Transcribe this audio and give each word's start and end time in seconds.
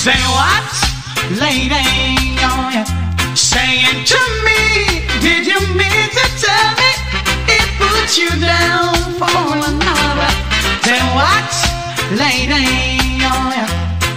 Say 0.00 0.16
what, 0.32 0.64
lady? 1.36 1.76
Oh, 2.40 2.70
yeah. 2.72 2.88
Saying 3.34 4.02
to 4.06 4.20
me, 4.46 5.04
did 5.20 5.46
you 5.46 5.60
mean 5.76 6.08
to 6.16 6.24
tell 6.40 6.68
me 6.80 6.90
it 7.52 7.68
put 7.76 8.16
you 8.16 8.30
down 8.40 8.96
for 9.20 9.28
another? 9.28 10.32
Then 10.88 11.04
what, 11.12 11.52
lady? 12.16 12.64
Oh, 13.28 13.52
yeah. 13.52 13.68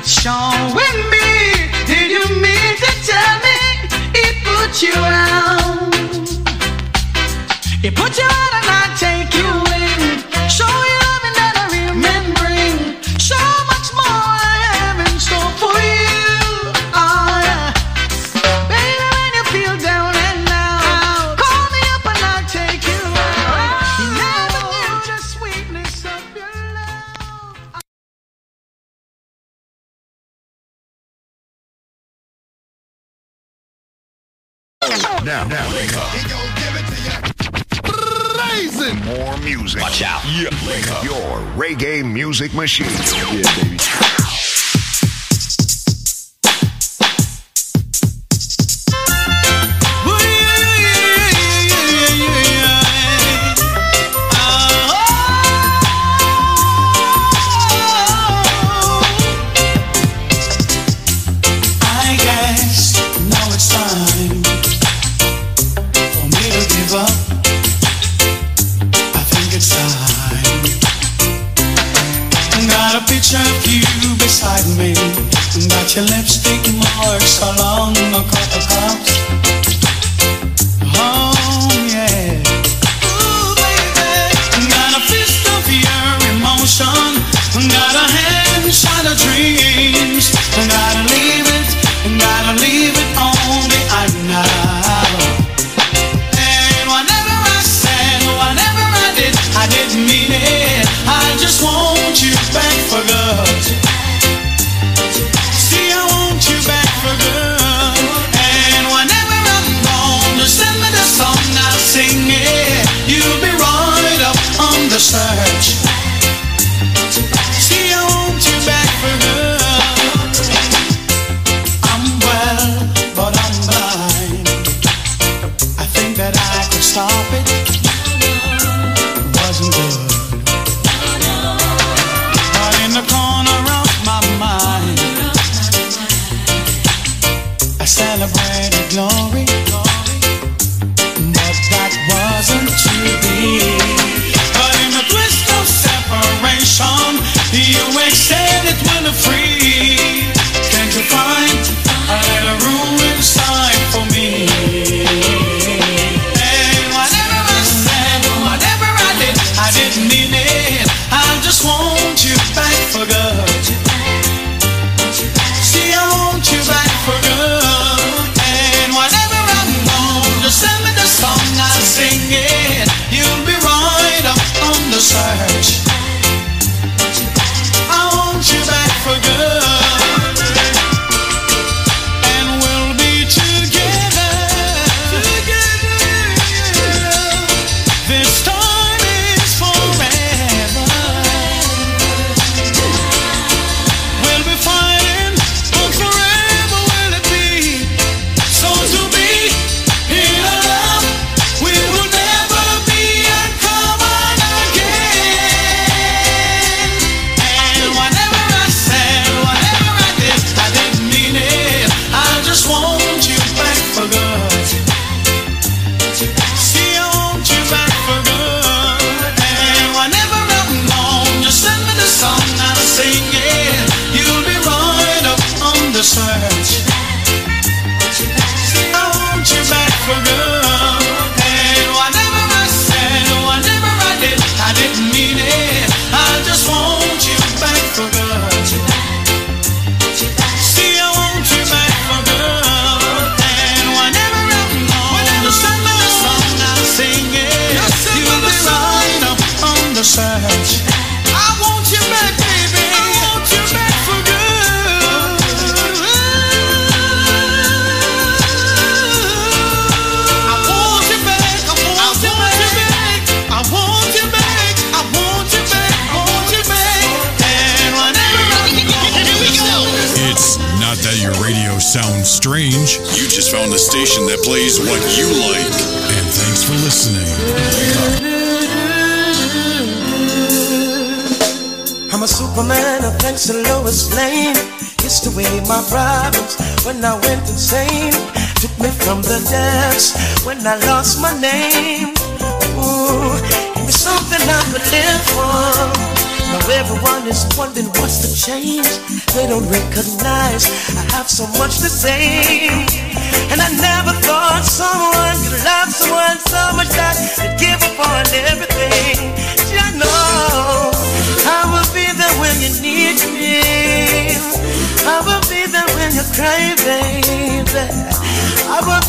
Showing 0.04 1.00
me, 1.12 1.68
did 1.86 2.12
you 2.16 2.26
mean 2.40 2.76
to 2.80 2.92
tell 3.04 3.36
me 3.44 3.60
it 4.24 4.36
put 4.48 4.82
you 4.82 4.96
out? 4.96 6.30
It 7.84 7.94
put 7.94 8.18
you 8.18 8.24
out 8.24 8.54
of 8.56 8.64
my 8.72 8.88
take 8.98 9.23
now. 35.34 35.48
Now. 35.48 35.68
Up. 35.68 36.06
He 36.14 36.22
give 36.62 36.76
it 36.78 36.86
to 36.94 36.98
More 39.06 39.38
music. 39.38 39.82
Watch 39.82 40.04
out. 40.04 40.24
Yeah. 40.26 40.50
Up. 40.92 41.04
Your 41.04 41.40
reggae 41.58 42.06
music 42.06 42.54
machine. 42.54 42.86
Yeah, 42.88 43.42
baby. 43.64 43.78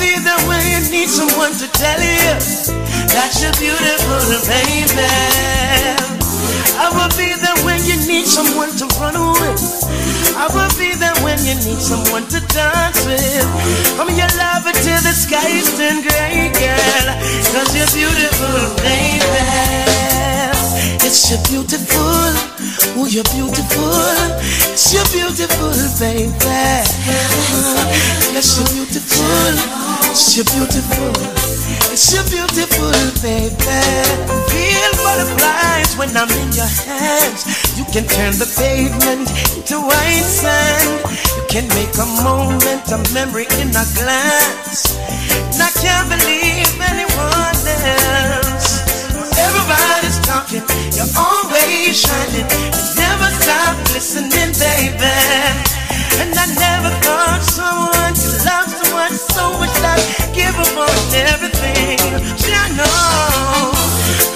Be 0.04 0.12
there 0.20 0.42
when 0.44 0.60
you 0.68 0.80
need 0.92 1.08
someone 1.08 1.52
to 1.56 1.66
tell 1.72 2.00
you 2.00 2.36
that 3.16 3.32
you're 3.40 3.56
beautiful, 3.56 4.20
baby. 4.44 5.08
I 6.76 6.92
will 6.92 7.12
be 7.16 7.32
there 7.40 7.56
when 7.64 7.80
you 7.88 7.96
need 8.04 8.28
someone 8.28 8.68
to 8.76 8.84
run 9.00 9.16
with. 9.16 9.64
I 10.36 10.44
will 10.52 10.68
be 10.76 10.92
there 11.00 11.16
when 11.24 11.40
you 11.48 11.56
need 11.64 11.80
someone 11.80 12.28
to 12.36 12.40
dance 12.52 13.00
with. 13.08 13.48
I'm 13.96 14.12
your 14.12 14.28
lover 14.36 14.76
till 14.84 15.00
the 15.00 15.14
skies 15.16 15.72
turn 15.78 16.04
gray, 16.04 16.52
girl. 16.52 17.08
Cause 17.56 17.72
you're 17.72 17.88
beautiful, 17.96 18.60
baby. 18.84 19.40
It's 21.00 21.30
you're 21.32 21.40
beautiful. 21.48 22.28
Oh, 23.00 23.06
you're 23.08 23.24
beautiful. 23.32 24.04
Yes, 24.68 24.92
you're 24.92 25.08
beautiful, 25.16 25.72
baby. 25.96 26.28
Yes, 28.34 28.58
you're 28.58 28.68
beautiful. 28.84 29.93
You're 30.14 30.44
beautiful. 30.46 31.10
You're 31.90 32.22
beautiful, 32.30 32.94
baby. 33.18 33.50
Feel 34.46 34.92
butterflies 35.02 35.96
when 35.98 36.16
I'm 36.16 36.30
in 36.38 36.52
your 36.54 36.70
hands. 36.70 37.42
You 37.74 37.82
can 37.90 38.06
turn 38.06 38.38
the 38.38 38.46
pavement 38.54 39.26
into 39.58 39.82
white 39.82 40.22
sand. 40.22 41.02
You 41.34 41.42
can 41.50 41.66
make 41.74 41.90
a 41.98 42.06
moment 42.22 42.86
a 42.94 43.02
memory 43.10 43.46
in 43.58 43.74
a 43.74 43.82
glance. 43.98 44.94
And 45.50 45.58
I 45.58 45.70
can't 45.82 46.06
believe 46.06 46.70
anyone 46.78 47.58
else. 47.74 48.86
Everybody's 49.34 50.22
talking, 50.22 50.62
you're 50.94 51.10
always 51.18 51.98
shining. 51.98 52.46
You 52.70 52.82
never 53.02 53.30
stop 53.42 53.74
listening, 53.90 54.54
baby. 54.62 55.73
And 56.22 56.32
I 56.34 56.46
never 56.54 56.90
thought 57.04 57.42
someone 57.42 58.14
so 58.14 59.58
much 59.58 59.74
give 60.32 60.54
up 60.58 60.76
on 60.76 61.14
everything. 61.30 61.98
I 62.54 62.68
know 62.78 63.72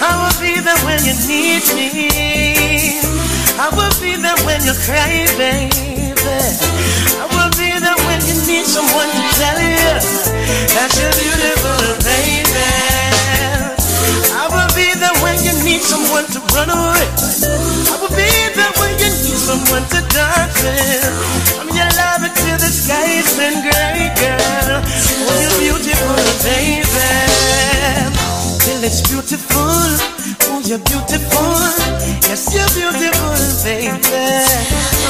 I 0.01 0.11
will 0.21 0.37
be 0.39 0.59
there 0.61 0.79
when 0.85 0.99
you 1.03 1.15
need 1.27 1.63
me. 1.75 2.99
I 3.59 3.67
will 3.75 3.93
be 3.99 4.15
there 4.15 4.39
when 4.45 4.63
you 4.63 4.73
cry, 4.87 5.27
baby. 5.35 6.15
I 7.19 7.25
will 7.33 7.51
be 7.59 7.69
there 7.83 7.99
when 8.07 8.19
you 8.27 8.35
need 8.47 8.65
someone 8.65 9.09
to 9.09 9.21
tell 9.39 9.59
you 9.59 9.99
that 10.75 10.89
you're 10.95 11.15
beautiful, 11.19 11.83
baby. 12.05 12.69
I 14.35 14.45
will 14.47 14.71
be 14.75 14.87
there 14.95 15.17
when 15.23 15.37
you 15.43 15.53
need 15.63 15.81
someone 15.81 16.25
to 16.31 16.39
run 16.55 16.69
away. 16.69 17.07
I 17.91 17.95
will 17.99 18.13
be 18.15 18.31
there 18.55 18.78
someone 19.49 19.85
to 19.89 20.01
dance 20.13 20.61
with. 20.61 21.09
I'm 21.57 21.69
your 21.73 21.89
lover 21.97 22.29
till 22.37 22.57
the 22.61 22.69
skies 22.69 23.33
turn 23.33 23.57
gray, 23.65 24.13
girl. 24.21 24.77
Oh, 25.25 25.41
you're 25.41 25.57
beautiful, 25.57 26.21
baby. 26.45 27.09
Till 28.61 28.81
it's 28.85 29.01
beautiful. 29.09 29.89
Oh, 30.49 30.61
you're 30.69 30.83
beautiful. 30.85 31.57
Yes, 32.29 32.45
you're 32.53 32.69
beautiful, 32.77 33.41
baby. 33.65 34.21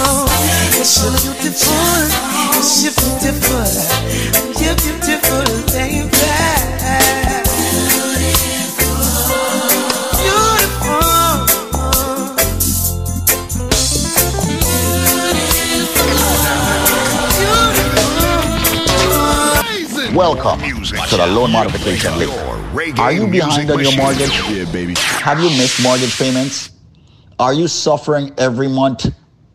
Oh, 0.08 0.24
yes, 0.72 1.04
you're 1.04 1.20
beautiful. 1.20 2.00
Yes, 2.56 2.72
you're 2.84 2.96
beautiful. 2.96 3.68
You're 4.62 4.80
beautiful, 4.80 5.44
baby. 5.76 7.29
Welcome 20.16 20.60
to 20.60 21.18
the 21.18 21.28
loan 21.28 21.52
modification 21.52 22.18
link. 22.18 23.00
Are 23.00 23.12
you 23.12 23.28
behind 23.28 23.70
on 23.70 23.80
your 23.80 23.96
mortgage? 23.96 24.32
Yeah, 24.50 24.66
baby. 24.72 24.96
Have 24.98 25.40
you 25.40 25.50
missed 25.50 25.84
mortgage 25.84 26.18
payments? 26.18 26.72
Are 27.38 27.54
you 27.54 27.68
suffering 27.68 28.34
every 28.40 28.68
month 28.68 29.06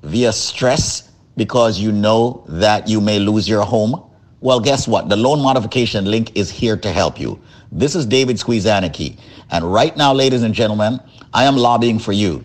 via 0.04 0.32
stress 0.32 1.10
because 1.36 1.80
you 1.80 1.90
know 1.90 2.44
that 2.48 2.86
you 2.88 3.00
may 3.00 3.18
lose 3.18 3.48
your 3.48 3.64
home? 3.64 4.00
Well, 4.40 4.60
guess 4.60 4.86
what? 4.86 5.08
The 5.08 5.16
loan 5.16 5.42
modification 5.42 6.04
link 6.04 6.36
is 6.36 6.50
here 6.50 6.76
to 6.76 6.92
help 6.92 7.18
you. 7.18 7.40
This 7.72 7.96
is 7.96 8.06
David 8.06 8.36
Squeezaniki. 8.36 9.18
And 9.50 9.72
right 9.72 9.96
now, 9.96 10.12
ladies 10.12 10.44
and 10.44 10.54
gentlemen, 10.54 11.00
I 11.32 11.44
am 11.44 11.56
lobbying 11.56 11.98
for 11.98 12.12
you. 12.12 12.44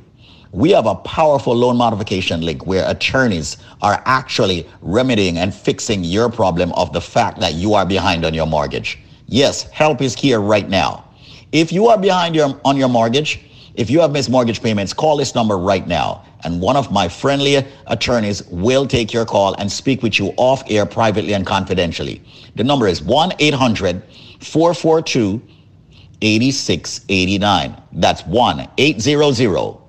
We 0.52 0.72
have 0.72 0.88
a 0.88 0.96
powerful 0.96 1.56
loan 1.56 1.78
modification 1.78 2.42
link 2.42 2.66
where 2.66 2.90
attorneys 2.90 3.58
are 3.84 4.02
actually 4.06 4.68
remedying 4.82 5.38
and 5.38 5.54
fixing 5.54 6.04
your 6.04 6.28
problem 6.30 6.72
of 6.74 6.92
the 6.92 7.02
fact 7.02 7.40
that 7.42 7.54
you 7.54 7.76
are 7.76 7.86
behind 7.86 8.26
on 8.26 8.34
your 8.34 8.48
mortgage. 8.48 8.98
Yes, 9.28 9.70
help 9.70 10.02
is 10.02 10.16
here 10.16 10.42
right 10.42 10.68
now. 10.68 11.06
If 11.52 11.72
you 11.72 11.88
are 11.88 12.00
behind 12.00 12.36
your, 12.36 12.60
on 12.66 12.78
your 12.78 12.90
mortgage, 12.90 13.42
if 13.76 13.92
you 13.92 14.00
have 14.02 14.12
missed 14.12 14.32
mortgage 14.32 14.64
payments, 14.64 14.92
call 14.92 15.18
this 15.18 15.36
number 15.36 15.56
right 15.56 15.88
now. 15.88 16.26
And 16.44 16.60
one 16.60 16.76
of 16.76 16.92
my 16.92 17.08
friendly 17.08 17.64
attorneys 17.86 18.44
will 18.48 18.88
take 18.88 19.14
your 19.14 19.26
call 19.26 19.54
and 19.56 19.72
speak 19.72 20.02
with 20.02 20.18
you 20.18 20.34
off 20.38 20.64
air 20.68 20.88
privately 20.88 21.34
and 21.34 21.46
confidentially. 21.46 22.24
The 22.56 22.64
number 22.64 22.88
is 22.88 23.04
1 23.04 23.34
800 23.38 24.02
442 24.42 25.42
8689. 26.22 27.82
That's 27.92 28.26
1 28.26 28.68
800 28.78 29.89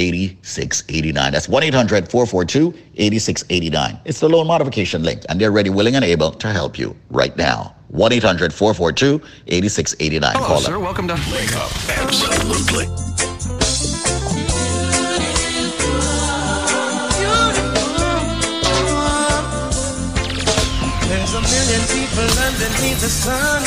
8689. 0.00 1.32
That's 1.32 1.48
1 1.48 1.62
800 1.62 2.10
442 2.10 2.74
8689. 2.96 4.00
It's 4.04 4.20
the 4.20 4.28
loan 4.28 4.46
modification 4.46 5.02
link, 5.02 5.22
and 5.28 5.40
they're 5.40 5.50
ready, 5.52 5.70
willing, 5.70 5.96
and 5.96 6.04
able 6.04 6.30
to 6.32 6.48
help 6.48 6.78
you 6.78 6.96
right 7.10 7.36
now. 7.36 7.74
1 7.88 8.12
800 8.12 8.52
442 8.52 9.20
8689. 9.48 10.32
Hello, 10.34 10.46
Call 10.46 10.60
sir. 10.60 10.72
them. 10.72 10.82
Welcome 10.82 11.08
to 11.08 11.14
Wake 11.14 11.54
up. 11.56 11.70
Absolutely. 11.98 12.86
There's 21.10 21.34
a 21.34 21.42
million 21.42 21.82
people 21.92 22.28
underneath 22.46 23.00
the 23.00 23.10
sun 23.10 23.62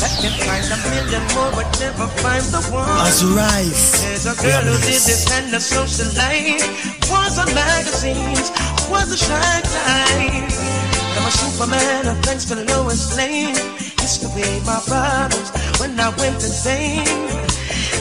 that 0.00 0.14
can 0.22 0.34
find 0.46 0.66
a 0.70 0.78
million 0.90 1.24
more 1.34 1.50
but 1.54 1.68
never 1.80 2.06
find 2.22 2.44
the 2.54 2.62
one. 2.70 3.06
As 3.06 3.24
rise. 3.24 4.02
There's 4.02 4.26
a 4.26 4.34
girl 4.38 4.62
who 4.62 4.76
did 4.86 5.02
this 5.02 5.26
kind 5.26 5.52
of 5.54 5.62
social 5.62 6.06
life. 6.14 6.62
Was 7.10 7.38
on 7.38 7.50
magazines, 7.54 8.50
was 8.90 9.10
a 9.12 9.18
shy 9.18 9.60
type. 9.62 10.78
I'm 11.18 11.26
a 11.26 11.30
superman, 11.30 12.06
a 12.06 12.14
thanks 12.22 12.44
to 12.46 12.54
Lois 12.54 13.16
Lane. 13.16 13.56
Used 14.02 14.22
to 14.22 14.28
be 14.38 14.46
my 14.64 14.78
problems 14.86 15.50
when 15.80 15.98
I 15.98 16.10
went 16.20 16.38
insane. 16.38 17.06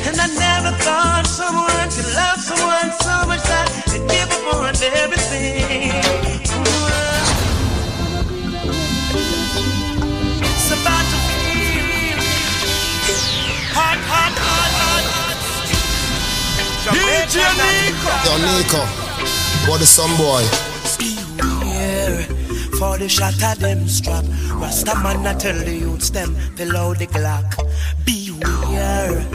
And 0.05 0.15
I 0.19 0.27
never 0.27 0.71
thought 0.85 1.25
someone 1.25 1.89
could 1.89 2.09
love 2.13 2.39
someone 2.39 2.91
so 3.01 3.15
much 3.27 3.43
that 3.49 3.67
they'd 3.89 4.07
give 4.07 4.31
up 4.31 4.53
on 4.55 4.75
everything. 5.01 6.26
Yo, 17.33 18.37
Nico. 18.37 18.85
What 19.67 19.81
is 19.81 19.89
some 19.89 20.15
boy? 20.15 20.43
Beware 20.97 22.23
for 22.79 22.97
the 22.97 23.09
shot 23.09 23.33
of 23.43 23.59
them 23.59 23.87
strap. 23.87 24.23
Rasta 24.53 24.95
man, 25.03 25.27
I 25.27 25.33
tell 25.33 25.57
the 25.57 25.73
youths 25.73 26.09
them 26.09 26.37
below 26.55 26.93
the 26.93 27.07
Glock. 27.07 27.57
Beware. 28.05 29.25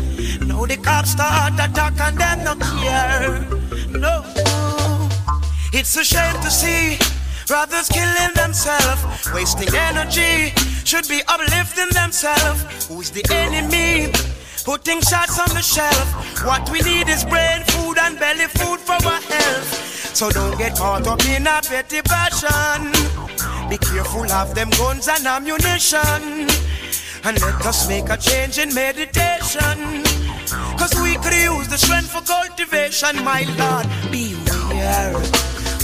Now 0.47 0.65
the 0.65 0.79
cops 0.79 1.11
start 1.11 1.55
attack 1.55 2.01
and 2.01 2.19
them 2.19 2.45
no 2.45 2.55
care. 2.57 3.47
No. 3.91 4.25
It's 5.75 5.95
a 5.97 6.05
shame 6.05 6.35
to 6.43 6.51
see 6.51 6.99
brothers 7.47 7.89
killing 7.89 8.33
themselves, 8.35 9.05
wasting 9.35 9.75
energy. 9.75 10.55
Should 10.85 11.09
be 11.09 11.21
uplifting 11.29 11.91
themselves. 11.91 12.87
Who's 12.87 13.11
the 13.11 13.25
enemy? 13.31 14.13
Putting 14.65 15.01
shots 15.01 15.39
on 15.41 15.49
the 15.55 15.61
shelf. 15.61 16.07
What 16.45 16.71
we 16.71 16.81
need 16.83 17.09
is 17.09 17.25
brain 17.25 17.65
food 17.65 17.82
and 18.03 18.19
belly 18.19 18.47
food 18.59 18.81
for 18.81 18.99
our 19.07 19.21
health. 19.33 20.15
So 20.15 20.31
don't 20.31 20.57
get 20.59 20.77
caught 20.77 21.07
up 21.07 21.25
in 21.27 21.47
a 21.47 21.61
petty 21.63 22.03
passion. 22.03 22.93
Be 23.71 23.79
careful 23.79 24.31
of 24.31 24.55
them 24.55 24.71
guns 24.71 25.09
and 25.09 25.27
ammunition. 25.27 26.23
And 27.25 27.41
let 27.41 27.67
us 27.67 27.89
make 27.89 28.09
a 28.11 28.17
change 28.17 28.59
in 28.59 28.75
meditation. 28.75 30.03
Cause 30.79 30.95
we 31.01 31.15
could 31.23 31.33
use 31.33 31.69
the 31.69 31.79
strength 31.79 32.11
for 32.11 32.23
cultivation, 32.23 33.25
my 33.25 33.43
Lord. 33.61 33.87
Beware. 34.11 35.15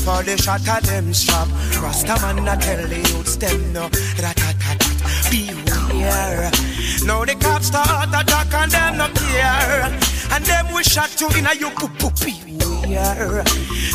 For 0.04 0.22
the 0.22 0.36
shot 0.36 0.66
of 0.68 0.86
them 0.86 1.14
strap. 1.14 1.48
Rasta 1.80 2.14
man, 2.20 2.48
I 2.48 2.56
tell 2.56 2.86
the 2.86 2.96
youths 2.96 3.36
them 3.36 3.72
no. 3.72 3.88
Beware. 5.30 6.50
Now 7.06 7.24
the 7.24 7.36
cops 7.40 7.68
start 7.68 8.08
attack 8.08 8.52
and 8.54 8.72
them 8.72 8.96
no 8.98 9.08
care. 9.14 10.17
And 10.30 10.44
them 10.44 10.72
we 10.74 10.82
shot 10.84 11.20
you 11.20 11.28
in 11.38 11.46
a 11.46 11.54
you 11.54 11.70
beware. 12.88 13.44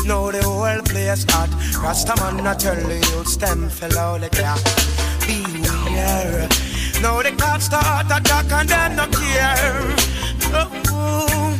Now 0.06 0.30
the 0.30 0.42
whole 0.42 0.82
place 0.82 1.24
hot. 1.28 1.50
Rasta 1.82 2.14
man, 2.20 2.46
I 2.46 2.54
tell 2.54 2.74
the 2.74 2.96
youths 2.96 3.36
them 3.36 3.68
fellow 3.68 4.18
the 4.18 4.28
cat. 4.28 4.60
Beware. 5.26 6.48
Now 7.02 7.22
the 7.22 7.32
cops 7.36 7.66
start 7.66 8.06
attack 8.06 8.52
and 8.52 8.68
them 8.68 8.96
no 8.96 9.06
care. 9.06 9.94
Oh, 10.56 11.58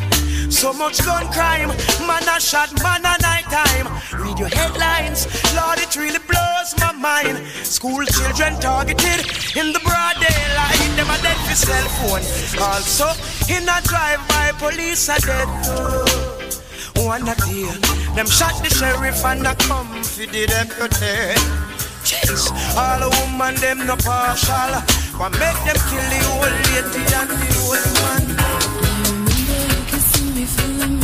so 0.50 0.72
much 0.72 1.04
gun 1.04 1.26
crime, 1.32 1.68
man 2.06 2.28
a 2.28 2.40
shot, 2.40 2.72
man 2.82 3.00
a 3.04 3.16
night 3.20 3.43
time. 3.54 3.86
Read 4.18 4.38
your 4.38 4.50
headlines, 4.50 5.30
Lord, 5.54 5.78
it 5.78 5.94
really 5.94 6.22
blows 6.26 6.70
my 6.82 6.92
mind. 6.92 7.38
School 7.62 8.04
children 8.16 8.58
targeted 8.58 9.20
in 9.54 9.66
the 9.74 9.80
broad 9.86 10.16
daylight, 10.18 10.82
them 10.98 11.10
a 11.14 11.16
dead 11.22 11.38
for 11.46 11.56
cell 11.66 11.88
phone. 11.98 12.24
Also, 12.66 13.06
in 13.54 13.62
a 13.76 13.78
drive-by, 13.90 14.46
police 14.58 15.08
are 15.08 15.22
dead. 15.22 15.48
One 16.96 17.28
a 17.28 17.34
day, 17.46 17.70
them 18.16 18.26
shot 18.26 18.54
the 18.62 18.70
sheriff 18.70 19.24
and 19.24 19.46
a 19.46 19.54
come 19.66 20.02
for 20.02 20.26
the 20.34 20.46
deputy. 20.46 21.16
Jeez, 22.08 22.50
all 22.76 22.98
the 23.02 23.08
woman 23.16 23.54
them 23.62 23.86
no 23.86 23.96
partial. 23.96 24.72
What 25.18 25.32
make 25.38 25.60
them 25.66 25.78
kill 25.88 26.06
the 26.12 26.20
old 26.32 26.54
lady 26.66 27.02
and 27.18 27.30
the 27.30 27.48
old 27.62 27.84
man? 28.02 28.24
I 28.36 28.50
Remember 29.14 29.56
you 29.72 29.82
kissing 29.90 30.30
me, 30.34 30.44
feeling 30.44 30.94
me, 31.00 31.03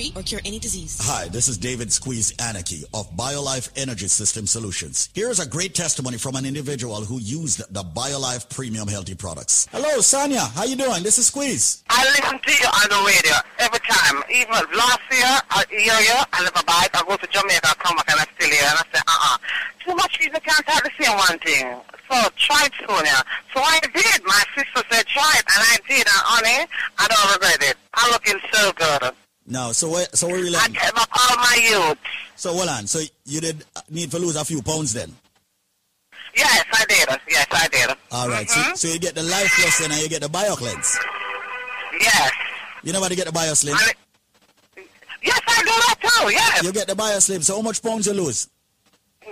treat, 0.00 0.16
or 0.16 0.22
cure 0.22 0.40
any 0.44 0.58
disease. 0.58 0.98
Hi, 1.02 1.28
this 1.28 1.48
is 1.48 1.58
David 1.58 1.92
Squeeze 1.92 2.34
Anarchy 2.38 2.84
of 2.94 3.10
BioLife 3.16 3.70
Energy 3.76 4.08
System 4.08 4.46
Solutions. 4.46 5.10
Here's 5.14 5.40
a 5.40 5.46
great 5.46 5.74
testimony 5.74 6.16
from 6.16 6.36
an 6.36 6.46
individual 6.46 7.04
who 7.04 7.18
used 7.18 7.60
the 7.72 7.82
BioLife 7.82 8.48
Premium 8.48 8.88
Healthy 8.88 9.14
products. 9.14 9.68
Hello, 9.72 10.00
Sonia. 10.00 10.40
How 10.40 10.64
you 10.64 10.76
doing? 10.76 11.02
This 11.02 11.18
is 11.18 11.26
Squeeze. 11.26 11.84
I 11.90 12.04
listen 12.04 12.38
to 12.38 12.52
you 12.52 12.68
on 12.68 12.88
the 12.88 13.00
radio 13.06 13.36
every 13.58 13.80
time. 13.80 14.22
Even 14.30 14.76
last 14.76 15.04
year, 15.12 15.34
I 15.50 15.64
hear 15.68 16.00
you, 16.00 16.18
I 16.32 16.44
never 16.44 16.64
buy 16.66 16.86
it. 16.86 16.90
I 16.94 17.04
go 17.06 17.16
to 17.16 17.26
Jamaica, 17.26 17.68
I 17.68 17.74
come 17.74 17.96
back 17.96 18.10
and 18.10 18.20
I 18.20 18.26
still 18.36 18.50
hear 18.50 18.68
and 18.68 18.78
I 18.78 18.84
say, 18.92 19.02
uh-uh. 19.06 19.38
Too 19.84 19.94
much 19.96 20.18
people 20.18 20.40
can't 20.40 20.68
have 20.68 20.82
the 20.84 20.90
same 21.00 21.16
one 21.16 21.38
thing. 21.40 21.80
So 22.10 22.28
try 22.36 22.66
it, 22.66 22.72
Sonia. 22.86 23.22
So 23.54 23.60
I 23.60 23.80
did. 23.94 24.24
My 24.24 24.42
sister 24.54 24.82
said 24.90 25.06
try 25.06 25.32
it, 25.38 25.44
and 25.46 25.62
I 25.72 25.76
did. 25.88 26.04
And 26.04 26.22
honey, 26.26 26.66
I 26.98 27.06
don't 27.08 27.32
regret 27.32 27.70
it. 27.70 27.76
I'm 27.94 28.10
looking 28.12 28.40
so 28.52 28.72
good. 28.72 29.14
No, 29.70 29.72
so 29.72 29.88
what, 29.88 30.18
so 30.18 30.26
what 30.26 30.34
really? 30.34 30.56
I 30.56 30.66
gave 30.66 30.90
up 30.96 31.08
all 31.14 31.36
my 31.36 31.58
youth. 31.62 31.98
So 32.34 32.52
hold 32.52 32.68
on. 32.68 32.88
So 32.88 32.98
you 33.24 33.40
did 33.40 33.62
uh, 33.76 33.82
need 33.88 34.10
to 34.10 34.18
lose 34.18 34.34
a 34.34 34.44
few 34.44 34.62
pounds 34.62 34.92
then? 34.92 35.14
Yes, 36.34 36.64
I 36.72 36.84
did. 36.88 37.20
Yes, 37.28 37.46
I 37.52 37.68
did. 37.68 37.96
All 38.10 38.28
right. 38.28 38.48
Mhm. 38.48 38.50
So, 38.50 38.60
mm-hmm. 38.60 38.74
so 38.74 38.88
you 38.88 38.98
get 38.98 39.14
the 39.14 39.22
Life 39.22 39.56
lesson 39.62 39.92
and 39.92 40.02
you 40.02 40.08
get 40.08 40.22
the 40.22 40.28
bio 40.28 40.56
cleanse. 40.56 40.98
Yes. 42.00 42.32
You 42.82 42.92
know 42.92 42.98
what 42.98 43.10
to 43.10 43.16
get 43.16 43.26
the 43.26 43.32
BioSlim? 43.32 43.78
Yes, 45.22 45.40
I 45.46 45.60
do 45.62 45.66
that 45.66 45.96
too. 46.02 46.32
Yes. 46.32 46.62
You 46.64 46.72
get 46.72 46.88
the 46.88 46.94
BioSlim. 46.94 47.44
So 47.44 47.54
how 47.54 47.62
much 47.62 47.80
pounds 47.80 48.08
you 48.08 48.14
lose? 48.14 48.48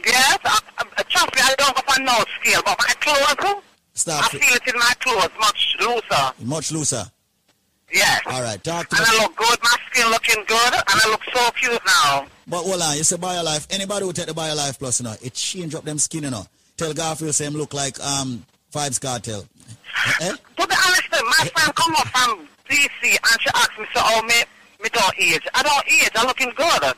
Yes. 0.07 0.38
I, 0.44 0.61
I, 0.79 1.03
trust 1.03 1.35
me, 1.35 1.42
I 1.42 1.55
don't 1.59 1.74
go 1.74 1.83
for 1.92 2.01
no 2.01 2.14
scale, 2.40 2.62
but 2.64 2.79
my 2.79 2.94
clothes, 3.01 3.62
Stop. 3.94 4.22
I 4.22 4.38
feel 4.38 4.55
it 4.55 4.72
in 4.72 4.79
my 4.79 4.92
clothes 5.01 5.31
much 5.40 5.77
looser. 5.81 6.33
Much 6.44 6.70
looser. 6.70 7.11
Yes. 7.92 8.22
All 8.27 8.42
right. 8.42 8.62
Talk 8.62 8.88
to 8.88 8.96
And. 8.96 9.07
I 9.09 9.22
look 9.22 9.37
good. 9.37 9.59
My 9.62 9.77
skin 9.90 10.11
looking 10.11 10.44
good, 10.46 10.74
and 10.74 10.85
I 10.87 11.09
look 11.11 11.22
so 11.35 11.51
cute 11.53 11.81
now. 11.87 12.27
But 12.46 12.62
hold 12.62 12.83
on, 12.83 12.96
you 12.96 13.05
say 13.05 13.16
BioLife. 13.16 13.66
Anybody 13.70 14.05
who 14.05 14.12
take 14.12 14.27
the 14.27 14.33
BioLife 14.33 14.79
Plus, 14.79 15.01
you 15.01 15.05
know, 15.05 15.14
it 15.22 15.35
change 15.35 15.74
up 15.74 15.85
them 15.85 15.98
skin, 15.98 16.24
you 16.24 16.31
know. 16.31 16.46
Tell 16.77 16.94
Garfield 16.94 17.35
say 17.35 17.46
him 17.46 17.55
look 17.55 17.74
like 17.74 17.98
um 18.01 18.44
Vybz 18.72 19.01
Kartel. 19.01 19.46
Eh? 20.20 20.31
To 20.31 20.66
be 20.66 20.74
honest, 20.87 21.09
my 21.11 21.48
friend 21.55 21.74
come 21.74 21.94
up 21.96 22.07
from 22.09 22.46
DC 22.68 23.03
and 23.03 23.40
she 23.40 23.48
asked 23.55 23.79
me, 23.79 23.87
so, 23.94 24.01
oh, 24.05 24.22
me, 24.22 24.35
me 24.83 24.88
don't 24.92 25.14
age. 25.18 25.46
I 25.55 25.62
don't 25.62 25.85
age. 25.90 26.11
I'm 26.14 26.27
looking 26.27 26.53
good. 26.57 26.94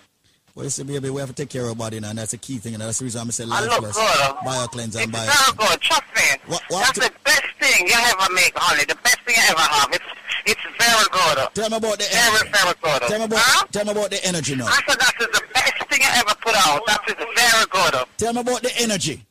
Well, 0.60 0.66
you 0.66 0.70
see, 0.76 0.82
baby, 0.84 1.08
we 1.08 1.20
have 1.24 1.30
to 1.30 1.34
take 1.34 1.48
care 1.48 1.62
of 1.62 1.68
our 1.70 1.74
body 1.74 1.98
now, 2.00 2.10
and 2.10 2.18
that's 2.18 2.32
the 2.32 2.36
key 2.36 2.58
thing, 2.58 2.74
and 2.74 2.82
that's 2.82 2.98
the 2.98 3.06
reason 3.06 3.22
I'm 3.22 3.30
saying 3.30 3.48
I 3.50 3.64
Life 3.64 3.80
look 3.80 3.80
Plus, 3.80 3.96
good. 3.96 4.36
BioCleanse, 4.44 4.92
and 5.00 5.08
It's 5.08 5.10
Bio. 5.10 5.24
very 5.24 5.52
good. 5.56 5.80
Trust 5.80 6.02
me. 6.14 6.22
What- 6.52 6.62
what 6.68 6.84
That's 6.84 6.92
to- 6.92 7.00
the 7.00 7.12
best 7.24 7.48
thing 7.58 7.88
you 7.88 7.94
ever 7.96 8.28
make, 8.34 8.52
honey. 8.58 8.84
The 8.84 8.94
best 8.96 9.16
thing 9.24 9.36
you 9.36 9.42
ever 9.48 9.58
have. 9.58 9.88
It's 9.94 10.04
it's 10.44 10.60
very 10.78 11.04
good. 11.16 11.48
Tell 11.54 11.70
me 11.70 11.76
about 11.78 11.98
the 11.98 12.04
Very, 12.04 12.28
energy. 12.28 12.48
very 12.52 12.52
very 12.52 12.74
good. 13.00 13.08
Tell 13.08 13.18
me 13.20 13.24
about, 13.24 13.40
Huh? 13.40 13.66
tell 13.72 13.84
me 13.86 13.90
about 13.92 14.10
the 14.10 14.24
energy 14.26 14.54
now. 14.54 14.66
I 14.66 14.80
said 14.86 15.00
that 15.00 15.14
is 15.20 15.26
the 15.32 15.42
best 15.54 15.88
thing 15.88 16.00
you 16.02 16.08
ever 16.12 16.34
put 16.44 16.54
out. 16.66 16.84
That 16.86 17.00
is 17.08 17.14
very 17.16 17.64
good. 17.72 18.04
Tell 18.18 18.32
me 18.34 18.40
about 18.42 18.62
the 18.62 18.76
energy. 18.76 19.24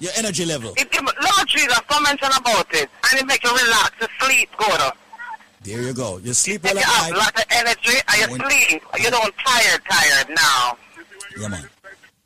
Your 0.00 0.12
energy 0.16 0.44
level. 0.44 0.74
It 0.76 0.92
Lord 0.92 1.48
Jesus, 1.48 1.80
mention 2.02 2.28
about 2.36 2.66
it. 2.74 2.90
And 3.10 3.20
it 3.20 3.26
makes 3.26 3.42
you 3.44 3.56
relax, 3.56 3.92
you 3.98 4.08
sleep 4.20 4.50
good. 4.58 4.92
There 5.62 5.82
you 5.82 5.92
go. 5.94 6.18
You 6.18 6.32
sleep 6.32 6.62
well 6.64 6.74
you 6.74 6.80
at 6.80 6.84
have 6.86 7.10
night. 7.10 7.18
lot 7.18 7.36
of 7.36 7.44
energy 7.50 7.98
and 8.08 8.20
you 8.20 8.38
When- 8.38 8.50
sleep. 8.50 8.82
You 9.00 9.10
don't 9.10 9.34
tired, 9.44 9.80
tired 9.90 10.28
now. 10.30 10.78
Yeah, 11.38 11.48
man. 11.48 11.68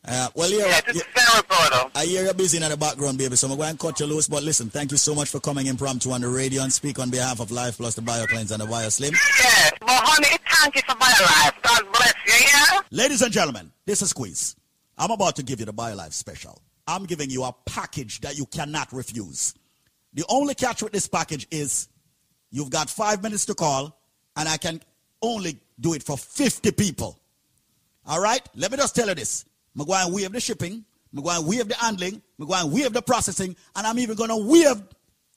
Uh, 0.02 0.28
well, 0.34 0.50
yeah, 0.50 0.58
yes, 0.66 0.82
it's 0.88 1.02
very 1.14 1.42
good. 1.48 1.90
I 1.94 2.04
hear 2.06 2.24
you're 2.24 2.32
busy 2.34 2.56
in 2.60 2.68
the 2.68 2.76
background, 2.76 3.18
baby, 3.18 3.36
so 3.36 3.48
I'm 3.48 3.56
going 3.56 3.72
to 3.72 3.78
cut 3.78 4.00
you 4.00 4.06
loose. 4.06 4.28
But 4.28 4.42
listen, 4.42 4.70
thank 4.70 4.90
you 4.92 4.96
so 4.96 5.14
much 5.14 5.28
for 5.28 5.40
coming 5.40 5.66
impromptu 5.66 6.10
on 6.10 6.22
the 6.22 6.28
radio 6.28 6.62
and 6.62 6.72
speak 6.72 6.98
on 6.98 7.10
behalf 7.10 7.38
of 7.38 7.50
Life 7.50 7.76
Plus, 7.76 7.94
the 7.94 8.02
BioCleanse, 8.02 8.50
and 8.50 8.62
the 8.62 8.66
BioSlim. 8.66 9.12
Yes, 9.12 9.72
but 9.80 9.88
honey, 9.90 10.36
thank 10.50 10.74
you 10.74 10.82
for 10.88 10.94
BioLife. 10.94 11.62
God 11.62 11.92
bless 11.92 12.14
you, 12.26 12.46
yeah? 12.46 12.80
Ladies 12.90 13.20
and 13.22 13.30
gentlemen, 13.32 13.70
this 13.84 14.00
is 14.00 14.10
Squeeze. 14.10 14.56
I'm 14.96 15.10
about 15.10 15.36
to 15.36 15.42
give 15.42 15.60
you 15.60 15.66
the 15.66 15.74
BioLife 15.74 16.14
special. 16.14 16.60
I'm 16.86 17.04
giving 17.04 17.28
you 17.30 17.44
a 17.44 17.54
package 17.66 18.20
that 18.22 18.38
you 18.38 18.46
cannot 18.46 18.92
refuse. 18.92 19.54
The 20.14 20.24
only 20.30 20.54
catch 20.54 20.82
with 20.82 20.92
this 20.92 21.08
package 21.08 21.46
is 21.50 21.88
you've 22.50 22.70
got 22.70 22.90
five 22.90 23.22
minutes 23.22 23.46
to 23.46 23.54
call, 23.54 23.98
and 24.36 24.48
I 24.48 24.56
can 24.56 24.80
only 25.22 25.58
do 25.78 25.94
it 25.94 26.02
for 26.02 26.16
50 26.16 26.72
people. 26.72 27.18
All 28.06 28.20
right? 28.20 28.40
Let 28.54 28.70
me 28.70 28.76
just 28.76 28.94
tell 28.94 29.08
you 29.08 29.14
this. 29.14 29.44
Going 29.76 30.06
to 30.06 30.12
waive 30.12 30.32
the 30.32 30.40
shipping. 30.40 30.84
Going 31.14 31.42
to 31.42 31.46
waive 31.46 31.68
the 31.68 31.74
handling. 31.74 32.22
Going 32.38 32.62
to 32.62 32.66
waive 32.66 32.92
the 32.92 33.02
processing. 33.02 33.56
And 33.76 33.86
I'm 33.86 33.98
even 33.98 34.16
going 34.16 34.30
to 34.30 34.36
waive 34.36 34.82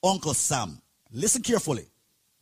Uncle 0.02 0.34
Sam. 0.34 0.80
Listen 1.12 1.42
carefully. 1.42 1.86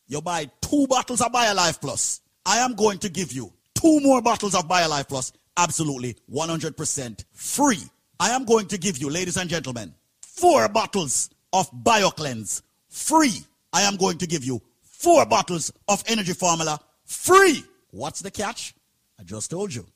You 0.07 0.21
buy 0.21 0.51
two 0.61 0.87
bottles 0.87 1.21
of 1.21 1.33
BioLife 1.33 1.81
Plus. 1.81 2.21
I 2.45 2.59
am 2.59 2.75
going 2.75 2.99
to 2.99 3.09
give 3.09 3.33
you 3.33 3.53
two 3.75 4.01
more 4.01 4.23
bottles 4.23 4.55
of 4.55 4.69
BioLife 4.69 5.09
Plus 5.09 5.33
absolutely 5.57 6.17
100% 6.31 7.25
free. 7.33 7.83
I 8.19 8.31
am 8.31 8.45
going 8.45 8.67
to 8.69 8.79
give 8.79 8.99
you, 8.99 9.11
ladies 9.11 9.37
and 9.37 9.51
gentlemen, 9.51 9.95
four 10.21 10.69
bottles 10.69 11.31
of 11.53 11.71
BioCleanse 11.73 12.63
free. 12.89 13.45
I 13.73 13.83
am 13.83 13.97
going 13.97 14.19
to 14.19 14.27
give 14.27 14.45
you 14.45 14.61
four 14.83 15.25
bottles 15.27 15.73
of 15.89 16.03
Energy 16.07 16.33
Formula 16.33 16.79
free. 17.05 17.65
What's 17.91 18.21
the 18.21 18.31
catch? 18.31 18.75
I 19.19 19.23
just 19.25 19.51
told 19.51 19.75
you. 19.75 19.87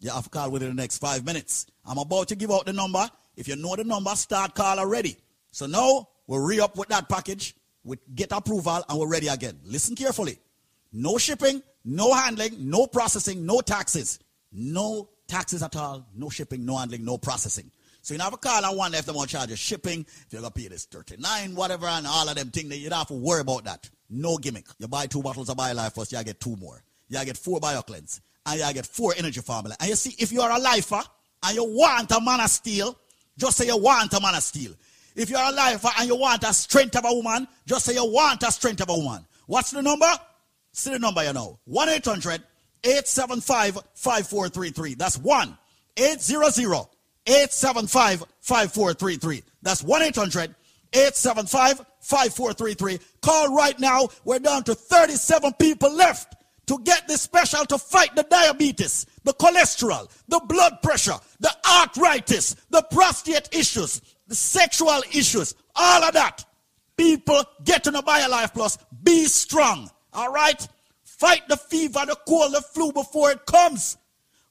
You 0.00 0.10
have 0.10 0.24
to 0.24 0.30
call 0.30 0.50
within 0.50 0.68
the 0.68 0.74
next 0.74 0.98
five 0.98 1.24
minutes. 1.24 1.66
I'm 1.84 1.98
about 1.98 2.28
to 2.28 2.36
give 2.36 2.52
out 2.52 2.66
the 2.66 2.72
number. 2.72 3.08
If 3.36 3.48
you 3.48 3.56
know 3.56 3.74
the 3.76 3.84
number, 3.84 4.14
start 4.14 4.54
call 4.54 4.78
already. 4.78 5.16
So 5.50 5.66
now 5.66 6.08
we'll 6.26 6.40
re 6.40 6.60
up 6.60 6.76
with 6.76 6.88
that 6.88 7.08
package, 7.08 7.54
we 7.84 7.96
get 8.14 8.32
approval, 8.32 8.82
and 8.88 8.98
we're 8.98 9.08
ready 9.08 9.28
again. 9.28 9.58
Listen 9.64 9.96
carefully. 9.96 10.38
No 10.92 11.18
shipping, 11.18 11.62
no 11.84 12.12
handling, 12.12 12.68
no 12.70 12.86
processing, 12.86 13.44
no 13.44 13.60
taxes. 13.60 14.18
No 14.52 15.08
taxes 15.26 15.62
at 15.62 15.76
all, 15.76 16.06
no 16.14 16.30
shipping, 16.30 16.64
no 16.64 16.76
handling, 16.76 17.04
no 17.04 17.18
processing. 17.18 17.70
So 18.02 18.14
you 18.14 18.20
have 18.20 18.32
a 18.32 18.36
call 18.36 18.64
and 18.64 18.76
one 18.76 18.94
if 18.94 19.04
they 19.06 19.12
want 19.12 19.30
to 19.30 19.36
charge 19.36 19.50
you 19.50 19.56
shipping, 19.56 20.00
if 20.00 20.26
you're 20.30 20.40
gonna 20.40 20.50
pay 20.50 20.68
this 20.68 20.84
39, 20.86 21.54
whatever, 21.54 21.86
and 21.86 22.06
all 22.06 22.28
of 22.28 22.36
them 22.36 22.50
things, 22.50 22.76
you 22.78 22.88
don't 22.88 22.98
have 22.98 23.08
to 23.08 23.14
worry 23.14 23.40
about 23.40 23.64
that. 23.64 23.88
No 24.08 24.38
gimmick. 24.38 24.66
You 24.78 24.88
buy 24.88 25.06
two 25.06 25.22
bottles 25.22 25.48
of 25.50 25.56
BioLife 25.56 25.94
Plus, 25.94 26.12
you 26.12 26.22
get 26.24 26.40
two 26.40 26.56
more. 26.56 26.82
You 27.08 27.24
get 27.24 27.36
four 27.36 27.60
BioCleanse, 27.60 28.20
and 28.46 28.60
you 28.60 28.72
get 28.72 28.86
four 28.86 29.14
Energy 29.16 29.40
Formula. 29.40 29.76
And 29.80 29.90
you 29.90 29.96
see, 29.96 30.14
if 30.18 30.32
you're 30.32 30.48
a 30.48 30.58
lifer 30.58 31.00
and 31.42 31.54
you 31.54 31.64
want 31.64 32.10
a 32.10 32.20
man 32.20 32.40
of 32.40 32.50
steel, 32.50 32.98
just 33.36 33.56
say 33.56 33.66
you 33.66 33.76
want 33.76 34.12
a 34.12 34.20
man 34.20 34.34
of 34.34 34.42
steel. 34.42 34.72
If 35.14 35.30
you're 35.30 35.40
a 35.40 35.52
lifer 35.52 35.88
and 35.98 36.08
you 36.08 36.16
want 36.16 36.44
a 36.44 36.54
strength 36.54 36.96
of 36.96 37.04
a 37.04 37.12
woman, 37.12 37.48
just 37.66 37.84
say 37.84 37.94
you 37.94 38.04
want 38.04 38.42
a 38.42 38.52
strength 38.52 38.80
of 38.82 38.88
a 38.88 38.94
woman. 38.94 39.26
What's 39.46 39.70
the 39.70 39.82
number? 39.82 40.10
See 40.72 40.92
the 40.92 40.98
number 40.98 41.24
you 41.24 41.32
know. 41.32 41.58
1 41.64 41.88
800 41.88 42.42
875 42.84 43.74
5433. 43.94 44.94
That's 44.94 45.18
1 45.18 45.58
800 45.96 46.86
875 47.28 48.24
5433. 48.40 49.42
That's 49.62 49.82
1 49.82 50.02
800 50.02 50.54
875 50.92 51.84
5433. 52.00 52.98
Call 53.20 53.54
right 53.54 53.78
now. 53.78 54.08
We're 54.24 54.38
down 54.38 54.64
to 54.64 54.74
37 54.74 55.52
people 55.54 55.94
left 55.94 56.34
to 56.66 56.78
get 56.84 57.06
this 57.06 57.22
special 57.22 57.64
to 57.66 57.78
fight 57.78 58.14
the 58.14 58.22
diabetes, 58.24 59.06
the 59.24 59.32
cholesterol, 59.34 60.10
the 60.28 60.40
blood 60.48 60.80
pressure, 60.82 61.16
the 61.40 61.50
arthritis, 61.68 62.56
the 62.70 62.82
prostate 62.90 63.48
issues, 63.52 64.00
the 64.26 64.34
sexual 64.34 65.02
issues, 65.12 65.54
all 65.74 66.04
of 66.04 66.14
that. 66.14 66.44
People 66.96 67.44
get 67.64 67.84
to 67.84 67.90
the 67.90 68.02
BioLife 68.02 68.54
Plus. 68.54 68.78
Be 69.02 69.24
strong. 69.26 69.90
All 70.12 70.32
right? 70.32 70.66
Fight 71.04 71.46
the 71.48 71.56
fever, 71.56 72.04
the 72.06 72.16
cold, 72.26 72.54
the 72.54 72.62
flu 72.62 72.92
before 72.92 73.30
it 73.30 73.44
comes. 73.46 73.97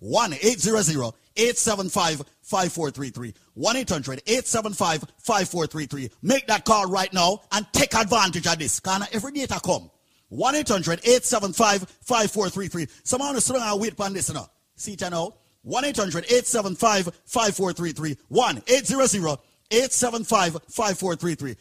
1 0.00 0.32
800 0.32 1.14
875 1.36 2.22
5433. 2.42 3.34
1 3.54 3.76
800 3.76 4.22
875 4.26 5.04
5433. 5.18 6.10
Make 6.22 6.46
that 6.48 6.64
call 6.64 6.86
right 6.90 7.12
now 7.12 7.40
and 7.52 7.66
take 7.72 7.94
advantage 7.94 8.46
of 8.46 8.58
this. 8.58 8.80
Can 8.80 9.02
every 9.12 9.32
data 9.32 9.60
come? 9.64 9.90
1 10.28 10.54
800 10.54 11.00
875 11.00 11.88
5433. 12.02 12.86
Someone 13.04 13.36
is 13.36 13.44
sitting 13.44 13.62
and 13.62 13.80
wait 13.80 13.96
for 13.96 14.10
this 14.10 14.32
now. 14.32 14.48
See 14.76 14.92
it 14.92 15.00
now. 15.10 15.34
1 15.62 15.84
800 15.84 16.24
875 16.24 17.14
5433. 17.26 18.16
1 18.28 18.62
800 18.66 19.38
875 19.70 20.58
5433. 20.68 21.56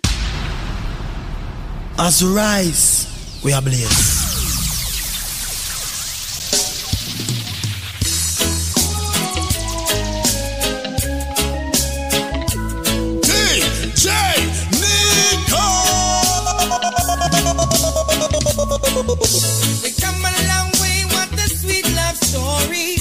As 2.02 2.24
rise, 2.24 3.42
we 3.44 3.52
are 3.52 3.62
blessed. 3.62 4.29
We 19.00 19.06
come 19.06 20.20
a 20.26 20.34
long 20.50 20.72
way, 20.82 21.06
what 21.14 21.32
a 21.32 21.48
sweet 21.48 21.90
love 21.96 22.18
story. 22.18 22.99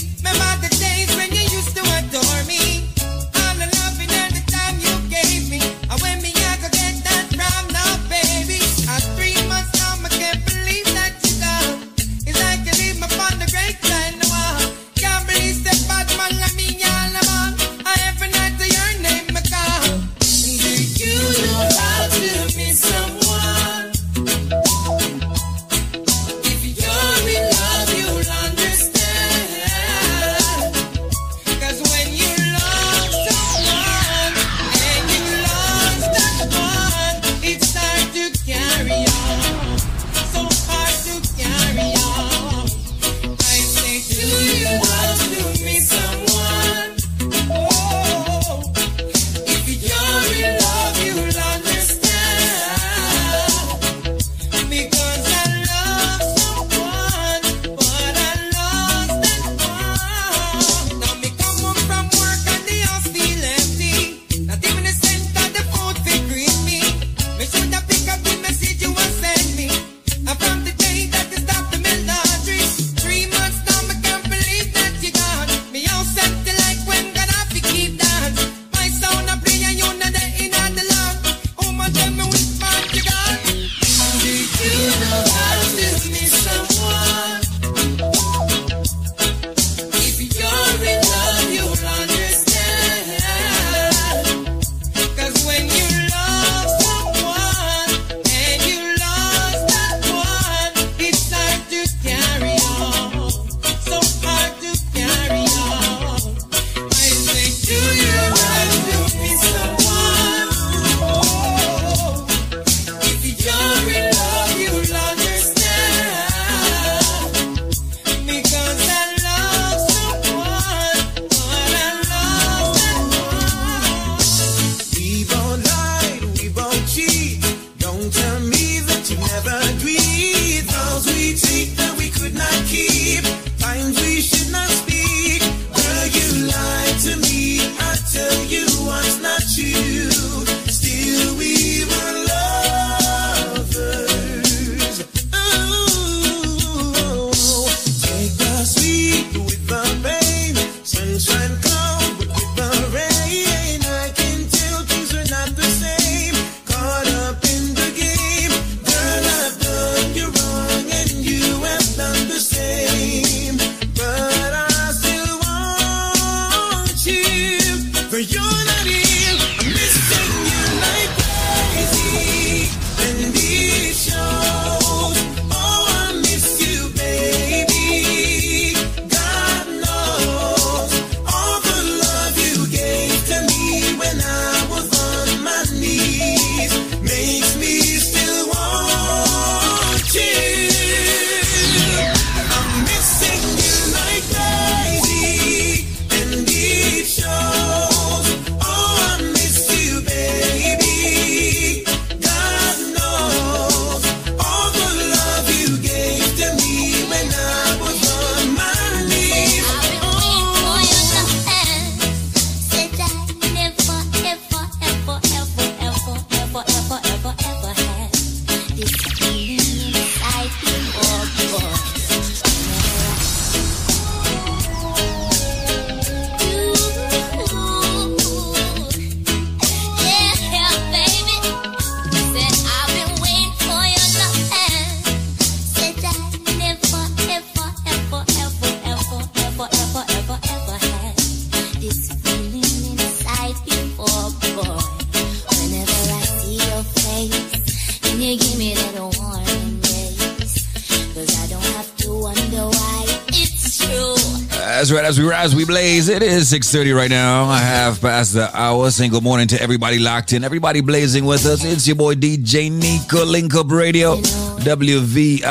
Is 256.52 256.61
6:30 256.61 256.96
right 256.96 257.11
now. 257.11 257.44
I 257.44 257.58
have 257.58 258.00
passed 258.00 258.34
the 258.34 258.50
hour. 258.56 258.90
Single 258.90 259.20
morning 259.20 259.48
to 259.48 259.61
everybody 259.61 259.98
locked 259.98 260.32
in. 260.32 260.44
Everybody 260.44 260.80
blazing 260.80 261.24
with 261.24 261.44
us. 261.46 261.64
It's 261.64 261.87
your 261.87 261.96
boy 261.96 262.14
DJ 262.14 262.70
Nico 262.70 263.24
Link 263.24 263.54
Up 263.54 263.70
Radio, 263.70 264.16
WVIP 264.16 265.42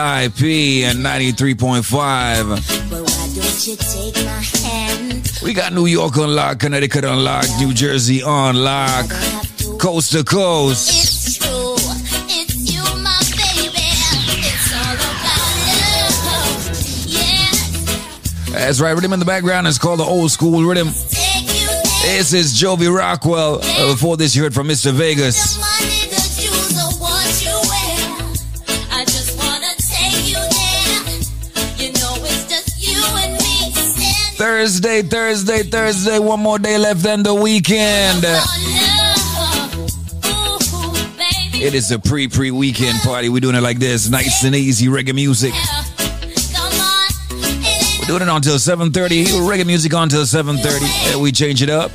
and 0.83 0.99
93.5. 0.99 2.89
But 2.89 3.01
why 3.01 3.29
don't 3.36 3.67
you 3.67 3.75
take 3.75 4.15
my 4.25 4.41
hand? 4.67 5.31
We 5.43 5.53
got 5.53 5.73
New 5.73 5.86
York 5.86 6.17
on 6.17 6.36
lock, 6.36 6.60
Connecticut 6.60 7.05
on 7.05 7.23
lock, 7.23 7.45
New 7.60 7.73
Jersey 7.73 8.23
on 8.23 8.55
lock, 8.55 9.10
coast 9.79 10.12
to 10.13 10.23
coast. 10.23 10.96
That's 18.67 18.82
right. 18.82 18.91
Rhythm 18.91 19.13
in 19.13 19.19
the 19.19 19.25
background 19.25 19.65
is 19.65 19.80
called 19.80 20.01
the 20.01 20.03
old 20.03 20.30
school 20.30 20.62
rhythm. 20.62 20.88
This 20.88 22.34
is 22.34 22.62
Jovi 22.62 22.93
Rockwell. 22.93 23.62
Uh, 23.63 23.93
before 23.93 24.17
this, 24.17 24.36
you 24.36 24.43
heard 24.43 24.53
from 24.53 24.67
Mr. 24.67 24.91
Vegas. 24.91 25.58
Money, 25.58 26.10
the 26.10 26.19
shoes, 26.19 26.75
or 26.75 26.91
what 26.99 27.45
you 27.45 27.56
wear. 27.63 28.91
I 28.91 29.06
just 29.06 29.38
wanna 29.39 29.71
take 29.77 30.27
you 30.27 30.36
there. 30.36 31.88
You 31.88 31.93
know 31.93 32.17
it's 32.27 32.49
just 32.49 32.86
you 32.86 33.01
and 33.23 33.36
me. 33.36 33.71
Stand 33.71 34.36
Thursday, 34.36 35.01
Thursday, 35.01 35.63
Thursday. 35.63 36.19
One 36.19 36.41
more 36.41 36.60
day 36.60 36.77
left 36.77 37.03
than 37.03 37.23
the 37.23 37.34
weekend. 37.34 38.25
It 41.53 41.73
is 41.73 41.89
a 41.91 41.99
pre 41.99 42.27
pre 42.27 42.51
weekend 42.51 42.99
party. 42.99 43.30
We're 43.30 43.39
doing 43.39 43.56
it 43.56 43.62
like 43.62 43.80
this 43.80 44.10
nice 44.10 44.43
and 44.43 44.53
easy 44.53 44.88
reggae 44.88 45.15
music. 45.15 45.53
Doing 48.07 48.21
it 48.21 48.29
until 48.29 48.55
7.30. 48.55 49.25
Reggae 49.45 49.65
music 49.65 49.91
until 49.93 50.21
7.30. 50.21 51.07
And 51.07 51.15
uh, 51.17 51.19
we 51.19 51.33
change 51.33 51.61
it 51.61 51.69
up. 51.69 51.91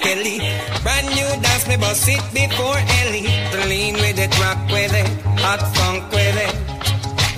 Fi 0.00 0.02
ask 0.02 0.02
Kelly 0.02 0.38
Brand 0.82 1.06
new 1.08 1.42
dance 1.42 1.66
me 1.68 1.76
bust 1.76 2.08
it 2.08 2.22
before 2.34 2.78
Ellie 3.00 3.28
Lean 3.68 3.94
with 3.94 4.18
it, 4.18 4.38
rock 4.40 4.58
with 4.70 4.94
it, 4.94 5.08
hot 5.38 5.60
funk 5.76 6.10
with 6.12 6.36
it 6.36 6.68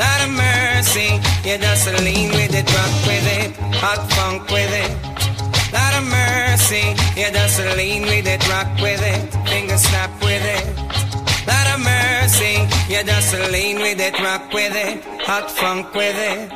not 0.00 0.22
a 0.22 0.28
mercy. 0.28 1.20
You 1.44 1.58
just 1.58 1.86
lean 2.02 2.30
with 2.30 2.54
it, 2.54 2.64
rock 2.72 2.94
with 3.06 3.26
it, 3.36 3.54
hot 3.76 4.00
funk 4.12 4.48
with 4.48 4.72
it. 4.72 4.92
Not 5.74 5.92
a 5.92 6.00
mercy. 6.00 6.96
You 7.20 7.30
just 7.30 7.60
lean 7.76 8.02
with 8.02 8.26
it, 8.26 8.48
rock 8.48 8.80
with 8.80 9.02
it, 9.02 9.30
finger 9.46 9.76
snap 9.76 10.10
with 10.22 10.42
it. 10.42 10.64
Not 11.46 11.66
a 11.74 11.78
mercy. 11.84 12.64
You 12.88 13.04
just 13.04 13.34
lean 13.52 13.76
with 13.76 14.00
it, 14.00 14.18
rock 14.20 14.50
with 14.54 14.74
it, 14.74 15.04
hot 15.26 15.50
funk 15.50 15.92
with 15.92 16.16
it. 16.16 16.50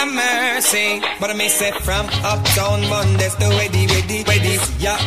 A 0.00 0.06
mercy, 0.06 1.00
but 1.20 1.30
I 1.30 1.34
may 1.34 1.48
say 1.48 1.70
from 1.70 2.06
uptown 2.24 2.88
Mondays 2.88 3.34
to 3.36 3.48
ready, 3.58 3.86
ready, 3.86 4.24
ready. 4.24 4.58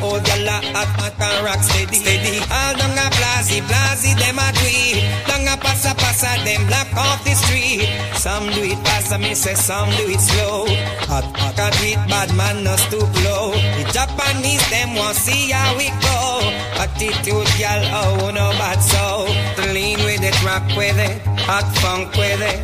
Oh, 0.02 0.14
Old 0.14 0.26
gala 0.26 0.58
at 0.74 0.90
at 0.98 1.22
and 1.22 1.46
rock 1.46 1.62
steady, 1.62 1.98
steady. 2.02 2.42
All 2.50 2.74
down 2.74 2.98
a 2.98 3.06
blazy, 3.14 3.62
blazy, 3.62 4.18
them 4.18 4.42
a 4.42 4.50
do 4.58 4.66
it. 4.66 5.06
Down 5.28 5.46
a 5.46 5.56
passa, 5.62 5.94
passa, 5.94 6.42
them 6.44 6.66
block 6.66 6.90
off 6.98 7.24
the 7.24 7.34
street. 7.38 7.86
Some 8.18 8.50
do 8.50 8.64
it 8.66 8.80
fast, 8.82 9.14
may 9.20 9.36
say 9.36 9.54
some 9.54 9.90
do 9.98 10.10
it 10.10 10.20
slow. 10.20 10.66
Hot, 11.06 11.26
hot, 11.38 11.54
it 11.86 12.02
bad, 12.10 12.34
man, 12.36 12.64
no 12.64 12.76
stoop 12.76 13.10
low. 13.24 13.52
The 13.78 13.86
Japanese, 13.94 14.66
them 14.70 14.96
want 14.96 15.16
see 15.16 15.52
how 15.52 15.78
we 15.78 15.90
go. 16.02 16.50
Attitude, 16.82 17.50
gal, 17.62 17.82
oh, 18.02 18.32
no 18.32 18.50
bad 18.58 18.82
so. 18.82 19.30
Lean 19.72 20.00
with 20.00 20.24
it, 20.24 20.38
rock 20.44 20.66
with 20.76 20.98
it, 20.98 21.22
hot 21.46 21.68
funk 21.78 22.10
with 22.18 22.42
it. 22.42 22.60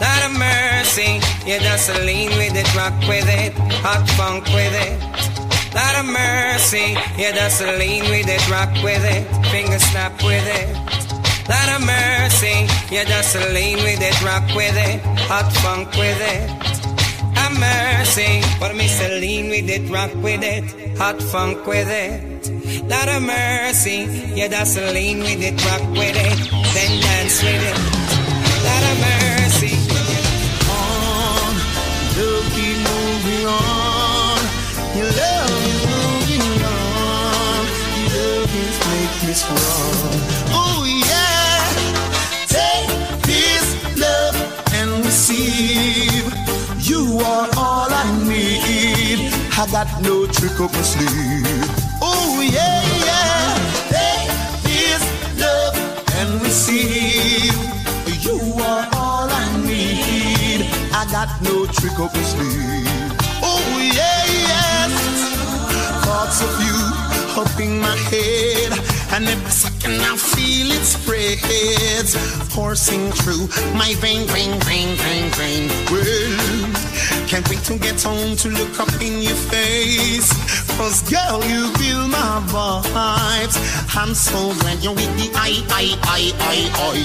Not 0.00 0.24
a 0.24 0.30
mercy, 0.32 1.20
you 1.48 1.58
just 1.60 1.88
lean 2.04 2.30
with 2.36 2.56
it, 2.56 2.68
rock 2.74 2.96
with 3.08 3.28
it, 3.28 3.52
hot 3.80 4.06
funk 4.16 4.44
with 4.52 4.74
it. 4.76 5.09
Not 5.80 5.94
a 5.96 6.02
mercy, 6.02 6.94
you 7.16 7.32
just 7.32 7.62
lean 7.62 8.04
with 8.10 8.28
it, 8.28 8.44
rock 8.50 8.70
with 8.84 9.02
it, 9.02 9.24
finger 9.50 9.78
snap 9.78 10.12
with 10.22 10.46
it. 10.60 10.68
Not 11.48 11.68
a 11.76 11.80
mercy, 11.80 12.68
you 12.94 13.02
just 13.06 13.34
lean 13.54 13.78
with 13.78 14.02
it, 14.02 14.16
rock 14.22 14.46
with 14.54 14.76
it, 14.76 15.00
hot 15.30 15.50
funk 15.62 15.88
with 16.02 16.20
it. 16.36 16.44
A 17.44 17.48
mercy, 17.58 18.42
but 18.60 18.76
me 18.76 18.88
say 18.88 19.20
lean 19.22 19.48
with 19.48 19.70
it, 19.70 19.90
rock 19.90 20.12
with 20.22 20.42
it, 20.42 20.64
hot 20.98 21.18
funk 21.32 21.66
with 21.66 21.88
it. 21.88 22.20
Not 22.84 23.08
a 23.08 23.18
mercy, 23.18 24.00
you 24.36 24.48
just 24.50 24.76
lean 24.76 25.20
with 25.20 25.42
it, 25.42 25.56
rock 25.64 25.84
with 26.00 26.16
it, 26.28 26.38
then 26.74 26.92
dance 27.00 27.42
with 27.42 27.64
it. 27.72 27.78
Not 28.68 28.82
a 28.90 28.94
mercy. 29.08 29.74
on. 30.78 31.52
Love 32.18 32.48
keep 32.54 32.76
moving 32.86 33.46
on. 33.46 33.79
Is 39.22 39.26
make 39.26 39.28
me 39.28 39.34
strong. 39.34 39.56
Oh 40.52 40.84
yeah. 40.86 41.60
Take 42.46 42.88
this 43.22 43.64
love 43.98 44.36
and 44.74 45.04
receive. 45.04 46.24
You 46.78 47.18
are 47.18 47.48
all 47.56 47.88
I 47.90 48.04
need. 48.24 49.32
I 49.58 49.66
got 49.70 49.88
no 50.02 50.26
trick 50.26 50.58
up 50.60 50.72
my 50.72 50.82
sleeve. 50.82 51.64
Oh 52.02 52.40
yeah, 52.40 52.82
yeah. 53.06 53.56
Take 53.90 54.30
this 54.64 55.02
love 55.40 55.76
and 56.14 56.42
receive. 56.42 57.54
You 58.24 58.38
are 58.62 58.88
all 58.94 59.28
I 59.30 59.56
need. 59.64 60.66
I 60.92 61.06
got 61.10 61.28
no 61.42 61.66
trick 61.66 61.98
up 61.98 62.14
my 62.14 62.22
sleeve. 62.22 62.86
Oh 63.42 63.78
yeah, 63.94 64.24
yes. 64.48 66.04
Thoughts 66.04 66.42
of 66.42 66.64
you 66.64 67.10
up 67.40 67.60
in 67.60 67.78
my 67.80 67.96
head, 68.10 68.72
and 69.12 69.28
every 69.28 69.50
second 69.50 70.00
I 70.00 70.16
feel 70.16 70.70
it 70.70 70.84
spreads, 70.84 72.14
coursing 72.54 73.10
through 73.12 73.48
my 73.74 73.94
vein, 73.98 74.26
vein, 74.28 74.58
vein, 74.60 74.96
vein, 74.96 75.30
vein. 75.38 75.68
Well, 75.90 77.26
can't 77.26 77.48
wait 77.48 77.62
to 77.64 77.78
get 77.78 78.00
home 78.02 78.36
to 78.36 78.48
look 78.48 78.78
up 78.78 78.92
in 79.00 79.22
your 79.22 79.38
face. 79.50 80.30
Cause 80.76 81.02
girl, 81.10 81.42
you 81.44 81.72
feel 81.74 82.08
my 82.08 82.42
vibes. 82.48 83.56
I'm 83.96 84.14
so 84.14 84.54
glad 84.60 84.82
you're 84.82 84.94
with 84.94 85.12
the 85.18 85.30
I, 85.34 85.62
I, 85.70 85.94
I, 86.02 86.22
I, 86.40 86.58
I. 86.74 86.96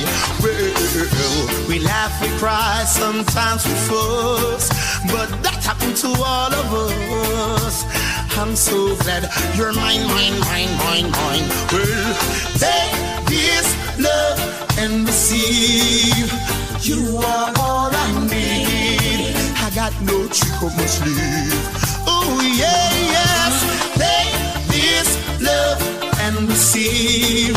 Well, 0.42 1.68
we 1.68 1.80
laugh, 1.80 2.14
we 2.22 2.30
cry, 2.38 2.84
sometimes 2.86 3.66
we 3.66 3.74
fuss. 3.90 4.70
But 5.12 5.30
that 5.44 5.62
happened 5.64 5.96
to 5.98 6.08
all 6.08 6.54
of 6.54 6.74
us. 6.74 8.05
I'm 8.38 8.56
so 8.56 8.96
glad 8.98 9.30
you're 9.56 9.72
mine, 9.74 10.06
mine, 10.08 10.38
mine, 10.42 10.72
mine, 10.78 11.10
mine. 11.12 11.48
Well, 11.72 12.14
take 12.60 13.26
this 13.28 13.68
love 13.98 14.38
and 14.78 15.08
receive. 15.08 16.32
You 16.82 17.18
are 17.18 17.54
all 17.60 17.90
I 17.92 18.28
need. 18.28 19.36
I 19.58 19.72
got 19.74 19.94
no 20.02 20.28
trick 20.28 20.62
up 20.62 20.76
my 20.78 20.86
sleeve. 20.86 21.54
Oh 22.08 22.40
yeah, 22.60 22.92
yes. 23.16 23.56
Take 23.96 24.36
this 24.68 25.10
love 25.42 25.80
and 26.20 26.50
receive. 26.50 27.56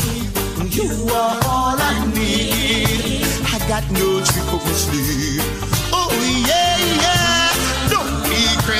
You 0.72 0.90
are 1.12 1.40
all 1.44 1.76
I 1.76 2.06
need. 2.14 3.24
I 3.52 3.58
got 3.68 3.84
no 3.90 4.24
trick 4.24 4.46
up 4.54 4.64
my 4.64 4.72
sleeve. 4.72 5.57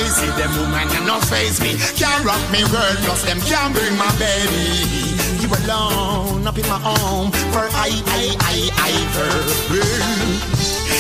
Crazy, 0.09 0.31
them 0.41 0.51
woman 0.57 0.89
and 0.97 1.07
no 1.07 1.21
face 1.21 1.61
me. 1.61 1.77
Can't 1.97 2.25
rock 2.25 2.41
me 2.51 2.65
world, 2.73 2.99
plus 3.05 3.23
them 3.25 3.41
can't 3.41 3.75
bring 3.75 3.97
my 3.97 4.11
baby. 4.19 5.17
You 5.41 5.49
alone 5.49 6.47
up 6.47 6.57
in 6.59 6.69
my 6.69 6.81
home 6.81 7.31
for 7.53 7.69
I, 7.73 7.91
I, 8.07 8.37
I, 8.41 8.57
I, 8.77 8.93
girl. 9.15 9.49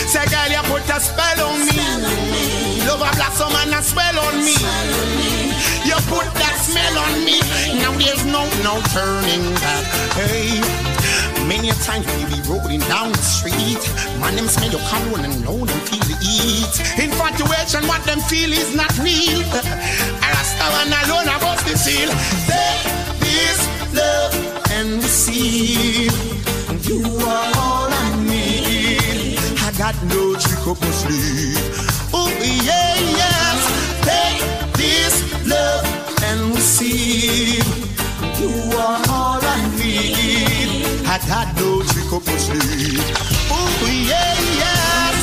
Say, 0.08 0.24
girl, 0.28 0.48
you 0.48 0.62
put 0.68 0.88
a 0.88 1.00
spell 1.00 1.40
on 1.48 1.58
me. 1.66 2.84
Love 2.86 3.02
a 3.02 3.10
blossom 3.16 3.52
and 3.62 3.74
a 3.74 3.82
spell 3.82 4.18
on 4.18 4.36
me. 4.44 4.56
You 5.84 5.96
put 6.08 6.28
that 6.40 6.56
smell 6.60 6.98
on 6.98 7.24
me. 7.24 7.40
Now 7.80 7.92
there's 7.96 8.24
no, 8.24 8.44
no 8.62 8.80
turning 8.92 9.54
back. 9.54 9.84
Hey. 10.14 10.87
Many 11.48 11.70
a 11.70 11.74
time 11.80 12.02
you 12.20 12.26
be 12.28 12.40
rolling 12.46 12.80
down 12.92 13.10
the 13.10 13.24
street. 13.24 13.80
Man, 14.20 14.36
them 14.36 14.48
smell 14.48 14.70
your 14.70 14.84
cologne 14.84 15.24
and 15.24 15.42
know 15.42 15.56
them 15.64 15.80
feel 15.88 16.04
the 16.04 16.16
heat. 16.20 16.74
Infatuation, 17.02 17.88
what 17.88 18.04
them 18.04 18.20
feel 18.20 18.52
is 18.52 18.74
not 18.76 18.92
real. 18.98 19.40
I 20.24 20.28
rasta 20.36 20.66
one 20.76 20.92
alone 20.92 21.28
about 21.32 21.58
the 21.64 21.74
seal. 21.74 22.10
Take 22.52 22.84
this 23.24 23.58
love 23.96 24.34
and 24.76 25.02
receive. 25.02 26.12
You 26.86 27.00
are 27.24 27.52
all 27.56 27.88
I 27.88 28.08
need. 28.28 29.38
I 29.64 29.72
got 29.78 29.96
no 30.04 30.36
trick 30.36 30.66
up 30.68 30.78
my 30.82 30.90
sleeve. 31.00 31.56
Oh 32.12 32.28
yeah, 32.44 32.92
yes. 33.22 33.60
Take 34.04 34.40
this 34.76 35.14
love 35.48 35.84
and 36.24 36.54
receive. 36.54 37.64
You 38.38 38.76
are 38.76 39.00
all 39.08 39.40
I 39.40 39.76
need. 39.78 40.47
I 41.08 41.16
got 41.26 41.48
no 41.56 41.80
trick 41.88 42.12
up 42.12 42.20
my 42.26 42.36
sleeve. 42.36 43.00
Oh 43.48 43.72
yeah, 43.88 44.36
yes. 44.60 45.16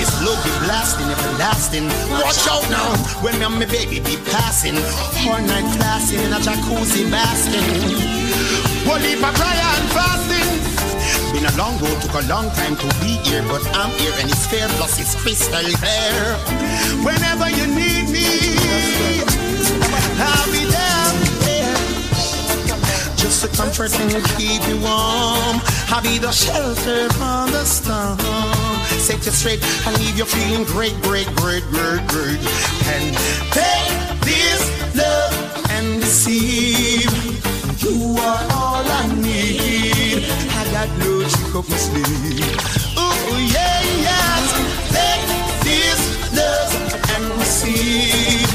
This 0.00 0.08
love 0.24 0.40
be 0.40 0.48
blasting 0.64 1.10
everlasting. 1.12 1.86
Watch 2.24 2.48
out 2.48 2.64
now 2.72 2.96
when 3.20 3.38
me 3.38 3.44
and 3.44 3.60
my 3.60 3.66
baby 3.66 4.00
be 4.00 4.16
passing. 4.32 4.76
All 5.28 5.40
night 5.44 5.68
flashing 5.76 6.20
in 6.24 6.32
a 6.32 6.40
jacuzzi 6.40 7.04
basking. 7.10 7.60
Well, 8.88 9.04
if 9.04 9.22
I 9.22 9.30
cry 9.36 9.52
and 9.52 9.86
fasting. 9.92 10.48
Been 11.32 11.44
a 11.44 11.52
long 11.58 11.76
road, 11.76 12.00
took 12.00 12.16
a 12.16 12.26
long 12.26 12.48
time 12.56 12.76
to 12.76 12.88
be 13.04 13.20
here, 13.28 13.44
but 13.52 13.60
I'm 13.76 13.92
here 14.00 14.14
and 14.16 14.30
it's 14.30 14.46
fair, 14.46 14.66
plus 14.80 14.98
it's 14.98 15.14
crystal 15.14 15.60
clear. 15.76 16.36
Whenever 17.04 17.50
you 17.50 17.66
need 17.68 18.08
me, 18.08 18.40
I'll 20.16 20.50
be 20.50 20.64
there. 20.64 21.05
Just 23.16 23.42
to 23.42 23.48
comfort 23.56 23.92
and 23.98 24.10
keep 24.36 24.62
you 24.68 24.76
warm. 24.80 25.60
I'll 25.88 26.02
be 26.02 26.18
the 26.18 26.30
shelter 26.30 27.08
from 27.14 27.50
the 27.50 27.64
storm. 27.64 28.18
Set 29.00 29.24
you 29.24 29.32
straight 29.32 29.62
and 29.86 29.98
leave 29.98 30.16
you 30.18 30.24
feeling 30.24 30.64
great, 30.64 30.94
great, 31.02 31.26
great, 31.36 31.64
great, 31.64 32.06
great. 32.06 32.38
And 32.92 33.16
take 33.50 34.20
this 34.22 34.62
love 34.94 35.32
and 35.70 35.96
receive. 35.96 37.10
You 37.82 38.16
are 38.18 38.46
all 38.52 38.84
I 38.84 39.06
need. 39.16 40.24
I 40.50 40.64
got 40.72 40.88
no 40.98 41.22
trick 41.22 41.54
up 41.54 41.68
my 41.68 41.76
sleeve. 41.76 42.04
Ooh, 42.98 43.36
yeah, 43.54 43.80
yes. 44.06 44.44
Take 44.96 45.26
this 45.64 46.00
love 46.36 46.70
and 47.14 47.24
receive. 47.40 48.50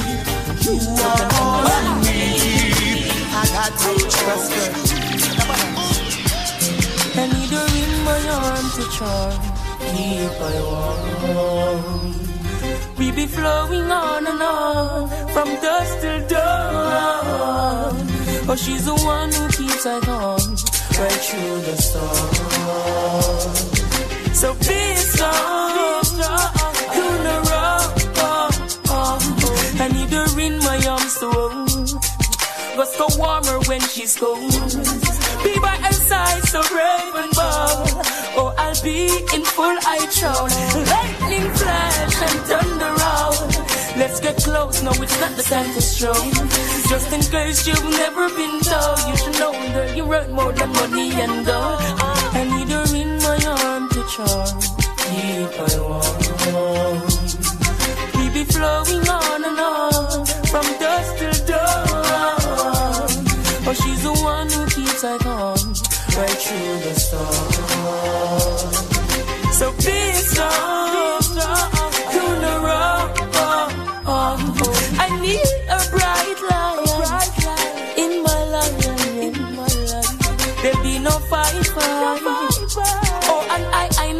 You 0.66 0.76
are 1.01 1.26
all 1.41 1.66
I 1.66 1.95
need. 1.95 2.00
I 3.64 3.70
got 3.70 3.78
no 3.86 3.93
trust. 4.09 4.51
I 7.16 7.28
need 7.28 7.51
her 7.53 7.68
in 7.84 7.91
my 8.03 8.22
arms 8.41 8.74
to 8.78 8.86
charm, 8.97 9.38
keep 9.93 10.34
my 10.41 10.55
warm. 10.66 11.84
We 12.97 13.12
be 13.12 13.28
flowing 13.28 13.91
on 13.91 14.26
and 14.26 14.41
on 14.41 15.09
from 15.30 15.47
dusk 15.62 16.01
till 16.01 16.28
dawn. 16.28 17.93
Oh, 18.49 18.55
she's 18.57 18.86
the 18.86 18.95
one 18.95 19.32
who 19.32 19.47
keeps 19.49 19.86
I 19.86 19.99
calm 19.99 20.55
right 20.97 21.22
through 21.28 21.62
the 21.62 21.76
storm. 21.78 22.34
So 24.34 24.55
be 24.55 24.95
strong, 24.95 26.03
do 26.95 27.05
the 27.28 27.38
wrong. 27.47 27.89
I 29.80 29.88
need 29.93 30.09
her 30.09 30.39
in 30.39 30.57
my 30.59 30.78
arms 30.88 31.20
to 31.20 31.30
hold. 31.30 32.20
But 32.76 32.88
so 32.88 33.07
warmer 33.17 33.59
when 33.67 33.82
she's 33.82 34.15
cold. 34.15 34.39
Be 35.43 35.59
by 35.59 35.76
her 35.84 35.93
side, 35.93 36.43
so 36.43 36.61
brave 36.63 37.15
and 37.22 37.32
bold. 37.36 38.05
Oh, 38.39 38.53
I'll 38.57 38.82
be 38.84 39.07
in 39.36 39.43
full 39.43 39.78
eye 39.91 40.07
troll. 40.17 40.47
Lightning 40.93 41.51
flash 41.59 42.22
and 42.28 42.39
thunder 42.49 42.93
roll. 43.01 43.36
Let's 43.97 44.19
get 44.19 44.38
close, 44.38 44.82
no, 44.82 44.91
it's 44.91 45.19
not 45.19 45.36
the 45.36 45.43
time 45.43 45.74
to 45.74 45.82
stroll. 45.82 46.32
Just 46.89 47.11
in 47.11 47.22
case 47.22 47.67
you've 47.67 47.84
never 47.91 48.30
been 48.30 48.59
told, 48.61 48.99
you 49.09 49.17
should 49.17 49.38
know 49.39 49.51
that 49.51 49.95
you 49.95 50.03
earn 50.13 50.32
more 50.32 50.53
than 50.53 50.69
money 50.69 51.11
and 51.11 51.45
gold. 51.45 51.80
I 52.34 52.43
need 52.53 52.69
her 52.69 52.88
in 52.95 53.17
my 53.19 53.38
arm 53.61 53.89
to 53.89 54.01
charm. 54.13 54.59
Keep 55.05 55.51
her 55.59 55.74
warm. 55.84 57.01
We 58.15 58.30
be 58.30 58.43
flowing 58.45 59.07
on 59.09 59.43
and 59.43 59.59
on 59.59 60.26
from. 60.47 60.82
Oh, 60.84 61.17
she's 61.19 61.30
the 64.14 64.24
one 64.24 64.49
who 64.49 64.66
keeps 64.68 65.03
I 65.03 65.18
calm 65.18 65.74
right 66.18 66.38
through 66.43 66.78
the 66.86 66.93
storm. 66.95 68.72
So 69.53 69.72
be 69.74 70.14
strong, 70.14 70.91
the. 71.36 71.72
I 75.03 75.07
need 75.20 75.51
a 75.70 75.80
bright 75.91 76.39
light 76.49 77.38
in 77.97 78.12
my 78.24 78.41
life. 78.55 78.78
There 80.62 80.80
be 80.84 80.93
no. 80.99 81.16
Oh, 83.32 83.47
and 83.51 83.66
I, 83.74 83.89
I. 83.97 84.12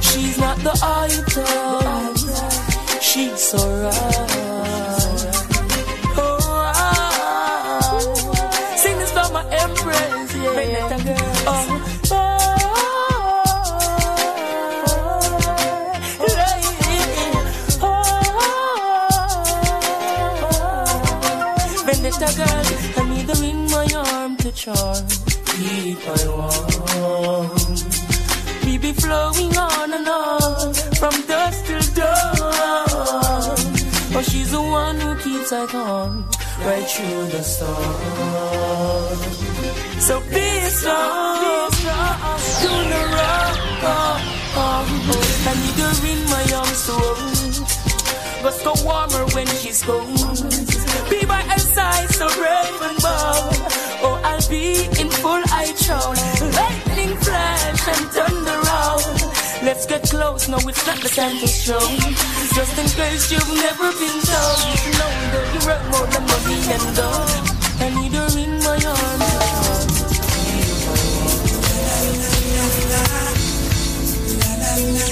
She's 0.00 0.36
not 0.38 0.58
the 0.58 0.74
item. 0.82 2.16
She's 3.00 3.40
so 3.40 3.58
right. 3.82 4.31
Charm. 24.62 25.06
Keep 25.58 25.98
her 26.06 26.30
warm. 26.30 27.50
We 28.64 28.78
be 28.78 28.92
flowing 28.92 29.56
on 29.56 29.92
and 29.92 30.06
on 30.06 30.74
from 31.00 31.14
dusk 31.26 31.66
till 31.66 31.86
dawn. 31.98 33.58
Oh, 34.14 34.22
she's 34.22 34.52
the 34.52 34.60
one 34.60 35.00
who 35.00 35.16
keeps 35.16 35.52
I 35.52 35.66
calm 35.66 36.28
right 36.64 36.86
through 36.92 37.26
the 37.34 37.42
storm. 37.42 39.18
So 40.06 40.20
be 40.30 40.48
strong, 40.78 41.70
do 42.62 42.72
the 42.92 43.02
wrong. 43.14 44.22
I 45.50 45.54
need 45.60 45.78
her 45.82 45.94
in 46.12 46.20
my 46.30 46.44
arms 46.58 46.86
to 46.86 46.92
hold. 46.92 47.31
But 48.42 48.54
so 48.54 48.74
warmer 48.84 49.24
when 49.34 49.46
she's 49.46 49.82
cold. 49.84 50.08
Be 51.08 51.24
by 51.24 51.42
her 51.42 51.58
side, 51.60 52.10
so 52.10 52.26
brave 52.34 52.82
and 52.82 52.98
bold. 52.98 53.54
Oh, 54.02 54.20
I'll 54.24 54.48
be 54.50 54.84
in 55.00 55.08
full 55.10 55.42
eye 55.46 55.72
troll. 55.78 56.14
Lightning 56.50 57.16
flash 57.18 57.86
and 57.86 58.10
thunder 58.10 58.58
roll. 58.66 58.98
Let's 59.62 59.86
get 59.86 60.02
close, 60.10 60.48
no, 60.48 60.58
it's 60.58 60.84
not 60.84 60.98
the 61.00 61.08
time 61.08 61.38
to 61.38 61.46
show. 61.46 61.78
Just 62.56 62.76
in 62.82 62.88
case 62.98 63.30
you've 63.30 63.54
never 63.62 63.92
been 64.02 64.18
told. 64.26 64.58
Know 64.98 65.12
that 65.32 65.46
you 65.54 65.60
work 65.62 65.84
more 65.94 66.06
than 66.10 66.24
money 66.26 66.58
and 66.74 66.86
gold. 66.98 67.46
I 67.78 67.88
need 67.94 68.12
her 68.12 68.26
in 68.42 68.58
my 68.58 68.74
arms. 68.74 69.52
I've 74.64 74.82
been 74.82 74.96
feeling 74.96 75.11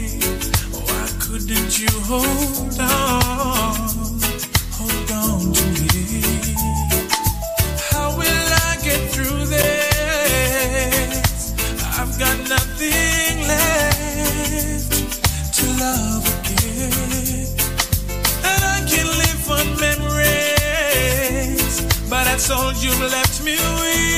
Couldn't 1.31 1.79
you 1.79 1.87
hold 2.03 2.77
on? 2.77 3.73
Hold 4.75 5.11
on 5.13 5.53
to 5.53 5.65
me. 5.79 6.21
How 7.89 8.11
will 8.17 8.49
I 8.67 8.75
get 8.83 8.99
through 9.13 9.45
this? 9.45 11.23
I've 11.97 12.19
got 12.19 12.37
nothing 12.49 13.47
left 13.47 14.91
to 15.55 15.65
love 15.79 16.27
again. 16.41 17.47
And 18.43 18.61
I 18.75 18.83
can 18.85 19.07
live 19.07 19.49
on 19.49 19.67
memories, 19.79 21.75
but 22.09 22.25
that's 22.25 22.49
all 22.51 22.73
you've 22.73 22.99
left 22.99 23.41
me 23.45 23.55
with. 23.55 24.10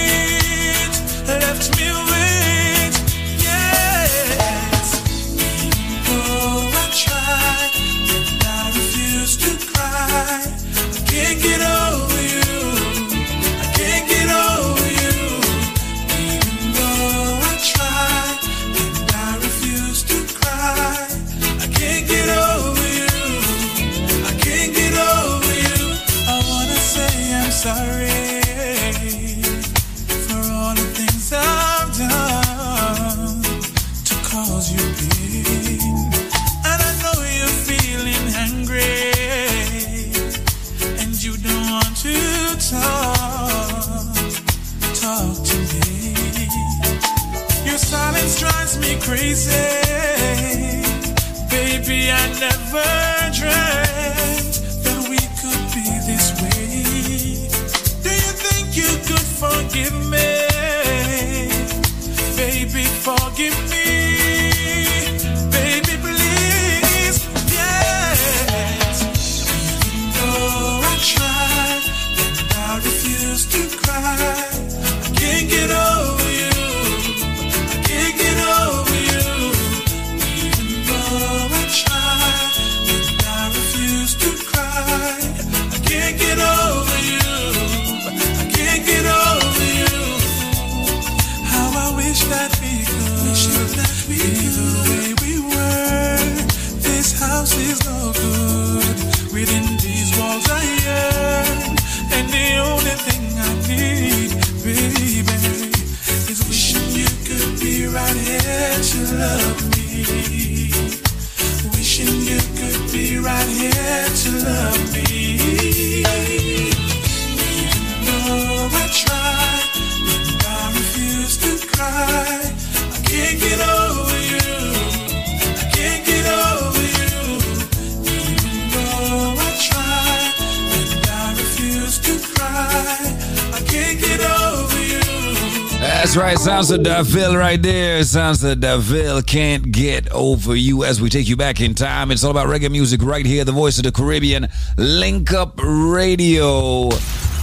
Of 136.73 136.79
Da'Ville 136.79 137.37
right 137.37 137.61
there. 137.61 138.01
Sounds 138.03 138.43
of 138.43 138.57
Da'Ville 138.57 139.23
can't 139.27 139.71
get 139.71 140.11
over 140.11 140.55
you 140.55 140.83
as 140.83 140.99
we 140.99 141.07
take 141.07 141.29
you 141.29 141.37
back 141.37 141.61
in 141.61 141.75
time. 141.75 142.09
It's 142.09 142.23
all 142.23 142.31
about 142.31 142.47
reggae 142.47 142.71
music 142.71 143.03
right 143.03 143.23
here, 143.23 143.45
the 143.45 143.51
voice 143.51 143.77
of 143.77 143.83
the 143.83 143.91
Caribbean, 143.91 144.47
Link 144.75 145.31
Up 145.33 145.59
Radio. 145.61 146.89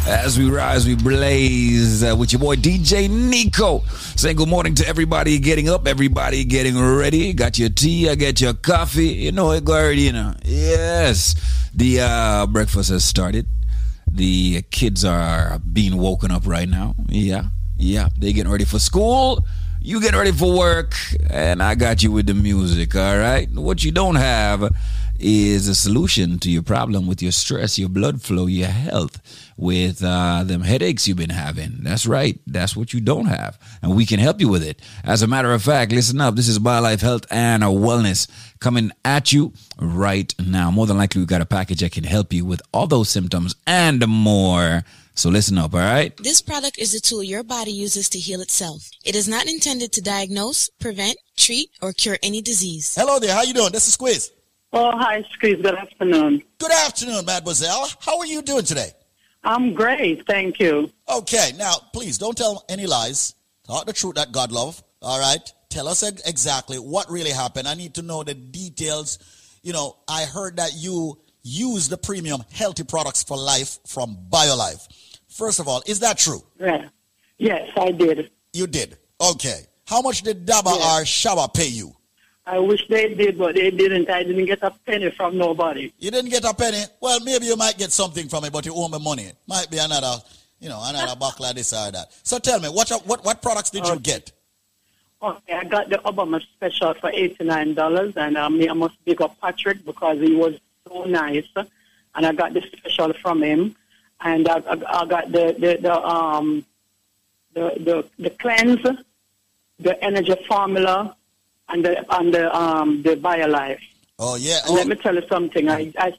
As 0.09 0.37
we 0.37 0.51
rise, 0.51 0.85
we 0.85 0.97
blaze 0.97 2.03
uh, 2.03 2.16
with 2.16 2.33
your 2.33 2.41
boy 2.41 2.57
DJ 2.57 3.09
Nico. 3.09 3.83
Saying 4.16 4.35
good 4.35 4.49
morning 4.49 4.74
to 4.74 4.89
everybody 4.89 5.39
getting 5.39 5.68
up, 5.68 5.87
everybody 5.87 6.43
getting 6.43 6.76
ready. 6.76 7.33
Got 7.33 7.57
your 7.57 7.68
tea, 7.68 8.09
I 8.11 8.16
got 8.16 8.41
your 8.41 8.55
coffee. 8.55 9.11
You 9.11 9.31
know 9.31 9.53
it, 9.53 9.68
already, 9.68 10.03
you 10.03 10.12
know. 10.12 10.35
Yes. 10.45 11.37
The 11.72 12.01
uh, 12.01 12.47
breakfast 12.49 12.91
has 12.91 13.05
started. 13.05 13.47
The 14.11 14.62
kids 14.72 15.05
are 15.05 15.61
being 15.61 15.99
woken 15.99 16.33
up 16.33 16.49
right 16.49 16.68
now. 16.68 16.97
Yeah. 17.09 17.45
Yeah. 17.81 18.11
They 18.18 18.35
getting 18.35 18.53
ready 18.53 18.66
for 18.66 18.78
school. 18.78 19.45
You 19.81 20.03
getting 20.03 20.18
ready 20.18 20.33
for 20.33 20.57
work. 20.57 20.95
And 21.31 21.62
I 21.62 21.74
got 21.74 22.03
you 22.03 22.12
with 22.12 22.26
the 22.26 22.35
music. 22.35 22.95
All 22.95 23.18
right. 23.18 23.51
What 23.55 23.83
you 23.83 23.91
don't 23.91 24.16
have 24.16 24.70
is 25.18 25.66
a 25.66 25.74
solution 25.74 26.39
to 26.41 26.51
your 26.51 26.62
problem 26.62 27.07
with 27.07 27.22
your 27.22 27.33
stress, 27.33 27.78
your 27.78 27.89
blood 27.89 28.20
flow, 28.20 28.47
your 28.47 28.68
health, 28.68 29.20
with 29.57 30.05
uh, 30.05 30.45
them 30.45 30.61
headaches 30.61 31.09
you've 31.09 31.16
been 31.16 31.31
having. 31.31 31.78
That's 31.81 32.07
right. 32.07 32.39
That's 32.47 32.76
what 32.76 32.93
you 32.93 33.01
don't 33.01 33.26
have. 33.26 33.59
And 33.83 33.97
we 33.97 34.05
can 34.05 34.20
help 34.20 34.41
you 34.41 34.49
with 34.49 34.62
it. 34.62 34.81
As 35.03 35.22
a 35.22 35.26
matter 35.26 35.53
of 35.53 35.62
fact, 35.62 35.93
listen 35.93 36.20
up. 36.20 36.37
This 36.37 36.49
is 36.49 36.59
BioLife 36.59 37.01
Health 37.01 37.24
and 37.31 37.62
Wellness 37.62 38.28
coming 38.61 38.93
at 39.07 39.33
you 39.33 39.55
right 39.78 40.35
now. 40.39 40.70
More 40.70 40.87
than 40.87 40.99
likely, 40.99 41.20
we've 41.20 41.28
got 41.28 41.41
a 41.41 41.47
package 41.47 41.81
that 41.81 41.93
can 41.93 42.05
help 42.05 42.33
you 42.33 42.45
with 42.45 42.61
all 42.74 42.87
those 42.87 43.09
symptoms 43.09 43.57
and 43.66 44.07
more. 44.07 44.85
So 45.15 45.29
listen 45.29 45.59
up, 45.59 45.75
all 45.75 45.81
right? 45.81 46.17
This 46.17 46.41
product 46.41 46.79
is 46.79 46.95
a 46.95 47.01
tool 47.01 47.23
your 47.23 47.43
body 47.43 47.73
uses 47.73 48.09
to 48.11 48.19
heal 48.19 48.41
itself. 48.41 48.91
It 49.05 49.15
is 49.15 49.29
not 49.29 49.47
intended 49.47 49.93
to 49.93 50.01
diagnose, 50.01 50.71
prevent, 50.81 51.19
treat, 51.37 51.71
or 51.83 51.93
cure 51.93 52.17
any 52.23 52.41
disease. 52.41 52.95
Hello 52.99 53.19
there. 53.19 53.35
How 53.35 53.43
you 53.43 53.53
doing? 53.53 53.73
This 53.73 53.87
is 53.87 53.95
Squeeze. 53.95 54.31
Oh, 54.73 54.93
hi, 54.97 55.23
Squeeze. 55.33 55.61
Good 55.61 55.75
afternoon. 55.75 56.43
Good 56.59 56.73
afternoon, 56.73 57.25
mademoiselle. 57.27 57.89
How 58.01 58.19
are 58.19 58.27
you 58.27 58.41
doing 58.41 58.65
today? 58.65 58.93
I'm 59.43 59.75
great. 59.75 60.27
Thank 60.27 60.61
you. 60.61 60.91
Okay, 61.09 61.51
now 61.59 61.75
please 61.93 62.19
don't 62.19 62.37
tell 62.37 62.65
any 62.69 62.87
lies. 62.87 63.35
Talk 63.67 63.87
the 63.87 63.93
truth 63.93 64.15
that 64.15 64.33
God 64.33 64.53
love. 64.53 64.83
All 65.03 65.19
right. 65.19 65.41
Tell 65.71 65.89
us 65.89 66.03
exactly 66.03 66.77
what 66.79 67.11
really 67.11 67.31
happened. 67.31 67.69
I 67.69 67.75
need 67.75 67.95
to 67.95 68.03
know 68.03 68.23
the 68.23 68.35
details. 68.35 69.19
You 69.63 69.73
know, 69.73 69.97
I 70.09 70.25
heard 70.25 70.57
that 70.57 70.73
you 70.75 71.19
use 71.43 71.89
the 71.89 71.97
premium 71.97 72.43
healthy 72.53 72.85
products 72.85 73.23
for 73.23 73.37
life 73.37 73.79
from 73.87 74.17
BioLife. 74.31 74.87
First 75.41 75.59
of 75.59 75.68
all, 75.68 75.82
is 75.86 76.01
that 76.01 76.18
true? 76.18 76.43
Yeah. 76.59 76.88
Yes, 77.38 77.70
I 77.74 77.93
did. 77.93 78.30
You 78.53 78.66
did. 78.66 78.99
Okay. 79.18 79.61
How 79.86 80.03
much 80.03 80.20
did 80.20 80.45
Daba 80.45 80.74
or 80.74 81.05
Shaba 81.05 81.53
pay 81.55 81.68
you? 81.68 81.97
I 82.45 82.59
wish 82.59 82.86
they 82.88 83.14
did, 83.14 83.38
but 83.38 83.55
they 83.55 83.70
didn't. 83.70 84.11
I 84.11 84.22
didn't 84.22 84.45
get 84.45 84.62
a 84.62 84.70
penny 84.84 85.11
from 85.11 85.38
nobody. 85.38 85.95
You 85.99 86.11
didn't 86.11 86.30
get 86.30 86.45
a 86.45 86.53
penny. 86.53 86.82
Well, 87.01 87.20
maybe 87.20 87.47
you 87.47 87.57
might 87.57 87.78
get 87.78 87.91
something 87.91 88.28
from 88.28 88.45
it, 88.45 88.53
but 88.53 88.66
you 88.66 88.74
owe 88.74 88.88
me 88.88 88.99
money. 88.99 89.32
Might 89.47 89.70
be 89.70 89.78
another, 89.78 90.12
you 90.59 90.68
know, 90.68 90.82
another 90.84 91.16
buckle 91.18 91.47
of 91.47 91.55
this 91.55 91.72
or 91.72 91.91
that. 91.91 92.12
So 92.22 92.38
tell 92.38 92.61
me, 92.61 92.68
what 92.68 92.91
what 93.07 93.24
what 93.24 93.41
products 93.41 93.70
did 93.70 93.86
you 93.86 93.99
get? 93.99 94.32
Okay, 95.22 95.55
I 95.55 95.64
got 95.64 95.88
the 95.88 95.97
Obama 96.05 96.43
special 96.43 96.93
for 96.93 97.11
eighty-nine 97.14 97.72
dollars, 97.72 98.12
and 98.14 98.36
um, 98.36 98.61
I 98.61 98.74
must 98.74 99.03
big 99.07 99.22
up 99.22 99.41
Patrick 99.41 99.86
because 99.86 100.18
he 100.20 100.34
was 100.34 100.61
so 100.86 101.05
nice, 101.05 101.49
and 101.57 102.26
I 102.26 102.32
got 102.32 102.53
the 102.53 102.61
special 102.61 103.14
from 103.14 103.43
him, 103.43 103.74
and 104.23 104.49
I, 104.49 104.59
I, 104.59 105.03
I 105.03 105.07
got 105.07 105.33
the 105.33 105.57
the, 105.59 105.79
the 105.81 105.95
um 106.05 106.64
the 107.55 107.73
the 107.79 108.23
the 108.23 108.31
cleanse, 108.31 108.83
the 109.79 110.05
energy 110.05 110.35
formula, 110.49 111.16
and 111.68 111.85
the 111.85 112.05
and 112.16 112.33
the 112.35 112.57
um 112.57 113.03
the 113.03 113.16
BioLife. 113.16 113.81
Oh 114.18 114.37
yeah. 114.37 114.61
And 114.66 114.75
let 114.75 114.87
me 114.87 114.97
tell 114.97 115.14
you 115.14 115.27
something. 115.29 115.68
I 115.68 115.93
I 115.99 116.14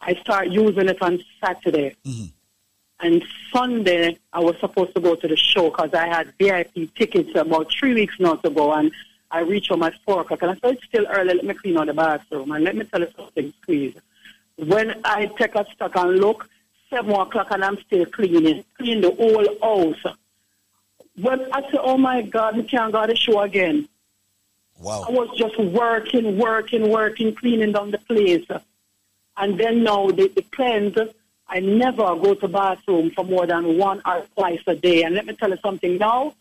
I 0.00 0.14
start 0.14 0.48
using 0.48 0.88
it 0.88 1.00
on 1.00 1.22
Saturday. 1.40 1.96
And 3.00 3.24
Sunday, 3.52 4.16
I 4.32 4.38
was 4.40 4.56
supposed 4.60 4.94
to 4.94 5.00
go 5.00 5.16
to 5.16 5.26
the 5.26 5.36
show 5.36 5.70
because 5.70 5.92
I 5.92 6.06
had 6.06 6.32
VIP 6.38 6.94
tickets 6.94 7.30
about 7.34 7.72
three 7.72 7.94
weeks 7.94 8.14
now 8.20 8.36
to 8.36 8.50
go. 8.50 8.72
And 8.72 8.92
I 9.32 9.40
reached 9.40 9.70
home 9.70 9.82
at 9.82 9.94
4 10.06 10.20
o'clock. 10.20 10.42
And 10.42 10.52
I 10.52 10.54
said, 10.54 10.74
it's 10.74 10.84
still 10.84 11.06
early. 11.08 11.34
Let 11.34 11.44
me 11.44 11.54
clean 11.54 11.78
out 11.78 11.86
the 11.86 11.94
bathroom. 11.94 12.52
And 12.52 12.62
let 12.64 12.76
me 12.76 12.84
tell 12.84 13.00
you 13.00 13.08
something, 13.16 13.52
squeeze. 13.62 13.96
When 14.56 15.00
I 15.04 15.26
take 15.36 15.56
a 15.56 15.66
stock 15.72 15.96
and 15.96 16.20
look, 16.20 16.48
7 16.92 17.10
o'clock 17.10 17.48
and 17.50 17.64
I'm 17.64 17.78
still 17.80 18.04
cleaning. 18.06 18.64
Clean 18.76 19.00
the 19.00 19.10
whole 19.10 19.46
house. 19.62 20.16
When 21.16 21.40
I 21.52 21.62
said, 21.62 21.80
oh 21.80 21.96
my 21.96 22.22
God, 22.22 22.56
we 22.56 22.64
can't 22.64 22.92
go 22.92 23.00
to 23.00 23.08
the 23.08 23.16
show 23.16 23.40
again. 23.40 23.88
Wow. 24.78 25.06
I 25.08 25.10
was 25.10 25.36
just 25.36 25.58
working, 25.58 26.38
working, 26.38 26.90
working, 26.90 27.34
cleaning 27.34 27.72
down 27.72 27.90
the 27.90 27.98
place. 27.98 28.46
And 29.36 29.58
then 29.58 29.84
now 29.84 30.10
the, 30.10 30.28
the 30.28 30.42
cleanse, 30.42 30.98
I 31.48 31.60
never 31.60 32.14
go 32.16 32.34
to 32.34 32.48
bathroom 32.48 33.10
for 33.10 33.24
more 33.24 33.46
than 33.46 33.78
one 33.78 34.02
or 34.04 34.24
twice 34.34 34.62
a 34.66 34.74
day. 34.74 35.04
And 35.04 35.14
let 35.14 35.26
me 35.26 35.34
tell 35.34 35.50
you 35.50 35.58
something 35.62 35.98
now. 35.98 36.34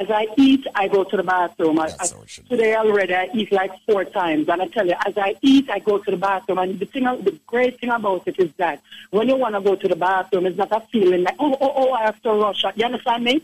As 0.00 0.10
I 0.10 0.26
eat, 0.36 0.66
I 0.74 0.88
go 0.88 1.04
to 1.04 1.16
the 1.16 1.22
bathroom. 1.22 1.78
I, 1.78 1.92
I, 2.00 2.08
today 2.48 2.74
already, 2.74 3.14
I 3.14 3.28
eat 3.32 3.52
like 3.52 3.70
four 3.86 4.04
times. 4.04 4.48
And 4.48 4.60
I 4.60 4.66
tell 4.66 4.86
you, 4.86 4.94
as 5.06 5.16
I 5.16 5.36
eat, 5.40 5.70
I 5.70 5.78
go 5.78 5.98
to 5.98 6.10
the 6.10 6.16
bathroom. 6.16 6.58
And 6.58 6.80
the 6.80 6.86
thing, 6.86 7.04
the 7.04 7.38
great 7.46 7.78
thing 7.78 7.90
about 7.90 8.26
it 8.26 8.38
is 8.40 8.50
that 8.56 8.82
when 9.10 9.28
you 9.28 9.36
want 9.36 9.54
to 9.54 9.60
go 9.60 9.76
to 9.76 9.86
the 9.86 9.94
bathroom, 9.94 10.46
it's 10.46 10.58
not 10.58 10.72
a 10.72 10.80
feeling 10.92 11.22
like, 11.22 11.36
oh, 11.38 11.56
oh, 11.60 11.72
oh, 11.76 11.92
I 11.92 12.02
have 12.06 12.20
to 12.22 12.32
rush. 12.32 12.64
You 12.74 12.84
understand 12.84 13.22
me? 13.22 13.34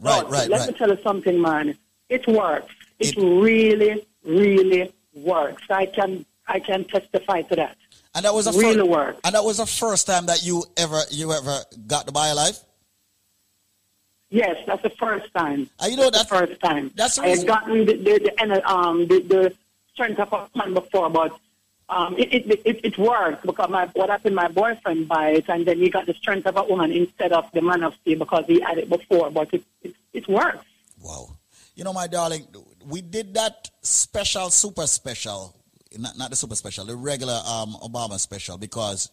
Right, 0.00 0.22
But 0.22 0.30
right, 0.30 0.48
Let 0.48 0.60
right. 0.60 0.68
me 0.70 0.74
tell 0.74 0.88
you 0.88 0.98
something, 1.04 1.40
man. 1.40 1.78
It 2.08 2.26
works. 2.26 2.74
It, 2.98 3.16
really, 3.16 4.04
really 4.24 4.92
works. 5.14 5.62
I 5.70 5.86
can, 5.86 6.26
I 6.48 6.58
can 6.58 6.84
testify 6.84 7.42
to 7.42 7.56
that. 7.56 7.76
And 8.14 8.24
that 8.24 8.34
was 8.34 8.46
the 8.46 8.52
really 8.52 8.78
first, 8.78 8.90
works. 8.90 9.20
And 9.24 9.34
that 9.36 9.44
was 9.44 9.58
the 9.58 9.66
first 9.66 10.06
time 10.06 10.26
that 10.26 10.44
you 10.44 10.64
ever 10.76 11.00
you 11.10 11.32
ever 11.32 11.60
got 11.86 12.06
the 12.06 12.12
BioLife. 12.12 12.62
Yes, 14.32 14.56
that's 14.66 14.82
the 14.82 14.90
first 14.90 15.32
time. 15.34 15.68
Uh, 15.78 15.88
you 15.90 15.96
know 15.96 16.08
that's 16.08 16.24
the 16.24 16.36
first 16.36 16.60
time. 16.60 16.90
That's 16.94 17.16
the 17.16 17.22
I 17.22 17.28
had 17.28 17.46
gotten 17.46 17.84
the 17.84 17.94
the, 17.96 18.32
the, 18.38 18.70
um, 18.70 19.06
the, 19.06 19.20
the 19.20 19.54
strength 19.92 20.18
of 20.20 20.32
a 20.32 20.48
man 20.56 20.72
before, 20.72 21.10
but 21.10 21.38
um, 21.90 22.16
it, 22.16 22.32
it, 22.32 22.62
it, 22.64 22.80
it 22.82 22.98
worked 22.98 23.44
because 23.44 23.68
my 23.68 23.84
what 23.92 24.08
happened, 24.08 24.34
my 24.34 24.48
boyfriend 24.48 25.06
buy 25.06 25.32
it, 25.32 25.44
and 25.50 25.66
then 25.66 25.78
he 25.78 25.90
got 25.90 26.06
the 26.06 26.14
strength 26.14 26.46
of 26.46 26.56
a 26.56 26.64
woman 26.64 26.90
instead 26.92 27.32
of 27.32 27.44
the 27.52 27.60
man 27.60 27.82
of 27.82 27.94
steel 27.96 28.18
because 28.18 28.46
he 28.46 28.58
had 28.60 28.78
it 28.78 28.88
before. 28.88 29.30
But 29.30 29.52
it 29.52 29.64
it, 29.82 29.94
it 30.14 30.26
works. 30.28 30.64
Wow. 30.98 31.36
You 31.74 31.84
know, 31.84 31.92
my 31.92 32.06
darling, 32.06 32.46
we 32.86 33.02
did 33.02 33.34
that 33.34 33.70
special, 33.82 34.48
super 34.48 34.86
special, 34.86 35.54
not, 35.98 36.16
not 36.16 36.30
the 36.30 36.36
super 36.36 36.54
special, 36.54 36.86
the 36.86 36.96
regular 36.96 37.40
um, 37.46 37.76
Obama 37.82 38.18
special, 38.18 38.56
because 38.56 39.10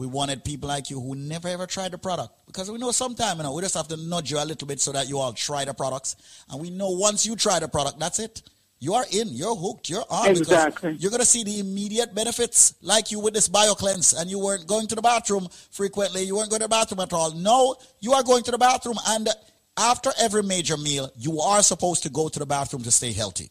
we 0.00 0.06
wanted 0.06 0.42
people 0.42 0.66
like 0.66 0.88
you 0.88 0.98
who 0.98 1.14
never 1.14 1.46
ever 1.46 1.66
tried 1.66 1.92
the 1.92 1.98
product. 1.98 2.32
Because 2.46 2.70
we 2.70 2.78
know 2.78 2.90
sometime, 2.90 3.36
you 3.36 3.42
know, 3.42 3.52
we 3.52 3.60
just 3.60 3.74
have 3.74 3.86
to 3.88 3.98
nudge 3.98 4.30
you 4.30 4.38
a 4.38 4.46
little 4.46 4.66
bit 4.66 4.80
so 4.80 4.92
that 4.92 5.10
you 5.10 5.18
all 5.18 5.34
try 5.34 5.66
the 5.66 5.74
products. 5.74 6.16
And 6.48 6.58
we 6.58 6.70
know 6.70 6.88
once 6.88 7.26
you 7.26 7.36
try 7.36 7.58
the 7.58 7.68
product, 7.68 7.98
that's 7.98 8.18
it. 8.18 8.40
You 8.78 8.94
are 8.94 9.04
in, 9.12 9.28
you're 9.28 9.54
hooked, 9.54 9.90
you're 9.90 10.06
on. 10.08 10.30
Exactly. 10.30 10.92
Because 10.92 11.02
you're 11.02 11.10
going 11.10 11.20
to 11.20 11.26
see 11.26 11.44
the 11.44 11.60
immediate 11.60 12.14
benefits, 12.14 12.76
like 12.80 13.10
you 13.10 13.20
with 13.20 13.34
this 13.34 13.46
BioCleanse, 13.50 14.18
and 14.18 14.30
you 14.30 14.38
weren't 14.38 14.66
going 14.66 14.86
to 14.86 14.94
the 14.94 15.02
bathroom 15.02 15.46
frequently, 15.70 16.22
you 16.22 16.34
weren't 16.34 16.48
going 16.48 16.60
to 16.60 16.64
the 16.64 16.70
bathroom 16.70 17.00
at 17.00 17.12
all. 17.12 17.32
No, 17.32 17.76
you 18.00 18.14
are 18.14 18.22
going 18.22 18.42
to 18.44 18.50
the 18.50 18.56
bathroom, 18.56 18.96
and 19.06 19.28
after 19.76 20.12
every 20.18 20.42
major 20.42 20.78
meal, 20.78 21.10
you 21.18 21.40
are 21.40 21.62
supposed 21.62 22.04
to 22.04 22.08
go 22.08 22.30
to 22.30 22.38
the 22.38 22.46
bathroom 22.46 22.82
to 22.84 22.90
stay 22.90 23.12
healthy. 23.12 23.50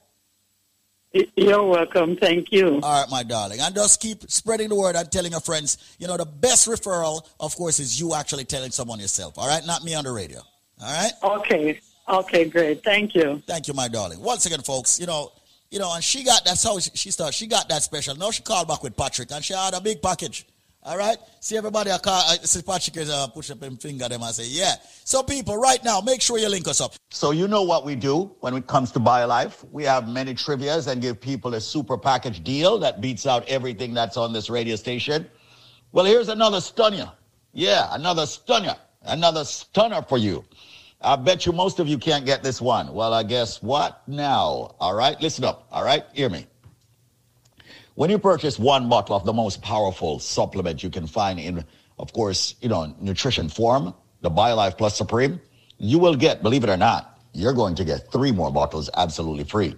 You're 1.13 1.65
welcome. 1.65 2.15
Thank 2.15 2.51
you. 2.51 2.79
All 2.81 3.01
right, 3.01 3.09
my 3.09 3.23
darling. 3.23 3.59
And 3.59 3.75
just 3.75 3.99
keep 3.99 4.29
spreading 4.31 4.69
the 4.69 4.75
word 4.75 4.95
and 4.95 5.11
telling 5.11 5.31
your 5.31 5.41
friends. 5.41 5.95
You 5.99 6.07
know, 6.07 6.17
the 6.17 6.25
best 6.25 6.67
referral, 6.67 7.27
of 7.39 7.55
course, 7.55 7.79
is 7.79 7.99
you 7.99 8.13
actually 8.13 8.45
telling 8.45 8.71
someone 8.71 8.99
yourself. 8.99 9.37
All 9.37 9.47
right? 9.47 9.65
Not 9.65 9.83
me 9.83 9.93
on 9.93 10.05
the 10.05 10.11
radio. 10.11 10.39
All 10.81 10.93
right? 10.93 11.11
Okay. 11.21 11.79
Okay, 12.07 12.45
great. 12.45 12.83
Thank 12.83 13.13
you. 13.13 13.41
Thank 13.45 13.67
you, 13.67 13.73
my 13.73 13.87
darling. 13.87 14.21
Once 14.21 14.45
again, 14.45 14.61
folks, 14.61 14.99
you 14.99 15.05
know, 15.05 15.31
you 15.69 15.79
know, 15.79 15.93
and 15.93 16.03
she 16.03 16.23
got 16.23 16.43
that's 16.43 16.63
how 16.63 16.77
she, 16.79 16.91
she 16.93 17.11
started. 17.11 17.33
She 17.33 17.47
got 17.47 17.69
that 17.69 17.83
special. 17.83 18.15
Now 18.15 18.31
she 18.31 18.43
called 18.43 18.67
back 18.67 18.83
with 18.83 18.95
Patrick 18.97 19.31
and 19.31 19.43
she 19.43 19.53
had 19.53 19.73
a 19.73 19.81
big 19.81 20.01
package. 20.01 20.45
All 20.83 20.97
right? 20.97 21.17
See 21.39 21.57
everybody 21.57 21.91
I 21.91 21.99
call 21.99 22.21
uh, 22.27 22.37
see 22.43 22.61
Patrick 22.61 22.97
is 22.97 23.09
uh, 23.09 23.27
push 23.27 23.51
up 23.51 23.61
him 23.61 23.77
finger 23.77 24.09
them 24.09 24.23
and 24.23 24.33
say, 24.33 24.45
yeah. 24.47 24.75
So 25.03 25.21
people, 25.21 25.57
right 25.57 25.83
now, 25.83 26.01
make 26.01 26.21
sure 26.21 26.39
you 26.39 26.49
link 26.49 26.67
us 26.67 26.81
up. 26.81 26.93
So 27.09 27.31
you 27.31 27.47
know 27.47 27.61
what 27.61 27.85
we 27.85 27.95
do 27.95 28.35
when 28.39 28.55
it 28.55 28.65
comes 28.65 28.91
to 28.93 28.99
BioLife. 28.99 29.63
We 29.71 29.83
have 29.83 30.09
many 30.09 30.33
trivias 30.33 30.87
and 30.87 31.01
give 31.01 31.21
people 31.21 31.53
a 31.53 31.61
super 31.61 31.97
package 31.97 32.43
deal 32.43 32.79
that 32.79 32.99
beats 32.99 33.27
out 33.27 33.47
everything 33.47 33.93
that's 33.93 34.17
on 34.17 34.33
this 34.33 34.49
radio 34.49 34.75
station. 34.75 35.29
Well, 35.91 36.05
here's 36.05 36.29
another 36.29 36.61
stunner. 36.61 37.11
Yeah, 37.53 37.87
another 37.91 38.25
stunner. 38.25 38.75
Another 39.03 39.43
stunner 39.43 40.01
for 40.01 40.17
you. 40.17 40.45
I 41.01 41.15
bet 41.15 41.45
you 41.45 41.51
most 41.51 41.79
of 41.79 41.87
you 41.87 41.97
can't 41.97 42.25
get 42.25 42.43
this 42.43 42.61
one. 42.61 42.93
Well, 42.93 43.13
I 43.13 43.23
guess 43.23 43.61
what 43.61 44.07
now? 44.07 44.75
All 44.79 44.93
right, 44.93 45.19
listen 45.19 45.43
up. 45.43 45.67
All 45.71 45.83
right, 45.83 46.03
hear 46.13 46.29
me. 46.29 46.45
When 48.01 48.09
you 48.09 48.17
purchase 48.17 48.57
one 48.57 48.89
bottle 48.89 49.15
of 49.15 49.25
the 49.25 49.31
most 49.31 49.61
powerful 49.61 50.17
supplement 50.17 50.81
you 50.81 50.89
can 50.89 51.05
find 51.05 51.39
in, 51.39 51.63
of 51.99 52.11
course, 52.13 52.55
you 52.59 52.67
know, 52.67 52.95
nutrition 52.99 53.47
form, 53.47 53.93
the 54.21 54.31
BioLife 54.31 54.75
Plus 54.75 54.97
Supreme, 54.97 55.39
you 55.77 55.99
will 55.99 56.15
get, 56.15 56.41
believe 56.41 56.63
it 56.63 56.69
or 56.71 56.77
not, 56.77 57.19
you're 57.33 57.53
going 57.53 57.75
to 57.75 57.85
get 57.85 58.11
three 58.11 58.31
more 58.31 58.51
bottles 58.51 58.89
absolutely 58.97 59.43
free. 59.43 59.75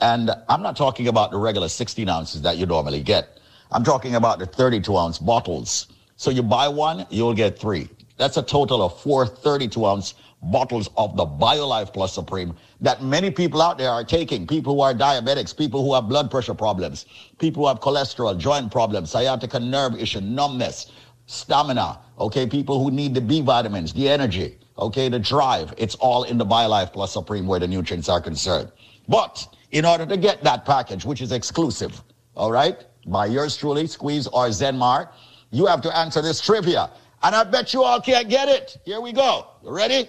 And 0.00 0.30
I'm 0.48 0.62
not 0.62 0.76
talking 0.76 1.08
about 1.08 1.32
the 1.32 1.38
regular 1.38 1.68
16 1.68 2.08
ounces 2.08 2.42
that 2.42 2.58
you 2.58 2.66
normally 2.66 3.02
get. 3.02 3.40
I'm 3.72 3.82
talking 3.82 4.14
about 4.14 4.38
the 4.38 4.46
32 4.46 4.96
ounce 4.96 5.18
bottles. 5.18 5.88
So 6.14 6.30
you 6.30 6.44
buy 6.44 6.68
one, 6.68 7.08
you'll 7.10 7.34
get 7.34 7.58
three. 7.58 7.88
That's 8.18 8.36
a 8.36 8.42
total 8.44 8.82
of 8.82 9.00
four 9.00 9.26
32 9.26 9.84
ounce 9.84 10.14
bottles 10.42 10.88
of 10.96 11.16
the 11.16 11.26
BioLife 11.26 11.92
Plus 11.92 12.12
Supreme 12.12 12.54
that 12.80 13.02
many 13.02 13.30
people 13.30 13.60
out 13.60 13.78
there 13.78 13.90
are 13.90 14.04
taking. 14.04 14.46
People 14.46 14.74
who 14.74 14.80
are 14.80 14.94
diabetics, 14.94 15.56
people 15.56 15.84
who 15.84 15.94
have 15.94 16.08
blood 16.08 16.30
pressure 16.30 16.54
problems, 16.54 17.06
people 17.38 17.62
who 17.62 17.68
have 17.68 17.80
cholesterol, 17.80 18.38
joint 18.38 18.70
problems, 18.70 19.10
sciatica 19.10 19.58
nerve 19.58 19.94
issue, 19.96 20.20
numbness, 20.20 20.92
stamina, 21.26 21.98
okay, 22.18 22.46
people 22.46 22.82
who 22.82 22.90
need 22.90 23.14
the 23.14 23.20
B 23.20 23.40
vitamins, 23.40 23.92
the 23.92 24.08
energy, 24.08 24.58
okay, 24.78 25.08
the 25.08 25.18
drive. 25.18 25.74
It's 25.76 25.96
all 25.96 26.24
in 26.24 26.38
the 26.38 26.46
BioLife 26.46 26.92
Plus 26.92 27.12
Supreme 27.12 27.46
where 27.46 27.60
the 27.60 27.68
nutrients 27.68 28.08
are 28.08 28.20
concerned. 28.20 28.70
But 29.08 29.46
in 29.72 29.84
order 29.84 30.06
to 30.06 30.16
get 30.16 30.42
that 30.44 30.64
package, 30.64 31.04
which 31.04 31.20
is 31.20 31.32
exclusive, 31.32 32.02
all 32.36 32.52
right, 32.52 32.84
by 33.06 33.26
yours 33.26 33.56
truly, 33.56 33.86
Squeeze 33.86 34.26
or 34.28 34.48
Zenmar, 34.48 35.10
you 35.50 35.66
have 35.66 35.80
to 35.82 35.96
answer 35.96 36.22
this 36.22 36.40
trivia. 36.40 36.90
And 37.22 37.34
I 37.34 37.42
bet 37.44 37.74
you 37.74 37.82
all 37.82 38.00
can't 38.00 38.28
get 38.28 38.48
it. 38.48 38.78
Here 38.84 39.00
we 39.00 39.12
go. 39.12 39.48
You 39.64 39.70
ready? 39.70 40.08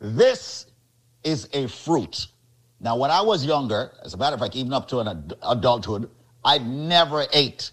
This 0.00 0.66
is 1.24 1.48
a 1.52 1.66
fruit. 1.66 2.26
Now, 2.80 2.96
when 2.96 3.10
I 3.10 3.20
was 3.20 3.44
younger, 3.44 3.92
as 4.04 4.14
a 4.14 4.16
matter 4.16 4.34
of 4.34 4.40
fact, 4.40 4.54
even 4.54 4.72
up 4.72 4.86
to 4.88 5.00
an 5.00 5.08
ad- 5.08 5.34
adulthood, 5.42 6.08
I 6.44 6.58
never 6.58 7.26
ate 7.32 7.72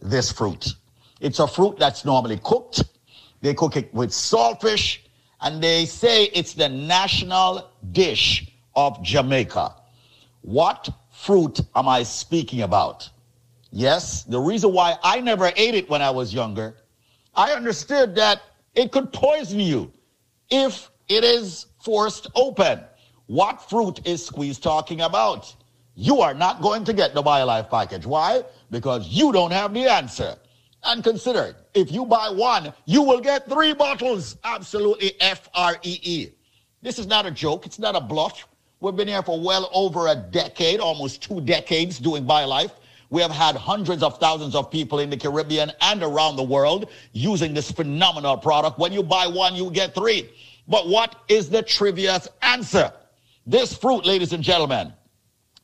this 0.00 0.30
fruit. 0.30 0.74
It's 1.20 1.40
a 1.40 1.48
fruit 1.48 1.78
that's 1.78 2.04
normally 2.04 2.38
cooked. 2.42 2.84
They 3.40 3.54
cook 3.54 3.76
it 3.76 3.92
with 3.92 4.10
saltfish, 4.10 4.98
and 5.40 5.62
they 5.62 5.86
say 5.86 6.24
it's 6.26 6.54
the 6.54 6.68
national 6.68 7.70
dish 7.92 8.52
of 8.76 9.02
Jamaica. 9.02 9.74
What 10.42 10.88
fruit 11.10 11.60
am 11.74 11.88
I 11.88 12.04
speaking 12.04 12.62
about? 12.62 13.10
Yes, 13.72 14.22
the 14.22 14.38
reason 14.38 14.72
why 14.72 14.96
I 15.02 15.20
never 15.20 15.50
ate 15.56 15.74
it 15.74 15.90
when 15.90 16.00
I 16.00 16.10
was 16.10 16.32
younger, 16.32 16.76
I 17.34 17.52
understood 17.52 18.14
that 18.14 18.42
it 18.74 18.92
could 18.92 19.12
poison 19.12 19.58
you 19.58 19.92
if 20.50 20.90
it 21.08 21.24
is 21.24 21.66
forced 21.82 22.26
open. 22.34 22.80
What 23.26 23.68
fruit 23.68 24.06
is 24.06 24.24
Squeeze 24.24 24.58
talking 24.58 25.00
about? 25.00 25.54
You 25.94 26.20
are 26.20 26.34
not 26.34 26.60
going 26.60 26.84
to 26.84 26.92
get 26.92 27.14
the 27.14 27.22
BioLife 27.22 27.70
package. 27.70 28.06
Why? 28.06 28.42
Because 28.70 29.08
you 29.08 29.32
don't 29.32 29.50
have 29.50 29.72
the 29.72 29.90
answer. 29.90 30.36
And 30.84 31.02
consider. 31.02 31.56
If 31.74 31.90
you 31.90 32.04
buy 32.04 32.30
one, 32.30 32.72
you 32.84 33.02
will 33.02 33.20
get 33.20 33.48
three 33.48 33.72
bottles. 33.72 34.36
Absolutely 34.44 35.20
F 35.20 35.48
R 35.54 35.76
E 35.82 35.98
E. 36.02 36.28
This 36.82 36.98
is 36.98 37.06
not 37.06 37.26
a 37.26 37.30
joke. 37.30 37.66
It's 37.66 37.78
not 37.78 37.96
a 37.96 38.00
bluff. 38.00 38.46
We've 38.80 38.94
been 38.94 39.08
here 39.08 39.22
for 39.22 39.40
well 39.40 39.70
over 39.72 40.08
a 40.08 40.14
decade, 40.14 40.80
almost 40.80 41.22
two 41.22 41.40
decades 41.40 41.98
doing 41.98 42.26
BioLife. 42.26 42.72
We 43.08 43.22
have 43.22 43.30
had 43.30 43.56
hundreds 43.56 44.02
of 44.02 44.18
thousands 44.18 44.54
of 44.54 44.70
people 44.70 44.98
in 44.98 45.10
the 45.10 45.16
Caribbean 45.16 45.72
and 45.80 46.02
around 46.02 46.36
the 46.36 46.42
world 46.42 46.90
using 47.12 47.54
this 47.54 47.70
phenomenal 47.70 48.36
product. 48.36 48.78
When 48.78 48.92
you 48.92 49.02
buy 49.02 49.26
one, 49.26 49.54
you 49.54 49.70
get 49.70 49.94
three. 49.94 50.30
But 50.68 50.88
what 50.88 51.14
is 51.28 51.48
the 51.48 51.62
trivia's 51.62 52.28
answer? 52.42 52.92
This 53.46 53.76
fruit, 53.76 54.04
ladies 54.04 54.32
and 54.32 54.42
gentlemen, 54.42 54.92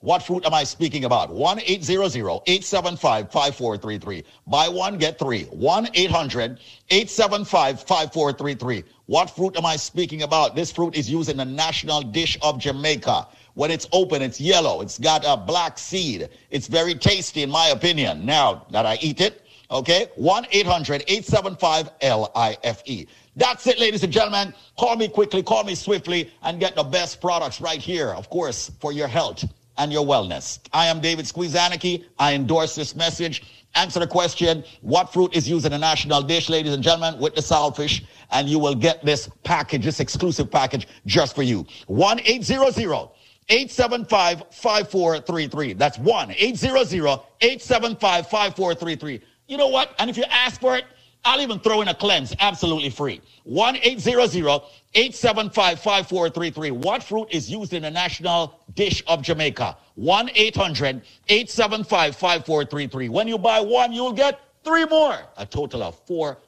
what 0.00 0.22
fruit 0.22 0.44
am 0.44 0.52
I 0.52 0.62
speaking 0.62 1.04
about? 1.04 1.32
1 1.32 1.60
875 1.60 3.32
5433. 3.32 4.24
Buy 4.46 4.68
one, 4.68 4.98
get 4.98 5.18
three. 5.18 5.44
1 5.44 5.88
800 5.94 6.60
875 6.90 7.80
5433. 7.80 8.84
What 9.06 9.30
fruit 9.30 9.56
am 9.56 9.64
I 9.64 9.76
speaking 9.76 10.22
about? 10.22 10.54
This 10.54 10.70
fruit 10.70 10.94
is 10.94 11.10
used 11.10 11.30
in 11.30 11.38
the 11.38 11.44
national 11.46 12.02
dish 12.02 12.38
of 12.42 12.58
Jamaica. 12.58 13.26
When 13.54 13.70
it's 13.70 13.88
open, 13.90 14.20
it's 14.20 14.38
yellow. 14.38 14.82
It's 14.82 14.98
got 14.98 15.24
a 15.26 15.34
black 15.36 15.78
seed. 15.78 16.28
It's 16.50 16.66
very 16.66 16.94
tasty, 16.94 17.42
in 17.42 17.50
my 17.50 17.68
opinion. 17.68 18.26
Now 18.26 18.66
that 18.70 18.84
I 18.84 18.98
eat 19.00 19.22
it, 19.22 19.46
okay? 19.70 20.08
1 20.16 20.46
800 20.52 21.04
875 21.08 21.90
LIFE. 22.02 23.06
That's 23.34 23.66
it, 23.66 23.78
ladies 23.80 24.04
and 24.04 24.12
gentlemen. 24.12 24.52
Call 24.78 24.96
me 24.96 25.08
quickly, 25.08 25.42
call 25.42 25.64
me 25.64 25.74
swiftly, 25.74 26.30
and 26.42 26.60
get 26.60 26.76
the 26.76 26.84
best 26.84 27.20
products 27.20 27.62
right 27.62 27.80
here, 27.80 28.10
of 28.10 28.28
course, 28.28 28.70
for 28.78 28.92
your 28.92 29.08
health 29.08 29.44
and 29.78 29.92
your 29.92 30.04
wellness. 30.04 30.58
I 30.72 30.86
am 30.86 31.00
David 31.00 31.26
Squeezaniki. 31.26 32.04
I 32.18 32.34
endorse 32.34 32.74
this 32.74 32.94
message. 32.94 33.42
Answer 33.74 34.00
the 34.00 34.06
question, 34.06 34.64
what 34.80 35.12
fruit 35.12 35.36
is 35.36 35.48
used 35.48 35.66
in 35.66 35.72
a 35.74 35.78
national 35.78 36.22
dish, 36.22 36.48
ladies 36.48 36.72
and 36.72 36.82
gentlemen, 36.82 37.20
with 37.20 37.34
the 37.34 37.42
saltfish, 37.42 38.04
and 38.30 38.48
you 38.48 38.58
will 38.58 38.74
get 38.74 39.04
this 39.04 39.28
package, 39.44 39.84
this 39.84 40.00
exclusive 40.00 40.50
package 40.50 40.88
just 41.04 41.34
for 41.34 41.42
you. 41.42 41.66
1 41.86 42.20
800 42.24 43.10
875 43.48 44.42
5433. 44.50 45.72
That's 45.74 45.98
1 45.98 46.30
800 46.30 47.20
875 47.40 48.26
5433. 48.28 49.20
You 49.46 49.56
know 49.56 49.68
what? 49.68 49.94
And 49.98 50.10
if 50.10 50.16
you 50.16 50.24
ask 50.30 50.60
for 50.60 50.76
it, 50.76 50.84
I'll 51.26 51.40
even 51.40 51.58
throw 51.58 51.80
in 51.82 51.88
a 51.88 51.94
cleanse 51.94 52.32
absolutely 52.38 52.88
free. 52.88 53.20
1 53.42 53.78
800 53.82 54.62
875 54.94 55.80
5433. 55.80 56.70
What 56.70 57.02
fruit 57.02 57.26
is 57.32 57.50
used 57.50 57.72
in 57.72 57.82
the 57.82 57.90
national 57.90 58.60
dish 58.74 59.02
of 59.08 59.22
Jamaica? 59.22 59.76
1 59.96 60.30
800 60.32 61.02
875 61.28 62.14
5433. 62.14 63.08
When 63.08 63.26
you 63.26 63.38
buy 63.38 63.58
one, 63.58 63.92
you'll 63.92 64.12
get 64.12 64.40
three 64.62 64.84
more. 64.84 65.18
A 65.36 65.44
total 65.44 65.82
of 65.82 65.98
four 66.06 66.38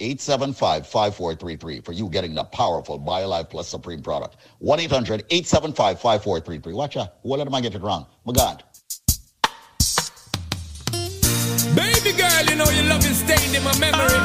5433 0.00 1.80
for 1.80 1.92
you 1.92 2.08
getting 2.08 2.34
the 2.34 2.44
powerful 2.44 2.98
BioLife 2.98 3.50
Plus 3.50 3.68
Supreme 3.68 4.02
product. 4.02 4.36
1 4.58 4.80
800 4.80 5.24
875 5.30 6.00
5433. 6.00 6.72
Watch 6.72 6.96
out. 6.96 7.14
What 7.22 7.40
am 7.40 7.54
I 7.54 7.60
getting 7.60 7.82
wrong? 7.82 8.06
My 8.24 8.32
God. 8.32 8.64
Baby 11.74 12.16
girl, 12.16 12.44
you 12.48 12.56
know 12.56 12.68
your 12.70 12.84
love 12.84 13.04
is 13.04 13.20
in 13.54 13.64
my 13.64 13.78
memory. 13.78 14.18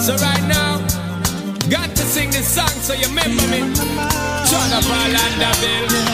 So 0.00 0.14
right 0.16 0.42
now, 0.48 0.78
got 1.68 1.90
to 1.90 2.02
sing 2.02 2.30
this 2.30 2.48
song 2.48 2.68
so 2.68 2.94
you 2.94 3.06
remember 3.08 3.46
me. 3.48 3.60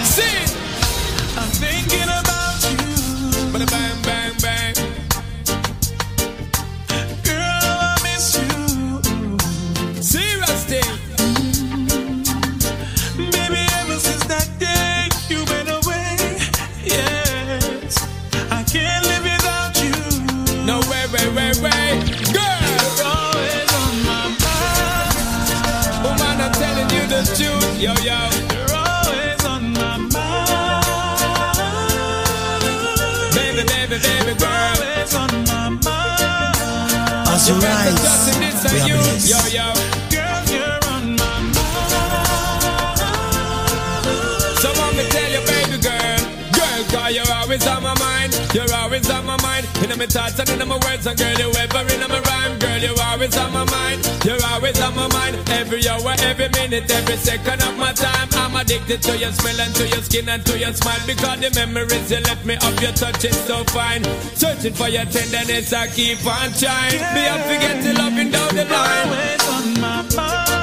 Sing! 0.04 0.48
I'm 1.36 1.48
thinking 1.48 2.08
about 2.08 2.62
you. 2.70 2.78
Bang, 3.52 3.66
bang, 3.66 4.17
We 37.48 37.54
are 37.54 37.88
you. 38.88 38.98
blessed. 38.98 39.38
You're 44.62 45.06
my 45.06 45.32
you, 45.32 45.40
baby 45.46 45.78
girl, 46.92 47.10
you're 47.10 47.32
always 47.32 47.66
on 47.66 47.82
my. 47.82 47.97
You're 48.58 48.74
always 48.74 49.08
on 49.08 49.24
my 49.24 49.40
mind. 49.40 49.66
In 49.84 49.96
my 49.96 50.06
thoughts 50.06 50.36
and 50.40 50.50
in 50.50 50.66
my 50.66 50.74
words, 50.82 51.06
and 51.06 51.16
girl, 51.16 51.38
you 51.38 51.46
ever 51.62 51.94
in 51.94 52.00
my 52.10 52.18
rhyme. 52.18 52.58
Girl, 52.58 52.78
you're 52.82 53.02
always 53.06 53.36
on 53.36 53.52
my 53.52 53.62
mind. 53.70 54.02
You're 54.24 54.44
always 54.50 54.80
on 54.80 54.96
my 54.96 55.06
mind. 55.14 55.36
Every 55.50 55.86
hour, 55.86 56.14
every 56.26 56.48
minute, 56.48 56.90
every 56.90 57.16
second 57.18 57.62
of 57.62 57.78
my 57.78 57.92
time. 57.92 58.28
I'm 58.32 58.56
addicted 58.56 59.00
to 59.02 59.16
your 59.16 59.30
smell 59.30 59.60
and 59.60 59.72
to 59.76 59.86
your 59.86 60.02
skin 60.02 60.28
and 60.28 60.44
to 60.44 60.58
your 60.58 60.72
smile. 60.72 60.98
Because 61.06 61.38
the 61.38 61.50
memories 61.54 62.10
you 62.10 62.18
left 62.18 62.44
me 62.44 62.56
of 62.56 62.82
your 62.82 62.90
touch 62.98 63.24
is 63.24 63.38
so 63.46 63.62
fine. 63.70 64.02
Searching 64.34 64.74
for 64.74 64.88
your 64.88 65.04
tenderness, 65.04 65.72
I 65.72 65.86
keep 65.86 66.26
on 66.26 66.50
trying. 66.58 66.98
Be 67.14 67.22
I 67.30 67.38
forget 67.46 67.78
to 67.84 67.92
loving 67.94 68.30
down 68.32 68.56
the 68.56 68.64
line. 68.64 69.06
always 69.06 69.48
on 69.54 69.80
my 69.80 70.16
mind. 70.16 70.57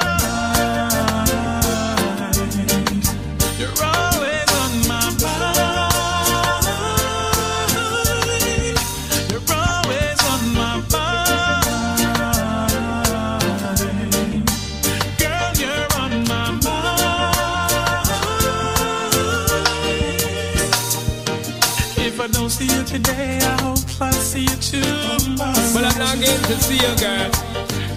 Don't 23.05 23.13
see 23.13 23.21
you 23.21 23.37
today, 23.37 23.39
I 23.45 23.61
hope 23.61 24.01
I 24.01 24.11
see 24.11 24.41
you 24.41 25.21
tomorrow. 25.21 25.73
But 25.73 25.85
I'm 25.85 25.99
not 25.99 26.15
going 26.15 26.41
to 26.41 26.55
see 26.61 26.75
you, 26.75 26.95
girl. 26.97 27.31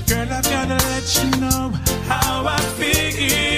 Girl, 0.06 0.32
I've 0.32 0.44
gotta 0.44 0.78
let 0.88 1.06
you 1.16 1.40
know 1.40 1.70
how 2.06 2.46
I 2.46 2.58
feel. 2.78 3.57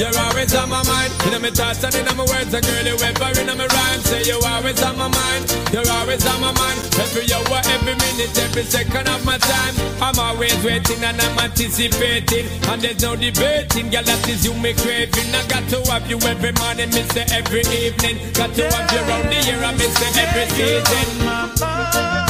You're 0.00 0.16
always 0.16 0.54
on 0.54 0.70
my 0.70 0.82
mind. 0.88 1.12
In 1.28 1.42
my 1.42 1.50
thoughts 1.50 1.84
and 1.84 1.94
in 1.94 2.16
my 2.16 2.24
words, 2.24 2.52
and 2.56 2.64
girl, 2.64 2.86
you 2.88 2.96
ever 2.96 3.30
in 3.36 3.46
my 3.52 3.66
rhyme. 3.68 4.00
Say 4.00 4.24
you're 4.24 4.40
always 4.40 4.82
on 4.82 4.96
my 4.96 5.08
mind, 5.08 5.44
you're 5.72 5.90
always 5.92 6.24
on 6.24 6.40
my 6.40 6.52
mind. 6.56 6.80
Every 6.96 7.28
hour, 7.28 7.60
every 7.76 7.94
minute, 8.00 8.32
every 8.40 8.64
second 8.64 9.06
of 9.08 9.20
my 9.26 9.36
time. 9.36 9.74
I'm 10.00 10.18
always 10.18 10.56
waiting 10.64 11.04
and 11.04 11.20
I'm 11.20 11.38
anticipating. 11.38 12.48
And 12.72 12.80
there's 12.80 13.02
no 13.02 13.14
debating, 13.14 13.90
girl, 13.92 14.02
that 14.02 14.28
is 14.28 14.44
you 14.44 14.54
me 14.54 14.72
craving. 14.72 15.34
I 15.36 15.44
got 15.46 15.68
to 15.68 15.78
have 15.92 16.08
you 16.08 16.16
every 16.24 16.52
morning, 16.56 16.88
miss 16.88 17.12
every 17.30 17.60
evening. 17.68 18.16
Got 18.32 18.56
to 18.56 18.64
have 18.72 18.88
you 18.88 19.00
around 19.04 19.28
the 19.28 19.38
year, 19.44 19.60
I 19.60 19.72
miss 19.76 20.00
every 20.16 20.48
season. 20.56 22.29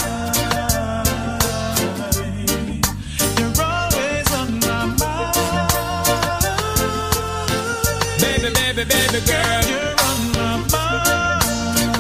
Baby, 8.71 8.85
baby, 8.85 9.21
girl. 9.27 9.63
You're 9.67 9.99
on 9.99 10.21
my 10.31 10.63
mind. 10.71 11.91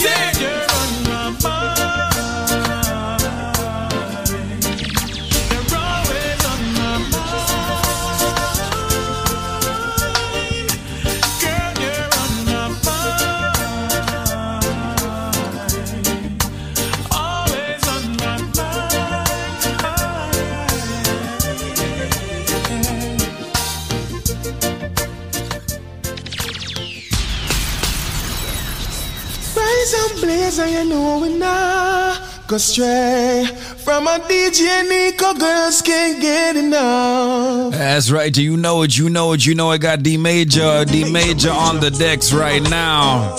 And 30.30 30.70
you 30.70 30.84
know 30.90 31.20
we 31.22 31.38
not 31.38 32.20
go 32.46 32.58
stray 32.58 33.46
from 33.78 34.06
a 34.06 34.18
DJ 34.18 34.86
Nico. 34.86 35.32
Girls 35.32 35.80
can't 35.80 36.20
get 36.20 36.54
enough. 36.54 37.72
That's 37.72 38.10
right. 38.10 38.30
Do 38.30 38.42
you 38.42 38.58
know 38.58 38.82
it? 38.82 38.94
You 38.98 39.08
know 39.08 39.32
it. 39.32 39.46
You 39.46 39.54
know 39.54 39.70
I 39.70 39.78
got 39.78 40.02
D 40.02 40.18
Major, 40.18 40.84
D 40.84 41.10
Major 41.10 41.50
on 41.50 41.80
the 41.80 41.90
decks 41.90 42.30
right 42.34 42.62
now. 42.68 43.32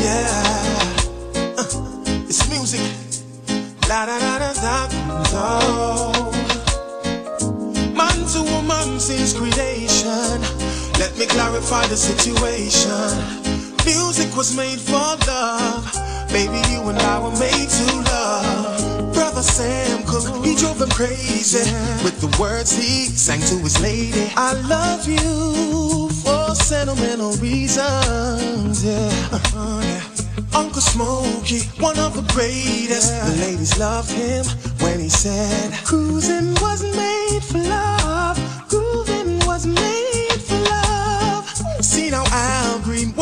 Yeah, 0.00 0.94
uh, 1.58 1.64
it's 2.26 2.48
music. 2.48 2.80
La 3.86 4.06
da 4.06 4.18
da 4.18 4.38
da 4.38 4.52
da 4.54 4.88
da. 5.32 6.30
Man 7.92 8.26
to 8.32 8.42
woman 8.50 8.98
since 8.98 9.34
creation. 9.34 10.40
Let 10.98 11.18
me 11.18 11.26
clarify 11.26 11.86
the 11.88 11.96
situation. 11.98 12.85
Was 14.46 14.56
made 14.56 14.78
for 14.78 15.16
love. 15.26 15.90
Baby, 16.30 16.62
you 16.70 16.80
and 16.88 16.96
I 17.00 17.18
were 17.18 17.32
made 17.32 17.68
to 17.68 17.96
love. 18.12 19.12
Brother 19.12 19.42
Sam 19.42 20.04
Cooke, 20.06 20.44
he 20.44 20.54
drove 20.54 20.80
him 20.80 20.88
crazy 20.90 21.68
with 22.04 22.20
the 22.20 22.30
words 22.40 22.70
he 22.70 23.06
sang 23.06 23.40
to 23.40 23.56
his 23.58 23.80
lady. 23.80 24.30
I 24.36 24.52
love 24.68 25.08
you 25.08 26.10
for 26.22 26.54
sentimental 26.54 27.32
reasons. 27.42 28.84
Yeah. 28.84 29.10
Uh-huh, 29.32 29.80
yeah. 29.82 30.56
Uncle 30.56 30.80
Smokey, 30.80 31.62
one 31.82 31.98
of 31.98 32.14
the 32.14 32.22
greatest. 32.32 33.10
The 33.26 33.36
ladies 33.40 33.76
loved 33.80 34.12
him 34.12 34.44
when 34.78 35.00
he 35.00 35.08
said, 35.08 35.72
Cruising 35.84 36.54
wasn't 36.60 36.94
made 36.94 37.42
for 37.42 37.58
love, 37.58 37.95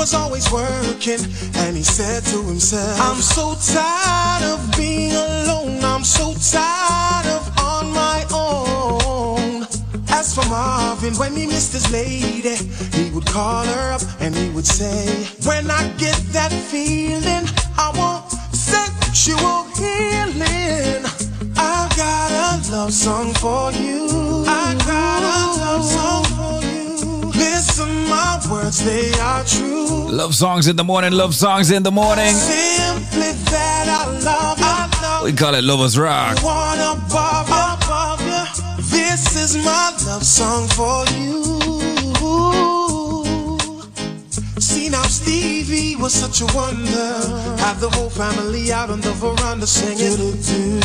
was 0.04 0.12
always 0.12 0.52
working, 0.52 1.20
and 1.64 1.74
he 1.74 1.82
said 1.82 2.22
to 2.24 2.42
himself, 2.42 3.00
I'm 3.00 3.22
so 3.22 3.56
tired 3.72 4.44
of 4.52 4.60
being 4.76 5.12
alone, 5.12 5.82
I'm 5.82 6.04
so 6.04 6.34
tired 6.52 7.26
of 7.36 7.42
on 7.58 7.90
my 7.90 8.20
own. 8.30 9.62
As 10.10 10.34
for 10.34 10.46
Marvin, 10.50 11.14
when 11.14 11.34
he 11.34 11.46
missed 11.46 11.72
his 11.72 11.90
lady, 11.90 12.56
he 12.92 13.10
would 13.14 13.24
call 13.24 13.64
her 13.64 13.92
up 13.92 14.02
and 14.20 14.34
he 14.34 14.50
would 14.50 14.66
say, 14.66 15.06
When 15.48 15.70
I 15.70 15.88
get 15.96 16.18
that 16.36 16.52
feeling, 16.52 17.46
I 17.78 17.90
want 17.96 18.30
sexual 18.52 19.64
healing. 19.80 21.00
I 21.56 21.88
got 21.96 22.30
a 22.30 22.72
love 22.72 22.92
song 22.92 23.32
for 23.40 23.72
you. 23.72 24.44
I 24.46 24.76
got 24.84 25.22
a 25.22 25.38
love 25.62 25.84
song 25.96 26.24
for 26.36 26.60
you. 26.60 26.63
My 28.24 28.38
words, 28.50 28.78
they 28.84 29.12
are 29.20 29.44
true. 29.44 30.08
Love 30.10 30.34
songs 30.34 30.66
in 30.66 30.76
the 30.76 30.84
morning, 30.84 31.12
love 31.12 31.34
songs 31.34 31.70
in 31.70 31.82
the 31.82 31.90
morning. 31.90 32.32
Simply 32.34 33.32
that 33.52 33.86
I 34.00 34.02
love 34.30 34.58
you. 34.58 34.64
I 34.64 34.66
love 35.02 35.24
We 35.24 35.32
call 35.32 35.54
it 35.54 35.64
Lovers 35.64 35.98
Rock. 35.98 36.42
One 36.42 36.78
above 36.78 37.48
above 37.48 38.20
you. 38.30 38.44
This 38.96 39.22
is 39.44 39.56
my 39.64 39.90
love 40.06 40.24
song 40.24 40.66
for 40.78 41.04
you. 41.18 41.42
See 44.58 44.88
now, 44.88 45.02
Stevie 45.04 45.96
was 45.96 46.12
such 46.14 46.40
a 46.40 46.46
wonder. 46.56 47.12
Have 47.64 47.80
the 47.80 47.90
whole 47.90 48.10
family 48.10 48.72
out 48.72 48.90
on 48.90 49.00
the 49.00 49.12
veranda 49.12 49.66
singing. 49.66 50.16
Do-do-do, 50.16 50.80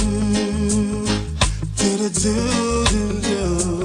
do-do-do-do-do. 1.78 3.79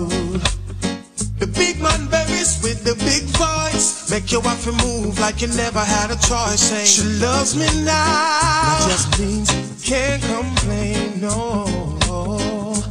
The 1.44 1.52
big 1.52 1.78
man 1.78 2.06
Barry's 2.08 2.58
with 2.62 2.84
the 2.84 2.94
big 3.04 3.24
voice 3.36 4.10
make 4.10 4.32
your 4.32 4.40
wife 4.40 4.64
move 4.82 5.18
like 5.20 5.42
you 5.42 5.48
never 5.48 5.78
had 5.78 6.10
a 6.10 6.16
choice. 6.16 6.72
Saying 6.72 6.86
she 6.86 7.02
loves 7.20 7.54
me 7.54 7.66
now, 7.84 7.92
that 7.92 8.86
just 8.88 9.20
means 9.20 9.50
can't 9.84 10.22
complain. 10.22 11.20
No. 11.20 11.66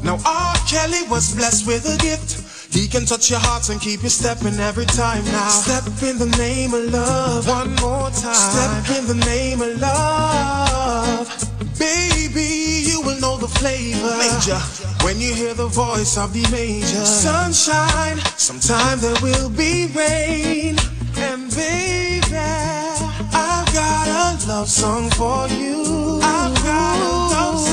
Now 0.03 0.19
R. 0.23 0.55
Kelly 0.69 1.01
was 1.09 1.33
blessed 1.35 1.65
with 1.65 1.83
a 1.87 1.97
gift. 1.97 2.52
He 2.73 2.87
can 2.87 3.05
touch 3.05 3.29
your 3.29 3.39
hearts 3.39 3.69
and 3.69 3.79
keep 3.79 4.01
you 4.01 4.09
stepping 4.09 4.59
every 4.59 4.85
time 4.85 5.23
now. 5.25 5.49
Step 5.49 5.85
in 6.09 6.17
the 6.17 6.35
name 6.37 6.73
of 6.73 6.91
love 6.91 7.47
one 7.47 7.75
more 7.75 8.09
time. 8.09 8.33
Step 8.33 8.97
in 8.97 9.05
the 9.05 9.25
name 9.25 9.61
of 9.61 9.79
love. 9.79 11.29
Baby, 11.77 12.89
you 12.89 12.99
will 13.01 13.19
know 13.21 13.37
the 13.37 13.47
flavor. 13.47 14.17
Major. 14.17 14.57
When 15.05 15.19
you 15.19 15.35
hear 15.35 15.53
the 15.53 15.67
voice 15.67 16.17
of 16.17 16.33
the 16.33 16.41
major. 16.49 17.05
Sunshine, 17.05 18.17
sometime 18.37 18.99
there 18.99 19.21
will 19.21 19.49
be 19.51 19.87
rain. 19.95 20.75
And 21.17 21.53
baby, 21.53 22.35
I've 22.35 23.69
got 23.73 24.07
a 24.07 24.47
love 24.47 24.67
song 24.67 25.11
for 25.11 25.47
you. 25.47 26.19
I've 26.23 26.55
got 26.63 26.97
a 26.97 27.11
love 27.35 27.59
song 27.59 27.67
for 27.67 27.69
you. 27.69 27.72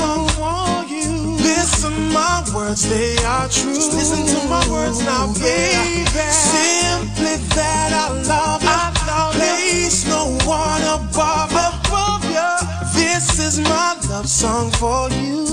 my 2.13 2.43
words, 2.53 2.87
they 2.89 3.17
are 3.25 3.47
true. 3.49 3.73
Just 3.73 3.93
listen 3.93 4.25
to 4.27 4.47
my 4.47 4.63
words 4.69 4.99
now, 5.03 5.27
baby. 5.33 6.05
Simply 6.31 7.35
that 7.55 7.91
I 7.93 8.09
love 8.27 8.63
you. 8.63 8.69
I 8.69 9.05
love 9.07 9.33
Place 9.35 10.05
no 10.07 10.37
one 10.45 10.81
above, 10.83 11.51
above 11.51 12.23
you. 12.25 12.51
This 12.93 13.39
is 13.39 13.59
my 13.59 13.97
love 14.09 14.27
song 14.27 14.71
for 14.71 15.09
you. 15.09 15.45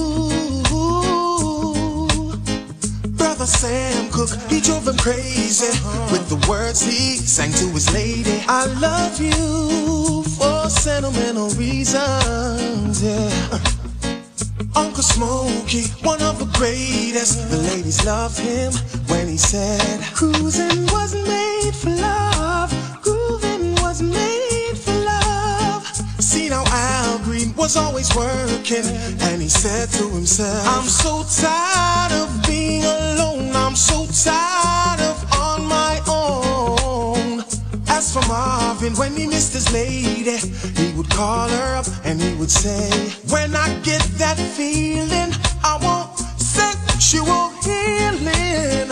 Brother 3.16 3.46
Sam 3.46 4.10
Cooke, 4.10 4.36
he 4.50 4.60
drove 4.60 4.86
him 4.86 4.96
crazy 4.96 5.66
uh-huh. 5.66 6.08
with 6.12 6.28
the 6.28 6.46
words 6.48 6.80
he 6.82 7.16
sang 7.16 7.52
to 7.52 7.66
his 7.68 7.92
lady. 7.92 8.42
I 8.48 8.66
love 8.80 9.20
you 9.20 10.24
for 10.38 10.68
sentimental 10.68 11.50
reasons, 11.50 13.02
yeah. 13.02 13.48
Uh, 13.52 13.77
Uncle 14.74 15.02
Smokey, 15.02 15.84
one 16.02 16.20
of 16.22 16.38
the 16.38 16.46
greatest. 16.58 17.50
The 17.50 17.58
ladies 17.58 18.04
loved 18.04 18.38
him 18.38 18.72
when 19.08 19.28
he 19.28 19.36
said, 19.36 20.00
Cruising 20.14 20.86
wasn't 20.86 21.26
made 21.26 21.74
for 21.74 21.90
love, 21.90 22.70
grooving 23.02 23.74
was 23.82 24.02
made 24.02 24.76
for 24.76 24.94
love. 25.04 25.86
See 26.20 26.48
now, 26.48 26.64
Al 26.66 27.18
Green 27.20 27.54
was 27.56 27.76
always 27.76 28.14
working, 28.16 28.84
and 29.20 29.42
he 29.42 29.48
said 29.48 29.88
to 29.98 30.08
himself, 30.10 30.66
I'm 30.66 30.88
so 30.88 31.24
tired 31.42 32.12
of 32.12 32.46
being 32.46 32.84
alone, 32.84 33.54
I'm 33.54 33.76
so 33.76 34.06
tired 34.06 35.00
of 35.00 35.32
on 35.34 35.66
my 35.66 36.00
own. 36.08 36.47
As 37.98 38.14
for 38.14 38.24
Marvin, 38.28 38.94
when 38.94 39.16
he 39.16 39.26
missed 39.26 39.52
his 39.54 39.72
lady, 39.72 40.38
he 40.80 40.92
would 40.96 41.10
call 41.10 41.48
her 41.48 41.74
up 41.74 41.86
and 42.04 42.20
he 42.22 42.32
would 42.36 42.48
say, 42.48 42.88
When 43.28 43.56
I 43.56 43.74
get 43.82 44.02
that 44.22 44.38
feeling, 44.38 45.32
I 45.64 45.74
want 45.82 46.16
sexual 46.38 47.50
healing. 47.66 48.88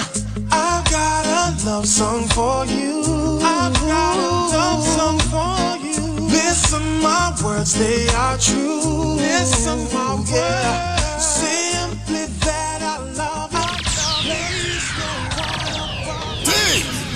I've 0.50 0.84
got 0.90 1.22
a 1.24 1.54
love 1.64 1.86
song 1.86 2.24
for 2.34 2.66
you. 2.66 3.38
I've 3.42 3.74
got 3.74 4.16
a 4.18 4.30
love 4.58 4.82
song 4.82 5.20
for 5.30 5.76
you. 5.86 6.26
Listen, 6.26 6.82
my 7.00 7.32
words, 7.44 7.78
they 7.78 8.08
are 8.08 8.36
true. 8.38 9.14
Listen, 9.14 9.78
my 9.94 10.18
yeah. 10.34 10.96
Simply 11.18 12.26
that 12.42 12.82
I 12.82 12.98
love 13.14 13.54
you. 13.54 14.34
Please 14.34 14.88
don't 14.98 16.42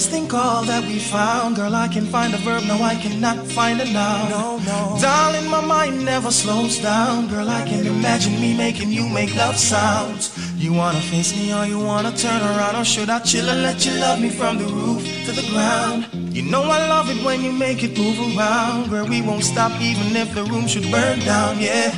this 0.00 0.08
thing 0.08 0.26
called 0.26 0.66
that 0.66 0.82
we 0.84 0.98
found? 0.98 1.56
Girl, 1.56 1.74
I 1.74 1.86
can 1.86 2.06
find 2.06 2.32
a 2.32 2.38
verb, 2.38 2.64
no, 2.64 2.76
I 2.82 2.94
cannot 2.94 3.36
find 3.46 3.78
a 3.82 3.84
noun. 3.84 4.30
No, 4.30 4.56
no. 4.70 4.96
Darling, 4.98 5.46
my 5.50 5.60
mind 5.60 6.02
never 6.06 6.30
slows 6.30 6.78
down. 6.78 7.28
Girl, 7.28 7.46
I 7.50 7.62
can 7.68 7.86
imagine 7.86 8.40
me 8.40 8.56
making 8.56 8.90
you 8.90 9.06
make 9.06 9.34
love 9.36 9.58
sounds. 9.58 10.22
You 10.56 10.72
wanna 10.72 11.02
face 11.12 11.36
me 11.36 11.52
or 11.52 11.66
you 11.66 11.78
wanna 11.78 12.12
turn 12.16 12.40
around? 12.40 12.76
Or 12.76 12.84
should 12.84 13.10
I 13.10 13.18
chill 13.18 13.46
and 13.50 13.62
let 13.62 13.84
you 13.84 13.92
love 14.00 14.18
me 14.22 14.30
from 14.30 14.56
the 14.56 14.64
roof 14.64 15.02
to 15.26 15.32
the 15.32 15.46
ground? 15.52 16.08
You 16.34 16.44
know 16.52 16.62
I 16.62 16.80
love 16.88 17.10
it 17.10 17.22
when 17.22 17.42
you 17.42 17.52
make 17.52 17.82
it 17.84 17.98
move 17.98 18.18
around. 18.24 18.88
Girl, 18.88 19.06
we 19.06 19.20
won't 19.20 19.44
stop 19.44 19.72
even 19.82 20.16
if 20.16 20.34
the 20.34 20.44
room 20.44 20.66
should 20.66 20.90
burn 20.90 21.18
down, 21.20 21.60
yeah. 21.60 21.90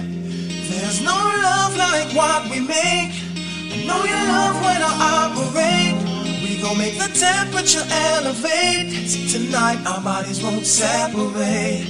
There's 0.71 1.01
no 1.03 1.19
love 1.49 1.77
like 1.77 2.09
what 2.19 2.51
we 2.51 2.59
make. 2.59 3.13
I 3.75 3.77
know 3.87 4.03
you 4.13 4.21
love 4.35 4.57
when 4.67 4.81
I 4.91 4.93
operate. 5.15 6.02
We 6.63 6.69
gon' 6.69 6.79
make 6.79 6.95
the 6.97 7.09
temperature 7.19 7.83
elevate. 7.91 9.09
See, 9.09 9.27
tonight 9.27 9.85
our 9.85 10.01
bodies 10.01 10.45
won't 10.45 10.65
separate. 10.65 11.83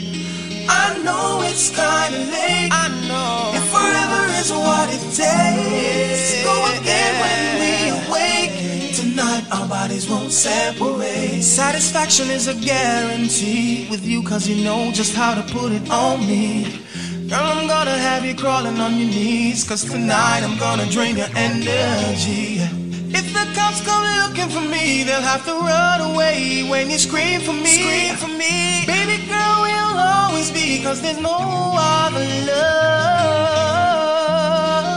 I 0.67 0.97
know 1.05 1.43
it's 1.45 1.69
kinda 1.69 2.19
late. 2.33 2.71
I 2.73 2.89
know. 3.07 3.53
If 3.53 3.65
forever 3.69 4.23
is 4.41 4.51
what 4.51 4.89
it 4.89 5.05
takes, 5.13 6.43
go 6.43 6.57
again 6.73 7.13
when 7.21 7.43
we 7.61 7.73
awake. 8.01 8.95
Tonight 8.97 9.45
our 9.53 9.69
bodies 9.69 10.09
won't 10.09 10.33
separate. 10.33 11.43
Satisfaction 11.43 12.31
is 12.31 12.49
a 12.49 12.55
guarantee 12.55 13.87
with 13.91 14.07
you, 14.07 14.23
cause 14.23 14.49
you 14.49 14.65
know 14.65 14.91
just 14.91 15.15
how 15.15 15.35
to 15.35 15.43
put 15.53 15.73
it 15.73 15.91
on 15.91 16.27
me. 16.27 16.81
Girl, 17.29 17.45
I'm 17.45 17.69
gonna 17.69 17.99
have 17.99 18.25
you 18.25 18.35
crawling 18.35 18.81
on 18.81 18.97
your 18.97 19.11
knees, 19.11 19.65
cause 19.65 19.85
tonight 19.85 20.41
I'm 20.43 20.57
gonna 20.59 20.87
drain 20.87 21.19
your 21.19 21.29
energy. 21.37 22.82
If 23.15 23.33
the 23.33 23.45
cops 23.55 23.81
come 23.85 24.05
looking 24.23 24.49
for 24.49 24.61
me, 24.61 25.05
they'll 25.05 25.21
have 25.21 25.45
to 25.45 25.53
run 25.53 26.01
away 26.01 26.63
when 26.69 26.91
you 26.91 26.99
scream 26.99 27.41
for 27.41 27.53
me. 27.53 27.67
Scream 27.67 28.17
for 28.17 28.29
me. 28.29 28.85
Baby 28.87 29.27
girl, 29.29 29.63
we'll 29.63 29.99
always 29.99 30.51
be, 30.51 30.83
cause 30.83 31.01
there's 31.03 31.21
no 31.21 31.75
other 31.77 32.25
love. 32.49 33.53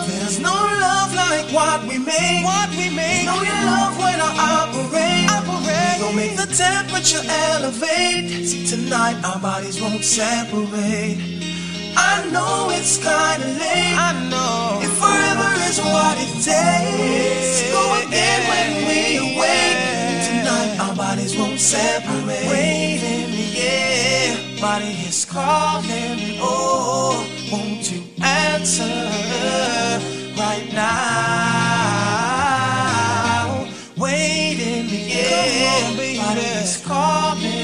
There's 0.07 0.39
no 0.39 0.53
love 0.53 1.13
like 1.13 1.51
what 1.51 1.83
we 1.83 1.97
make. 1.99 2.45
What 2.45 2.69
we 2.71 2.89
make. 2.89 3.25
Know 3.25 3.41
you 3.41 3.57
love 3.67 3.97
when 3.97 4.19
I 4.19 4.31
operate. 4.63 5.29
Operate. 5.31 5.99
Gon' 5.99 6.15
make 6.15 6.35
the 6.37 6.47
temperature 6.47 7.23
elevate. 7.27 8.47
See, 8.47 8.65
tonight 8.65 9.21
our 9.23 9.39
bodies 9.39 9.81
won't 9.81 10.03
separate. 10.03 11.44
I 11.97 12.25
know 12.31 12.69
it's 12.71 12.97
kinda 12.97 13.47
late. 13.59 13.95
I 13.97 14.13
know. 14.29 14.79
If 14.81 14.91
forever 14.97 15.51
is 15.69 15.79
what 15.79 16.17
it 16.17 16.33
takes, 16.43 17.71
go 17.71 17.83
again 18.03 18.41
when 18.51 18.71
we 18.87 18.99
awake. 19.17 19.79
Tonight 20.27 20.77
our 20.79 20.95
bodies 20.95 21.33
won't 21.37 21.59
separate. 21.59 22.47
Waiting, 22.49 23.31
yeah. 23.61 24.35
Body 24.61 24.93
is 25.07 25.25
calling. 25.25 26.37
Oh, 26.41 27.25
won't 27.51 27.91
you 27.91 28.03
answer 28.21 28.83
right 30.37 30.67
now? 30.73 30.95
Waiting, 33.97 34.87
yeah. 34.89 35.93
Body 36.21 36.47
is 36.63 36.77
calling. 36.85 37.54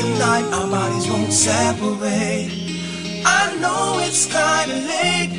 Tonight 0.00 0.46
our 0.52 0.68
bodies 0.70 1.06
won't 1.10 1.32
separate. 1.32 2.50
I 3.24 3.56
know 3.60 4.00
it's 4.06 4.24
kinda 4.26 4.76
late. 4.92 5.32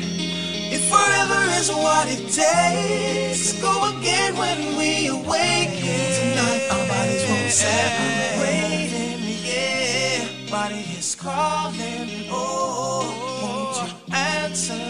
If 0.74 0.82
forever 0.92 1.42
is 1.58 1.68
what 1.84 2.06
it 2.14 2.22
takes, 2.42 3.42
go 3.60 3.74
again 3.92 4.36
when 4.36 4.58
we 4.78 5.08
awake. 5.08 5.74
Tonight 6.18 6.62
our 6.74 6.84
bodies 6.92 7.24
won't 7.28 7.52
separate. 7.64 8.38
Waiting, 8.44 9.22
yeah, 9.50 10.50
body 10.50 10.84
is 10.98 11.14
calling. 11.14 12.08
Oh, 12.30 13.02
won't 13.42 13.76
you 13.82 13.88
answer 14.14 14.88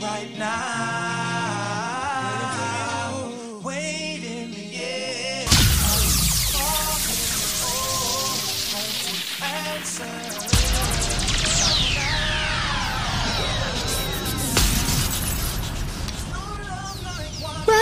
right 0.00 0.30
now? 0.38 1.05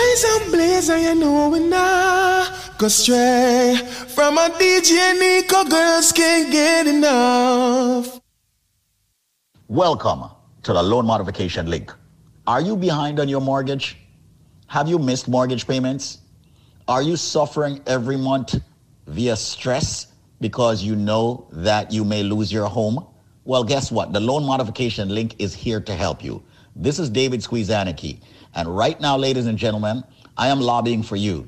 You 0.05 1.15
know 1.15 1.49
we 1.49 1.67
go 2.77 2.87
stray 2.87 3.75
from 4.07 4.37
a 4.37 4.49
DJ 4.49 5.19
Nico. 5.19 5.63
Girls 5.63 6.11
can't 6.11 6.51
get 6.51 6.85
enough. 6.85 8.21
Welcome 9.67 10.29
to 10.61 10.73
the 10.73 10.83
loan 10.83 11.07
modification 11.07 11.69
link. 11.69 11.91
Are 12.45 12.61
you 12.61 12.75
behind 12.77 13.19
on 13.19 13.27
your 13.27 13.41
mortgage? 13.41 13.97
Have 14.67 14.87
you 14.87 14.99
missed 14.99 15.27
mortgage 15.27 15.65
payments? 15.65 16.19
Are 16.87 17.01
you 17.01 17.15
suffering 17.15 17.81
every 17.87 18.15
month 18.17 18.55
via 19.07 19.35
stress 19.35 20.07
because 20.39 20.83
you 20.83 20.95
know 20.95 21.47
that 21.51 21.91
you 21.91 22.05
may 22.05 22.21
lose 22.21 22.53
your 22.53 22.67
home? 22.67 23.05
Well, 23.43 23.63
guess 23.63 23.91
what? 23.91 24.13
The 24.13 24.19
loan 24.19 24.43
modification 24.43 25.09
link 25.09 25.35
is 25.39 25.55
here 25.55 25.81
to 25.81 25.95
help 25.95 26.23
you. 26.23 26.43
This 26.75 26.99
is 26.99 27.09
David 27.09 27.39
Squeezaniki. 27.39 28.19
And 28.55 28.75
right 28.75 28.99
now, 29.01 29.17
ladies 29.17 29.47
and 29.47 29.57
gentlemen, 29.57 30.03
I 30.37 30.47
am 30.47 30.61
lobbying 30.61 31.03
for 31.03 31.17
you. 31.17 31.47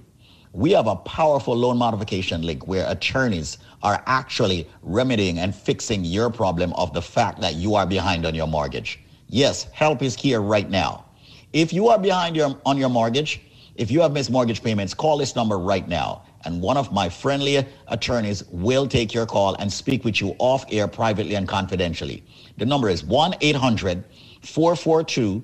We 0.51 0.71
have 0.71 0.87
a 0.87 0.95
powerful 0.95 1.55
loan 1.55 1.77
modification 1.77 2.41
link 2.41 2.67
where 2.67 2.89
attorneys 2.89 3.57
are 3.81 4.03
actually 4.05 4.67
remedying 4.81 5.39
and 5.39 5.55
fixing 5.55 6.03
your 6.03 6.29
problem 6.29 6.73
of 6.73 6.93
the 6.93 7.01
fact 7.01 7.39
that 7.41 7.55
you 7.55 7.75
are 7.75 7.85
behind 7.85 8.25
on 8.25 8.35
your 8.35 8.47
mortgage. 8.47 8.99
Yes, 9.29 9.67
help 9.71 10.01
is 10.01 10.15
here 10.15 10.41
right 10.41 10.69
now. 10.69 11.05
If 11.53 11.71
you 11.71 11.87
are 11.89 11.99
behind 11.99 12.35
your, 12.35 12.59
on 12.65 12.77
your 12.77 12.89
mortgage, 12.89 13.41
if 13.75 13.91
you 13.91 14.01
have 14.01 14.11
missed 14.11 14.31
mortgage 14.31 14.63
payments, 14.63 14.93
call 14.93 15.17
this 15.17 15.35
number 15.35 15.57
right 15.57 15.87
now. 15.87 16.23
And 16.43 16.61
one 16.61 16.77
of 16.77 16.91
my 16.91 17.07
friendly 17.07 17.65
attorneys 17.87 18.43
will 18.45 18.87
take 18.87 19.13
your 19.13 19.25
call 19.25 19.55
and 19.55 19.71
speak 19.71 20.03
with 20.03 20.19
you 20.19 20.35
off 20.39 20.65
air 20.71 20.87
privately 20.87 21.35
and 21.35 21.47
confidentially. 21.47 22.23
The 22.57 22.65
number 22.65 22.89
is 22.89 23.03
1 23.03 23.35
800 23.41 24.03
442 24.41 25.43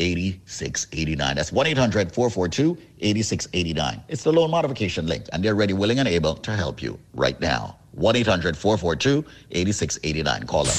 8689. 0.00 1.36
That's 1.36 1.52
1 1.52 1.66
800 1.66 2.12
442 2.12 2.76
8689. 3.00 4.02
It's 4.08 4.24
the 4.24 4.32
loan 4.32 4.50
modification 4.50 5.06
link, 5.06 5.26
and 5.32 5.44
they're 5.44 5.54
ready, 5.54 5.74
willing, 5.74 5.98
and 5.98 6.08
able 6.08 6.34
to 6.36 6.52
help 6.52 6.82
you 6.82 6.98
right 7.14 7.38
now. 7.40 7.76
1 7.92 8.16
800 8.16 8.56
442 8.56 9.24
8689. 9.52 10.46
Call 10.46 10.64
them. 10.64 10.76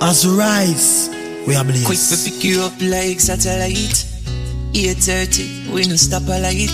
As 0.00 0.24
we 0.24 0.36
rise, 0.38 1.08
we 1.48 1.56
are 1.56 1.64
Quick 1.64 1.82
blessed. 1.84 2.26
to 2.26 2.30
pick 2.30 2.44
you 2.44 2.60
up 2.62 2.74
like 2.80 3.18
satellite. 3.18 4.15
8.30, 4.76 5.72
we 5.72 5.88
no 5.88 5.96
stop 5.96 6.24
a 6.24 6.38
light. 6.38 6.68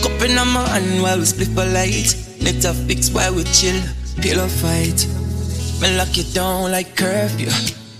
Cup 0.00 0.22
in 0.24 0.36
my 0.36 0.66
hand 0.72 1.02
while 1.02 1.18
we 1.18 1.26
split 1.26 1.50
a 1.50 1.66
light. 1.68 2.16
Net 2.40 2.64
a 2.64 2.72
fix 2.72 3.10
while 3.10 3.34
we 3.34 3.44
chill, 3.52 3.76
pillow 4.22 4.48
fight. 4.48 5.04
Me 5.82 5.94
lock 5.98 6.16
you 6.16 6.24
down 6.32 6.72
like 6.72 6.96
curfew. 6.96 7.50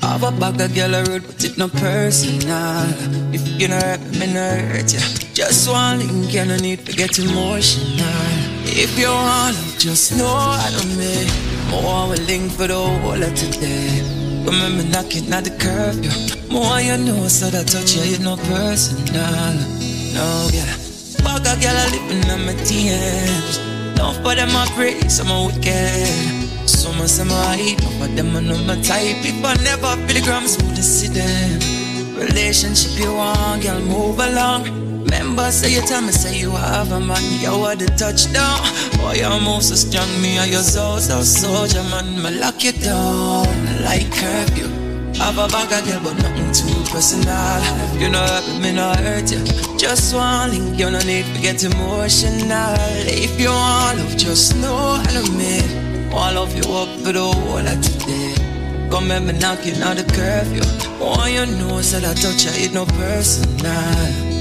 Have 0.00 0.22
a 0.22 0.32
bag 0.32 0.58
of 0.62 0.74
girl 0.74 1.04
road, 1.04 1.24
but 1.26 1.44
it 1.44 1.58
no 1.58 1.68
personal. 1.68 2.88
If 3.34 3.46
you 3.60 3.68
no 3.68 3.76
hurt 3.76 4.00
me, 4.12 4.20
me 4.20 4.32
no 4.32 4.40
hurt 4.40 4.94
ya. 4.94 5.00
Just 5.34 5.68
one 5.68 5.98
link, 5.98 6.32
you 6.32 6.46
no 6.46 6.56
need 6.56 6.86
to 6.86 6.92
get 6.92 7.18
emotional. 7.18 8.08
If 8.64 8.98
you 8.98 9.08
want, 9.08 9.56
just 9.78 10.16
know 10.16 10.32
I 10.32 10.70
don't 10.72 10.96
me. 10.96 11.28
More 11.70 12.08
we 12.08 12.16
link 12.24 12.52
for 12.52 12.68
the 12.68 12.74
whole 12.74 13.22
of 13.22 13.34
today. 13.34 14.15
Remember 14.46 14.84
knocking 14.84 15.32
at 15.32 15.42
the 15.42 15.50
curfew. 15.58 16.46
More 16.48 16.80
you 16.80 16.96
know, 16.96 17.26
so 17.26 17.50
that 17.50 17.66
touch 17.66 17.96
you, 17.96 18.14
you 18.14 18.18
no 18.22 18.36
personal. 18.46 19.58
No, 20.14 20.48
yeah. 20.54 20.70
Bag 21.26 21.50
of 21.50 21.58
girl 21.58 21.74
a 21.74 21.84
living 21.90 22.30
on 22.30 22.46
my 22.46 22.54
DMs. 22.62 23.58
Don't 23.96 24.14
for 24.22 24.36
them 24.38 24.54
I 24.54 24.70
pray, 24.76 25.00
some 25.08 25.32
are 25.32 25.46
wicked. 25.46 26.06
Some 26.62 27.02
are 27.02 27.08
some 27.08 27.32
are 27.32 27.54
hate, 27.54 27.82
no 27.82 27.90
for 27.98 28.06
them 28.06 28.36
I 28.36 28.40
know 28.40 28.58
my 28.62 28.80
type. 28.82 29.18
If 29.26 29.44
I 29.44 29.54
never 29.66 29.98
feel 30.06 30.14
the 30.14 30.22
gram, 30.22 30.46
smooth 30.46 30.76
to 30.76 30.82
see 30.82 31.08
them. 31.10 31.58
Relationship 32.16 33.02
you 33.02 33.14
want, 33.14 33.64
girl, 33.64 33.80
move 33.80 34.20
along. 34.20 34.62
Remember, 35.02 35.50
say 35.50 35.74
you 35.74 35.82
tell 35.82 36.02
me, 36.02 36.12
say 36.12 36.38
you 36.38 36.52
have 36.52 36.92
a 36.92 37.00
man, 37.00 37.22
you 37.42 37.50
are 37.50 37.74
the 37.74 37.86
touchdown. 37.98 38.62
Boy, 39.02 39.18
you 39.18 39.28
move 39.42 39.64
so 39.64 39.74
strong, 39.74 40.08
me 40.22 40.38
and 40.38 40.52
your 40.52 40.62
soul, 40.62 40.98
so 40.98 41.22
soldier 41.22 41.82
man, 41.90 42.22
me 42.22 42.38
lock 42.38 42.62
you 42.62 42.70
down 42.70 43.65
like 43.86 44.10
curfew. 44.10 44.68
Have 45.22 45.38
a 45.38 45.46
bag 45.48 45.72
of 45.72 45.80
girl, 45.86 46.00
but 46.04 46.14
nothing 46.22 46.50
too 46.58 46.76
personal. 46.90 47.60
You 48.00 48.10
know, 48.10 48.20
hurt 48.20 48.60
me, 48.60 48.72
not 48.72 48.98
hurt 48.98 49.30
you. 49.32 49.42
Just 49.78 50.14
one 50.14 50.50
link, 50.50 50.78
you 50.78 50.90
no 50.90 50.98
need 51.10 51.24
to 51.32 51.40
get 51.40 51.62
emotional. 51.64 52.74
If 53.24 53.40
you 53.40 53.48
want 53.48 53.98
love, 53.98 54.16
just 54.16 54.56
know 54.56 55.00
I 55.04 55.08
love 55.16 55.32
me. 55.40 55.54
All 56.12 56.36
of 56.42 56.50
you 56.58 56.66
up 56.80 56.90
for 57.00 57.12
the 57.12 57.22
whole 57.22 57.66
of 57.72 57.78
today. 57.80 58.34
Come 58.90 59.08
let 59.08 59.22
me 59.22 59.32
knock 59.38 59.64
you 59.64 59.74
out 59.82 59.96
the 59.96 60.04
curfew. 60.18 60.66
All 61.00 61.28
you 61.28 61.46
know 61.58 61.78
is 61.78 61.92
that 61.92 62.04
I 62.04 62.14
touch 62.14 62.44
you, 62.44 62.64
it 62.64 62.72
no 62.74 62.84
personal. 62.84 64.36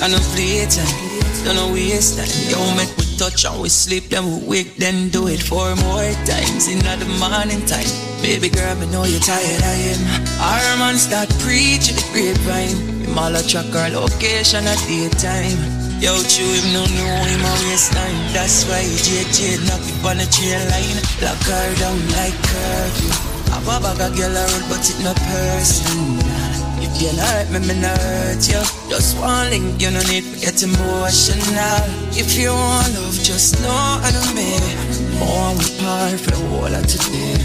I 0.00 0.06
know 0.08 0.22
playtime, 0.32 1.07
don't 1.44 1.56
know 1.56 1.72
waste 1.72 2.18
time. 2.18 2.30
Yo, 2.50 2.58
make 2.76 2.90
we 2.96 3.04
touch 3.16 3.44
and 3.44 3.60
we 3.60 3.68
sleep, 3.68 4.08
then 4.08 4.24
we 4.24 4.46
wake, 4.46 4.76
then 4.76 5.08
do 5.08 5.28
it 5.28 5.42
four 5.42 5.74
more 5.76 6.10
times 6.24 6.68
in 6.68 6.78
the 6.78 7.08
morning 7.18 7.64
time. 7.66 7.88
Baby 8.22 8.48
girl, 8.48 8.74
me 8.76 8.86
know 8.90 9.04
you're 9.04 9.20
tired 9.20 9.62
of 9.62 9.76
him. 9.78 10.00
Our 10.40 10.76
man 10.78 10.96
start 10.96 11.28
preaching 11.40 11.96
the 11.96 12.04
grapevine. 12.12 13.04
Him 13.04 13.18
all 13.18 13.34
a 13.34 13.42
track 13.42 13.72
our 13.74 13.90
location 13.90 14.66
at 14.66 14.80
daytime. 14.86 15.58
Yo, 16.00 16.14
chew 16.22 16.46
him 16.46 16.72
no 16.72 16.82
know 16.86 17.18
him 17.26 17.42
a 17.42 17.52
waste 17.66 17.92
time. 17.92 18.18
That's 18.32 18.64
why 18.70 18.82
JJ 18.86 19.66
knock 19.66 19.82
it 19.82 19.98
on 20.06 20.18
the 20.18 20.26
train 20.30 20.62
line. 20.70 20.98
Lock 21.22 21.42
her 21.46 21.68
down 21.82 21.98
like 22.14 22.36
curfew. 22.46 23.10
Have 23.50 23.66
a 23.66 23.76
bag 23.82 24.00
of 24.00 24.16
girl 24.16 24.34
around, 24.34 24.64
but 24.70 24.84
it 24.86 24.98
no 25.02 25.12
personal. 25.14 26.47
If 26.88 27.02
you 27.02 27.20
hurt 27.20 27.50
me, 27.50 27.60
me 27.60 27.74
hurt 27.74 28.48
you. 28.48 28.62
Just 28.88 29.18
one 29.20 29.50
link, 29.50 29.80
you 29.80 29.90
no 29.90 30.00
need 30.08 30.24
to 30.24 30.40
get 30.40 30.62
emotional. 30.62 31.84
If 32.16 32.36
you 32.38 32.50
want 32.50 32.94
love, 32.94 33.14
just 33.22 33.60
know 33.62 34.00
I 34.02 34.10
don't 34.10 34.34
mean. 34.34 34.62
More 35.20 35.52
we 35.54 35.68
part 35.78 36.18
for 36.18 36.30
the 36.32 36.40
whole 36.48 36.74
of 36.74 36.86
today. 36.86 37.36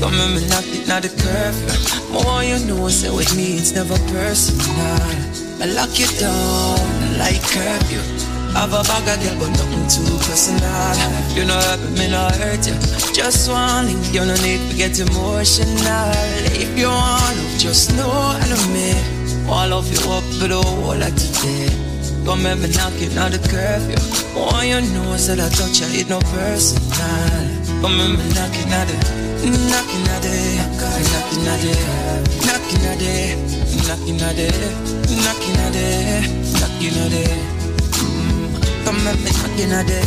Come 0.00 0.14
and 0.14 0.34
me 0.36 0.48
knock 0.48 0.68
it, 0.68 0.86
not 0.86 1.02
the 1.02 1.08
curfew. 1.08 2.12
More 2.12 2.44
you 2.44 2.58
know, 2.66 2.88
say 2.88 3.10
with 3.10 3.34
me, 3.36 3.56
it's 3.56 3.72
never 3.72 3.98
personal. 4.12 5.40
I 5.60 5.66
lock 5.66 5.98
you 5.98 6.06
down 6.18 7.18
like 7.18 7.42
curfew. 7.42 8.29
I 8.52 8.66
have 8.66 8.74
a 8.74 8.82
bag 8.82 9.06
of 9.06 9.22
girl, 9.22 9.36
but 9.38 9.50
nothing 9.54 9.86
too 9.86 10.10
personal. 10.26 11.20
You 11.38 11.46
know 11.46 11.54
hurt 11.54 11.80
me, 11.94 12.10
not 12.10 12.34
hurt 12.34 12.66
you. 12.66 12.74
Just 13.14 13.48
one 13.48 13.86
link, 13.86 14.02
you 14.12 14.26
no 14.26 14.34
need 14.42 14.58
to 14.70 14.76
get 14.76 14.98
emotional. 14.98 15.70
If 16.58 16.76
you 16.76 16.88
want 16.88 17.36
love, 17.38 17.58
just 17.58 17.94
know 17.96 18.10
I 18.10 18.42
love 18.50 18.66
me. 18.74 18.90
All 19.46 19.72
of 19.72 19.86
you 19.86 20.02
up 20.10 20.24
for 20.38 20.48
the 20.48 20.58
whole 20.58 20.98
of 20.98 21.14
today. 21.14 21.70
Come 22.26 22.42
let 22.42 22.58
me 22.58 22.68
knock 22.74 22.98
it 22.98 23.16
out 23.16 23.30
the 23.30 23.38
curfew. 23.38 23.96
All 24.34 24.64
you 24.64 24.82
know 24.92 25.14
is 25.14 25.26
that 25.30 25.38
I 25.38 25.48
touch 25.48 25.80
you, 25.80 26.02
it 26.02 26.08
no 26.10 26.18
personal. 26.34 26.90
Come 27.80 27.98
let 28.02 28.18
me 28.18 28.26
knock 28.34 28.50
it 28.50 28.70
out 28.74 28.90
the, 28.90 28.98
knocking 29.70 30.10
out 30.10 30.22
the, 30.26 30.34
knocking 30.74 31.46
out 31.46 31.60
the, 31.62 31.72
knocking 32.50 32.82
out 32.82 32.98
the, 32.98 33.14
knocking 33.86 34.20
out 34.26 34.34
the, 34.34 34.50
knocking 35.22 35.56
out 35.62 35.72
the, 35.72 35.86
knocking 36.58 36.98
the. 37.14 37.59
Don't 39.02 39.16
make 39.16 39.24
me 39.24 39.30
knock 39.32 39.58
in 39.58 39.72
a 39.72 39.82
day, 39.82 40.04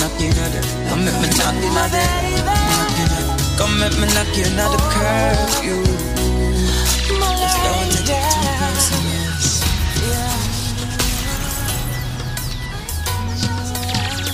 knock 0.00 0.18
in 0.20 0.32
a 0.32 0.50
day. 0.50 0.60
Don't 0.88 1.04
make 1.04 1.14
me 1.22 1.28
knock 1.38 1.54
in 1.62 1.76
a 1.78 1.86
day, 1.94 2.42
knock 2.42 2.98
in 2.98 3.06
a 3.06 3.22
day. 3.22 3.38
Come 3.56 3.78
make 3.78 3.96
me 4.00 4.06
knock 4.14 4.36
in 4.36 4.58
a 4.58 4.66
curfew. 4.90 5.78
Just 7.06 7.58
don't 7.62 7.86
take 8.02 8.10
it 8.10 8.74
too. 8.82 9.06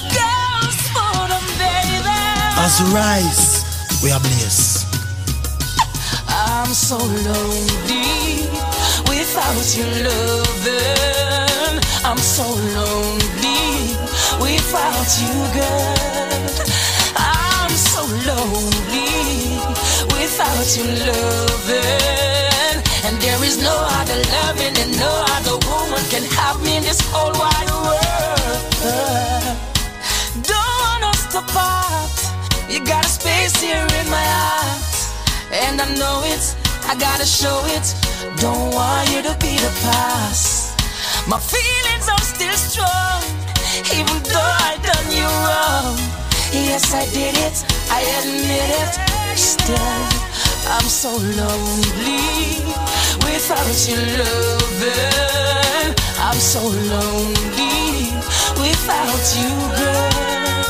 Girls 0.09 0.79
for 0.89 1.29
them, 1.29 1.47
baby. 1.61 2.17
As 2.65 2.75
we 2.81 2.87
rise, 2.95 3.45
we 4.03 4.09
are 4.11 4.21
bliss. 4.21 4.87
I'm 6.29 6.73
so 6.73 6.97
lonely 6.97 8.72
without 9.23 9.77
your 9.77 9.87
loving. 10.03 11.79
I'm 12.03 12.19
so 12.19 12.43
lonely 12.75 13.95
without 14.43 15.11
you, 15.23 15.35
girl. 15.55 16.43
I'm 17.15 17.71
so 17.71 18.03
lonely 18.27 19.63
without 20.11 20.69
your 20.77 20.91
loving. 21.07 22.79
And 23.07 23.15
there 23.23 23.41
is 23.45 23.63
no 23.63 23.77
other 23.99 24.19
loving 24.35 24.75
and 24.83 24.91
no 24.99 25.13
other 25.37 25.57
woman 25.71 26.03
can 26.11 26.25
have 26.39 26.61
me 26.65 26.79
in 26.79 26.83
this 26.83 27.01
whole 27.13 27.33
wide 27.39 27.71
world. 27.71 28.63
Don't 30.51 30.75
want 30.83 31.05
us 31.05 31.23
to 31.33 31.43
part. 31.55 32.19
You 32.69 32.85
got 32.85 33.05
a 33.05 33.09
space 33.09 33.55
here 33.61 33.87
in 34.01 34.07
my 34.11 34.27
heart. 34.37 34.83
And 35.53 35.81
I 35.81 35.87
know 35.95 36.23
it, 36.25 36.57
I 36.91 36.97
gotta 36.99 37.25
show 37.25 37.63
it. 37.67 38.12
Don't 38.43 38.75
want 38.75 39.09
you 39.15 39.23
to 39.23 39.37
be 39.39 39.55
the 39.55 39.71
past. 39.87 40.75
My 41.29 41.39
feelings 41.39 42.09
are 42.09 42.27
still 42.27 42.59
strong, 42.59 43.23
even 43.95 44.19
though 44.27 44.55
I 44.67 44.83
done 44.83 45.09
you 45.15 45.31
wrong. 45.47 45.95
Yes, 46.51 46.93
I 46.93 47.07
did 47.15 47.39
it, 47.39 47.65
I 47.89 48.03
admit 48.19 48.69
it. 48.83 49.39
Still, 49.39 49.79
I'm 50.75 50.89
so 50.91 51.13
lonely 51.39 52.67
without 53.23 53.79
your 53.87 54.03
loving. 54.19 55.95
I'm 56.19 56.41
so 56.43 56.63
lonely 56.67 58.11
without 58.59 59.25
you, 59.39 59.55
girl. 59.79 60.67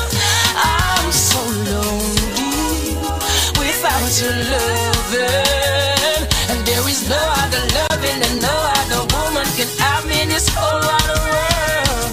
I'm 0.61 1.11
so 1.11 1.41
lonely 1.73 3.01
without 3.57 4.13
your 4.21 4.37
loving. 4.53 5.52
Have 9.79 10.07
me 10.07 10.23
in 10.23 10.29
this 10.29 10.49
whole 10.49 10.81
wide 10.81 11.11
world. 11.23 12.13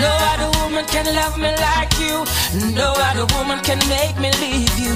No 0.00 0.12
other 0.32 0.50
woman 0.60 0.84
can 0.86 1.06
love 1.14 1.38
me 1.38 1.50
like 1.56 1.92
you. 1.98 2.24
No 2.74 2.92
other 3.08 3.26
woman 3.36 3.60
can 3.60 3.78
make 3.88 4.18
me 4.18 4.30
leave 4.44 4.76
you. 4.78 4.94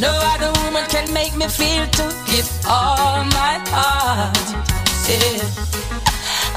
No 0.00 0.12
other 0.32 0.52
woman 0.62 0.84
can 0.88 1.06
make 1.12 1.34
me 1.36 1.46
feel 1.48 1.86
to 1.98 2.04
give 2.26 2.48
all 2.66 3.24
my 3.38 3.54
heart. 3.72 4.36
Yeah. 5.08 5.44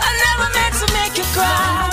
I 0.06 0.10
never 0.26 0.48
meant 0.58 0.76
to 0.82 0.88
make 0.94 1.16
you 1.18 1.28
cry. 1.38 1.90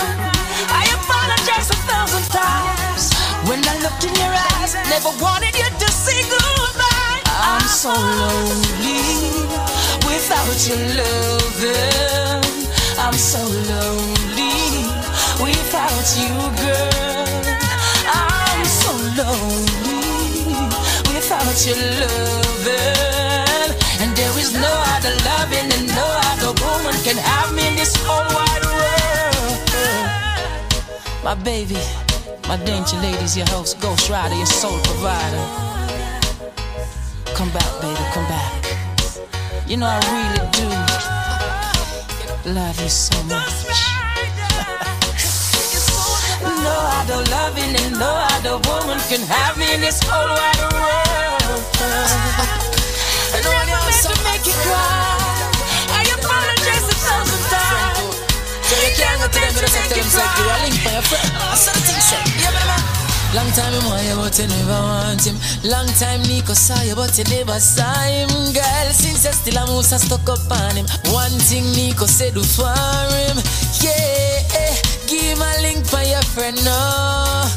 I 0.81 0.83
apologize 0.97 1.69
a 1.69 1.79
thousand 1.89 2.25
times. 2.29 3.13
When 3.47 3.61
I 3.67 3.75
looked 3.83 4.03
in 4.03 4.13
your 4.15 4.33
eyes, 4.57 4.73
never 4.89 5.11
wanted 5.21 5.55
you 5.55 5.69
to 5.69 5.87
say 5.91 6.21
goodbye. 6.29 7.21
I'm 7.25 7.67
so 7.67 7.93
lonely 7.93 9.01
without 10.05 10.59
your 10.67 10.81
loving. 10.99 12.50
I'm 13.03 13.13
so 13.13 13.41
lonely 13.41 14.85
without 15.41 16.07
you, 16.21 16.33
girl. 16.61 17.41
I'm 18.05 18.63
so 18.65 18.91
lonely 19.17 20.69
without 21.09 21.65
your 21.65 21.81
loving. 21.99 23.71
And 24.01 24.15
there 24.15 24.37
is 24.37 24.53
no 24.53 24.73
other 24.93 25.13
loving 25.25 25.67
and 25.73 25.87
no 25.87 26.07
other 26.29 26.53
woman 26.63 26.93
can 27.03 27.17
have 27.17 27.51
me 27.55 27.67
in 27.69 27.75
this 27.75 27.95
whole 28.05 28.29
wide 28.37 28.65
world. 28.69 29.59
My 31.23 31.33
baby, 31.33 31.81
my 32.47 32.57
dainty 32.57 32.97
lady's 32.97 33.35
your 33.35 33.47
host, 33.47 33.81
Ghost 33.81 34.11
Rider, 34.11 34.35
your 34.35 34.45
soul 34.45 34.77
provider. 34.83 35.45
Come 37.33 37.49
back, 37.49 37.81
baby, 37.81 38.03
come 38.13 38.27
back. 38.29 38.63
You 39.67 39.77
know 39.77 39.87
I 39.87 39.99
really 40.13 40.51
do 40.51 41.20
love 42.45 42.79
you 42.81 42.89
so 42.89 43.15
much. 43.23 43.53
no 46.41 46.75
other 46.97 47.21
loving 47.29 47.75
and 47.75 47.99
no 47.99 48.11
other 48.33 48.57
woman 48.69 48.97
can 49.09 49.21
have 49.21 49.57
me 49.57 49.73
in 49.75 49.81
this 49.81 50.01
whole 50.03 50.29
wide 50.29 50.57
world. 50.73 51.63
And 53.35 53.45
when 53.45 53.67
you 53.69 53.77
meant 53.77 54.01
to 54.05 54.15
make 54.25 54.45
you 54.45 54.55
cry, 54.65 55.51
I 55.91 56.01
apologize 56.17 56.85
a 56.89 56.97
thousand 56.97 57.43
times. 57.53 58.15
So 58.67 58.75
you 58.79 58.91
can't 58.97 59.21
go 59.21 59.27
to 59.27 59.39
them 59.39 59.53
with 59.53 59.65
a 59.65 59.71
tell 59.71 59.89
them 59.89 60.07
say 60.09 60.25
link 60.63 60.75
for 60.81 60.91
your 60.91 61.01
friend. 61.03 61.31
I 61.35 61.55
saw 61.55 61.73
the 61.73 61.81
thing 61.81 62.01
say, 62.01 62.21
yeah. 62.41 63.00
Long 63.33 63.47
time 63.55 63.71
him 63.71 63.87
you, 63.87 64.15
but 64.19 64.35
you 64.37 64.47
never 64.47 64.75
want 64.75 65.23
him. 65.23 65.39
Long 65.63 65.87
time 65.95 66.21
Nico 66.27 66.51
saw 66.51 66.75
you, 66.83 66.95
but 66.95 67.17
you 67.17 67.23
never 67.31 67.59
saw 67.61 67.87
him. 68.03 68.27
Girl, 68.51 68.87
since 68.91 69.23
you 69.23 69.31
still 69.31 69.55
a 69.55 69.65
moose, 69.71 69.93
I 69.93 70.03
stuck 70.03 70.27
up 70.27 70.51
on 70.51 70.75
him. 70.75 70.85
One 71.15 71.31
thing 71.47 71.63
Nico 71.71 72.07
said 72.07 72.33
do 72.33 72.43
for 72.43 72.67
him. 72.67 73.39
Yeah, 73.79 74.43
eh, 74.51 74.75
give 75.07 75.23
him 75.23 75.39
a 75.39 75.51
link 75.63 75.87
for 75.87 76.03
your 76.03 76.21
friend, 76.35 76.59
no. 76.67 77.47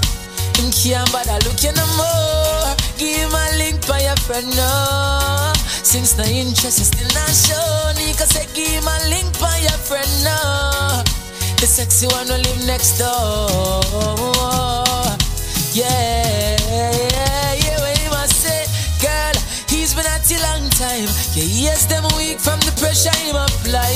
Him 0.55 0.71
can't 0.71 1.11
bother 1.11 1.43
look 1.43 1.59
you 1.59 1.75
no 1.75 1.87
more. 1.99 2.71
Give 2.95 3.27
him 3.27 3.35
a 3.35 3.59
link 3.59 3.83
for 3.83 3.99
your 3.99 4.15
friend, 4.23 4.47
no. 4.55 5.53
Since 5.83 6.15
the 6.15 6.23
interest 6.31 6.79
is 6.79 6.87
still 6.95 7.11
not 7.19 7.35
show, 7.35 7.91
Nico 7.99 8.23
said 8.31 8.47
give 8.55 8.79
him 8.79 8.87
a 8.87 9.11
link 9.11 9.35
for 9.35 9.51
your 9.59 9.79
friend, 9.83 10.07
no. 10.23 11.03
The 11.59 11.67
sexy 11.67 12.07
one 12.15 12.29
will 12.29 12.39
live 12.39 12.63
next 12.65 12.99
door. 12.99 14.74
Yeah, 15.75 16.55
yeah, 16.71 17.55
yeah, 17.59 17.81
what 17.83 17.99
he 17.99 18.07
must 18.07 18.47
say, 18.47 18.63
girl, 19.03 19.35
he's 19.67 19.91
been 19.91 20.07
at 20.07 20.23
a 20.31 20.39
long 20.47 20.71
time. 20.71 21.11
Yeah, 21.35 21.51
yes, 21.51 21.91
them 21.91 22.07
weak 22.15 22.39
from 22.39 22.63
the 22.63 22.71
pressure 22.79 23.11
him 23.27 23.35
apply. 23.35 23.91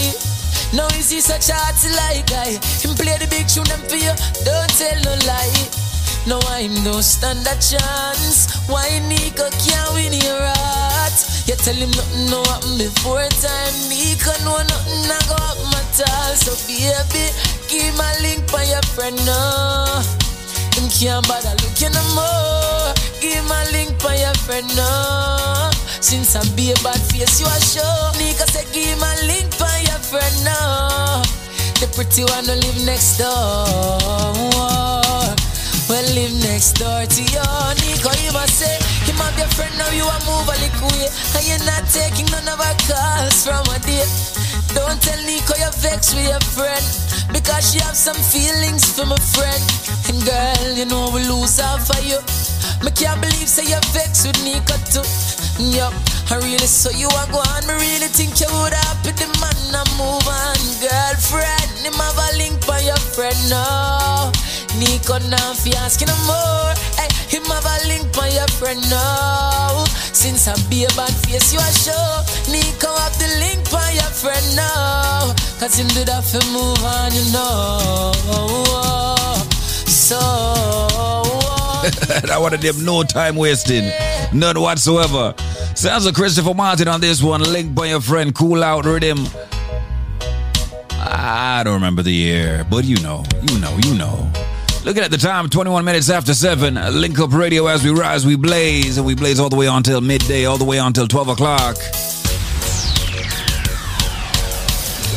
Now 0.74 0.90
he 0.90 1.22
such 1.22 1.46
a 1.46 1.54
hot 1.54 1.78
like 2.02 2.26
guy? 2.26 2.58
Him 2.82 2.98
play 2.98 3.14
the 3.22 3.30
big 3.30 3.46
tune 3.46 3.62
them 3.70 3.78
for 3.86 3.94
you, 3.94 4.10
don't 4.42 4.66
tell 4.74 4.98
no 5.06 5.14
lie. 5.22 5.54
No, 6.26 6.42
I 6.50 6.66
don't 6.82 6.98
stand 6.98 7.46
a 7.46 7.54
chance. 7.62 8.50
Why 8.66 8.98
Nico 9.06 9.46
can't 9.62 9.94
win 9.94 10.18
your 10.18 10.34
heart? 10.34 11.14
You 11.46 11.54
tell 11.62 11.78
him 11.78 11.94
nothing 11.94 12.26
no 12.26 12.42
happen 12.42 12.74
before 12.74 13.22
time. 13.38 13.74
Nico 13.86 14.34
know 14.42 14.58
nothing 14.66 15.06
I 15.14 15.20
go 15.30 15.38
up 15.46 15.62
my 15.70 15.78
tall. 15.94 16.34
So 16.42 16.58
baby, 16.66 17.30
give 17.70 17.94
a 17.94 18.10
link 18.18 18.50
for 18.50 18.66
your 18.66 18.82
friend 18.98 19.14
now. 19.22 20.27
Him 20.78 20.88
can't 20.90 21.26
bother 21.26 21.50
looking 21.58 21.90
no 21.90 22.04
more. 22.14 22.94
Give 23.18 23.42
a 23.42 23.60
link 23.74 23.98
for 23.98 24.14
your 24.14 24.34
friend 24.46 24.62
now. 24.76 25.70
Since 25.98 26.36
I 26.36 26.46
be 26.54 26.70
a 26.70 26.74
bad 26.86 27.02
face, 27.10 27.40
you 27.40 27.50
a 27.50 27.58
show. 27.58 28.14
Nico 28.14 28.46
say 28.46 28.62
give 28.70 29.02
a 29.02 29.12
link 29.26 29.50
for 29.58 29.66
your 29.82 29.98
friend 29.98 30.36
now. 30.46 31.22
The 31.82 31.90
pretty 31.98 32.22
one 32.30 32.46
who 32.46 32.54
live 32.62 32.86
next 32.86 33.18
door. 33.18 33.66
Well, 35.90 36.06
live 36.14 36.38
next 36.46 36.78
door 36.78 37.02
to 37.10 37.22
you, 37.26 37.42
Nico. 37.82 38.14
You 38.22 38.30
must 38.30 38.54
say, 38.54 38.78
him 39.02 39.18
have 39.18 39.34
your 39.34 39.50
friend 39.58 39.74
now, 39.82 39.90
you 39.90 40.06
a 40.06 40.16
move 40.30 40.46
a 40.46 40.54
little 40.62 40.94
way. 40.94 41.10
And 41.34 41.42
you're 41.42 41.66
not 41.66 41.90
taking 41.90 42.30
none 42.30 42.46
of 42.46 42.60
our 42.62 42.78
calls 42.86 43.42
from 43.42 43.66
a 43.74 43.82
day. 43.82 44.37
Don't 44.74 45.00
tell 45.00 45.20
Nico 45.24 45.54
you're 45.56 45.74
vexed 45.80 46.14
with 46.14 46.28
your 46.28 46.40
friend. 46.52 46.84
Because 47.32 47.72
she 47.72 47.78
have 47.80 47.96
some 47.96 48.16
feelings 48.16 48.84
for 48.92 49.06
my 49.06 49.18
friend. 49.32 49.62
And 50.08 50.18
girl, 50.24 50.76
you 50.76 50.84
know 50.84 51.10
we 51.12 51.24
lose 51.24 51.60
half 51.60 51.86
for 51.86 52.00
you. 52.02 52.18
Me 52.84 52.90
can't 52.92 53.20
believe 53.20 53.48
say 53.48 53.64
you're 53.68 53.88
vexed 53.92 54.26
with 54.26 54.40
Nico 54.44 54.76
too. 54.92 55.06
Yup, 55.58 55.92
I 56.30 56.36
really 56.38 56.68
saw 56.68 56.90
you 56.90 57.08
are 57.08 57.30
gone. 57.32 57.66
Me 57.66 57.74
really 57.74 58.08
think 58.08 58.38
you 58.40 58.46
would 58.62 58.72
have 58.72 58.88
happy 58.98 59.12
the 59.12 59.26
man 59.40 59.74
and 59.74 59.90
move 59.98 60.26
on. 60.26 60.58
Girlfriend, 60.80 61.70
him 61.82 61.94
have 61.94 62.18
a 62.18 62.38
link 62.38 62.62
for 62.64 62.78
your 62.78 62.96
friend 62.96 63.36
No, 63.50 64.32
Nico 64.78 65.18
now 65.28 65.54
fi 65.54 65.74
asking 65.76 66.08
no 66.08 66.16
more. 66.26 66.74
Hey, 66.96 67.08
him 67.28 67.44
have 67.44 67.64
a 67.64 67.88
link 67.88 68.12
for 68.14 68.26
your 68.26 68.48
friend 68.58 68.80
now. 68.90 69.67
Since 70.18 70.48
I 70.48 70.54
be 70.68 70.82
a 70.82 70.88
bad 70.96 71.14
face, 71.14 71.52
you 71.52 71.60
a 71.60 71.72
show. 71.78 72.24
Nico 72.50 72.92
have 72.92 73.16
the 73.20 73.28
link 73.38 73.64
for 73.68 73.78
your 73.94 74.10
friend 74.10 74.56
now. 74.56 75.32
Cause 75.60 75.78
him 75.78 75.86
did 75.94 76.08
have 76.08 76.26
to 76.32 76.44
move 76.50 76.82
on, 76.82 77.12
you 77.12 77.22
know. 77.32 78.10
So. 79.86 80.18
that 82.26 82.36
one 82.40 82.52
of 82.52 82.60
them 82.60 82.84
no 82.84 83.04
time 83.04 83.36
wasting. 83.36 83.92
None 84.32 84.60
whatsoever. 84.60 85.34
Sounds 85.76 86.04
like 86.04 86.16
Christopher 86.16 86.52
Martin 86.52 86.88
on 86.88 87.00
this 87.00 87.22
one. 87.22 87.40
Linked 87.40 87.76
by 87.76 87.86
your 87.86 88.00
friend 88.00 88.34
Cool 88.34 88.64
Out 88.64 88.86
Rhythm. 88.86 89.24
I 90.90 91.62
don't 91.62 91.74
remember 91.74 92.02
the 92.02 92.12
year, 92.12 92.66
but 92.68 92.84
you 92.84 93.00
know, 93.02 93.22
you 93.48 93.60
know, 93.60 93.78
you 93.84 93.94
know. 93.94 94.28
Looking 94.88 95.02
at 95.02 95.10
the 95.10 95.18
time, 95.18 95.50
21 95.50 95.84
minutes 95.84 96.08
after 96.08 96.32
7. 96.32 96.76
Link 96.98 97.18
up 97.18 97.34
radio 97.34 97.66
as 97.66 97.84
we 97.84 97.90
rise, 97.90 98.24
we 98.24 98.36
blaze, 98.36 98.96
and 98.96 99.06
we 99.06 99.14
blaze 99.14 99.38
all 99.38 99.50
the 99.50 99.56
way 99.56 99.66
until 99.66 100.00
midday, 100.00 100.46
all 100.46 100.56
the 100.56 100.64
way 100.64 100.78
until 100.78 101.06
12 101.06 101.28
o'clock. 101.28 101.76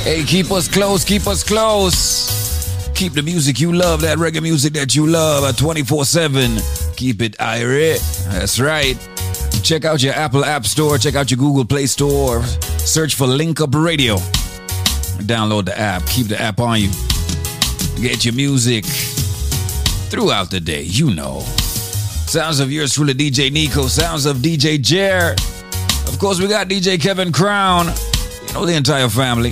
Hey, 0.04 0.26
keep 0.26 0.52
us 0.52 0.68
close, 0.68 1.06
keep 1.06 1.26
us 1.26 1.42
close. 1.42 2.92
Keep 2.96 3.14
the 3.14 3.22
music 3.22 3.62
you 3.62 3.72
love, 3.72 4.02
that 4.02 4.18
reggae 4.18 4.42
music 4.42 4.74
that 4.74 4.94
you 4.94 5.08
love 5.08 5.46
at 5.46 5.58
24 5.58 6.04
7. 6.04 6.58
Keep 6.98 7.22
it 7.22 7.40
irate. 7.40 8.02
That's 8.28 8.60
right. 8.60 8.98
Check 9.64 9.86
out 9.86 10.04
your 10.04 10.16
Apple 10.16 10.44
App 10.44 10.66
Store, 10.66 10.98
check 10.98 11.16
out 11.16 11.32
your 11.32 11.38
Google 11.38 11.64
Play 11.64 11.86
Store, 11.86 12.44
search 12.44 13.16
for 13.16 13.26
Link 13.26 13.62
Up 13.62 13.74
Radio. 13.74 14.18
Download 15.24 15.64
the 15.64 15.80
app, 15.80 16.06
keep 16.08 16.28
the 16.28 16.42
app 16.42 16.60
on 16.60 16.82
you. 16.82 16.90
Get 18.02 18.26
your 18.26 18.34
music 18.34 18.84
throughout 20.12 20.52
the 20.52 20.60
day, 20.60 20.84
you 20.84 21.16
know. 21.16 21.40
Sounds 21.40 22.60
of 22.60 22.70
yours 22.70 22.94
truly, 22.94 23.14
DJ 23.14 23.50
Nico. 23.50 23.88
Sounds 23.88 24.26
of 24.26 24.38
DJ 24.38 24.80
Jer. 24.82 25.34
Of 26.08 26.20
course, 26.20 26.40
we 26.42 26.50
got 26.50 26.68
DJ 26.68 27.02
Kevin 27.02 27.32
Crown. 27.32 27.86
You 27.86 28.54
know 28.54 28.66
the 28.66 28.74
entire 28.76 29.08
family. 29.08 29.52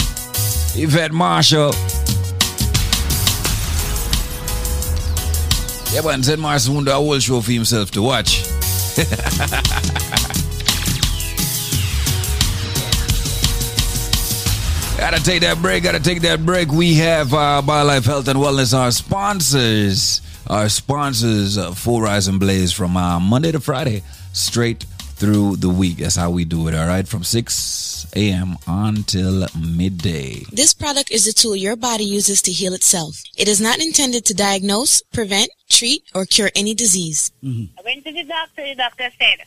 Yvette 0.75 1.13
Marshall. 1.13 1.71
Yeah, 5.93 6.01
but 6.03 6.21
Ted 6.23 6.39
Marshall 6.39 6.75
won 6.75 6.83
the 6.83 6.93
whole 6.93 7.17
show 7.19 7.39
for 7.39 7.51
himself 7.53 7.91
to 7.91 8.01
watch. 8.01 8.43
Gotta 14.97 15.23
take 15.23 15.41
that 15.41 15.57
break. 15.61 15.83
Gotta 15.83 16.01
take 16.01 16.21
that 16.23 16.45
break. 16.45 16.69
We 16.71 16.95
have 16.95 17.33
uh, 17.33 17.61
BioLife 17.65 18.05
Health 18.05 18.27
and 18.27 18.37
Wellness, 18.37 18.77
our 18.77 18.91
sponsors. 18.91 20.21
Our 20.49 20.67
sponsors, 20.67 21.57
uh, 21.59 21.71
Full 21.73 22.01
Rise 22.01 22.27
and 22.27 22.39
Blaze, 22.39 22.71
from 22.73 22.97
uh, 22.97 23.19
Monday 23.19 23.51
to 23.51 23.59
Friday, 23.59 24.01
straight 24.33 24.83
through 25.19 25.57
the 25.57 25.69
week. 25.69 25.97
That's 25.97 26.15
how 26.15 26.31
we 26.31 26.43
do 26.43 26.67
it, 26.67 26.73
all 26.75 26.87
right? 26.87 27.07
From 27.07 27.23
6 27.23 28.07
a.m. 28.15 28.57
until 28.65 29.45
midday. 29.55 30.43
This 30.51 30.73
product 30.73 31.11
is 31.11 31.27
a 31.27 31.33
tool 31.33 31.55
your 31.55 31.75
body 31.75 32.03
uses 32.03 32.41
to 32.43 32.51
heal 32.51 32.73
itself. 32.73 33.21
It 33.37 33.47
is 33.47 33.61
not 33.61 33.79
intended 33.79 34.25
to 34.25 34.33
diagnose, 34.33 35.03
prevent, 35.13 35.51
treat, 35.69 36.03
or 36.15 36.25
cure 36.25 36.49
any 36.55 36.73
disease. 36.73 37.31
I 37.43 37.81
went 37.85 38.05
to 38.05 38.11
the 38.11 38.23
doctor. 38.23 38.63
The 38.63 38.75
doctor 38.75 39.09
said, 39.19 39.45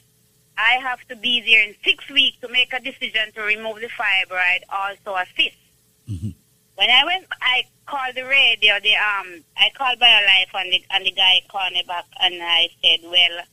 I 0.57 0.75
have 0.83 1.01
to 1.09 1.17
be 1.17 1.41
there 1.41 1.67
in 1.67 1.75
six 1.83 2.09
weeks 2.11 2.39
to 2.43 2.49
make 2.49 2.73
a 2.73 2.79
decision 2.79 3.33
to 3.35 3.43
remove 3.43 3.81
the 3.81 3.89
fibroid, 3.89 4.61
also 4.69 5.17
a 5.17 5.25
cyst. 5.37 5.57
When 6.77 6.91
I 6.91 7.05
went, 7.05 7.27
I 7.41 7.65
called 7.93 8.17
the 8.17 8.25
radio. 8.25 8.81
The 8.81 8.97
um, 8.97 9.45
I 9.55 9.69
called 9.77 10.01
BioLife, 10.01 10.55
and 10.55 10.73
the 10.73 10.83
and 10.91 11.05
the 11.05 11.13
guy 11.13 11.43
called 11.51 11.75
me 11.75 11.85
back, 11.87 12.07
and 12.21 12.41
I 12.41 12.71
said, 12.81 13.01
"Well, 13.05 13.45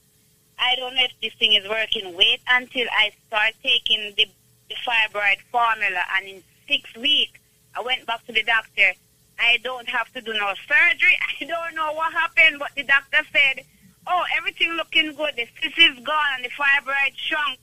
I 0.57 0.75
don't 0.77 0.95
know 0.95 1.03
if 1.03 1.11
this 1.21 1.33
thing 1.33 1.53
is 1.53 1.67
working. 1.67 2.15
Wait 2.15 2.39
until 2.49 2.87
I 2.89 3.11
start 3.27 3.53
taking 3.61 4.13
the, 4.15 4.25
the 4.69 4.75
fibroid 4.87 5.43
formula, 5.51 6.03
and 6.15 6.27
in 6.27 6.43
six 6.69 6.95
weeks, 6.95 7.37
I 7.75 7.81
went 7.81 8.05
back 8.05 8.25
to 8.27 8.31
the 8.31 8.43
doctor. 8.43 8.93
I 9.37 9.57
don't 9.61 9.89
have 9.89 10.11
to 10.13 10.21
do 10.21 10.33
no 10.33 10.53
surgery. 10.67 11.17
I 11.41 11.43
don't 11.43 11.75
know 11.75 11.91
what 11.93 12.13
happened, 12.13 12.59
but 12.59 12.71
the 12.77 12.83
doctor 12.83 13.19
said, 13.33 13.65
"Oh, 14.07 14.23
everything 14.37 14.71
looking 14.71 15.15
good. 15.15 15.35
The 15.35 15.47
cyst 15.59 15.77
is 15.77 15.99
gone, 16.05 16.31
and 16.35 16.45
the 16.45 16.49
fibroid 16.55 17.13
shrunk. 17.17 17.59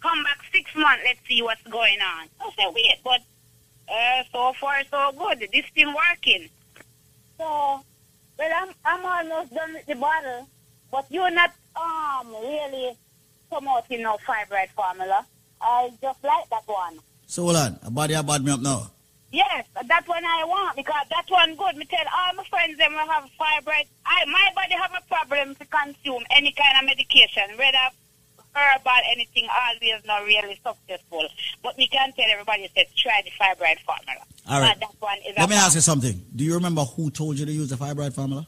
Come 0.00 0.22
back 0.22 0.38
six 0.52 0.70
months. 0.76 1.02
Let's 1.04 1.26
see 1.26 1.42
what's 1.42 1.66
going 1.66 2.00
on." 2.00 2.28
I 2.40 2.50
said, 2.56 2.72
"Wait, 2.72 3.00
but." 3.02 3.20
Uh, 3.92 4.22
so 4.32 4.52
far 4.58 4.82
so 4.90 5.12
good. 5.18 5.46
This 5.52 5.66
thing 5.74 5.92
working. 5.92 6.48
So, 7.36 7.44
well, 8.38 8.52
I'm 8.56 8.70
I'm 8.84 9.04
almost 9.04 9.52
done 9.52 9.74
with 9.74 9.84
the 9.86 9.96
bottle, 9.96 10.48
but 10.90 11.04
you're 11.10 11.30
not 11.30 11.52
um 11.76 12.28
really 12.28 12.96
promoting 13.50 14.02
no 14.02 14.16
fibroid 14.26 14.70
formula. 14.74 15.26
I 15.60 15.90
just 16.00 16.24
like 16.24 16.48
that 16.48 16.66
one. 16.66 17.00
So 17.26 17.44
hold 17.44 17.56
on, 17.56 17.78
a 17.84 17.90
body 17.90 18.14
bad 18.14 18.42
me 18.44 18.52
up 18.52 18.60
now. 18.60 18.90
Yes, 19.30 19.66
that 19.86 20.08
one 20.08 20.24
I 20.24 20.44
want 20.44 20.76
because 20.76 21.06
that 21.10 21.24
one 21.28 21.54
good. 21.56 21.76
Me 21.76 21.84
tell 21.84 22.04
all 22.16 22.34
my 22.34 22.44
friends 22.44 22.78
them 22.78 22.92
will 22.92 23.08
have 23.08 23.28
fibroid. 23.38 23.86
I 24.06 24.24
my 24.24 24.48
body 24.54 24.74
have 24.74 24.92
a 24.96 25.06
problem 25.06 25.54
to 25.56 25.64
consume 25.66 26.24
any 26.30 26.52
kind 26.52 26.78
of 26.78 26.86
medication, 26.86 27.56
whether 27.58 27.92
herbal 28.54 28.90
anything. 29.10 29.48
Always 29.50 30.04
not 30.06 30.24
really 30.24 30.58
successful. 30.64 31.26
But 31.62 31.76
we 31.76 31.88
can 31.88 32.12
tell 32.12 32.26
everybody 32.30 32.70
says 32.74 32.86
try 32.96 33.22
the 33.24 33.30
fibroid 33.30 33.78
formula. 33.80 34.24
All 34.48 34.60
right. 34.60 34.78
That 34.78 34.90
one 34.98 35.18
is 35.26 35.36
Let 35.36 35.48
me 35.48 35.56
ask 35.56 35.74
you 35.74 35.80
something. 35.80 36.20
Do 36.34 36.44
you 36.44 36.54
remember 36.54 36.82
who 36.82 37.10
told 37.10 37.38
you 37.38 37.46
to 37.46 37.52
use 37.52 37.70
the 37.70 37.76
fibroid 37.76 38.12
formula? 38.12 38.46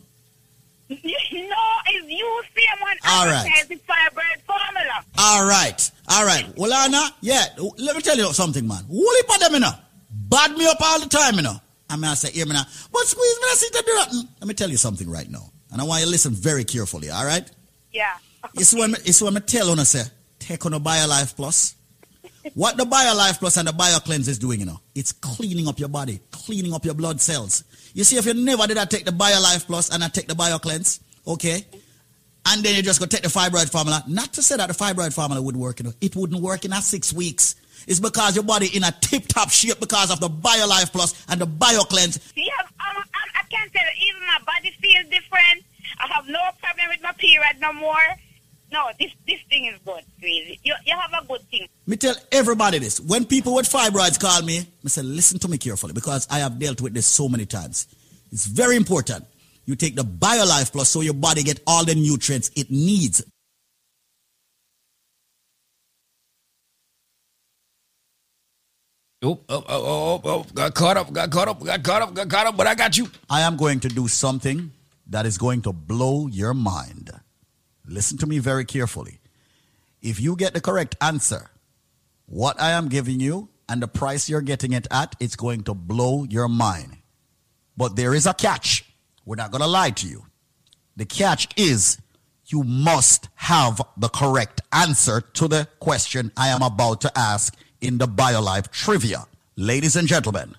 no, 0.91 0.97
it's 0.97 2.09
you 2.11 2.43
same 2.55 2.81
one 2.81 2.97
All 3.07 3.27
right. 3.27 3.51
the 3.69 3.77
fibroid 3.77 4.41
formula. 4.47 5.05
All 5.19 5.47
right, 5.47 5.91
all 6.09 6.27
right. 6.27 6.47
Well, 6.57 6.73
Anna, 6.75 7.09
yeah. 7.23 7.47
Let 7.79 7.97
me 7.97 8.03
tell 8.03 8.17
you 8.19 8.31
something, 8.35 8.67
man. 8.69 8.85
Heap 8.91 9.31
of 9.35 9.41
them, 9.41 9.55
you 9.55 9.61
know. 9.61 9.73
Bad 10.11 10.57
me 10.57 10.67
up 10.67 10.77
all 10.81 11.01
the 11.01 11.09
time, 11.09 11.37
you 11.37 11.43
know. 11.43 11.57
I 11.89 11.97
mean, 11.97 12.05
I 12.05 12.15
say, 12.15 12.31
hear 12.33 12.45
me 12.45 12.53
now. 12.53 12.65
But 12.93 13.03
squeeze 13.03 13.37
me, 13.41 13.45
I 13.51 13.55
see 13.57 13.69
that 13.73 13.87
do 13.87 13.93
that. 13.93 14.27
Let 14.41 14.49
me 14.49 14.55
tell 14.55 14.69
you 14.69 14.77
something 14.77 15.09
right 15.09 15.29
now, 15.31 15.51
and 15.73 15.81
I 15.81 15.85
want 15.85 16.01
you 16.01 16.07
to 16.07 16.11
listen 16.11 16.33
very 16.33 16.65
carefully. 16.65 17.09
All 17.11 17.25
right. 17.25 17.51
Yeah. 17.91 18.15
It's 18.55 18.75
when 18.75 18.95
it's 19.05 19.23
when 19.23 19.37
I 19.37 19.41
tell 19.41 19.71
on 19.71 19.85
say 19.85 20.03
take 20.39 20.65
on 20.67 20.75
a 20.75 20.81
BioLife 20.81 21.35
Plus. 21.37 21.75
What 22.53 22.77
the 22.77 22.85
BioLife 22.85 23.39
Plus 23.39 23.57
and 23.57 23.67
the 23.67 23.73
BioCleanse 23.73 24.29
is 24.29 24.39
doing, 24.39 24.61
you 24.61 24.67
know, 24.67 24.79
it's 24.95 25.13
cleaning 25.13 25.67
up 25.67 25.79
your 25.79 25.89
body, 25.89 26.21
cleaning 26.31 26.75
up 26.75 26.85
your 26.85 26.93
blood 26.93 27.21
cells. 27.21 27.65
You 27.95 28.05
see, 28.05 28.19
if 28.19 28.27
you 28.27 28.35
never 28.35 28.67
did 28.67 28.77
I 28.77 28.85
take 28.85 29.07
the 29.07 29.13
BioLife 29.13 29.67
Plus 29.67 29.91
and 29.91 30.05
I 30.05 30.09
take 30.09 30.29
the 30.29 30.35
BioCleanse, 30.35 31.01
okay, 31.27 31.65
and 32.47 32.63
then 32.63 32.75
you 32.75 32.83
just 32.83 33.01
go 33.01 33.07
take 33.07 33.23
the 33.23 33.29
fibroid 33.29 33.71
formula. 33.73 34.05
Not 34.07 34.35
to 34.35 34.43
say 34.43 34.57
that 34.59 34.69
the 34.69 34.75
fibroid 34.75 35.15
formula 35.15 35.41
would 35.41 35.57
work, 35.57 35.81
you 35.81 35.85
know, 35.85 35.93
it 36.03 36.15
wouldn't 36.15 36.43
work 36.43 36.67
in 36.67 36.73
a 36.75 36.83
six 36.83 37.15
weeks. 37.15 37.57
It's 37.87 38.01
because 38.01 38.35
your 38.35 38.45
body 38.45 38.69
in 38.75 38.85
a 38.85 38.93
tip-top 38.93 39.51
shape 39.51 39.81
because 39.81 40.11
of 40.11 40.21
the 40.21 40.29
BioLife 40.29 40.93
Plus 40.93 41.15
and 41.29 41.41
the 41.41 41.47
BioCleanse. 41.47 42.33
Yeah, 42.37 42.45
um, 42.61 43.03
I 43.35 43.43
can't 43.49 43.73
tell 43.73 43.83
you, 43.83 44.09
even 44.09 44.27
my 44.27 44.39
body 44.45 44.71
feels 44.83 45.07
different. 45.07 45.65
I 45.99 46.09
have 46.09 46.29
no 46.29 46.41
problem 46.61 46.89
with 46.91 47.03
my 47.03 47.13
period 47.13 47.61
no 47.61 47.73
more. 47.73 47.97
No, 48.75 48.91
this 48.99 49.13
this 49.25 49.41
thing 49.49 49.67
is 49.67 49.79
good, 49.87 50.03
really. 50.21 50.59
You, 50.65 50.75
you 50.85 50.97
have 50.99 51.23
a 51.23 51.25
good 51.29 51.43
thing. 51.49 51.69
Me 51.87 51.97
tell 51.97 52.17
everybody 52.33 52.81
this. 52.81 52.99
When 52.99 53.25
people 53.25 53.55
with 53.55 53.67
fibroids 53.71 54.19
call 54.19 54.43
me, 54.43 54.67
I 54.85 54.89
say, 54.89 55.03
listen 55.03 55.39
to 55.39 55.49
me 55.49 55.59
carefully 55.59 55.93
because 55.93 56.27
I 56.29 56.41
have 56.41 56.59
dealt 56.59 56.81
with 56.81 56.93
this 56.93 57.07
so 57.07 57.29
many 57.29 57.47
times. 57.47 57.87
It's 58.33 58.47
very 58.47 58.75
important. 58.75 59.27
You 59.65 59.77
take 59.77 59.95
the 59.95 60.03
BioLife 60.03 60.73
Plus 60.73 60.89
so 60.89 61.03
your 61.03 61.15
body 61.15 61.45
get 61.45 61.61
all 61.69 61.85
the 61.85 61.95
nutrients 61.95 62.51
it 62.57 62.69
needs. 62.69 63.23
Oh, 69.23 69.41
oh, 69.49 69.65
oh, 69.69 69.85
oh, 69.87 70.21
oh, 70.25 70.47
got 70.53 70.75
caught 70.75 70.97
up, 70.97 71.13
got 71.13 71.31
caught 71.31 71.47
up, 71.47 71.65
got 71.65 71.85
caught 71.85 72.03
up, 72.03 72.13
got 72.13 72.29
caught 72.29 72.47
up, 72.49 72.57
but 72.57 72.67
I 72.67 72.75
got 72.75 72.99
you. 72.99 73.09
I 73.31 73.43
am 73.43 73.57
going 73.57 73.79
to 73.81 73.89
do 73.89 74.09
something 74.09 74.73
that 75.07 75.27
is 75.27 75.39
going 75.39 75.63
to 75.63 75.73
blow 75.73 76.27
your 76.27 76.55
mind. 76.55 77.13
Listen 77.87 78.19
to 78.19 78.27
me 78.27 78.39
very 78.39 78.65
carefully. 78.65 79.21
If 80.01 80.21
you 80.21 80.37
get 80.37 80.55
the 80.55 80.61
correct 80.61 80.97
answer, 81.01 81.51
what 82.27 82.61
I 82.61 82.71
am 82.73 82.89
giving 82.89 83.21
you 83.21 83.49
and 83.69 83.83
the 83.83 83.89
price 83.89 84.29
you're 84.29 84.41
getting 84.41 84.73
it 84.73 84.87
at, 84.91 85.15
it's 85.21 85.37
going 85.37 85.65
to 85.65 85.75
blow 85.75 86.25
your 86.25 86.49
mind. 86.49 86.99
But 87.77 87.97
there 87.97 88.15
is 88.15 88.27
a 88.27 88.35
catch. 88.35 88.85
We're 89.25 89.37
not 89.37 89.51
going 89.51 89.63
to 89.63 89.67
lie 89.67 89.91
to 89.91 90.07
you. 90.07 90.27
The 90.97 91.05
catch 91.05 91.49
is 91.57 91.99
you 92.47 92.63
must 92.63 93.29
have 93.35 93.81
the 93.97 94.09
correct 94.09 94.61
answer 94.73 95.21
to 95.21 95.49
the 95.49 95.69
question 95.81 96.31
I 96.37 96.49
am 96.49 96.63
about 96.63 97.01
to 97.03 97.19
ask 97.19 97.55
in 97.81 97.99
the 97.99 98.07
BioLife 98.07 98.71
trivia. 98.71 99.27
Ladies 99.57 99.97
and 99.97 100.07
gentlemen, 100.07 100.55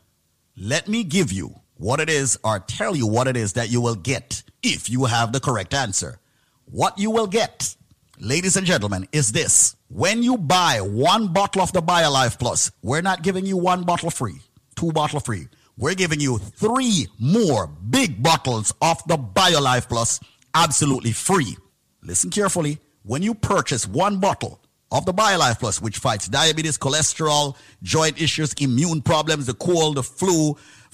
let 0.58 0.88
me 0.88 1.04
give 1.04 1.32
you 1.32 1.60
what 1.78 2.00
it 2.00 2.10
is 2.10 2.40
or 2.44 2.60
tell 2.60 2.96
you 2.96 3.08
what 3.08 3.28
it 3.28 3.38
is 3.38 3.54
that 3.54 3.70
you 3.70 3.82
will 3.82 3.96
get 3.96 4.44
if 4.64 4.90
you 4.90 5.06
have 5.06 5.32
the 5.32 5.40
correct 5.40 5.74
answer. 5.74 6.20
What 6.66 6.98
you 6.98 7.12
will 7.12 7.28
get, 7.28 7.76
ladies 8.20 8.58
and 8.58 8.66
gentlemen, 8.66 9.08
is 9.12 9.32
this. 9.32 9.76
When 9.88 10.24
you 10.24 10.36
buy 10.36 10.82
one 10.82 11.32
bottle 11.32 11.62
of 11.62 11.72
the 11.72 11.82
BioLife 11.82 12.40
Plus, 12.40 12.72
we're 12.82 13.02
not 13.04 13.22
giving 13.22 13.46
you 13.46 13.56
one 13.56 13.84
bottle 13.84 14.10
free, 14.10 14.40
two 14.76 14.92
bottle 14.92 15.20
free. 15.20 15.48
We're 15.78 15.94
giving 15.94 16.20
you 16.20 16.40
three 16.40 17.08
more 17.20 17.68
big 17.68 18.24
bottles 18.24 18.74
of 18.82 18.98
the 19.08 19.16
BioLife 19.18 19.88
Plus 19.88 20.20
absolutely 20.56 21.12
free. 21.12 21.56
Listen 22.02 22.32
carefully. 22.32 22.80
When 23.04 23.22
you 23.22 23.36
purchase 23.36 23.88
one 23.88 24.20
bottle 24.20 24.60
of 24.92 25.06
the 25.06 25.14
BioLife 25.14 25.60
Plus, 25.60 25.80
which 25.80 26.00
fights 26.00 26.28
diabetes, 26.28 26.80
cholesterol, 26.80 27.56
joint 27.84 28.20
issues, 28.20 28.54
immune 28.54 29.04
problems, 29.04 29.46
the 29.46 29.54
cold, 29.54 29.98
the 29.98 30.04
flu, 30.04 30.58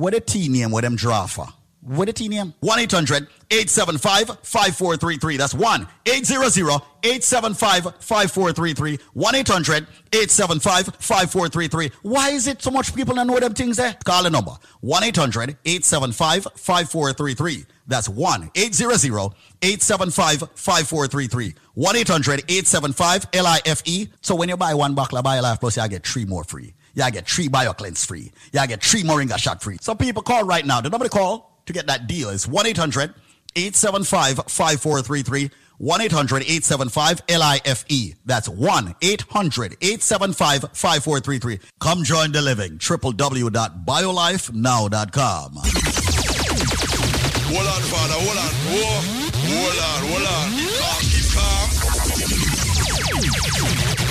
What 0.00 0.14
a 0.14 0.20
tea 0.20 0.48
name 0.48 0.70
where 0.70 0.80
them 0.80 0.96
draw 0.96 1.26
for? 1.26 1.46
What 1.82 2.08
a 2.08 2.14
tea 2.14 2.28
name? 2.28 2.54
1 2.60 2.78
800 2.78 3.26
875 3.50 4.28
5433. 4.42 5.36
That's 5.36 5.52
1 5.52 5.86
800 6.06 6.80
875 7.04 7.82
5433. 8.00 8.98
1 9.12 9.34
800 9.34 9.86
875 10.10 10.86
5433. 10.86 11.90
Why 12.00 12.30
is 12.30 12.46
it 12.46 12.62
so 12.62 12.70
much 12.70 12.94
people 12.94 13.14
don't 13.14 13.26
know 13.26 13.38
them 13.38 13.52
things 13.52 13.76
there? 13.76 13.94
Call 14.06 14.22
the 14.22 14.30
number 14.30 14.52
1 14.80 15.04
800 15.04 15.58
875 15.66 16.44
5433. 16.56 17.66
That's 17.86 18.08
1 18.08 18.52
800 18.54 19.34
875 19.60 20.38
5433. 20.54 21.54
1 21.74 21.96
800 21.96 22.44
875 22.48 23.26
LIFE. 23.34 24.08
So 24.22 24.34
when 24.34 24.48
you 24.48 24.56
buy 24.56 24.72
one 24.72 24.94
bottle 24.94 25.18
of 25.18 25.26
BioLife 25.26 25.60
Plus, 25.60 25.76
you 25.76 25.86
get 25.88 26.06
three 26.06 26.24
more 26.24 26.44
free. 26.44 26.72
You 26.94 27.10
get 27.10 27.28
three 27.28 27.48
BioCleanse 27.48 28.06
free. 28.06 28.32
Y'all 28.52 28.66
get 28.66 28.82
three 28.82 29.02
Moringa 29.02 29.38
shot 29.38 29.62
free. 29.62 29.78
So 29.80 29.94
people 29.94 30.22
call 30.22 30.44
right 30.44 30.66
now. 30.66 30.80
The 30.80 30.90
number 30.90 31.06
to 31.06 31.10
call 31.10 31.62
to 31.66 31.72
get 31.72 31.86
that 31.86 32.06
deal 32.06 32.28
is 32.30 32.46
1 32.48 32.66
800 32.66 33.14
875 33.56 34.36
5433. 34.46 35.50
1 35.78 36.00
800 36.02 36.42
875 36.42 37.22
LIFE. 37.28 38.14
That's 38.26 38.48
1 38.48 38.94
800 39.00 39.76
875 39.80 40.60
5433. 40.72 41.58
Come 41.80 42.04
join 42.04 42.32
the 42.32 42.42
living. 42.42 42.78
www.biolifenow.com. 42.78 45.58
Hold 47.52 47.66
on, 47.66 47.82
father, 47.82 48.14
hold 48.14 48.38
on. 48.38 48.52
Whoa. 48.68 49.00
Hold 49.42 49.80
on, 49.80 50.02
hold 50.06 50.26
on. 50.28 50.48
Keep 51.00 51.24
calm. 54.04 54.09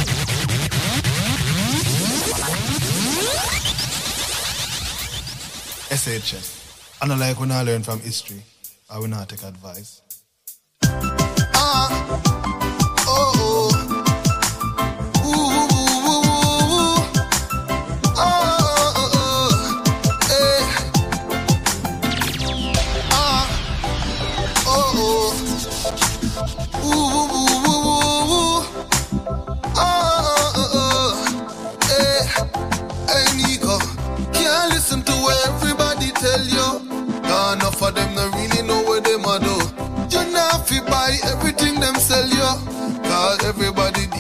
I 7.02 7.08
don't 7.08 7.20
like 7.20 7.40
when 7.42 7.52
I 7.52 7.64
learn 7.64 7.84
from 7.84 8.00
history. 8.00 8.42
I 8.90 9.00
will 9.00 9.08
not 9.10 9.28
take 9.28 9.44
advice. 9.44 10.02
Can't 10.82 12.39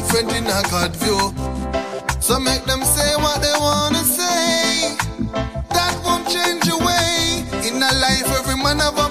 different 0.10 0.34
in 0.36 0.45
a 0.45 0.61
God 0.72 0.95
view. 0.95 1.34
So 2.19 2.40
make 2.40 2.64
them 2.65 2.84
say 2.84 3.15
what 3.18 3.41
they 3.41 3.53
wanna 3.60 4.03
say. 4.03 4.98
That 5.69 6.02
won't 6.03 6.27
change 6.27 6.65
your 6.65 6.80
way. 6.80 7.45
In 7.68 7.76
a 7.76 7.91
life, 8.02 8.27
every 8.40 8.56
man 8.56 8.80
have 8.80 8.98
a 8.98 9.09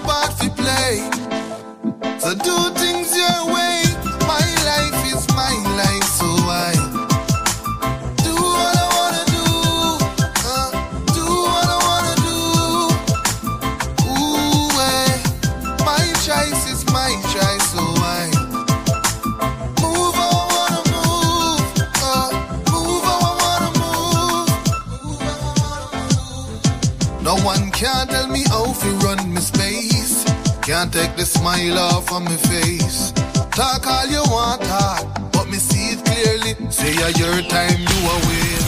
smile 31.68 31.78
off 31.78 32.12
of 32.12 32.22
my 32.22 32.36
face. 32.36 33.12
Talk 33.52 33.86
all 33.86 34.06
you 34.06 34.22
want, 34.26 34.62
talk, 34.62 35.32
but 35.32 35.48
me 35.48 35.56
see 35.58 35.94
it 35.94 36.04
clearly. 36.04 36.70
Say 36.70 36.94
yeah, 36.94 37.08
your 37.08 37.42
time 37.48 37.78
you 37.78 37.98
wait. 38.06 38.64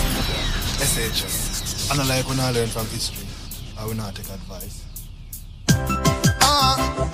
SHS. 0.80 1.98
I 1.98 2.04
like 2.04 2.28
when 2.28 2.40
I 2.40 2.50
learn 2.50 2.68
from 2.68 2.86
history. 2.86 3.26
I 3.78 3.84
will 3.84 3.94
not 3.94 4.14
take 4.14 4.28
advice. 4.28 4.84
Uh. 6.42 7.08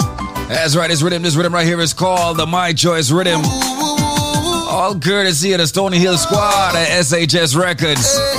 That's 0.48 0.76
right. 0.76 0.88
This 0.88 1.02
rhythm, 1.02 1.22
this 1.22 1.34
rhythm 1.36 1.52
right 1.54 1.66
here 1.66 1.80
is 1.80 1.92
called 1.92 2.36
the 2.36 2.46
My 2.46 2.72
Choice 2.72 3.10
Rhythm. 3.10 3.42
All 3.44 4.98
courtesy 4.98 5.52
of 5.52 5.58
the 5.58 5.66
Stony 5.66 5.98
Hill 5.98 6.16
Squad 6.16 6.76
at 6.76 6.88
SHS 6.88 7.58
Records. 7.58 8.16
Oh, 8.18 8.35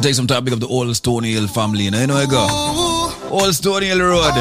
take 0.00 0.14
some 0.14 0.26
time 0.26 0.38
to 0.38 0.44
pick 0.44 0.54
up 0.54 0.60
the 0.60 0.66
old 0.66 0.94
Stony 0.96 1.32
Hill 1.32 1.46
family. 1.46 1.84
You 1.84 1.90
know, 1.90 2.00
you 2.00 2.06
know 2.06 2.16
I 2.16 2.26
go? 2.26 2.46
Old 3.30 3.54
Stony 3.54 3.86
Hill 3.86 4.00
Road. 4.00 4.32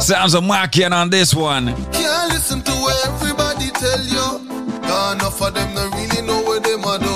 Sounds 0.00 0.34
of 0.34 0.44
Markian 0.44 0.92
on 0.92 1.10
this 1.10 1.34
one. 1.34 1.66
Can't 1.92 2.32
listen 2.32 2.62
to 2.62 2.72
what 2.72 3.06
everybody 3.06 3.70
tell 3.70 4.00
you. 4.00 4.40
Cause 4.82 5.14
enough 5.14 5.40
of 5.42 5.54
them 5.54 5.74
don't 5.74 5.92
really 5.94 6.22
know 6.26 6.40
what 6.42 6.64
them 6.64 6.84
a 6.84 6.98
do. 6.98 7.14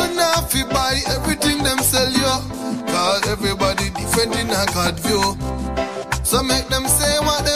You 0.00 0.14
not 0.16 0.50
fi 0.50 0.64
buy 0.64 1.00
everything 1.08 1.62
them 1.62 1.78
sell 1.78 2.10
you. 2.10 2.40
Cause 2.86 3.28
everybody 3.28 3.90
different 3.90 4.34
in 4.36 4.48
a 4.50 4.66
God 4.74 4.98
view. 5.00 5.36
So 6.24 6.42
make 6.42 6.66
them 6.68 6.86
say 6.88 7.18
what 7.20 7.44
they 7.44 7.55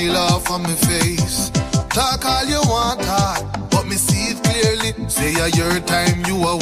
smile 0.00 0.16
off 0.16 0.50
of 0.50 0.62
my 0.62 0.74
face. 0.74 1.50
Talk 1.90 2.24
all 2.24 2.44
you 2.44 2.60
want, 2.66 3.00
talk, 3.00 3.70
but 3.70 3.86
me 3.86 3.96
see 3.96 4.32
it 4.32 4.42
clearly. 4.42 5.08
Say 5.08 5.34
a 5.34 5.48
your 5.48 5.80
time 5.80 6.24
you 6.26 6.36
are 6.44 6.56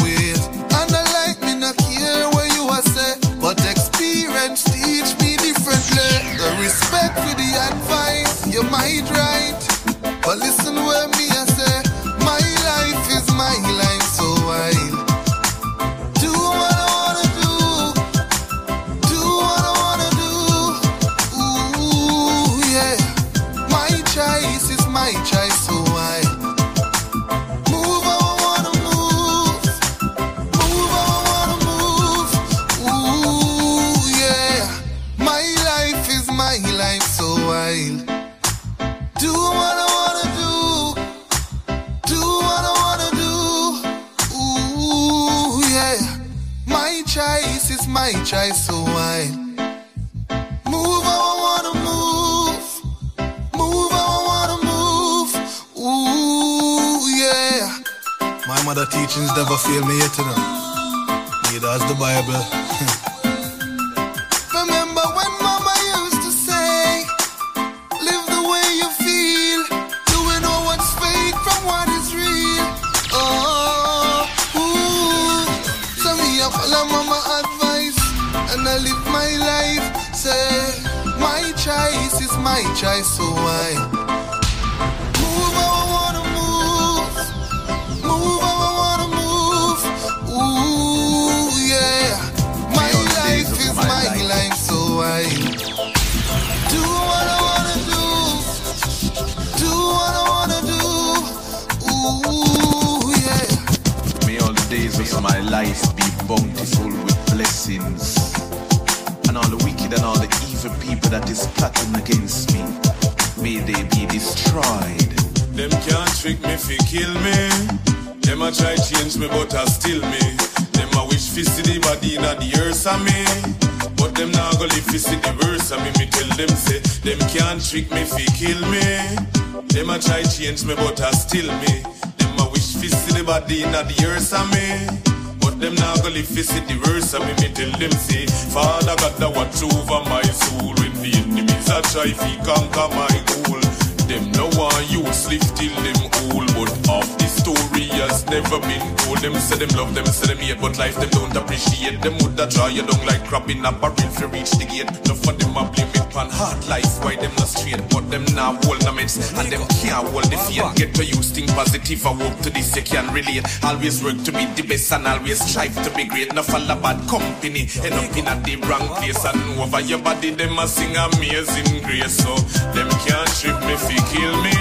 try 152.49 152.69
you 152.69 152.83
down 152.83 153.05
like 153.07 153.25
crab 153.27 153.49
in 153.51 153.65
a 153.65 153.73
barrel 153.73 153.95
fi 153.95 154.25
reach 154.27 154.51
the 154.53 154.65
gate. 154.65 154.91
No 155.07 155.15
for 155.15 155.33
them 155.33 155.57
a 155.57 155.65
blame 155.71 155.89
it 155.95 156.09
pan 156.11 156.29
hard 156.31 156.59
life, 156.69 157.03
why 157.05 157.17
them 157.17 157.33
not 157.37 157.49
straight? 157.49 157.81
But 157.91 158.11
them 158.11 158.25
now 158.35 158.57
hold 158.65 158.83
no 158.85 158.93
meds, 158.93 159.17
and 159.39 159.49
them 159.53 159.63
can't 159.81 160.09
hold 160.09 160.25
the 160.25 160.39
fear. 160.49 160.65
Get 160.75 160.95
to 160.97 161.05
use 161.05 161.31
think 161.31 161.49
positive, 161.53 162.05
I 162.07 162.13
work 162.13 162.39
to 162.43 162.51
this 162.51 162.75
you 162.77 162.83
can 162.83 163.13
relate. 163.13 163.45
Always 163.63 164.03
work 164.03 164.23
to 164.25 164.33
be 164.33 164.47
the 164.57 164.63
best 164.63 164.93
and 164.93 165.07
always 165.07 165.41
strive 165.41 165.75
to 165.85 165.91
be 165.95 166.05
great. 166.05 166.35
No 166.35 166.43
follow 166.43 166.77
bad 166.81 166.99
company, 167.09 167.69
end 167.85 167.95
up 167.95 168.17
in 168.17 168.29
a 168.29 168.35
the 168.43 168.57
wrong 168.67 168.89
place 168.99 169.25
and 169.25 169.61
over 169.61 169.81
your 169.81 169.99
body. 169.99 170.31
Them 170.31 170.59
a 170.59 170.67
sing 170.67 170.97
amazing 170.97 171.83
grace, 171.85 172.17
so 172.17 172.35
them 172.73 172.89
can't 173.05 173.31
trip 173.37 173.59
me 173.67 173.75
if 173.75 173.85
fi 173.85 173.97
kill 174.11 174.35
me. 174.43 174.57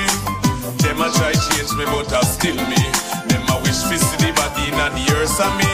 Them 0.84 1.02
a 1.02 1.08
try 1.16 1.32
to 1.32 1.40
change 1.56 1.74
me, 1.78 1.86
but 1.86 2.12
I 2.12 2.22
still 2.22 2.56
me. 2.56 2.82
Them 3.30 3.48
a 3.50 3.56
wish 3.64 3.82
fi 3.88 3.98
see 3.98 4.18
the 4.20 4.32
body 4.36 4.68
inna 4.68 4.90
the 4.92 5.04
earth 5.16 5.40
of 5.40 5.52
me, 5.58 5.72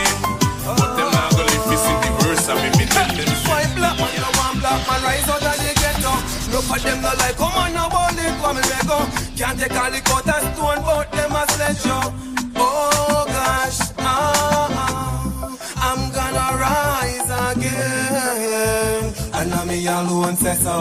but 0.65 0.95
them 0.95 1.09
not 1.11 1.32
see 1.77 1.97
the 2.05 2.11
worst 2.21 2.49
of 2.49 2.57
me. 2.61 2.69
Me 2.77 2.85
tell 2.85 3.07
them 3.07 3.29
Why 3.49 3.65
black 3.75 3.95
man, 3.99 4.11
you 4.15 4.23
want 4.37 4.59
black 4.61 4.81
man? 4.87 4.99
Rise 5.03 5.29
out 5.29 5.43
of 5.43 5.57
the 5.57 5.71
ghetto. 5.81 6.13
Look 6.53 6.67
at 6.69 6.81
them 6.85 7.01
not 7.01 7.17
like, 7.17 7.35
come 7.37 7.55
on 7.57 7.73
now, 7.73 7.89
bold 7.89 8.19
it, 8.19 8.33
come 8.41 8.57
and 8.57 8.67
let 8.69 8.85
go. 8.87 8.99
Can't 9.37 9.57
take 9.59 9.75
all 9.75 9.91
the 9.91 10.01
cut 10.01 10.27
and 10.27 10.45
stone, 10.55 10.81
but 10.85 11.11
them 11.11 11.31
a 11.31 11.43
sledge 11.51 11.85
Oh 12.55 13.25
gosh, 13.27 13.79
ah, 13.99 15.57
I'm 15.87 16.01
gonna 16.17 16.47
rise 16.63 17.29
again. 17.57 19.13
And 19.33 19.49
now 19.49 19.65
me 19.65 19.87
alone 19.87 20.35
say 20.35 20.55
so. 20.55 20.77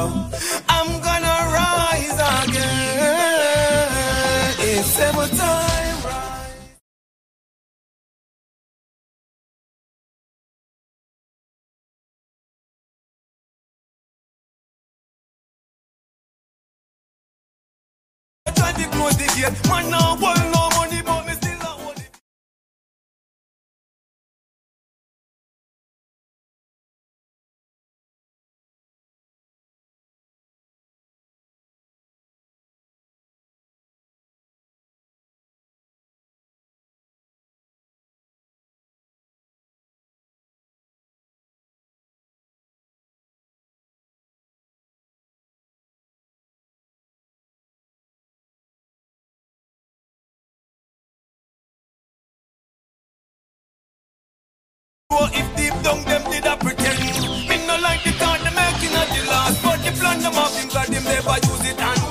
I'm 0.68 0.88
gonna 1.00 1.36
rise 1.56 2.20
again. 2.44 3.88
It's 4.60 4.98
every 5.00 5.28
time 5.38 5.71
man 19.50 19.90
now, 19.90 20.16
one 20.20 20.52
no 20.52 20.61
If 55.34 55.56
deep 55.56 55.74
down 55.82 56.04
them 56.04 56.22
did 56.30 56.46
a 56.46 56.56
pretend. 56.56 56.98
Me 57.48 57.56
no 57.66 57.76
like 57.80 58.02
the 58.02 58.12
thought 58.12 58.40
they 58.40 58.54
making 58.56 58.94
but 59.62 59.78
plan 59.92 60.20
them 60.20 60.32
them 60.88 61.04
never 61.04 61.36
use 61.46 61.64
it 61.70 61.80
and 61.80 62.01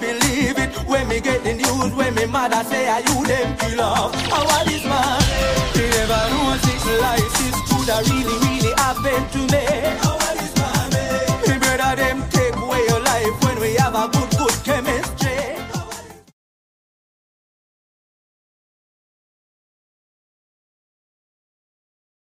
believe 0.00 0.58
it 0.58 0.70
when 0.88 1.06
me 1.08 1.20
get 1.20 1.44
the 1.44 1.54
news 1.54 1.92
when 1.94 2.14
me 2.14 2.26
mother 2.26 2.62
say 2.64 2.88
I 2.88 2.98
you 3.00 3.26
them 3.26 3.56
kill 3.58 3.80
off. 3.80 4.14
How 4.32 4.44
what 4.44 4.66
is 4.72 4.84
man? 4.84 5.20
Me 5.76 5.84
never 5.96 6.22
know 6.32 6.56
six 6.64 6.80
life 7.04 7.30
this 7.38 7.56
could 7.68 7.88
have 7.92 8.08
really 8.08 8.36
really 8.46 8.72
happen 8.80 9.20
to 9.34 9.40
me. 9.52 9.64
How 10.02 10.16
what 10.16 10.36
is 10.42 10.54
man? 10.56 10.94
Eh? 10.96 11.52
Me 11.52 11.58
brother 11.58 11.92
them 12.00 12.18
take 12.30 12.56
away 12.56 12.82
your 12.88 13.00
life 13.00 13.34
when 13.44 13.60
we 13.60 13.74
have 13.74 13.94
a 13.94 14.08
good 14.08 14.30
good 14.40 14.56
chemistry. 14.64 15.36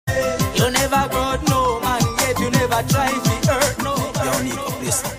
Eh? 0.08 0.38
You 0.56 0.72
never 0.72 1.04
got 1.16 1.40
no 1.48 1.80
man 1.82 2.02
yet 2.20 2.40
you 2.40 2.50
never 2.50 2.82
try 2.90 3.10
to 3.10 3.34
hurt 3.50 3.78
no. 3.84 3.94
Yo, 4.26 4.44
Nico, 4.44 4.72
please. 4.80 5.04
S 5.04 5.19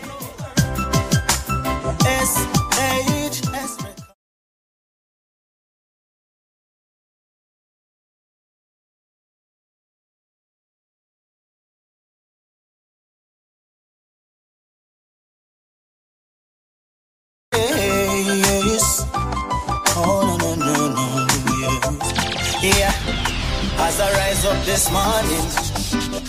this 24.81 24.93
morning, 24.93 25.45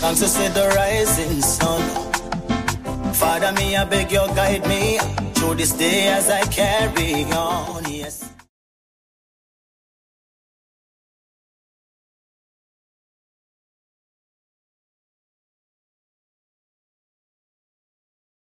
thanks 0.01 0.19
to 0.19 0.27
see 0.27 0.47
the 0.49 0.67
rising 0.75 1.41
sun. 1.41 1.81
Father, 3.13 3.53
me, 3.53 3.77
I 3.77 3.85
beg 3.85 4.11
you, 4.11 4.27
guide 4.35 4.67
me 4.67 4.97
through 5.35 5.55
this 5.55 5.71
day 5.71 6.09
as 6.09 6.29
I 6.29 6.43
carry 6.47 7.23
on. 7.31 7.89
Yes. 7.89 8.29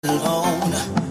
Alone. 0.04 1.05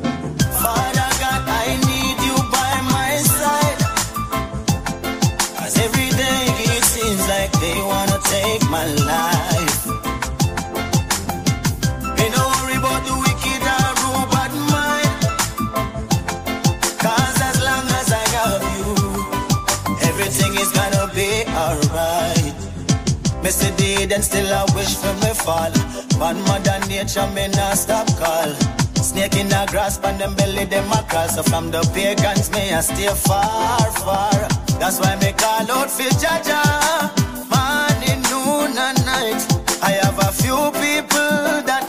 Me 23.44 23.50
see 23.50 23.70
deed 23.76 24.10
and 24.10 24.24
still 24.24 24.50
I 24.50 24.64
wish 24.74 24.96
for 24.96 25.12
me 25.20 25.34
fall. 25.34 25.70
But 26.18 26.32
mother 26.48 26.80
nature 26.88 27.28
me 27.36 27.48
not 27.48 27.76
stop 27.76 28.08
call. 28.16 28.50
Snake 29.04 29.36
in 29.36 29.50
the 29.50 29.68
grass, 29.70 30.00
and 30.02 30.18
them 30.18 30.34
belly 30.34 30.64
them 30.64 30.90
a 30.90 31.04
crawl. 31.10 31.28
So 31.28 31.42
from 31.42 31.70
the 31.70 31.82
pagans, 31.92 32.50
me 32.52 32.72
I 32.72 32.80
stay 32.80 33.12
far, 33.12 33.90
far. 34.00 34.32
That's 34.80 34.98
why 34.98 35.16
me 35.16 35.32
call 35.36 35.70
out 35.70 35.90
for 35.90 36.08
Jaja. 36.22 36.62
Morning, 37.52 38.22
noon, 38.32 38.78
and 38.78 39.04
night. 39.04 39.44
I 39.82 39.92
have 40.00 40.18
a 40.20 40.32
few 40.32 40.56
people 40.80 41.60
that 41.68 41.83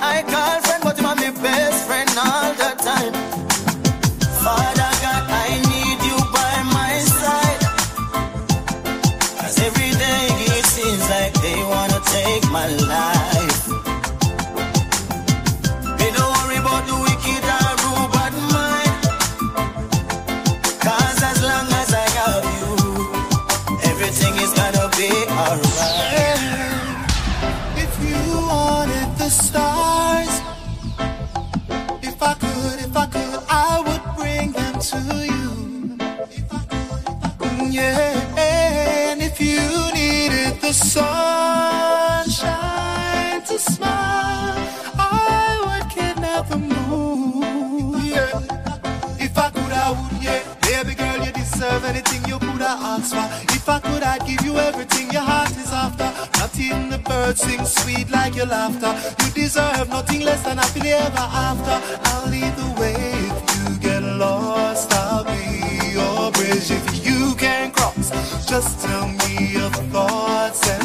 to 35.09 35.17
you. 35.25 35.51
Mm, 37.39 37.73
Yeah, 37.73 38.37
and 38.37 39.21
if 39.21 39.39
you 39.41 39.61
needed 39.93 40.61
the 40.61 40.73
sunshine 40.73 41.13
to 43.49 43.57
smile, 43.59 44.57
I 44.97 45.61
would 45.65 45.87
kidnap 45.95 46.49
the 46.49 46.57
moon. 46.57 48.05
Yeah, 48.05 48.39
if 49.19 49.37
I 49.37 49.49
could, 49.51 49.73
I 49.85 49.91
would. 49.91 50.23
Yeah, 50.23 50.41
baby 50.61 50.95
girl, 50.95 51.19
you 51.25 51.31
deserve 51.33 51.85
anything 51.85 52.21
you 52.29 52.39
could 52.39 52.61
have 52.61 52.81
asked 52.93 53.13
for. 53.15 53.27
If 53.55 53.67
I 53.69 53.79
could, 53.79 54.03
I'd 54.03 54.25
give 54.27 54.41
you 54.45 54.57
everything 54.57 55.11
your 55.11 55.23
heart 55.23 55.51
is 55.51 55.71
after. 55.71 56.09
Not 56.39 56.57
even 56.59 56.89
the 56.89 56.99
birds 56.99 57.41
sing 57.41 57.65
sweet 57.65 58.09
like 58.11 58.35
your 58.35 58.47
laughter. 58.47 58.93
You 59.25 59.31
deserve 59.43 59.89
nothing 59.89 60.21
less 60.21 60.41
than 60.43 60.57
happily 60.57 60.91
ever 60.93 61.27
after. 61.49 61.77
I'll 62.11 62.29
lead 62.29 62.53
the 62.57 62.69
way 62.81 62.95
if 63.29 63.37
you 63.57 63.64
lost. 64.17 64.93
I'll 64.93 65.23
be 65.23 65.91
your 65.93 66.31
bridge 66.31 66.71
if 66.71 67.05
you 67.05 67.35
can 67.35 67.71
cross. 67.71 68.09
Just 68.47 68.81
tell 68.81 69.07
me 69.07 69.47
your 69.53 69.69
thoughts 69.91 70.67
and 70.69 70.84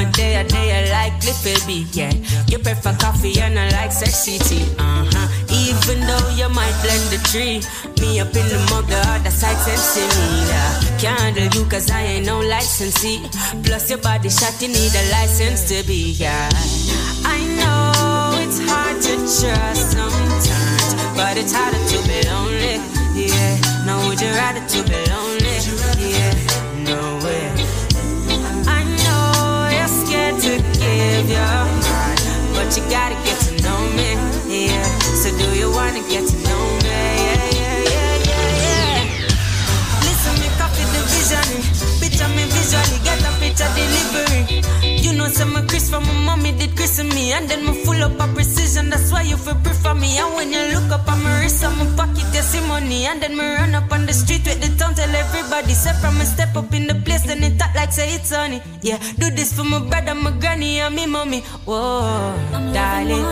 my 0.00 0.10
day 0.12 0.36
a 0.36 0.44
day 0.44 0.68
I 0.78 0.82
like 0.96 1.16
lippy 1.26 1.54
be, 1.66 1.86
yeah. 1.92 2.12
You 2.48 2.58
prefer 2.58 2.94
coffee 2.96 3.38
and 3.40 3.58
I 3.58 3.68
like 3.70 3.92
sexy 3.92 4.38
tea, 4.38 4.64
uh 4.78 5.04
huh. 5.12 5.28
Even 5.52 6.00
though 6.08 6.28
you 6.40 6.48
might 6.48 6.76
blend 6.80 7.04
the 7.12 7.20
tree, 7.28 7.60
me 8.00 8.20
up 8.20 8.32
in 8.40 8.46
the 8.48 8.60
mug, 8.70 8.86
the 8.86 8.96
other 8.96 9.30
side 9.30 9.58
sensing 9.60 10.08
me, 10.18 10.28
yeah. 10.48 10.70
Can't 11.02 11.20
handle 11.20 11.48
you 11.52 11.68
cause 11.68 11.90
I 11.90 12.00
ain't 12.12 12.26
no 12.26 12.40
licensee. 12.40 13.20
Plus 13.62 13.90
your 13.90 13.98
body 13.98 14.30
shot, 14.30 14.56
you 14.62 14.68
need 14.68 14.94
a 14.94 15.04
license 15.12 15.68
to 15.68 15.86
be, 15.86 16.16
yeah. 16.16 16.48
I 17.36 17.38
know 17.60 18.40
it's 18.40 18.58
hard 18.64 18.96
to 19.04 19.14
trust 19.20 19.84
sometimes, 19.92 20.88
but 21.14 21.36
it's 21.36 21.52
harder 21.52 21.82
to 21.92 21.98
be 22.08 22.18
lonely, 22.32 22.80
yeah. 23.28 23.84
Now 23.84 24.08
would 24.08 24.20
you 24.20 24.32
rather 24.32 24.64
to 24.64 24.80
be 24.88 25.09
but 32.70 32.76
you 32.78 32.88
gotta 32.88 33.16
get 33.24 33.40
to 33.40 33.62
know 33.64 33.80
me. 33.96 34.14
Yeah. 34.66 34.98
So 35.00 35.36
do 35.36 35.58
you 35.58 35.72
wanna 35.72 36.02
get 36.08 36.28
to 36.28 36.39
money 45.20 46.98
and 47.00 47.08
me. 47.14 47.32
And 47.32 47.48
then 47.48 47.64
me 47.64 47.72
full 47.84 48.02
up 48.02 48.20
of 48.20 48.34
precision. 48.34 48.90
That's 48.90 49.12
why 49.12 49.22
you 49.22 49.36
feel 49.36 49.54
prefer 49.56 49.94
me. 49.94 50.18
And 50.18 50.34
when 50.34 50.52
you 50.52 50.62
look 50.74 50.90
up 50.92 51.08
on 51.08 51.22
my 51.22 51.40
wrist, 51.40 51.64
on 51.64 51.76
my 51.78 51.86
pocket, 51.96 52.26
you 52.34 52.42
see 52.42 52.60
money. 52.66 53.06
And 53.06 53.22
then 53.22 53.36
me 53.36 53.44
run 53.44 53.74
up 53.74 53.92
on 53.92 54.06
the 54.06 54.12
street 54.12 54.44
with 54.44 54.60
the 54.60 54.70
town, 54.76 54.94
tell 54.94 55.14
everybody. 55.14 55.72
Say 55.72 55.92
from 56.00 56.18
me 56.18 56.24
step 56.24 56.56
up 56.56 56.72
in 56.72 56.86
the 56.86 56.94
place, 56.94 57.22
then 57.22 57.42
it 57.42 57.58
talk 57.58 57.74
like 57.74 57.92
say 57.92 58.14
it's 58.14 58.34
honey. 58.34 58.62
Yeah, 58.82 58.98
do 59.18 59.30
this 59.30 59.52
for 59.52 59.64
my 59.64 59.78
brother, 59.78 60.14
my 60.14 60.30
granny, 60.32 60.80
and 60.80 60.94
me 60.94 61.06
mommy. 61.06 61.40
Whoa, 61.64 62.34
darling. 62.72 63.24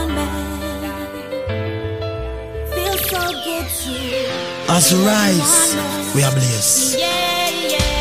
Feel 2.75 2.99
so 3.11 3.21
good 3.45 3.67
to 3.81 4.73
As 4.73 4.93
we 4.93 4.99
rise, 5.07 6.15
we 6.15 6.23
are 6.23 6.33
blessed. 6.33 6.99
Yeah, 6.99 7.49
yeah, 7.49 7.69
yeah. 7.69 7.98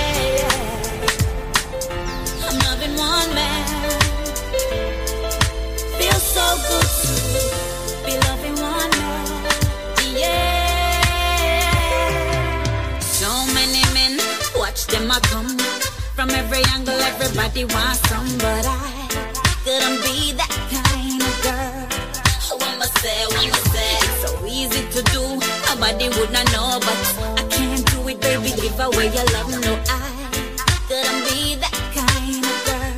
Every 16.48 16.64
angle, 16.74 17.00
everybody 17.12 17.66
wants 17.66 18.00
some, 18.08 18.28
but 18.38 18.66
I 18.66 19.08
couldn't 19.66 20.00
be 20.08 20.32
that 20.40 20.54
kind 20.72 21.22
of 21.22 21.36
girl. 21.44 21.88
Say, 23.02 23.26
what 23.28 23.44
must 23.50 23.68
say? 23.74 23.98
It's 24.00 24.22
so 24.24 24.46
easy 24.46 24.82
to 24.96 25.02
do, 25.12 25.24
nobody 25.68 26.08
would 26.08 26.32
not 26.32 26.48
know, 26.54 26.80
but 26.80 26.98
I 27.38 27.44
can't 27.52 27.86
do 27.92 28.08
it, 28.08 28.22
baby. 28.22 28.50
Give 28.62 28.80
away 28.80 29.12
your 29.12 29.28
love, 29.36 29.50
no, 29.52 29.74
I 29.76 30.08
couldn't 30.88 31.22
be 31.28 31.56
that 31.64 31.78
kind 32.00 32.46
of 32.54 32.60
girl. 32.68 32.96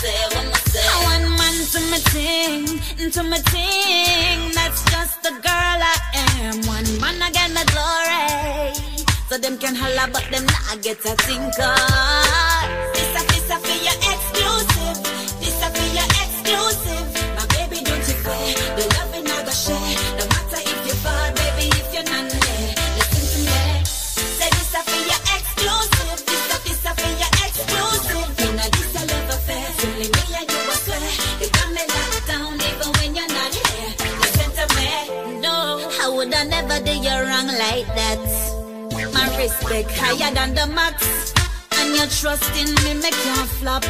Say, 0.00 0.20
what 0.32 0.46
must 0.48 0.68
say? 0.72 0.88
One 1.12 1.28
man 1.38 1.56
to 1.72 1.80
my 1.92 2.00
ting, 2.12 3.10
to 3.10 3.22
my 3.22 3.38
ting. 3.52 4.50
That's 4.54 4.82
just 4.90 5.22
the 5.22 5.30
girl 5.30 5.78
I 5.92 5.96
am. 6.14 6.56
One 6.66 6.88
man 7.00 7.20
I 7.20 7.30
get 7.30 7.52
my 7.52 7.64
glory. 7.68 8.83
So 9.28 9.38
them 9.38 9.58
can 9.58 9.74
holla, 9.74 10.08
but 10.12 10.24
them 10.30 10.44
not 10.44 10.82
get 10.82 10.98
a 11.04 11.16
thing 11.24 11.50
respect 39.44 39.90
higher 39.92 40.32
than 40.32 40.54
the 40.54 40.66
max. 40.72 41.34
And 41.76 41.94
your 41.94 42.06
trust 42.06 42.48
in 42.56 42.72
me 42.82 42.94
make 43.02 43.18
you 43.28 43.36
flop. 43.60 43.84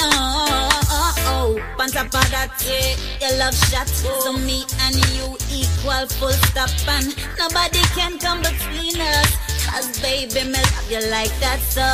Oh, 0.00 0.68
oh, 0.90 1.14
oh. 1.32 1.80
On 1.80 1.88
top 1.88 2.06
of 2.06 2.28
that, 2.34 2.52
yeah, 2.68 2.92
your 3.22 3.38
love 3.38 3.56
shot. 3.68 3.88
So 3.88 4.32
me 4.32 4.64
and 4.84 4.96
you 5.16 5.26
equal 5.48 6.04
full 6.18 6.36
stop. 6.52 6.68
And 6.86 7.16
nobody 7.38 7.80
can 7.96 8.18
come 8.18 8.40
between 8.40 9.00
us. 9.00 9.30
Cause 9.64 9.88
baby, 10.02 10.44
me 10.44 10.60
love 10.60 10.90
you 10.90 11.00
like 11.10 11.32
that. 11.40 11.60
So, 11.64 11.86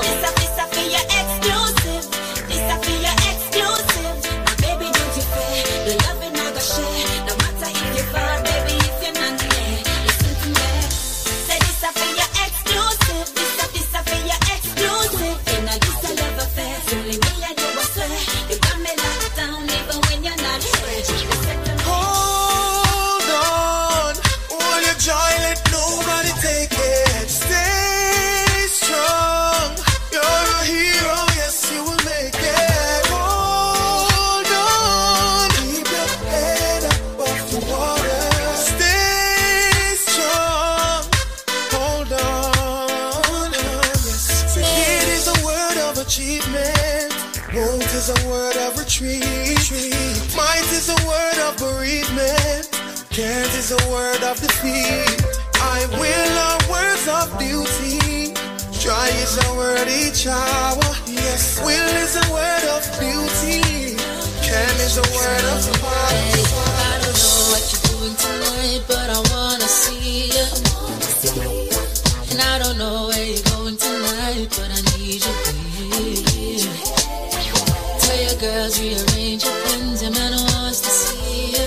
this 0.00 0.24
a, 0.24 0.30
this 0.40 0.56
a 0.56 0.64
for 0.72 0.86
your 0.88 1.04
exclusive. 1.12 1.79
Of. 49.00 50.36
Might 50.36 50.68
is 50.72 50.88
a 50.88 50.98
word 51.08 51.38
of 51.48 51.56
bereavement. 51.56 52.68
Can't 53.10 53.52
is 53.56 53.72
a 53.72 53.90
word 53.90 54.22
of 54.22 54.36
defeat. 54.40 55.24
I 55.56 55.86
will 55.96 56.34
are 56.36 56.60
words 56.68 57.08
of 57.08 57.32
beauty. 57.38 58.34
Try 58.78 59.08
is 59.24 59.38
a 59.46 59.56
word 59.56 59.88
each 59.88 60.26
hour. 60.26 60.84
Yes, 61.06 61.60
will 61.64 61.94
is 62.04 62.16
a 62.16 62.26
word 62.32 62.64
of 62.76 62.84
beauty. 63.00 63.96
Can 64.44 64.76
is 64.84 64.96
a 64.98 65.06
word 65.16 65.44
of 65.48 65.64
power. 65.80 66.20
I 66.84 67.00
don't 67.00 67.16
know 67.24 67.40
what 67.52 67.62
you're 67.72 67.86
doing 67.88 68.16
tonight, 68.16 68.82
but 68.86 69.08
I 69.08 69.20
wanna 69.32 69.68
see 69.68 70.28
you. 70.28 70.46
And 72.32 72.40
I 72.40 72.58
don't 72.58 72.78
know 72.78 73.08
where 73.08 73.24
you're 73.24 73.48
going 73.56 73.76
tonight, 73.76 74.48
but 74.50 74.70
I 74.70 74.79
girls 78.40 78.80
rearrange 78.80 79.44
your 79.44 79.52
plans, 79.64 80.02
your 80.02 80.12
man 80.12 80.32
wants 80.32 80.80
to 80.80 80.88
see 80.88 81.52
you. 81.52 81.66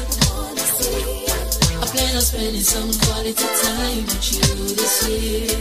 I 1.78 1.86
plan 1.86 2.16
on 2.16 2.22
spending 2.22 2.66
some 2.66 2.90
quality 3.06 3.45
time 3.62 4.02
with 4.10 4.34
you 4.34 4.74
this 4.74 5.06
year. 5.06 5.54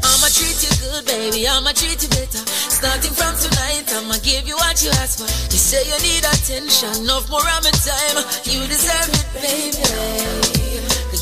I'ma 0.00 0.28
treat 0.32 0.58
you 0.64 0.72
good, 0.80 1.04
baby. 1.04 1.46
I'ma 1.46 1.72
treat 1.72 2.00
you 2.00 2.08
better. 2.08 2.40
Starting 2.48 3.12
from 3.12 3.36
tonight, 3.36 3.84
I'ma 3.92 4.16
give 4.24 4.48
you 4.48 4.56
what 4.56 4.82
you 4.82 4.88
ask 4.96 5.18
for. 5.20 5.28
You 5.52 5.60
say 5.60 5.84
you 5.84 5.98
need 6.00 6.24
attention, 6.24 7.04
enough 7.04 7.28
more 7.28 7.44
of 7.44 7.60
my 7.60 7.70
time. 7.84 8.24
You 8.48 8.66
deserve 8.66 9.12
it, 9.12 9.26
baby. 9.44 10.69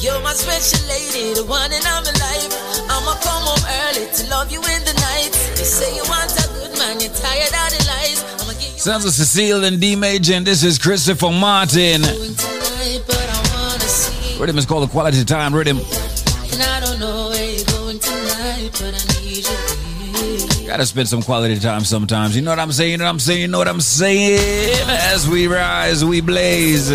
You're 0.01 0.21
my 0.23 0.33
special 0.33 0.87
lady, 0.87 1.35
the 1.35 1.45
one 1.45 1.73
in 1.73 1.83
all 1.87 2.03
my 2.03 2.15
life. 2.23 2.51
I'ma 2.89 3.15
come 3.19 3.43
home 3.43 3.65
early 3.83 4.07
to 4.15 4.31
love 4.31 4.51
you 4.53 4.61
in 4.61 4.85
the 4.85 4.95
night. 4.95 5.33
You 5.59 5.65
say 5.67 5.95
you 5.97 6.03
want 6.09 6.31
a 6.39 6.47
good 6.55 6.79
man, 6.79 7.01
you're 7.01 7.13
tired 7.13 7.51
of 7.51 7.69
the 7.75 7.83
lies. 7.91 8.23
I'ma 8.41 8.53
give 8.53 8.73
you 8.73 8.79
Sounds 8.79 9.05
of 9.05 9.13
Cecile 9.13 9.65
and 9.65 9.81
D 9.81 9.97
Major, 9.97 10.35
and 10.35 10.47
this 10.47 10.63
is 10.63 10.79
Christopher 10.79 11.31
Martin. 11.33 12.03
tonight, 12.03 13.03
but 13.07 13.27
I 13.27 13.39
wanna 13.55 13.81
see. 13.81 14.39
Rhythm 14.41 14.59
is 14.59 14.67
called 14.67 14.85
the 14.89 14.93
Quality 14.93 15.25
Time 15.25 15.53
Rhythm. 15.55 15.79
And 15.79 16.63
I 16.63 16.81
don't 16.81 17.01
know 17.01 17.31
where 17.31 17.45
you're 17.45 17.65
going 17.67 17.99
tonight, 17.99 18.71
but 18.79 18.95
I 18.95 19.21
need 19.21 19.47
you. 19.47 20.67
Gotta 20.67 20.87
spend 20.87 21.09
some 21.09 21.23
quality 21.23 21.59
time 21.59 21.83
sometimes. 21.85 22.37
You 22.37 22.43
know 22.43 22.51
what 22.51 22.59
I'm 22.61 22.71
saying? 22.73 22.93
You 22.93 22.99
know 22.99 23.05
what 23.05 23.11
I'm 23.11 23.19
saying? 23.21 23.41
You 23.41 23.49
know 23.49 23.59
what 23.59 23.69
I'm 23.69 23.81
saying? 23.81 24.87
As 24.89 25.29
we 25.29 25.49
rise, 25.49 26.05
we 26.05 26.21
blaze. 26.21 26.93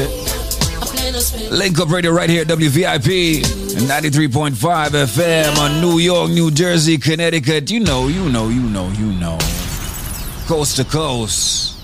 Link 1.03 1.79
up 1.79 1.89
radio 1.89 2.11
right 2.11 2.29
here 2.29 2.43
at 2.43 2.47
WVIP 2.47 3.41
93.5 3.41 4.51
FM 4.51 5.57
on 5.57 5.81
New 5.81 5.99
York, 5.99 6.29
New 6.29 6.49
Jersey, 6.49 6.97
Connecticut. 6.97 7.69
You 7.69 7.81
know, 7.81 8.07
you 8.07 8.29
know, 8.29 8.47
you 8.47 8.61
know, 8.61 8.87
you 8.91 9.11
know. 9.11 9.37
Coast 10.47 10.77
to 10.77 10.85
coast. 10.85 11.77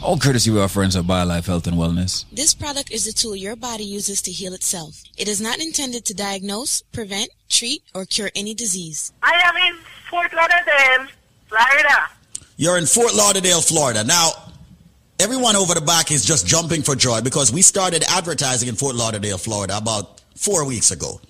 All 0.00 0.16
courtesy 0.18 0.50
of 0.52 0.58
our 0.58 0.68
friends 0.68 0.94
at 0.94 1.04
BioLife 1.04 1.46
Health 1.46 1.66
and 1.66 1.76
Wellness. 1.76 2.24
This 2.32 2.54
product 2.54 2.92
is 2.92 3.08
a 3.08 3.12
tool 3.12 3.34
your 3.34 3.56
body 3.56 3.84
uses 3.84 4.22
to 4.22 4.30
heal 4.30 4.54
itself. 4.54 5.02
It 5.18 5.26
is 5.26 5.40
not 5.40 5.58
intended 5.58 6.04
to 6.04 6.14
diagnose, 6.14 6.82
prevent, 6.92 7.30
treat, 7.48 7.82
or 7.92 8.04
cure 8.04 8.30
any 8.36 8.54
disease. 8.54 9.12
I 9.22 9.34
am 9.44 9.56
in 9.56 9.80
Fort 10.08 10.32
Lauderdale, 10.32 11.08
Florida. 11.48 12.08
You're 12.56 12.78
in 12.78 12.86
Fort 12.86 13.14
Lauderdale, 13.14 13.60
Florida. 13.60 14.04
Now, 14.04 14.30
everyone 15.22 15.54
over 15.56 15.74
the 15.74 15.80
back 15.80 16.10
is 16.10 16.24
just 16.24 16.46
jumping 16.46 16.82
for 16.82 16.96
joy 16.96 17.20
because 17.20 17.52
we 17.52 17.62
started 17.62 18.02
advertising 18.10 18.68
in 18.68 18.74
Fort 18.74 18.96
Lauderdale, 18.96 19.38
Florida 19.38 19.76
about 19.76 20.20
four 20.36 20.64
weeks 20.66 20.90
ago. 20.90 21.20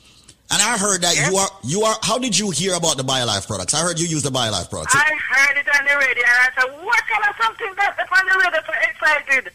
And 0.50 0.60
I 0.60 0.76
heard 0.78 1.02
that 1.02 1.14
you 1.30 1.36
are 1.36 1.48
you 1.64 1.82
are 1.82 1.96
how 2.02 2.18
did 2.18 2.38
you 2.38 2.50
hear 2.50 2.74
about 2.74 2.96
the 2.96 3.02
BioLife 3.04 3.46
products? 3.46 3.74
I 3.74 3.80
heard 3.80 3.98
you 4.00 4.06
use 4.06 4.22
the 4.22 4.30
BioLife 4.30 4.68
products. 4.70 4.94
I 4.94 5.00
heard 5.30 5.56
it 5.58 5.68
on 5.68 5.84
the 5.84 5.96
radio 5.96 6.24
and 6.24 6.40
I 6.40 6.50
said, 6.56 6.84
what 6.84 7.02
kind 7.08 7.24
of 7.28 7.34
something 7.44 7.72
that's 7.76 7.98
on 8.00 8.26
the 8.26 8.36
radio 8.44 8.60
so 8.64 8.72
excited? 8.90 9.52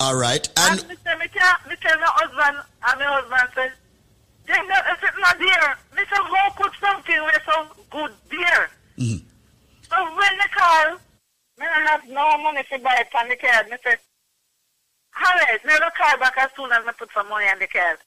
All 0.00 0.16
right. 0.16 0.46
And, 0.56 0.80
And 0.80 0.98
tell, 1.04 1.18
me 1.18 1.26
tell, 1.32 1.54
me 1.68 1.76
tell 1.80 1.98
my 1.98 2.10
husband, 2.14 2.64
and 2.86 2.98
my 3.00 3.04
husband 3.06 3.50
said, 3.54 3.72
then 4.46 4.68
that 4.68 4.98
is 5.02 5.10
not 5.18 5.38
there. 5.38 5.78
Say, 5.96 6.04
how 6.10 6.50
could 6.56 6.72
something 6.80 7.18
with 7.24 7.42
so 7.46 7.66
good 7.90 8.12
there? 8.30 8.70
Mhm. 8.98 9.22
So 9.88 9.96
when 10.04 10.38
they 10.38 10.50
call, 10.54 10.98
Me 11.58 11.64
have 11.64 12.04
no 12.08 12.36
money 12.38 12.62
to 12.68 12.78
buy 12.78 13.00
it 13.00 13.08
on 13.16 13.28
the 13.28 13.36
card. 13.36 13.68
Me 13.70 13.76
say, 13.82 13.96
alright, 15.16 15.64
me 15.64 15.72
will 15.72 15.96
call 15.96 16.18
back 16.20 16.36
as 16.36 16.50
soon 16.56 16.70
as 16.72 16.84
me 16.84 16.92
put 16.98 17.08
some 17.12 17.28
money 17.28 17.48
on 17.48 17.58
the 17.58 17.66
card. 17.66 17.98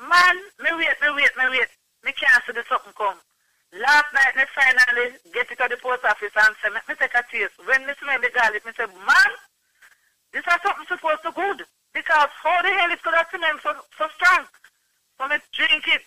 Man, 0.00 0.36
me 0.64 0.70
wait, 0.80 0.96
me 1.04 1.08
wait, 1.12 1.34
me 1.36 1.44
wait. 1.52 1.68
Me 2.04 2.12
can't 2.16 2.40
see 2.48 2.56
the 2.56 2.64
something 2.64 2.96
come. 2.96 3.20
Last 3.76 4.08
night, 4.16 4.32
me 4.34 4.44
finally 4.56 5.12
get 5.30 5.52
it 5.52 5.60
to 5.60 5.68
the 5.68 5.76
post 5.76 6.08
office 6.08 6.32
and 6.32 6.56
say, 6.64 6.72
me, 6.72 6.80
me 6.88 6.96
take 6.96 7.12
a 7.12 7.22
taste. 7.28 7.54
When 7.68 7.84
me 7.84 7.92
smell 8.00 8.18
the 8.18 8.32
garlic, 8.32 8.64
me 8.64 8.72
say, 8.72 8.88
man, 8.88 9.30
this 10.32 10.40
is 10.40 10.58
something 10.64 10.88
supposed 10.88 11.22
to 11.28 11.36
good. 11.36 11.68
Because 11.92 12.32
how 12.40 12.62
the 12.64 12.72
hell 12.72 12.90
it 12.90 13.02
could 13.04 13.14
have 13.14 13.28
smell 13.28 13.60
so, 13.60 13.70
so 14.00 14.08
strong? 14.16 14.48
So 15.20 15.28
me 15.28 15.36
drink 15.52 15.84
it. 15.84 16.00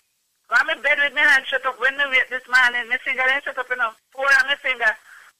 I'm 0.50 0.68
in 0.74 0.82
bed 0.82 0.98
with 0.98 1.14
my 1.14 1.22
hand 1.22 1.46
shut 1.46 1.64
up. 1.64 1.78
When 1.78 1.96
me 1.96 2.04
wait 2.10 2.28
this 2.28 2.44
morning, 2.50 2.90
my 2.90 2.98
finger 2.98 3.22
ain't 3.30 3.44
shut 3.44 3.56
up 3.56 3.70
enough. 3.70 3.96
Four 4.10 4.26
on 4.26 4.50
my 4.50 4.58
finger 4.58 4.90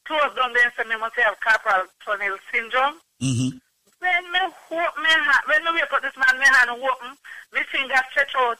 closed 0.05 0.37
of 0.39 0.53
them 0.53 0.53
and 0.53 0.73
say 0.77 0.85
me 0.89 0.97
must 1.01 1.17
have 1.17 1.37
carpal 1.41 1.85
tunnel 2.05 2.37
syndrome. 2.53 3.01
Mm-hmm. 3.23 3.57
When 4.01 4.25
me 4.33 4.41
open 4.45 5.03
my 5.03 5.09
hand, 5.17 5.45
when 5.49 5.65
me 5.65 5.81
wake 5.81 5.93
up 5.93 6.03
this 6.03 6.17
man, 6.17 6.37
my 6.39 6.45
hand 6.45 6.71
open, 6.77 7.17
my 7.53 7.63
finger 7.73 8.01
stretch 8.11 8.35
out. 8.37 8.59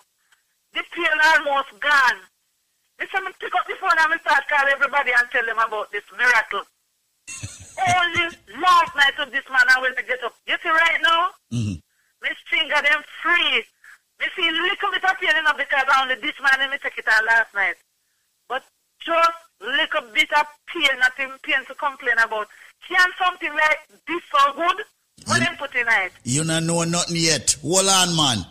The 0.73 0.83
pain 0.91 1.19
almost 1.37 1.71
gone. 1.81 2.21
This 2.99 3.11
time 3.11 3.27
I 3.29 3.33
pick 3.39 3.55
up 3.55 3.67
the 3.69 3.77
phone 3.77 3.93
and 3.95 4.15
I 4.15 4.19
start 4.25 4.49
call 4.49 4.67
everybody 4.69 5.11
and 5.13 5.27
tell 5.31 5.45
them 5.45 5.59
about 5.61 5.93
this 5.93 6.07
miracle. 6.17 6.65
Only 7.77 8.25
last 8.63 8.93
night 8.97 9.19
of 9.19 9.31
this 9.33 9.45
man 9.51 9.67
I 9.69 9.81
will 9.81 9.95
get 9.95 10.23
up. 10.25 10.35
You 10.47 10.57
see 10.63 10.71
right 10.71 11.01
now, 11.03 11.31
Mm-hmm. 11.53 11.79
my 12.23 12.33
finger 12.51 12.81
them 12.83 13.03
free. 13.23 13.63
Me 14.21 14.27
feel 14.35 14.53
little 14.55 14.91
bit 14.95 15.05
of 15.05 15.19
pain 15.21 15.37
enough 15.37 15.59
because 15.59 15.85
only 16.01 16.15
this 16.23 16.39
man 16.41 16.59
and 16.63 16.71
me 16.71 16.79
take 16.83 16.97
it 16.99 17.07
out 17.09 17.25
last 17.27 17.53
night. 17.55 17.75
But 18.49 18.63
just 19.05 19.39
little 19.65 20.13
bit 20.13 20.29
of 20.33 20.47
pain, 20.67 20.99
nothing 20.99 21.31
pain 21.43 21.65
to 21.67 21.75
complain 21.75 22.17
about. 22.23 22.49
Can 22.89 23.09
something 23.19 23.53
like 23.53 23.79
this 24.07 24.23
so 24.31 24.53
good? 24.55 24.85
What 25.27 25.41
them 25.41 25.57
put 25.57 25.75
in 25.75 25.87
it? 25.89 26.13
You 26.25 26.45
not 26.45 26.65
know 26.65 26.85
nothing 26.85 27.17
yet. 27.17 27.57
Hold 27.63 27.89
on, 27.89 28.15
man. 28.17 28.45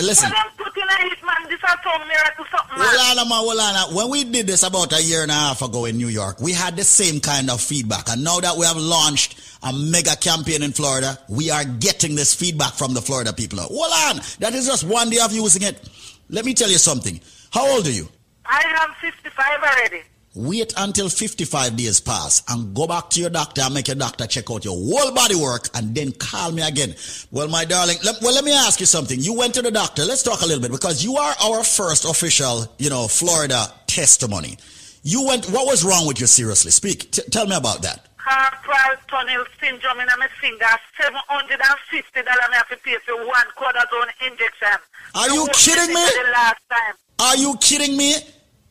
Listen. 0.00 0.30
What 0.30 0.36
them 0.36 0.52
put 0.56 0.76
in 0.76 1.12
it, 1.12 1.18
man? 1.24 1.48
This 1.48 1.58
is 1.58 1.76
some 1.84 2.08
miracle 2.08 2.44
something, 2.50 2.78
man. 2.78 2.88
Hold 2.90 3.18
on, 3.18 3.28
man, 3.28 3.38
hold 3.38 3.58
on. 3.58 3.94
When 3.94 4.10
we 4.10 4.24
did 4.24 4.46
this 4.46 4.62
about 4.62 4.98
a 4.98 5.02
year 5.02 5.22
and 5.22 5.30
a 5.30 5.34
half 5.34 5.62
ago 5.62 5.84
in 5.84 5.98
New 5.98 6.08
York, 6.08 6.40
we 6.40 6.52
had 6.52 6.76
the 6.76 6.84
same 6.84 7.20
kind 7.20 7.50
of 7.50 7.60
feedback. 7.60 8.08
And 8.08 8.24
now 8.24 8.40
that 8.40 8.56
we 8.56 8.64
have 8.64 8.78
launched 8.78 9.58
a 9.62 9.72
mega 9.72 10.16
campaign 10.16 10.62
in 10.62 10.72
Florida, 10.72 11.18
we 11.28 11.50
are 11.50 11.64
getting 11.64 12.14
this 12.14 12.34
feedback 12.34 12.72
from 12.74 12.94
the 12.94 13.02
Florida 13.02 13.32
people. 13.32 13.58
Hold 13.58 14.16
on. 14.16 14.22
That 14.38 14.54
is 14.54 14.66
just 14.66 14.84
one 14.84 15.10
day 15.10 15.18
of 15.22 15.32
using 15.32 15.62
it. 15.62 15.86
Let 16.30 16.46
me 16.46 16.54
tell 16.54 16.70
you 16.70 16.78
something. 16.78 17.20
How 17.52 17.68
old 17.68 17.86
are 17.86 17.90
you? 17.90 18.08
I 18.46 18.62
am 18.80 18.94
55 19.00 19.62
already. 19.62 20.02
Wait 20.36 20.72
until 20.76 21.08
55 21.08 21.76
days 21.76 21.98
pass 21.98 22.44
and 22.48 22.72
go 22.72 22.86
back 22.86 23.10
to 23.10 23.20
your 23.20 23.30
doctor 23.30 23.62
and 23.62 23.74
make 23.74 23.88
your 23.88 23.96
doctor 23.96 24.28
check 24.28 24.48
out 24.48 24.64
your 24.64 24.76
whole 24.76 25.12
body 25.12 25.34
work 25.34 25.66
and 25.74 25.92
then 25.92 26.12
call 26.12 26.52
me 26.52 26.62
again. 26.62 26.94
Well, 27.32 27.48
my 27.48 27.64
darling, 27.64 27.96
let, 28.04 28.22
well, 28.22 28.32
let 28.32 28.44
me 28.44 28.52
ask 28.52 28.78
you 28.78 28.86
something. 28.86 29.18
You 29.18 29.34
went 29.34 29.54
to 29.54 29.62
the 29.62 29.72
doctor. 29.72 30.04
Let's 30.04 30.22
talk 30.22 30.42
a 30.42 30.46
little 30.46 30.62
bit 30.62 30.70
because 30.70 31.02
you 31.02 31.16
are 31.16 31.34
our 31.42 31.64
first 31.64 32.04
official, 32.04 32.72
you 32.78 32.90
know, 32.90 33.08
Florida 33.08 33.66
testimony. 33.88 34.56
You 35.02 35.26
went, 35.26 35.46
what 35.46 35.66
was 35.66 35.82
wrong 35.82 36.06
with 36.06 36.20
you? 36.20 36.28
Seriously, 36.28 36.70
speak. 36.70 37.10
T- 37.10 37.22
tell 37.32 37.48
me 37.48 37.56
about 37.56 37.82
that. 37.82 38.06
Carpal 38.16 38.98
tunnel 39.08 39.44
syndrome 39.58 39.98
in 39.98 40.06
my 40.16 40.28
finger. 40.40 40.64
$750 40.96 42.28
I 42.28 42.54
have 42.54 42.68
to 42.68 42.76
pay 42.76 42.96
for 43.04 43.16
one 43.16 43.46
cortisone 43.58 44.30
injection. 44.30 44.78
Are 45.16 45.28
you 45.28 45.48
kidding 45.54 45.88
me? 45.92 45.94
The 45.94 46.30
last 46.30 46.60
time. 46.70 46.94
Are 47.18 47.36
you 47.36 47.56
kidding 47.60 47.96
me? 47.96 48.14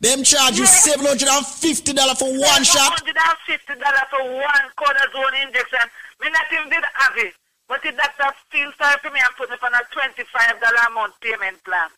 Them 0.00 0.24
charge 0.24 0.56
you 0.56 0.64
$750 0.64 2.16
for 2.18 2.30
one 2.32 2.64
shot? 2.64 3.02
$750 3.04 4.10
for 4.10 4.22
one 4.34 4.66
cortisone 4.76 5.46
injection. 5.46 5.80
Me 6.22 6.30
not 6.30 6.46
even 6.52 6.68
did 6.70 6.84
have 6.94 7.12
it. 7.16 7.34
But 7.68 7.82
the 7.82 7.92
doctor 7.92 8.34
feel 8.50 8.72
sorry 8.78 8.96
for 9.02 9.10
me 9.10 9.20
and 9.22 9.36
put 9.36 9.50
me 9.50 9.56
on 9.62 9.74
a 9.74 9.78
$25 9.94 10.86
a 10.88 10.90
month 10.92 11.14
payment 11.20 11.62
plan. 11.64 11.88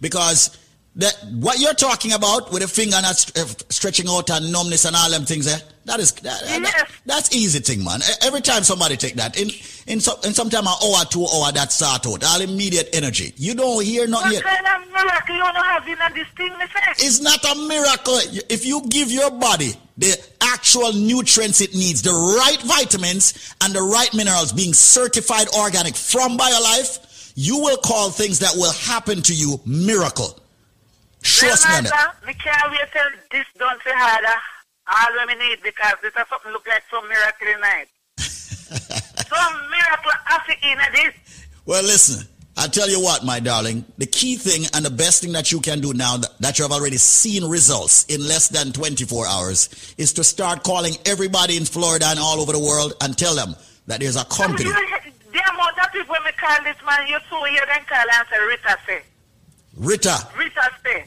Because 0.00 0.56
that 0.96 1.14
what 1.40 1.58
you're 1.58 1.74
talking 1.74 2.12
about 2.12 2.52
with 2.52 2.62
the 2.62 2.68
finger 2.68 3.00
not 3.02 3.16
st- 3.16 3.38
uh, 3.44 3.48
stretching 3.70 4.08
out 4.08 4.30
and 4.30 4.52
numbness 4.52 4.84
and 4.84 4.94
all 4.94 5.10
them 5.10 5.24
things 5.24 5.46
there, 5.46 5.58
that 5.86 5.98
is 6.00 6.12
that, 6.12 6.40
that- 6.42 6.88
that's 7.06 7.34
easy 7.34 7.58
thing, 7.58 7.82
man. 7.82 8.00
Every 8.22 8.40
time 8.40 8.62
somebody 8.62 8.96
take 8.96 9.14
that 9.14 9.38
in 9.40 9.48
in 9.86 10.00
some 10.00 10.16
in 10.24 10.34
sometime 10.34 10.66
an 10.66 10.74
hour, 10.82 11.04
two 11.10 11.26
hour, 11.26 11.52
that 11.52 11.72
start 11.72 12.06
out, 12.06 12.24
all 12.24 12.40
immediate 12.40 12.88
energy. 12.92 13.32
You 13.36 13.54
don't 13.54 13.84
hear 13.84 14.06
nothing 14.06 14.32
What 14.32 14.44
yet. 14.44 14.44
kind 14.44 14.82
of 14.82 14.92
miracle 14.92 15.34
you 15.34 15.42
don't 15.42 15.56
have 15.56 15.88
in 15.88 16.14
this 16.14 16.28
thing? 16.36 16.52
It's 16.98 17.20
not 17.20 17.44
a 17.44 17.54
miracle. 17.66 18.18
If 18.48 18.64
you 18.64 18.82
give 18.88 19.10
your 19.10 19.30
body 19.30 19.74
the 19.98 20.16
actual 20.40 20.92
nutrients 20.92 21.60
it 21.60 21.74
needs, 21.74 22.02
the 22.02 22.12
right 22.12 22.60
vitamins 22.62 23.54
and 23.60 23.74
the 23.74 23.82
right 23.82 24.12
minerals 24.14 24.52
being 24.52 24.72
certified 24.74 25.48
organic 25.58 25.94
from 25.94 26.38
BioLife, 26.38 27.32
you 27.34 27.58
will 27.58 27.76
call 27.78 28.10
things 28.10 28.38
that 28.40 28.52
will 28.56 28.72
happen 28.72 29.22
to 29.22 29.34
you 29.34 29.60
miracle. 29.66 30.38
Trust 31.22 31.68
me 31.68 31.74
on 31.74 31.86
it. 31.86 31.90
Master, 31.90 32.26
me 32.26 32.34
can't 32.34 32.70
wait 32.70 32.80
till 32.92 33.10
this 33.30 33.46
done 33.58 33.78
harder. 33.84 34.38
All 34.88 35.14
what 35.14 35.38
need 35.38 35.62
because 35.62 35.94
this 36.02 36.12
is 36.16 36.28
something 36.28 36.52
look 36.52 36.66
like 36.66 36.82
some 36.90 37.08
miracle 37.08 37.46
it. 37.46 37.88
Some 38.78 39.54
miracle 39.70 40.12
in 40.62 40.78
this. 40.92 41.46
Well, 41.64 41.82
listen, 41.82 42.26
I 42.56 42.66
tell 42.66 42.88
you 42.88 43.00
what, 43.00 43.24
my 43.24 43.40
darling, 43.40 43.84
the 43.98 44.06
key 44.06 44.36
thing 44.36 44.66
and 44.74 44.84
the 44.84 44.90
best 44.90 45.22
thing 45.22 45.32
that 45.32 45.52
you 45.52 45.60
can 45.60 45.80
do 45.80 45.92
now 45.92 46.18
that, 46.40 46.58
you 46.58 46.64
have 46.64 46.72
already 46.72 46.98
seen 46.98 47.44
results 47.44 48.04
in 48.06 48.20
less 48.20 48.48
than 48.48 48.72
24 48.72 49.26
hours 49.26 49.94
is 49.96 50.12
to 50.14 50.24
start 50.24 50.62
calling 50.62 50.94
everybody 51.06 51.56
in 51.56 51.64
Florida 51.64 52.06
and 52.08 52.18
all 52.18 52.40
over 52.40 52.52
the 52.52 52.58
world 52.58 52.94
and 53.00 53.16
tell 53.16 53.34
them 53.34 53.56
that 53.86 54.00
there's 54.00 54.16
a 54.16 54.24
company. 54.26 54.68
You, 54.68 54.74
the 55.32 55.40
amount 55.50 55.78
of 55.82 55.92
people 55.92 56.12
when 56.12 56.24
me 56.24 56.30
call 56.36 56.62
this 56.62 56.76
man, 56.84 57.06
you 57.06 57.18
so 57.30 57.42
hear 57.44 57.64
them 57.66 57.84
call 57.88 58.04
and 58.12 58.28
say 58.28 58.46
Rita 58.46 58.78
say. 58.86 59.02
Rita, 59.76 60.28
Rita 60.36 60.70
say. 60.84 61.06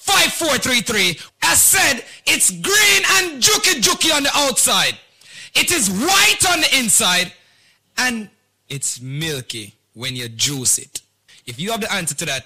1-800-875-5433. 0.11 1.29
As 1.43 1.61
said, 1.61 2.03
it's 2.25 2.51
green 2.51 3.03
and 3.17 3.41
juki 3.41 3.81
juki 3.81 4.15
on 4.15 4.23
the 4.23 4.31
outside. 4.33 4.97
It 5.53 5.71
is 5.71 5.89
white 5.89 6.45
on 6.49 6.61
the 6.61 6.77
inside. 6.77 7.33
And 7.97 8.29
it's 8.69 9.01
milky 9.01 9.75
when 9.93 10.15
you 10.15 10.29
juice 10.29 10.77
it. 10.77 11.01
If 11.45 11.59
you 11.59 11.71
have 11.71 11.81
the 11.81 11.91
answer 11.91 12.15
to 12.15 12.25
that, 12.25 12.45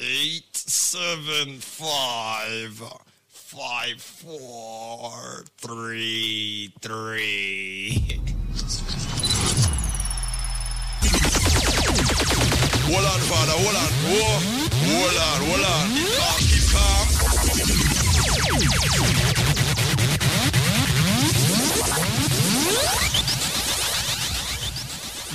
eight 0.00 0.56
seven 0.56 1.60
five 1.60 2.82
five 3.28 4.02
four 4.02 5.44
three 5.56 6.72
three. 6.80 8.20
Hold 12.90 13.04
on, 13.06 13.20
father, 13.20 13.52
hold 13.54 13.76
on. 13.76 13.92
Whoa. 14.02 14.40
Hold 14.82 15.16
on, 15.16 15.38
hold 15.46 15.64
on. 15.64 15.86
Keep 16.42 16.64
calm, 16.74 17.06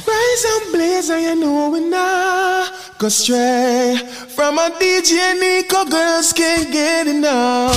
Rise 0.08 0.46
and 0.46 0.72
blaze, 0.72 1.10
and 1.10 1.22
you 1.22 1.36
know 1.36 1.70
we 1.70 1.82
nah 1.82 2.68
go 2.98 3.10
stray 3.10 3.98
from 4.30 4.58
a 4.58 4.70
DJ 4.80 5.38
Nico. 5.40 5.84
Girls 5.86 6.32
can't 6.32 6.72
get 6.72 7.08
enough. 7.08 7.74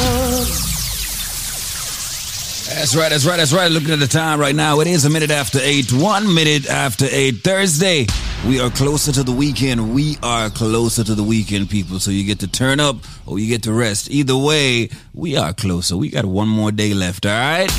That's 2.73 2.95
right, 2.95 3.11
that's 3.11 3.27
right, 3.27 3.37
that's 3.37 3.53
right. 3.53 3.71
Looking 3.71 3.91
at 3.91 3.99
the 3.99 4.07
time 4.07 4.39
right 4.39 4.55
now, 4.55 4.79
it 4.79 4.87
is 4.87 5.05
a 5.05 5.11
minute 5.11 5.33
after 5.33 5.59
8, 5.61 5.93
one 5.93 6.33
minute 6.33 6.69
after 6.71 7.07
8, 7.11 7.39
Thursday. 7.43 8.07
We 8.47 8.61
are 8.61 8.71
closer 8.71 9.11
to 9.11 9.25
the 9.25 9.33
weekend. 9.33 9.93
We 9.93 10.17
are 10.23 10.51
closer 10.51 11.03
to 11.03 11.15
the 11.17 11.25
weekend, 11.25 11.69
people. 11.69 11.99
So 11.99 12.13
you 12.13 12.25
get 12.25 12.39
to 12.41 12.47
turn 12.47 12.79
up 12.79 12.97
or 13.27 13.41
you 13.41 13.49
get 13.49 13.65
to 13.65 13.73
rest. 13.73 14.09
Either 14.11 14.37
way, 14.37 14.89
we 15.13 15.37
are 15.37 15.53
closer. 15.53 15.97
We 15.97 16.11
got 16.11 16.25
one 16.25 16.49
more 16.49 16.71
day 16.71 16.95
left, 16.95 17.27
all 17.27 17.33
right? 17.33 17.71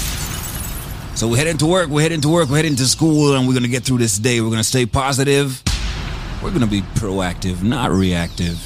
So 1.21 1.27
we're 1.27 1.37
heading 1.37 1.59
to 1.59 1.67
work, 1.67 1.89
we're 1.89 2.01
heading 2.01 2.21
to 2.21 2.29
work, 2.29 2.49
we're 2.49 2.55
heading 2.55 2.75
to 2.77 2.87
school, 2.87 3.35
and 3.35 3.47
we're 3.47 3.59
to 3.59 3.67
get 3.67 3.83
through 3.83 3.99
this 3.99 4.17
day. 4.17 4.41
We're 4.41 4.49
to 4.57 4.63
stay 4.63 4.87
positive. 4.87 5.61
We're 6.41 6.51
to 6.51 6.65
be 6.65 6.81
proactive, 6.81 7.61
not 7.61 7.91
reactive. 7.91 8.57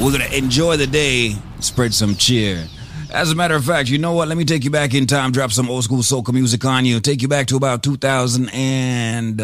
We're 0.00 0.18
to 0.18 0.36
enjoy 0.36 0.78
the 0.78 0.88
day, 0.88 1.36
spread 1.60 1.94
some 1.94 2.16
cheer. 2.16 2.66
As 3.12 3.30
a 3.30 3.36
matter 3.36 3.54
of 3.54 3.64
fact, 3.64 3.88
you 3.88 3.98
know 3.98 4.14
what? 4.14 4.26
Let 4.26 4.36
me 4.36 4.44
take 4.44 4.64
you 4.64 4.70
back 4.70 4.94
in 4.94 5.06
time, 5.06 5.30
drop 5.30 5.52
some 5.52 5.70
old 5.70 5.84
school 5.84 5.98
soca 5.98 6.34
music 6.34 6.64
on 6.64 6.84
you, 6.84 6.98
take 6.98 7.22
you 7.22 7.28
back 7.28 7.46
to 7.46 7.56
about 7.56 7.84
2009. 7.84 9.36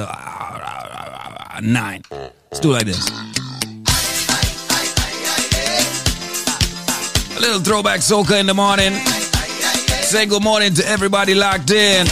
Let's 2.11 2.59
do 2.59 2.71
it 2.71 2.75
like 2.75 2.87
this. 2.87 3.09
A 7.37 7.41
little 7.41 7.61
throwback 7.61 8.01
soca 8.01 8.41
in 8.41 8.47
the 8.47 8.55
morning. 8.55 8.95
Say 10.11 10.27
good 10.27 10.43
morning 10.43 10.75
to 10.75 10.85
everybody 10.89 11.37
locked 11.37 11.71
in. 11.71 12.05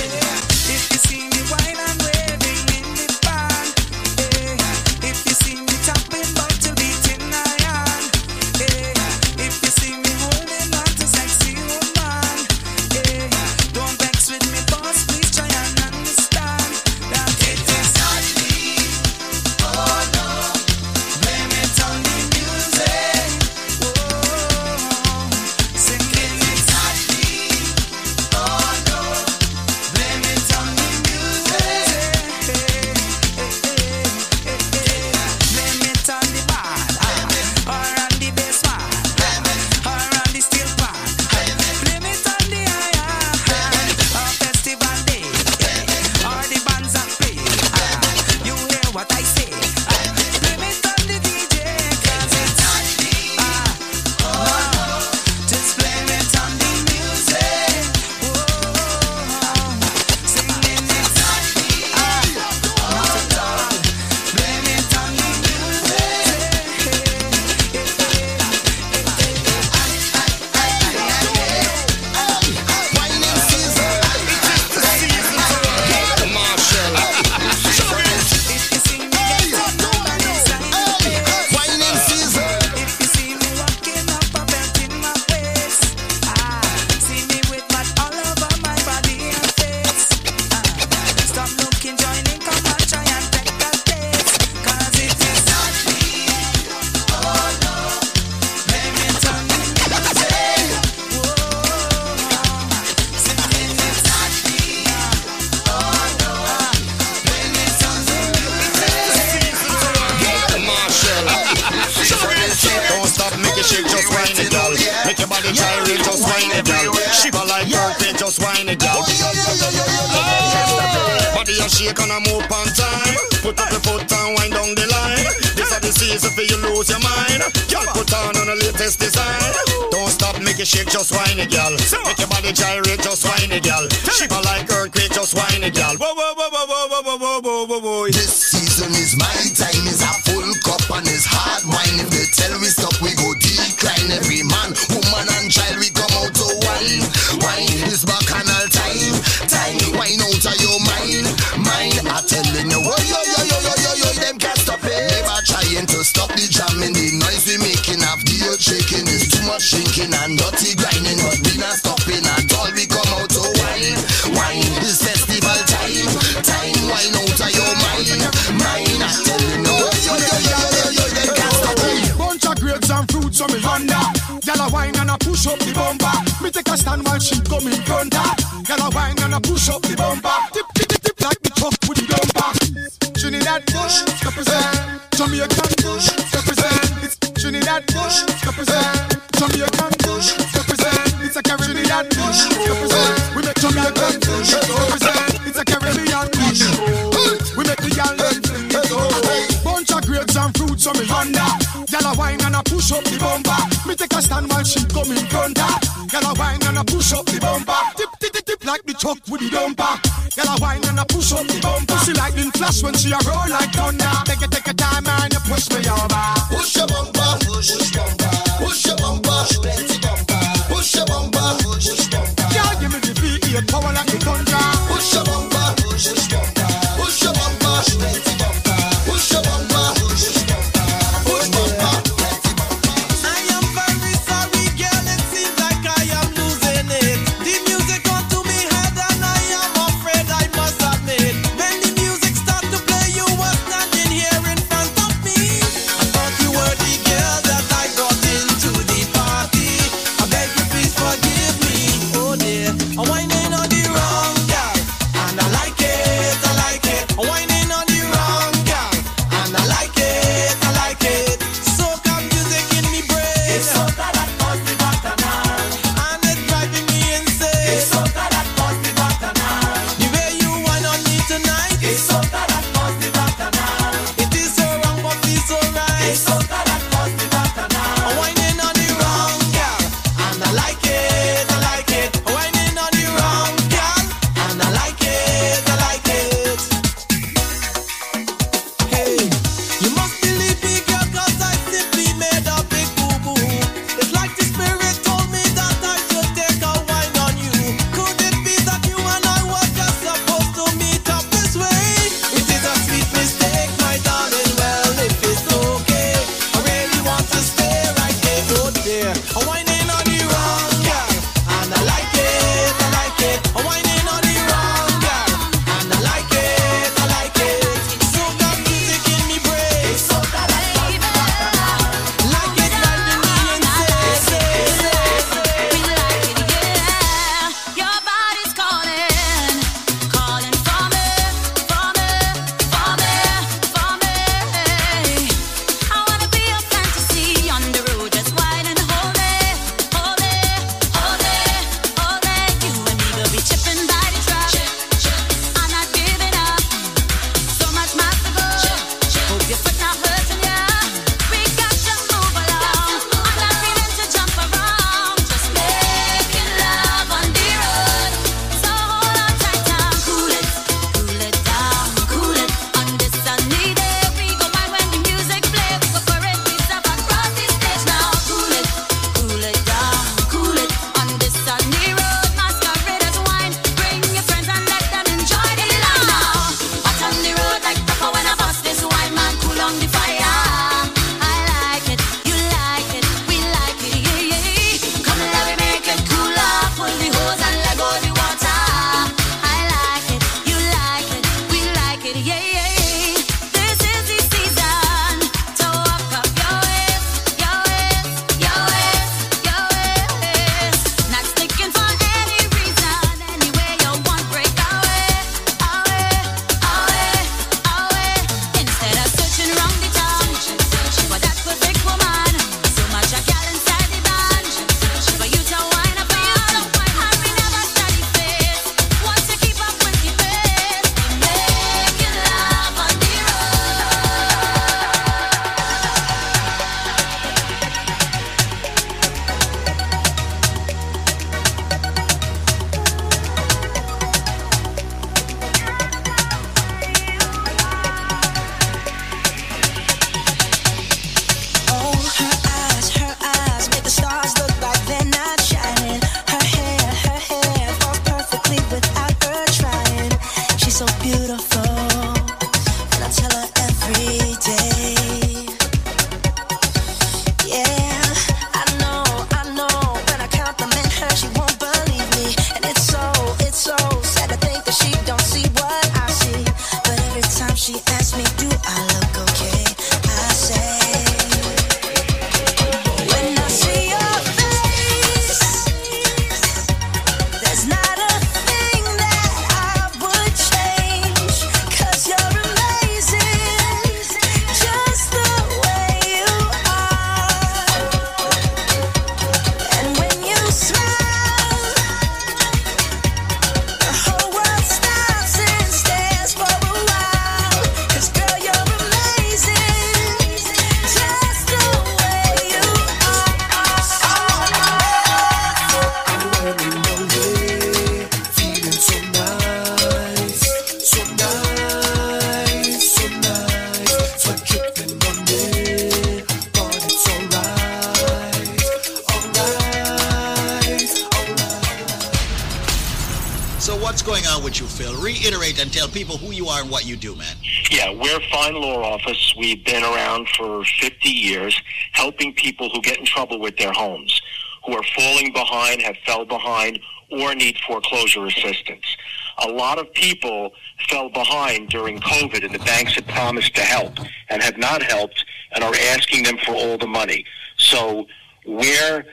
Foreclosure 537.80 538.26
assistance. 538.26 538.96
A 539.44 539.48
lot 539.48 539.78
of 539.78 539.92
people 539.92 540.52
fell 540.88 541.10
behind 541.10 541.68
during 541.68 541.98
COVID 542.00 542.44
and 542.44 542.54
the 542.54 542.58
banks 542.60 542.94
had 542.94 543.06
promised 543.06 543.54
to 543.54 543.62
help 543.62 543.98
and 544.28 544.42
have 544.42 544.58
not 544.58 544.82
helped 544.82 545.24
and 545.54 545.62
are 545.62 545.74
asking 545.92 546.24
them 546.24 546.38
for 546.38 546.52
all 546.52 546.78
the 546.78 546.86
money. 546.86 547.24
So 547.56 548.06
we're 548.46 549.04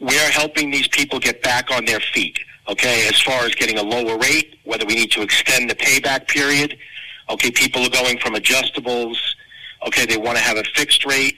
we're 0.00 0.30
helping 0.30 0.70
these 0.70 0.88
people 0.88 1.20
get 1.20 1.42
back 1.42 1.70
on 1.70 1.84
their 1.84 2.00
feet. 2.00 2.38
Okay, 2.68 3.08
as 3.08 3.20
far 3.20 3.44
as 3.44 3.54
getting 3.54 3.78
a 3.78 3.82
lower 3.82 4.18
rate, 4.18 4.56
whether 4.64 4.84
we 4.84 4.94
need 4.94 5.10
to 5.12 5.22
extend 5.22 5.70
the 5.70 5.74
payback 5.74 6.28
period. 6.28 6.76
Okay, 7.28 7.50
people 7.50 7.82
are 7.84 7.90
going 7.90 8.18
from 8.18 8.34
adjustables. 8.34 9.16
Okay, 9.86 10.06
they 10.06 10.16
want 10.16 10.36
to 10.36 10.42
have 10.42 10.56
a 10.56 10.64
fixed 10.74 11.04
rate, 11.04 11.36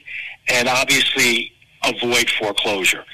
and 0.48 0.68
obviously 0.68 1.52
avoid 1.84 2.28
foreclosure. 2.30 3.04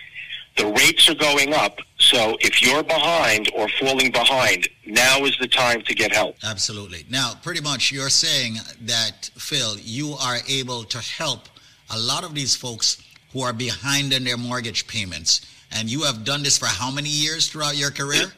The 0.57 0.67
rates 0.67 1.09
are 1.09 1.15
going 1.15 1.55
up, 1.55 1.79
so 2.19 2.37
if 2.41 2.61
you're 2.61 2.83
behind 2.83 3.49
or 3.57 3.69
falling 3.81 4.11
behind, 4.11 4.69
now 4.85 5.25
is 5.25 5.37
the 5.39 5.47
time 5.47 5.83
to 5.83 5.95
get 5.95 6.13
help. 6.13 6.37
Absolutely. 6.43 7.05
Now, 7.09 7.35
pretty 7.45 7.61
much 7.61 7.93
you're 7.93 8.11
saying 8.11 8.57
that, 8.83 9.31
Phil, 9.37 9.77
you 9.79 10.15
are 10.21 10.39
able 10.49 10.83
to 10.83 10.99
help 10.99 11.49
a 11.91 11.99
lot 11.99 12.25
of 12.25 12.35
these 12.35 12.57
folks 12.57 13.01
who 13.33 13.43
are 13.43 13.53
behind 13.53 14.13
in 14.13 14.25
their 14.25 14.37
mortgage 14.37 14.89
payments. 14.89 15.47
And 15.71 15.89
you 15.89 16.03
have 16.03 16.25
done 16.25 16.43
this 16.43 16.59
for 16.59 16.67
how 16.67 16.91
many 16.91 17.09
years 17.09 17.47
throughout 17.49 17.77
your 17.77 17.93
career? 17.93 18.33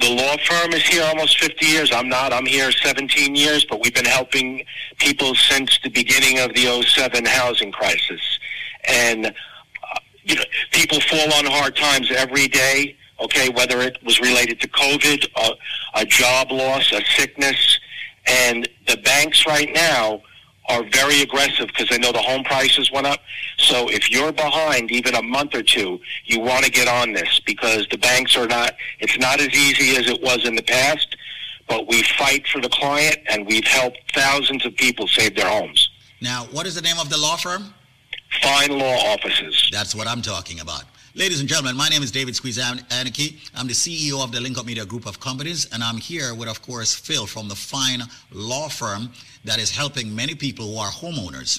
The 0.00 0.08
law 0.08 0.36
firm 0.48 0.72
is 0.72 0.86
here 0.86 1.04
almost 1.04 1.38
50 1.38 1.66
years. 1.66 1.92
I'm 1.92 2.08
not. 2.08 2.32
I'm 2.32 2.46
here 2.46 2.72
17 2.72 3.34
years, 3.36 3.66
but 3.66 3.82
we've 3.82 3.94
been 3.94 4.06
helping 4.06 4.64
people 4.96 5.34
since 5.34 5.78
the 5.84 5.90
beginning 5.90 6.38
of 6.38 6.54
the 6.54 6.82
07 6.82 7.26
housing 7.26 7.72
crisis. 7.72 8.38
And, 8.84 9.26
uh, 9.26 10.00
you 10.24 10.34
know, 10.34 10.44
people 10.72 10.98
fall 11.00 11.32
on 11.34 11.44
hard 11.44 11.76
times 11.76 12.10
every 12.10 12.48
day, 12.48 12.96
okay, 13.20 13.48
whether 13.50 13.80
it 13.80 13.98
was 14.04 14.20
related 14.20 14.60
to 14.60 14.68
COVID, 14.68 15.26
a, 15.36 16.00
a 16.00 16.04
job 16.04 16.50
loss, 16.50 16.92
a 16.92 17.04
sickness. 17.04 17.78
And 18.26 18.68
the 18.86 18.96
banks 18.98 19.46
right 19.46 19.70
now 19.72 20.22
are 20.68 20.84
very 20.92 21.22
aggressive 21.22 21.66
because 21.68 21.88
they 21.88 21.98
know 21.98 22.12
the 22.12 22.18
home 22.18 22.44
prices 22.44 22.92
went 22.92 23.06
up. 23.06 23.20
So 23.56 23.88
if 23.88 24.10
you're 24.10 24.32
behind 24.32 24.90
even 24.90 25.14
a 25.14 25.22
month 25.22 25.54
or 25.54 25.62
two, 25.62 25.98
you 26.26 26.40
want 26.40 26.64
to 26.64 26.70
get 26.70 26.88
on 26.88 27.12
this 27.12 27.40
because 27.46 27.86
the 27.90 27.98
banks 27.98 28.36
are 28.36 28.46
not, 28.46 28.74
it's 29.00 29.18
not 29.18 29.40
as 29.40 29.48
easy 29.48 29.96
as 29.96 30.08
it 30.08 30.20
was 30.22 30.46
in 30.46 30.54
the 30.54 30.62
past, 30.62 31.16
but 31.68 31.88
we 31.88 32.02
fight 32.02 32.46
for 32.46 32.60
the 32.60 32.68
client 32.68 33.18
and 33.30 33.46
we've 33.46 33.66
helped 33.66 33.98
thousands 34.14 34.64
of 34.66 34.76
people 34.76 35.08
save 35.08 35.34
their 35.34 35.48
homes. 35.48 35.88
Now, 36.20 36.44
what 36.50 36.66
is 36.66 36.74
the 36.74 36.82
name 36.82 36.98
of 37.00 37.08
the 37.08 37.16
law 37.18 37.36
firm? 37.36 37.72
Fine 38.42 38.78
Law 38.78 38.96
Offices. 39.12 39.70
That's 39.72 39.94
what 39.94 40.06
I'm 40.06 40.20
talking 40.20 40.60
about. 40.60 40.84
Ladies 41.18 41.40
and 41.40 41.48
gentlemen, 41.48 41.76
my 41.76 41.88
name 41.88 42.04
is 42.04 42.12
David 42.12 42.36
Squeeze 42.36 42.58
Anarchy. 42.58 43.40
I'm 43.52 43.66
the 43.66 43.72
CEO 43.72 44.22
of 44.22 44.30
the 44.30 44.40
Link 44.40 44.56
Up 44.56 44.66
Media 44.66 44.86
Group 44.86 45.04
of 45.04 45.18
Companies, 45.18 45.66
and 45.72 45.82
I'm 45.82 45.96
here 45.96 46.32
with, 46.32 46.48
of 46.48 46.62
course, 46.62 46.94
Phil 46.94 47.26
from 47.26 47.48
the 47.48 47.56
Fine 47.56 48.04
Law 48.30 48.68
Firm 48.68 49.10
that 49.44 49.58
is 49.58 49.68
helping 49.68 50.14
many 50.14 50.36
people 50.36 50.66
who 50.66 50.78
are 50.78 50.92
homeowners. 50.92 51.58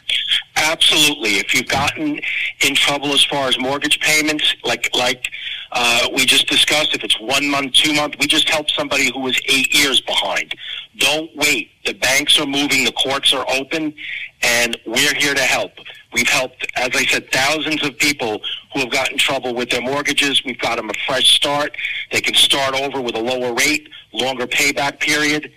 Absolutely. 0.57 1.35
If 1.35 1.53
you've 1.53 1.68
gotten 1.68 2.19
in 2.61 2.73
trouble 2.76 3.14
as 3.14 3.23
far 3.26 3.47
as 3.47 3.60
mortgage 3.60 3.99
payments, 3.99 4.56
like 4.64 4.89
like 4.95 5.30
uh, 5.77 6.07
we 6.15 6.26
just 6.26 6.47
discussed, 6.47 6.95
if 6.95 7.03
it's 7.03 7.19
one 7.19 7.49
month, 7.49 7.73
two 7.73 7.93
month, 7.93 8.15
we 8.18 8.27
just 8.27 8.47
helped 8.49 8.72
somebody 8.72 9.11
who 9.11 9.19
was 9.19 9.38
eight 9.47 9.73
years 9.77 9.99
behind. 9.99 10.56
Don't 10.97 11.30
wait. 11.35 11.69
The 11.85 11.93
banks 11.93 12.39
are 12.39 12.45
moving, 12.45 12.85
the 12.85 12.93
courts 12.93 13.34
are 13.34 13.45
open, 13.49 13.93
and 14.41 14.80
we're 14.85 15.14
here 15.15 15.34
to 15.34 15.41
help. 15.41 15.73
We've 16.14 16.30
helped, 16.30 16.65
as 16.77 16.91
I 16.93 17.03
said, 17.03 17.30
thousands 17.30 17.84
of 17.84 17.97
people 17.97 18.39
who 18.73 18.80
have 18.80 18.89
gotten 18.89 19.18
trouble 19.18 19.53
with 19.53 19.69
their 19.69 19.81
mortgages. 19.81 20.41
We've 20.45 20.57
got 20.60 20.77
them 20.77 20.89
a 20.89 20.93
fresh 21.06 21.35
start. 21.35 21.76
They 22.10 22.22
can 22.22 22.35
start 22.35 22.73
over 22.73 23.02
with 23.02 23.15
a 23.15 23.22
lower 23.22 23.53
rate, 23.53 23.89
longer 24.14 24.47
payback 24.47 25.02
period. 25.02 25.52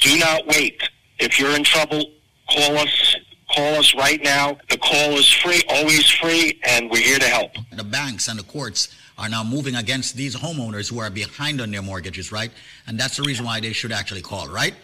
Do 0.00 0.18
not 0.18 0.46
wait. 0.46 0.82
If 1.18 1.40
you're 1.40 1.56
in 1.56 1.64
trouble, 1.64 2.04
call 2.50 2.76
us. 2.76 3.16
Call 3.54 3.76
us 3.76 3.94
right 3.94 4.20
now. 4.22 4.58
The 4.68 4.76
call 4.76 5.12
is 5.12 5.30
free, 5.32 5.62
always 5.68 6.10
free, 6.10 6.60
and 6.64 6.90
we're 6.90 7.00
here 7.00 7.20
to 7.20 7.28
help. 7.28 7.52
The 7.72 7.84
banks 7.84 8.26
and 8.28 8.38
the 8.38 8.42
courts 8.42 8.94
are 9.18 9.28
now 9.28 9.42
moving 9.42 9.76
against 9.76 10.16
these 10.16 10.36
homeowners 10.36 10.90
who 10.90 10.98
are 10.98 11.10
behind 11.10 11.60
on 11.60 11.70
their 11.70 11.82
mortgages, 11.82 12.32
right? 12.32 12.50
And 12.86 12.98
that's 12.98 13.16
the 13.16 13.22
reason 13.22 13.44
why 13.44 13.60
they 13.60 13.72
should 13.72 13.92
actually 13.92 14.22
call, 14.22 14.48
right? 14.48 14.74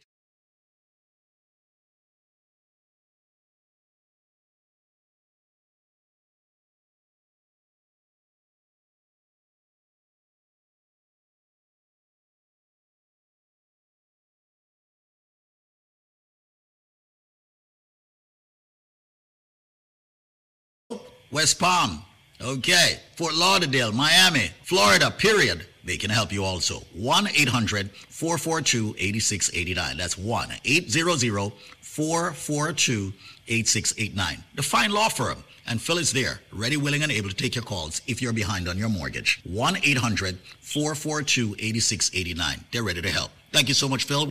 West 21.30 21.60
Palm, 21.60 22.02
okay, 22.40 22.98
Fort 23.16 23.34
Lauderdale, 23.34 23.92
Miami, 23.92 24.50
Florida, 24.64 25.10
period. 25.10 25.66
They 25.84 25.96
can 25.96 26.10
help 26.10 26.32
you 26.32 26.44
also. 26.44 26.82
1 26.94 27.28
800 27.28 27.90
442 28.08 28.96
8689. 28.98 29.96
That's 29.96 30.18
1 30.18 30.48
800 30.64 31.52
442 31.80 33.12
8689. 33.48 34.44
The 34.54 34.62
fine 34.62 34.90
law 34.90 35.08
firm. 35.08 35.42
And 35.66 35.80
Phil 35.80 35.98
is 35.98 36.12
there, 36.12 36.40
ready, 36.52 36.76
willing, 36.76 37.02
and 37.02 37.12
able 37.12 37.28
to 37.28 37.34
take 37.34 37.54
your 37.54 37.64
calls 37.64 38.02
if 38.06 38.20
you're 38.20 38.32
behind 38.32 38.68
on 38.68 38.76
your 38.76 38.88
mortgage. 38.88 39.40
1 39.44 39.76
800 39.82 40.38
442 40.60 41.54
8689. 41.58 42.64
They're 42.72 42.82
ready 42.82 43.02
to 43.02 43.10
help. 43.10 43.30
Thank 43.52 43.68
you 43.68 43.74
so 43.74 43.88
much, 43.88 44.04
Phil. 44.04 44.28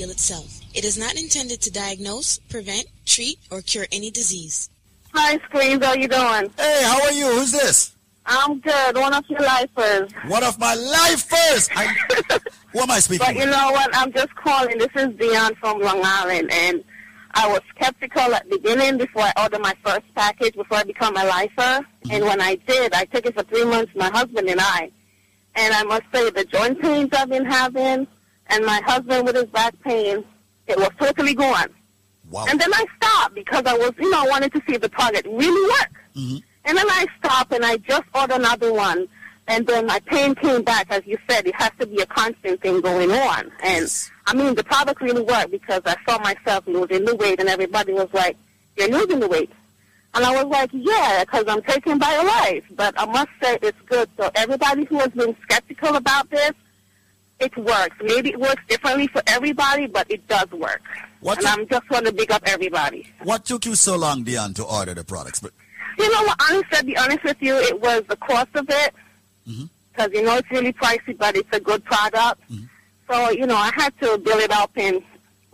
Heal 0.00 0.10
itself. 0.10 0.60
It 0.74 0.84
is 0.86 0.96
not 0.96 1.14
intended 1.16 1.60
to 1.60 1.70
diagnose, 1.70 2.38
prevent, 2.48 2.86
treat, 3.04 3.38
or 3.50 3.60
cure 3.60 3.86
any 3.92 4.10
disease. 4.10 4.70
Hi, 5.12 5.36
Screens. 5.44 5.84
How 5.84 5.92
you 5.92 6.08
doing? 6.08 6.50
Hey, 6.56 6.80
how 6.84 7.02
are 7.02 7.12
you? 7.12 7.26
Who's 7.26 7.52
this? 7.52 7.94
I'm 8.24 8.60
good. 8.60 8.96
One 8.96 9.12
of 9.12 9.24
your 9.28 9.40
lifers. 9.40 10.10
One 10.26 10.42
of 10.42 10.58
my 10.58 10.74
lifers. 10.74 11.68
I, 11.76 11.84
who 12.72 12.80
am 12.80 12.90
I 12.90 13.00
speaking 13.00 13.26
But 13.26 13.34
you 13.36 13.44
know 13.44 13.72
what? 13.72 13.90
I'm 13.92 14.10
just 14.12 14.34
calling. 14.36 14.78
This 14.78 14.94
is 14.94 15.08
Dion 15.18 15.54
from 15.56 15.80
Long 15.80 16.00
Island, 16.02 16.50
and 16.50 16.82
I 17.32 17.48
was 17.48 17.60
skeptical 17.74 18.34
at 18.34 18.48
the 18.48 18.56
beginning 18.56 18.96
before 18.96 19.24
I 19.24 19.32
ordered 19.42 19.60
my 19.60 19.74
first 19.84 20.06
package 20.14 20.54
before 20.54 20.78
I 20.78 20.84
become 20.84 21.14
a 21.16 21.24
lifer. 21.24 21.52
Mm-hmm. 21.58 22.10
And 22.12 22.24
when 22.24 22.40
I 22.40 22.54
did, 22.66 22.94
I 22.94 23.04
took 23.04 23.26
it 23.26 23.34
for 23.34 23.42
three 23.42 23.64
months, 23.66 23.92
my 23.94 24.08
husband 24.08 24.48
and 24.48 24.60
I. 24.60 24.90
And 25.56 25.74
I 25.74 25.82
must 25.82 26.04
say, 26.14 26.30
the 26.30 26.44
joint 26.44 26.80
pains 26.80 27.10
I've 27.12 27.28
been 27.28 27.44
having, 27.44 28.06
and 28.50 28.64
my 28.66 28.80
husband 28.84 29.26
with 29.26 29.36
his 29.36 29.46
back 29.46 29.74
pain, 29.82 30.24
it 30.66 30.76
was 30.76 30.90
totally 30.98 31.34
gone. 31.34 31.68
Wow. 32.30 32.46
And 32.48 32.60
then 32.60 32.72
I 32.72 32.84
stopped 32.96 33.34
because 33.34 33.64
I 33.66 33.76
was, 33.76 33.92
you 33.98 34.10
know, 34.10 34.22
I 34.24 34.28
wanted 34.28 34.52
to 34.52 34.62
see 34.66 34.74
if 34.74 34.80
the 34.80 34.88
product 34.88 35.26
really 35.26 35.70
worked. 35.70 35.96
Mm. 36.14 36.42
And 36.64 36.78
then 36.78 36.86
I 36.88 37.06
stopped 37.18 37.52
and 37.52 37.64
I 37.64 37.76
just 37.78 38.04
ordered 38.14 38.36
another 38.36 38.72
one. 38.72 39.08
And 39.48 39.66
then 39.66 39.86
my 39.86 39.98
pain 40.00 40.36
came 40.36 40.62
back. 40.62 40.86
As 40.90 41.02
you 41.06 41.18
said, 41.28 41.46
it 41.46 41.54
has 41.56 41.72
to 41.80 41.86
be 41.86 42.00
a 42.00 42.06
constant 42.06 42.60
thing 42.60 42.80
going 42.80 43.10
on. 43.10 43.50
And 43.64 43.92
I 44.26 44.34
mean, 44.34 44.54
the 44.54 44.62
product 44.62 45.00
really 45.00 45.22
worked 45.22 45.50
because 45.50 45.82
I 45.84 45.96
saw 46.08 46.18
myself 46.18 46.66
losing 46.68 47.04
the 47.04 47.16
weight 47.16 47.40
and 47.40 47.48
everybody 47.48 47.92
was 47.92 48.08
like, 48.12 48.36
you're 48.76 48.88
losing 48.88 49.18
the 49.18 49.28
weight. 49.28 49.50
And 50.14 50.24
I 50.24 50.42
was 50.42 50.46
like, 50.46 50.70
yeah, 50.72 51.24
because 51.24 51.44
I'm 51.48 51.62
taking 51.62 51.98
BioLife. 51.98 52.64
But 52.76 52.94
I 52.96 53.06
must 53.06 53.30
say 53.42 53.58
it's 53.62 53.80
good. 53.86 54.08
So 54.16 54.30
everybody 54.36 54.84
who 54.84 54.98
has 54.98 55.10
been 55.10 55.36
skeptical 55.42 55.96
about 55.96 56.30
this, 56.30 56.52
it 57.40 57.56
works. 57.56 57.96
Maybe 58.02 58.30
it 58.30 58.40
works 58.40 58.62
differently 58.68 59.06
for 59.08 59.22
everybody, 59.26 59.86
but 59.86 60.10
it 60.10 60.26
does 60.28 60.50
work. 60.52 60.82
What 61.20 61.38
and 61.38 61.46
I'm 61.46 61.68
just 61.68 61.88
want 61.90 62.06
to 62.06 62.12
big 62.12 62.30
up 62.30 62.42
everybody. 62.46 63.06
What 63.22 63.44
took 63.44 63.66
you 63.66 63.74
so 63.74 63.96
long, 63.96 64.22
Dion, 64.24 64.54
to 64.54 64.64
order 64.64 64.94
the 64.94 65.04
products? 65.04 65.40
But 65.40 65.52
You 65.98 66.10
know 66.10 66.22
what? 66.24 66.40
Honestly, 66.50 66.78
to 66.78 66.84
be 66.84 66.96
honest 66.96 67.24
with 67.24 67.36
you, 67.40 67.56
it 67.56 67.80
was 67.80 68.02
the 68.08 68.16
cost 68.16 68.48
of 68.54 68.66
it. 68.68 68.94
Mm-hmm. 69.48 69.64
Because, 69.92 70.12
you 70.12 70.22
know, 70.22 70.36
it's 70.36 70.50
really 70.50 70.72
pricey, 70.72 71.16
but 71.18 71.36
it's 71.36 71.48
a 71.52 71.60
good 71.60 71.84
product. 71.84 72.40
Mm-hmm. 72.50 72.64
So, 73.10 73.30
you 73.30 73.46
know, 73.46 73.56
I 73.56 73.70
had 73.74 73.92
to 74.00 74.18
build 74.18 74.40
it 74.40 74.52
up 74.52 74.70
and 74.76 75.02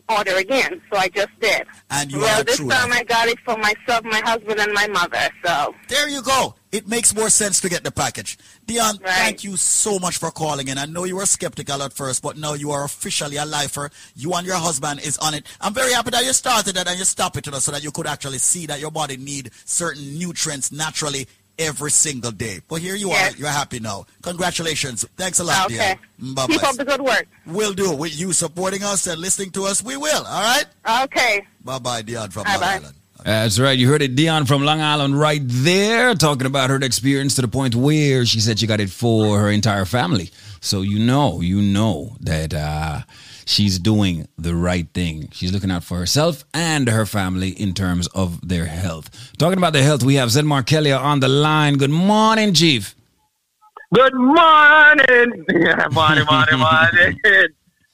order 0.09 0.36
again. 0.36 0.81
So 0.91 0.99
I 0.99 1.09
just 1.09 1.39
did. 1.41 1.67
And 1.91 2.10
you 2.10 2.20
well, 2.20 2.41
are 2.41 2.44
this 2.44 2.59
time 2.59 2.93
I 2.93 3.05
got 3.05 3.28
it 3.28 3.39
for 3.41 3.57
myself, 3.57 4.05
my 4.05 4.20
husband, 4.25 4.60
and 4.60 4.73
my 4.73 4.86
mother. 4.89 5.28
So 5.44 5.75
there 5.89 6.09
you 6.09 6.23
go. 6.23 6.55
It 6.73 6.89
makes 6.89 7.15
more 7.15 7.31
sense 7.31 7.60
to 7.62 7.68
get 7.68 7.85
the 7.85 7.91
package. 7.91 8.36
Dion, 8.67 8.99
thank 8.99 9.44
you 9.44 9.57
so 9.57 9.99
much 9.99 10.18
for 10.18 10.31
calling 10.31 10.68
in. 10.68 10.78
I 10.78 10.85
know 10.85 11.05
you 11.05 11.17
were 11.17 11.26
skeptical 11.26 11.83
at 11.83 11.93
first, 11.93 12.23
but 12.23 12.36
now 12.36 12.55
you 12.55 12.70
are 12.70 12.85
officially 12.85 13.36
a 13.36 13.47
lifer. 13.47 13.91
You 14.15 14.35
and 14.35 14.47
your 14.47 14.57
husband 14.57 15.01
is 15.01 15.17
on 15.18 15.35
it. 15.35 15.47
I'm 15.60 15.73
very 15.73 15.93
happy 15.93 16.10
that 16.10 16.25
you 16.25 16.33
started 16.33 16.76
it 16.76 16.86
and 16.86 16.99
you 16.99 17.05
stopped 17.05 17.36
it 17.36 17.47
you 17.47 17.52
know, 17.52 17.60
so 17.60 17.73
that 17.73 17.83
you 17.83 17.93
could 17.93 18.07
actually 18.07 18.39
see 18.39 18.67
that 18.67 18.81
your 18.81 18.91
body 18.91 19.17
need 19.17 19.52
certain 19.65 20.18
nutrients 20.18 20.70
naturally 20.70 21.26
every 21.59 21.91
single 21.91 22.31
day. 22.31 22.60
But 22.68 22.81
here 22.81 22.94
you 22.94 23.10
are. 23.10 23.31
You're 23.33 23.49
happy 23.49 23.81
now. 23.81 24.07
Congratulations. 24.23 25.05
Thanks 25.17 25.39
a 25.41 25.44
lot, 25.44 25.67
Okay. 25.67 25.97
Dion. 26.20 26.35
Bye 26.35 26.47
keep 26.47 26.62
up 26.62 26.76
the 26.76 26.85
good 26.85 27.01
work. 27.01 27.26
We'll 27.47 27.73
do. 27.75 27.94
With 27.94 28.18
you 28.18 28.33
supporting 28.33 28.83
us 28.83 29.07
and 29.07 29.20
listening 29.20 29.51
to 29.52 29.65
us, 29.65 29.83
we 29.83 29.97
will. 29.97 30.25
All 30.26 30.43
right? 30.43 31.05
Okay. 31.05 31.47
Bye-bye, 31.65 32.02
Dion 32.02 32.31
from 32.31 32.44
Bye-bye. 32.44 32.60
Long 32.60 32.75
Island. 32.83 32.94
That's 33.25 33.59
right. 33.59 33.76
You 33.76 33.89
heard 33.89 34.02
it, 34.02 34.15
Dion 34.15 34.44
from 34.47 34.62
Long 34.62 34.81
Island, 34.81 35.18
right 35.18 35.41
there, 35.43 36.15
talking 36.15 36.47
about 36.47 36.70
her 36.70 36.76
experience 36.76 37.35
to 37.36 37.43
the 37.43 37.49
point 37.49 37.75
where 37.75 38.25
she 38.25 38.41
said 38.41 38.59
she 38.59 38.67
got 38.67 38.78
it 38.81 38.91
for 38.91 39.39
her 39.41 39.51
entire 39.51 39.85
family. 39.85 40.31
So 40.60 40.83
you 40.83 40.99
know, 40.99 41.41
you 41.41 41.60
know 41.60 42.17
that 42.20 42.52
uh, 42.55 43.01
she's 43.47 43.78
doing 43.78 44.28
the 44.36 44.55
right 44.55 44.89
thing. 44.92 45.28
She's 45.33 45.52
looking 45.52 45.70
out 45.70 45.84
for 45.84 45.97
herself 45.97 46.44
and 46.52 46.89
her 46.89 47.07
family 47.07 47.50
in 47.50 47.73
terms 47.73 48.08
of 48.08 48.47
their 48.47 48.66
health. 48.66 49.33
Talking 49.39 49.57
about 49.58 49.73
their 49.73 49.84
health, 49.84 50.02
we 50.02 50.16
have 50.16 50.31
Zed 50.31 50.44
Markelia 50.44 51.00
on 51.00 51.20
the 51.20 51.28
line. 51.28 51.75
Good 51.78 51.91
morning, 51.91 52.52
Chief. 52.52 52.94
Good 53.94 54.15
morning. 54.15 55.44
Morning, 55.92 56.25
morning, 56.28 56.58
morning. 56.58 57.18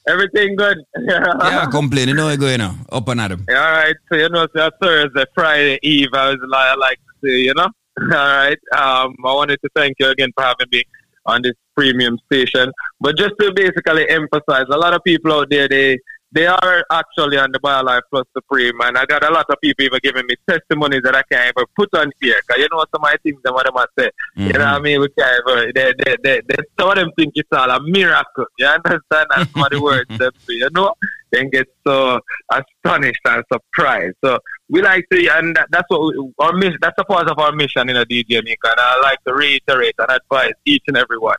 Everything 0.09 0.57
good. 0.57 0.79
yeah, 0.99 1.67
complain. 1.71 2.09
You 2.09 2.15
know 2.15 2.25
what's 2.25 2.39
going 2.39 2.61
on. 2.61 2.79
Up 2.91 3.07
and 3.09 3.21
at 3.21 3.31
'em. 3.31 3.45
All 3.49 3.55
right. 3.55 3.95
So 4.09 4.17
you 4.19 4.29
know, 4.31 4.49
it's 4.53 4.77
Thursday, 4.83 5.25
Friday 5.35 5.79
Eve. 5.83 6.09
I 6.13 6.31
was 6.31 6.39
like, 6.49 6.69
I 6.71 6.75
like 6.75 6.99
to 6.99 7.29
say, 7.29 7.41
you 7.43 7.55
know. 7.55 7.69
All 8.01 8.09
right. 8.09 8.59
Um, 8.77 9.15
I 9.25 9.33
wanted 9.33 9.61
to 9.63 9.69
thank 9.77 9.97
you 10.01 10.09
again 10.09 10.31
for 10.35 10.43
having 10.43 10.67
me 10.73 10.83
on 11.27 11.43
this 11.43 11.55
premium 11.77 12.19
station. 12.27 12.71
But 13.01 13.17
just 13.17 13.33
to 13.41 13.53
basically 13.55 14.09
emphasize, 14.09 14.67
a 14.71 14.79
lot 14.79 14.95
of 14.95 15.03
people 15.05 15.33
out 15.33 15.51
there, 15.51 15.69
they 15.69 15.99
they 16.33 16.47
are 16.47 16.85
actually 16.91 17.37
on 17.37 17.53
the 17.53 17.61
BioLife 17.61 18.01
Plus 18.11 18.27
Supreme, 18.35 18.81
and 18.81 18.97
I 18.97 19.05
got 19.05 19.23
a 19.23 19.31
lot 19.31 19.47
of 19.51 19.61
people 19.61 19.85
even 19.85 20.01
giving 20.03 20.27
me 20.27 20.35
testimonies 20.49 21.03
that 21.05 21.15
I 21.15 21.23
can't 21.31 21.53
even 21.55 21.67
put 21.77 21.91
on 21.95 22.11
here. 22.21 22.41
Cause 22.49 22.59
you 22.59 22.69
know 22.71 22.79
some 22.79 22.87
of 22.95 23.03
my 23.03 23.17
things 23.23 23.41
that 23.45 23.53
what 23.53 23.67
them 23.67 23.75
might 23.75 23.89
say. 23.99 24.11
You 24.37 24.53
know 24.53 24.59
what 24.59 24.61
I 24.61 24.75
mm-hmm. 24.75 24.83
mean? 24.83 25.01
We 25.01 25.09
can't 25.11 25.43
even, 25.47 25.73
they, 25.75 25.95
they, 26.05 26.17
they, 26.23 26.41
they, 26.49 26.63
some 26.79 26.89
of 26.89 26.97
them 26.97 27.11
think 27.17 27.33
it's 27.37 27.49
all 27.53 27.71
a 27.71 27.81
miracle. 27.83 28.47
You 28.59 28.67
understand? 28.67 29.27
That's 29.35 29.55
what 29.55 29.73
the 29.73 29.83
words 29.83 30.09
them 30.19 30.33
say, 30.39 30.55
you 30.55 30.71
know? 30.73 30.95
Then 31.31 31.51
get 31.51 31.67
so 31.87 32.21
astonished 32.51 33.21
and 33.27 33.45
surprised. 33.53 34.17
So 34.25 34.39
we 34.69 34.83
like 34.83 35.07
to, 35.13 35.29
and 35.37 35.55
that, 35.57 35.69
that's 35.71 35.89
what 35.89 36.01
we, 36.01 36.33
our 36.39 36.53
mission. 36.55 36.79
That's 36.81 36.99
a 36.99 37.05
part 37.05 37.29
of 37.31 37.39
our 37.39 37.53
mission 37.53 37.89
in 37.89 37.97
a 37.97 38.07
DJ 38.07 38.43
Mika, 38.43 38.71
and 38.71 38.81
I 38.81 39.01
like 39.03 39.23
to 39.25 39.35
reiterate 39.35 39.95
and 39.99 40.11
advise 40.11 40.53
each 40.65 40.85
and 40.89 40.97
every 40.97 41.19
one. 41.19 41.37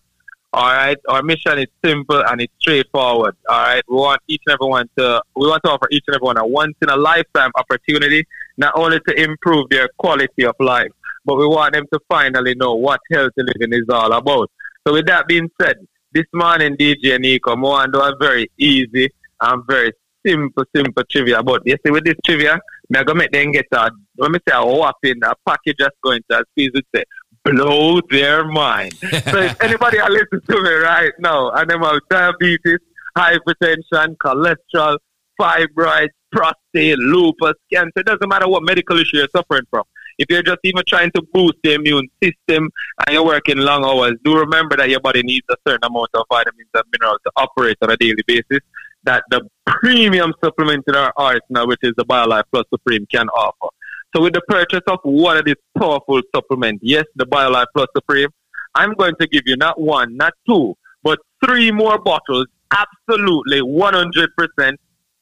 All 0.56 0.72
right, 0.72 0.98
our 1.10 1.24
mission 1.24 1.58
is 1.58 1.66
simple 1.84 2.24
and 2.28 2.40
it's 2.40 2.54
straightforward. 2.60 3.36
All 3.50 3.60
right, 3.60 3.82
we 3.88 3.96
want 3.96 4.22
each 4.28 4.44
and 4.46 4.54
everyone 4.54 4.88
to 5.00 5.20
we 5.36 5.48
want 5.48 5.64
to 5.64 5.72
offer 5.72 5.88
each 5.90 6.04
and 6.08 6.16
everyone 6.16 6.38
a 6.38 6.46
once 6.46 6.76
in 6.84 6.90
a 6.90 6.96
lifetime 6.96 7.50
opportunity, 7.56 8.24
not 8.58 8.72
only 8.76 9.00
to 9.08 9.20
improve 9.20 9.68
their 9.72 9.90
quality 9.98 10.46
of 10.46 10.54
life, 10.60 10.92
but 11.26 11.38
we 11.38 11.48
want 11.48 11.74
them 11.74 11.86
to 11.92 12.00
finally 12.08 12.54
know 12.54 12.76
what 12.76 13.00
healthy 13.12 13.32
living 13.38 13.74
is 13.74 13.90
all 13.90 14.14
about. 14.14 14.52
So, 14.86 14.94
with 14.94 15.08
that 15.08 15.26
being 15.26 15.50
said, 15.60 15.78
this 16.12 16.26
morning, 16.34 16.78
DJ 16.78 17.20
Nico, 17.20 17.56
I 17.56 17.60
want 17.60 17.94
to 17.94 18.00
do 18.00 18.06
a 18.06 18.16
very 18.20 18.52
easy 18.60 19.10
and 19.42 19.64
very 19.66 19.92
simple, 20.24 20.66
simple 20.76 21.04
trivia. 21.10 21.42
But 21.42 21.64
you 21.66 21.78
see, 21.84 21.92
with 21.92 22.06
this 22.06 22.18
trivia, 22.24 22.60
I'm 22.96 23.06
gonna 23.06 23.18
make 23.18 23.32
them 23.32 23.52
get 23.54 23.66
a 23.72 23.90
let 24.20 24.30
me 24.30 24.38
say 24.48 24.56
a 24.56 24.64
whopping 24.64 25.24
a 25.24 25.34
package 25.48 25.78
that's 25.80 25.98
going 26.04 26.22
to 26.30 26.38
as 26.38 26.44
Squeeze 26.52 26.72
would 26.76 26.86
say 26.96 27.04
blow 27.44 28.00
their 28.10 28.46
mind. 28.46 28.94
so 28.94 29.38
if 29.38 29.62
anybody 29.64 30.00
are 30.00 30.10
listening 30.10 30.42
to 30.50 30.62
me 30.62 30.70
right 30.70 31.14
now 31.20 31.52
and 31.52 31.70
them 31.70 31.82
have 31.82 32.00
diabetes, 32.10 32.80
hypertension, 33.18 34.16
cholesterol, 34.18 34.98
fibroids, 35.40 36.10
prostate, 36.32 36.98
lupus, 36.98 37.54
cancer, 37.72 37.92
it 37.98 38.06
doesn't 38.06 38.28
matter 38.28 38.48
what 38.48 38.64
medical 38.64 38.98
issue 38.98 39.18
you're 39.18 39.28
suffering 39.36 39.64
from. 39.70 39.84
If 40.18 40.28
you're 40.30 40.44
just 40.44 40.60
even 40.64 40.84
trying 40.88 41.12
to 41.16 41.24
boost 41.34 41.56
the 41.64 41.74
immune 41.74 42.08
system 42.22 42.70
and 43.06 43.14
you're 43.14 43.26
working 43.26 43.58
long 43.58 43.84
hours, 43.84 44.14
do 44.24 44.38
remember 44.38 44.78
that 44.78 44.90
your 44.90 45.00
body 45.00 45.24
needs 45.24 45.46
a 45.50 45.56
certain 45.68 45.90
amount 45.90 46.10
of 46.14 46.26
vitamins 46.30 46.70
and 46.74 46.84
minerals 46.92 47.20
to 47.26 47.32
operate 47.36 47.78
on 47.82 47.92
a 47.92 47.98
daily 47.98 48.24
basis 48.28 48.60
that 49.06 49.24
the 49.32 49.42
premium 49.66 50.34
supplement 50.44 50.84
in 50.88 50.96
our 50.96 51.12
arsenal, 51.18 51.68
which 51.68 51.80
is 51.84 51.94
the 51.98 52.06
BioLife 52.06 52.44
Plus 52.52 52.66
Supreme, 52.72 53.06
can 53.08 53.28
offer. 53.30 53.74
So 54.16 54.22
with 54.22 54.34
the 54.34 54.42
purchase 54.48 54.82
of 54.88 55.00
one 55.04 55.38
of 55.38 55.46
these 55.46 55.56
powerful 55.78 56.22
supplements, 56.36 56.82
yes, 56.84 57.06
the 57.16 57.26
BioLife 57.26 57.66
Plus 57.76 57.88
Supreme, 57.96 58.30
I'm 58.76 58.94
going 58.94 59.16
to 59.20 59.28
give 59.28 59.44
you 59.46 59.56
not 59.58 59.80
one, 59.80 60.16
not 60.16 60.34
two, 60.48 60.76
but 61.04 61.20
three 61.44 61.72
more 61.72 61.98
bottles 61.98 62.48
absolutely 62.72 63.62
100% 63.62 64.76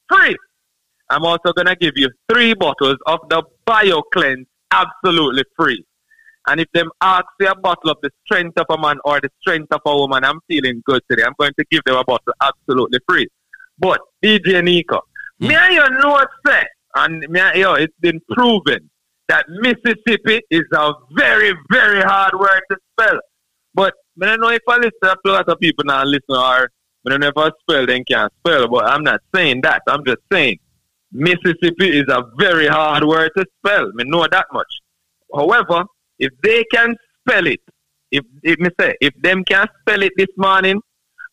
free. 0.10 0.36
I'm 1.10 1.26
also 1.26 1.52
going 1.53 1.68
to 1.68 1.76
give 1.76 1.94
you 1.95 2.10
three 2.32 2.53
bottles 2.53 2.98
of 3.06 3.20
the 3.30 3.44
BioCleanse 3.68 4.45
absolutely 4.72 5.44
free. 5.58 5.86
And 6.48 6.60
if 6.60 6.68
them 6.74 6.90
ask 7.02 7.26
for 7.40 7.48
a 7.50 7.56
bottle 7.56 7.92
of 7.92 7.98
the 8.02 8.10
strength 8.26 8.58
of 8.58 8.66
a 8.70 8.78
man 8.78 8.98
or 9.06 9.22
the 9.22 9.30
strength 9.42 9.72
of 9.72 9.82
a 9.86 9.95
woman, 9.95 10.24
I'm 10.24 10.40
feeling 10.48 10.82
good 10.86 11.02
today. 11.10 11.24
I'm 11.26 11.36
going 11.40 11.53
to 11.60 11.66
give 11.70 11.82
them 11.86 11.98
a 11.98 12.03
bottle 12.03 12.34
absolutely 12.42 13.00
free. 13.08 13.28
But 13.78 14.00
DJ 14.24 14.64
Nico, 14.64 15.02
me 15.40 15.53
and 15.56 15.74
you 15.74 15.90
know 16.00 16.26
say, 16.45 16.64
and 16.95 17.24
and 17.24 17.82
it's 17.82 17.98
been 18.00 18.20
proven 18.32 18.90
that 19.28 19.45
Mississippi 19.48 20.42
is 20.50 20.66
a 20.74 20.92
very, 21.16 21.53
very 21.72 22.02
hard 22.02 22.34
word 22.38 22.61
to 22.70 22.78
spell. 22.92 23.20
But 23.74 23.94
I 24.22 24.26
don't 24.26 24.42
know 24.42 24.50
if 24.50 24.61
I 24.68 24.78
listen 24.78 24.92
to 25.02 25.18
a 25.26 25.32
lot 25.32 25.50
of 25.50 25.60
people 25.60 25.86
now 25.86 26.03
listen 26.03 26.24
or 26.30 26.70
I 27.06 27.10
don't 27.10 27.22
know 27.22 27.28
if 27.28 27.38
I 27.38 27.50
spell, 27.61 27.86
then 27.86 28.03
can't 28.03 28.32
spell. 28.40 28.68
But 28.68 28.86
I'm 28.86 29.03
not 29.03 29.22
saying 29.34 29.61
that. 29.61 29.84
I'm 29.88 30.03
just 30.06 30.22
saying 30.32 30.58
Mississippi 31.11 32.00
is 32.00 32.06
a 32.10 32.24
very 32.38 32.68
hard 32.68 33.06
word 33.06 33.32
to 33.38 33.45
spell. 33.60 33.88
I 34.00 34.03
know 34.03 34.28
that 34.30 34.48
much. 34.52 34.68
However, 35.34 35.86
if 36.20 36.32
they 36.44 36.64
can 36.66 36.95
spell 37.22 37.48
it, 37.48 37.61
if, 38.11 38.26
if 38.44 38.60
me 38.60 38.70
say, 38.80 38.95
if 39.00 39.14
them 39.22 39.44
can 39.45 39.68
spell 39.82 40.03
it 40.03 40.11
this 40.18 40.28
morning, 40.38 40.82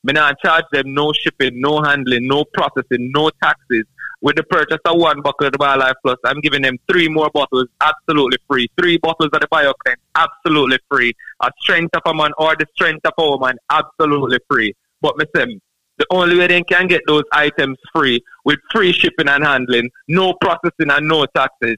Me 0.05 0.13
not 0.13 0.39
charge 0.45 0.65
them 0.71 0.95
no 0.95 1.13
shipping, 1.13 1.61
no 1.61 1.83
handling, 1.83 2.27
no 2.29 2.45
processing, 2.55 3.11
no 3.13 3.31
taxes. 3.43 3.85
With 4.21 4.35
the 4.35 4.43
purchase 4.43 4.79
of 4.85 4.99
one 4.99 5.23
bottle 5.23 5.47
of 5.47 5.53
the 5.53 5.59
BioLife 5.59 5.95
Plus, 6.03 6.19
I'm 6.25 6.41
giving 6.41 6.63
them 6.63 6.77
three 6.91 7.09
more 7.09 7.31
bottles 7.33 7.69
absolutely 7.81 8.39
free. 8.51 8.69
Three 8.81 8.99
bottles 8.99 9.31
of 9.33 9.41
the 9.41 9.47
BioCleanse 9.47 9.97
absolutely 10.17 10.79
free. 10.91 11.13
A 11.43 11.51
strength 11.61 11.95
of 11.95 12.03
a 12.05 12.13
man 12.13 12.33
or 12.37 12.57
the 12.57 12.67
strength 12.75 13.07
of 13.07 13.13
a 13.17 13.23
woman 13.23 13.57
absolutely 13.71 14.39
free. 14.51 14.75
But 15.01 15.15
say, 15.37 15.61
the 15.99 16.07
only 16.11 16.37
way 16.37 16.49
they 16.49 16.63
can 16.63 16.89
get 16.89 17.03
those 17.07 17.23
items 17.33 17.77
free 17.95 18.21
with 18.45 18.59
free 18.73 18.93
shipping 18.93 19.29
and 19.29 19.45
handling, 19.45 19.89
no 20.09 20.35
processing 20.41 20.91
and 20.91 21.07
no 21.07 21.27
taxes. 21.27 21.77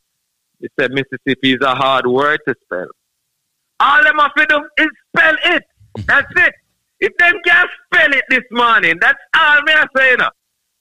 They 0.60 0.68
said 0.78 0.92
Mississippi 0.92 1.54
is 1.54 1.60
a 1.62 1.74
hard 1.74 2.06
word 2.06 2.40
to 2.46 2.54
spell. 2.64 2.88
All 3.80 4.02
them 4.02 4.18
have 4.18 4.34
to 4.34 4.46
do 4.46 4.68
is 4.78 4.88
spell 5.08 5.36
it. 5.44 5.64
That's 6.06 6.32
it. 6.36 6.54
If 7.00 7.16
them 7.18 7.34
can't 7.46 7.70
spell 7.86 8.12
it 8.12 8.24
this 8.28 8.44
morning, 8.50 8.98
that's 9.00 9.18
all 9.34 9.62
me 9.62 9.72
I 9.72 9.86
say 9.96 10.16
now. 10.18 10.30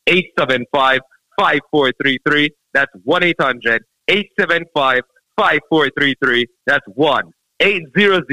875 0.08 1.00
5433. 1.38 2.50
That's 2.72 2.90
1 3.04 3.22
800 3.22 3.82
875 4.08 5.02
5433. 5.36 6.46
That's 6.66 6.84
1 6.94 7.32
800 7.60 8.26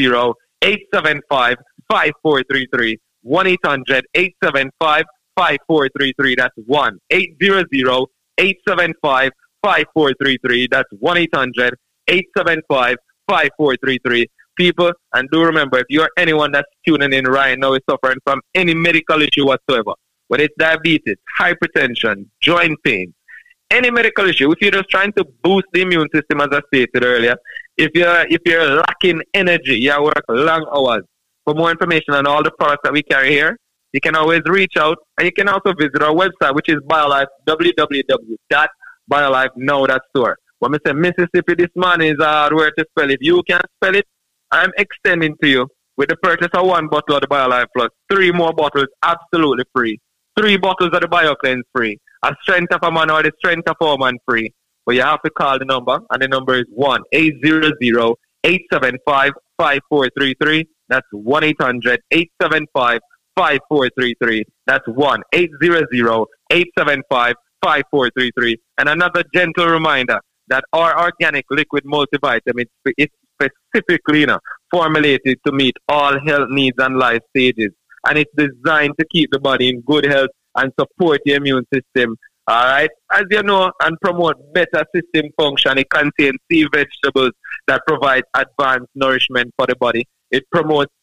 875 0.63 1.55
5433. 1.87 2.97
1 3.21 3.47
800 3.47 4.05
875 4.15 5.05
5433. 5.35 6.35
That's 6.35 6.55
1 6.65 6.99
800 7.09 7.67
875 8.37 9.31
5433. 9.63 10.67
That's 10.71 10.89
1 10.99 11.17
800 11.17 11.75
875 12.07 12.95
5433. 13.27 14.27
People, 14.57 14.91
and 15.13 15.29
do 15.31 15.43
remember, 15.43 15.79
if 15.79 15.85
you're 15.89 16.09
anyone 16.17 16.51
that's 16.51 16.67
tuning 16.85 17.13
in 17.13 17.25
right 17.25 17.57
now 17.57 17.73
is 17.73 17.81
suffering 17.89 18.17
from 18.25 18.41
any 18.53 18.73
medical 18.73 19.21
issue 19.21 19.45
whatsoever, 19.47 19.93
whether 20.27 20.43
it's 20.43 20.53
diabetes, 20.57 21.15
hypertension, 21.39 22.25
joint 22.41 22.77
pain, 22.83 23.13
any 23.71 23.89
medical 23.89 24.27
issue, 24.27 24.51
if 24.51 24.61
you're 24.61 24.71
just 24.71 24.89
trying 24.89 25.13
to 25.13 25.23
boost 25.41 25.67
the 25.71 25.81
immune 25.81 26.09
system, 26.13 26.41
as 26.41 26.49
I 26.51 26.61
stated 26.67 27.03
earlier, 27.03 27.37
if 27.77 27.91
you're 27.95 28.27
if 28.27 28.41
you're 28.45 28.75
lacking 28.75 29.21
energy, 29.33 29.79
you 29.79 30.03
work 30.03 30.23
long 30.27 30.67
hours. 30.75 31.03
For 31.45 31.55
more 31.55 31.71
information 31.71 32.13
on 32.13 32.27
all 32.27 32.43
the 32.43 32.51
products 32.51 32.81
that 32.83 32.93
we 32.93 33.01
carry 33.01 33.29
here, 33.29 33.57
you 33.93 34.01
can 34.01 34.15
always 34.15 34.41
reach 34.45 34.77
out, 34.77 34.97
and 35.17 35.25
you 35.25 35.31
can 35.31 35.49
also 35.49 35.73
visit 35.73 36.01
our 36.01 36.13
website, 36.13 36.55
which 36.55 36.69
is 36.69 36.77
BioLife, 36.89 37.27
www.biolifenow.store. 37.47 40.37
When 40.59 40.75
I 40.75 40.77
say 40.85 40.93
Mississippi 40.93 41.55
this 41.57 41.71
morning 41.75 42.13
is 42.13 42.19
a 42.19 42.25
hard 42.25 42.53
word 42.53 42.73
to 42.77 42.85
spell. 42.91 43.09
If 43.09 43.17
you 43.21 43.41
can 43.49 43.61
spell 43.77 43.95
it, 43.95 44.05
I'm 44.51 44.69
extending 44.77 45.35
to 45.41 45.49
you 45.49 45.67
with 45.97 46.09
the 46.09 46.17
purchase 46.17 46.49
of 46.53 46.67
one 46.67 46.87
bottle 46.87 47.15
of 47.15 47.21
the 47.21 47.27
BioLife 47.27 47.65
Plus, 47.75 47.89
three 48.11 48.31
more 48.31 48.53
bottles 48.53 48.85
absolutely 49.03 49.65
free. 49.75 49.99
Three 50.39 50.57
bottles 50.57 50.91
of 50.93 51.01
the 51.01 51.07
BioCleanse 51.07 51.63
free. 51.75 51.97
A 52.23 52.35
strength 52.43 52.71
of 52.73 52.83
a 52.83 52.91
man 52.91 53.09
or 53.11 53.23
the 53.23 53.31
strength 53.39 53.67
of 53.67 53.75
a 53.81 53.85
woman 53.85 54.17
free. 54.27 54.53
But 54.85 54.95
you 54.95 55.01
have 55.01 55.21
to 55.23 55.29
call 55.29 55.59
the 55.59 55.65
number, 55.65 55.99
and 56.09 56.21
the 56.21 56.27
number 56.27 56.55
is 56.55 56.65
1 56.69 57.01
800 57.11 57.73
875 58.43 59.31
5433. 59.57 60.65
That's 60.89 61.05
1 61.11 61.43
800 61.43 61.99
875 62.11 62.99
5433. 63.35 64.43
That's 64.67 64.87
1 64.87 65.21
800 65.33 65.87
875 66.51 67.35
5433. 67.63 68.57
And 68.77 68.89
another 68.89 69.23
gentle 69.33 69.67
reminder 69.67 70.19
that 70.47 70.63
our 70.73 70.99
organic 70.99 71.45
liquid 71.49 71.83
multivitamin 71.85 72.65
is 72.97 73.07
specifically 73.41 74.21
you 74.21 74.27
know, 74.27 74.39
formulated 74.69 75.37
to 75.45 75.51
meet 75.51 75.75
all 75.87 76.19
health 76.25 76.49
needs 76.49 76.77
and 76.79 76.97
life 76.97 77.21
stages. 77.35 77.71
And 78.07 78.17
it's 78.17 78.31
designed 78.35 78.93
to 78.99 79.05
keep 79.11 79.29
the 79.31 79.39
body 79.39 79.69
in 79.69 79.81
good 79.81 80.05
health 80.05 80.29
and 80.55 80.71
support 80.79 81.21
the 81.25 81.33
immune 81.33 81.65
system. 81.73 82.15
All 82.47 82.65
right. 82.65 82.89
As 83.11 83.23
you 83.29 83.43
know, 83.43 83.71
and 83.81 83.97
promote 84.01 84.35
better 84.53 84.83
system 84.93 85.29
function, 85.37 85.77
it 85.77 85.89
contains 85.89 86.37
sea 86.51 86.67
vegetables 86.73 87.31
that 87.67 87.81
provide 87.87 88.23
advanced 88.35 88.89
nourishment 88.95 89.53
for 89.57 89.67
the 89.67 89.75
body. 89.75 90.07
It 90.31 90.43
promotes 90.51 90.93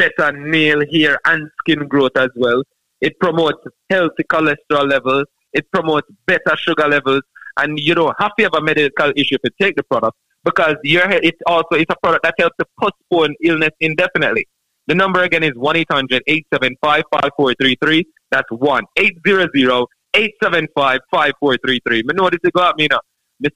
better 0.00 0.32
nail, 0.32 0.82
hair, 0.92 1.18
and 1.26 1.50
skin 1.60 1.86
growth 1.86 2.16
as 2.16 2.30
well. 2.36 2.62
It 3.00 3.18
promotes 3.20 3.62
healthy 3.90 4.24
cholesterol 4.24 4.88
levels. 4.88 5.24
It 5.52 5.70
promotes 5.72 6.08
better 6.26 6.56
sugar 6.56 6.88
levels. 6.88 7.22
And 7.56 7.78
you 7.78 7.94
don't 7.94 8.14
have 8.18 8.32
to 8.38 8.44
have 8.44 8.54
a 8.54 8.62
medical 8.62 9.12
issue 9.16 9.36
to 9.44 9.50
take 9.60 9.76
the 9.76 9.82
product 9.82 10.16
because 10.44 10.76
your 10.84 11.10
it 11.10 11.34
also 11.46 11.72
it's 11.72 11.92
a 11.92 11.96
product 12.02 12.22
that 12.24 12.34
helps 12.38 12.56
to 12.58 12.66
postpone 12.80 13.34
illness 13.44 13.70
indefinitely. 13.80 14.46
The 14.86 14.94
number 14.94 15.22
again 15.22 15.42
is 15.42 15.52
1 15.54 15.76
800 15.76 16.22
875 16.26 17.02
5433. 17.12 18.04
That's 18.30 18.50
1 18.50 18.84
800 18.96 19.50
875 20.14 21.00
5433. 21.10 22.02
Me 22.04 22.14
know 22.14 22.30
this 22.30 22.40
is 22.42 22.50
got 22.54 22.78
me 22.78 22.88
now. 22.90 23.00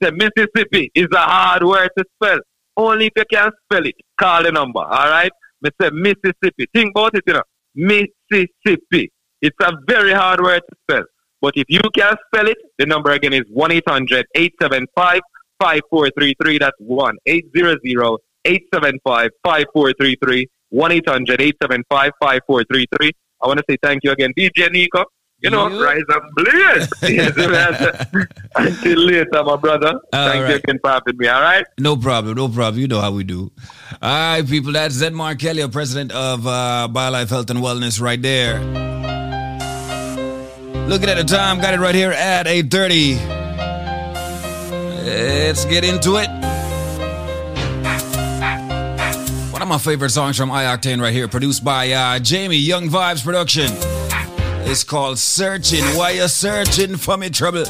Say 0.01 0.11
Mississippi 0.11 0.91
is 0.93 1.07
a 1.13 1.17
hard 1.17 1.63
word 1.63 1.89
to 1.97 2.05
spell. 2.15 2.39
Only 2.77 3.07
if 3.07 3.13
you 3.15 3.23
can 3.31 3.51
spell 3.63 3.85
it, 3.85 3.95
call 4.19 4.43
the 4.43 4.51
number, 4.51 4.79
alright? 4.79 5.31
Me 5.65 5.71
say 5.81 5.89
Mississippi. 5.91 6.65
Think 6.73 6.91
about 6.95 7.15
it, 7.15 7.23
you 7.27 7.33
know. 7.33 7.43
Mississippi. 7.75 9.11
It's 9.41 9.57
a 9.61 9.73
very 9.87 10.13
hard 10.13 10.41
word 10.41 10.61
to 10.69 10.75
spell. 10.83 11.05
But 11.41 11.53
if 11.55 11.65
you 11.69 11.81
can 11.95 12.15
spell 12.27 12.47
it, 12.47 12.57
the 12.79 12.85
number 12.85 13.11
again 13.11 13.33
is 13.33 13.43
1 13.49 13.71
800 13.71 14.25
875 14.35 15.21
5433. 15.59 16.57
That's 16.59 16.77
1 16.79 17.17
800 17.25 17.79
875 18.45 19.29
5433. 19.43 20.47
1 20.69 20.91
800 20.91 21.41
875 21.41 22.11
5433. 22.21 23.11
I 23.43 23.47
want 23.47 23.59
to 23.59 23.65
say 23.69 23.77
thank 23.81 24.03
you 24.03 24.11
again, 24.11 24.31
DJ 24.37 24.71
Nico. 24.71 25.05
You 25.41 25.49
know, 25.49 25.67
You- 25.67 25.83
rise 25.83 26.01
blaze. 26.35 26.89
Yes, 27.03 27.35
Until 28.55 28.99
later, 28.99 29.43
my 29.43 29.55
brother. 29.57 29.99
thank 30.11 30.35
you 30.35 30.43
right. 30.43 30.55
again 30.55 30.79
for 30.81 30.89
having 30.91 31.17
me, 31.17 31.27
all 31.27 31.41
right? 31.41 31.65
No 31.77 31.97
problem, 31.97 32.35
no 32.37 32.47
problem. 32.47 32.79
You 32.79 32.87
know 32.87 33.01
how 33.01 33.11
we 33.11 33.23
do. 33.25 33.51
All 34.01 34.09
right, 34.09 34.47
people. 34.47 34.71
That's 34.71 34.95
Zed 34.95 35.13
Mark 35.13 35.39
Kelly, 35.39 35.67
president 35.67 36.11
of 36.13 36.47
uh, 36.47 36.87
BioLife 36.91 37.29
Health 37.29 37.49
and 37.49 37.59
Wellness, 37.59 37.99
right 38.01 38.19
there. 38.21 38.59
Looking 40.87 41.09
at 41.09 41.17
the 41.17 41.23
time, 41.25 41.59
got 41.59 41.73
it 41.73 41.79
right 41.79 41.95
here 41.95 42.11
at 42.11 42.45
8:30. 42.47 43.17
Let's 45.05 45.65
get 45.65 45.83
into 45.83 46.15
it. 46.17 46.29
One 49.51 49.61
of 49.61 49.67
my 49.67 49.77
favorite 49.77 50.09
songs 50.11 50.37
from 50.37 50.49
iOctane 50.49 51.01
right 51.01 51.13
here, 51.13 51.27
produced 51.27 51.63
by 51.63 51.91
uh, 51.91 52.19
Jamie 52.19 52.57
Young 52.57 52.89
Vibes 52.89 53.23
Production. 53.23 53.71
It's 54.67 54.83
called 54.83 55.19
Searching. 55.19 55.83
Why 55.95 56.11
you 56.11 56.27
searching 56.27 56.97
for 56.97 57.17
me 57.17 57.29
trouble? 57.29 57.65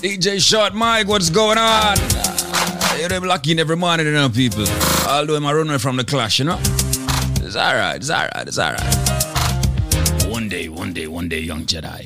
DJ 0.00 0.40
Short 0.40 0.72
Mike, 0.72 1.06
what's 1.06 1.28
going 1.28 1.58
on? 1.58 1.98
Uh, 1.98 2.96
you're 2.98 3.20
lucky 3.20 3.52
in 3.52 3.58
every 3.58 3.76
morning, 3.76 4.06
you 4.06 4.12
know, 4.12 4.30
people. 4.30 4.64
Although 5.10 5.36
I'm 5.36 5.46
a 5.46 5.54
runaway 5.54 5.78
from 5.78 5.96
the 5.96 6.04
clash, 6.04 6.38
you 6.38 6.44
know. 6.44 6.58
It's 7.40 7.56
alright, 7.56 7.96
it's 7.96 8.10
alright, 8.10 8.46
it's 8.46 8.58
alright. 8.58 8.82
One 10.28 10.50
day, 10.50 10.68
one 10.68 10.92
day, 10.92 11.06
one 11.06 11.30
day, 11.30 11.40
young 11.40 11.64
Jedi. 11.64 12.04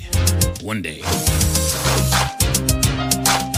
One 0.62 0.82
day. 0.82 1.00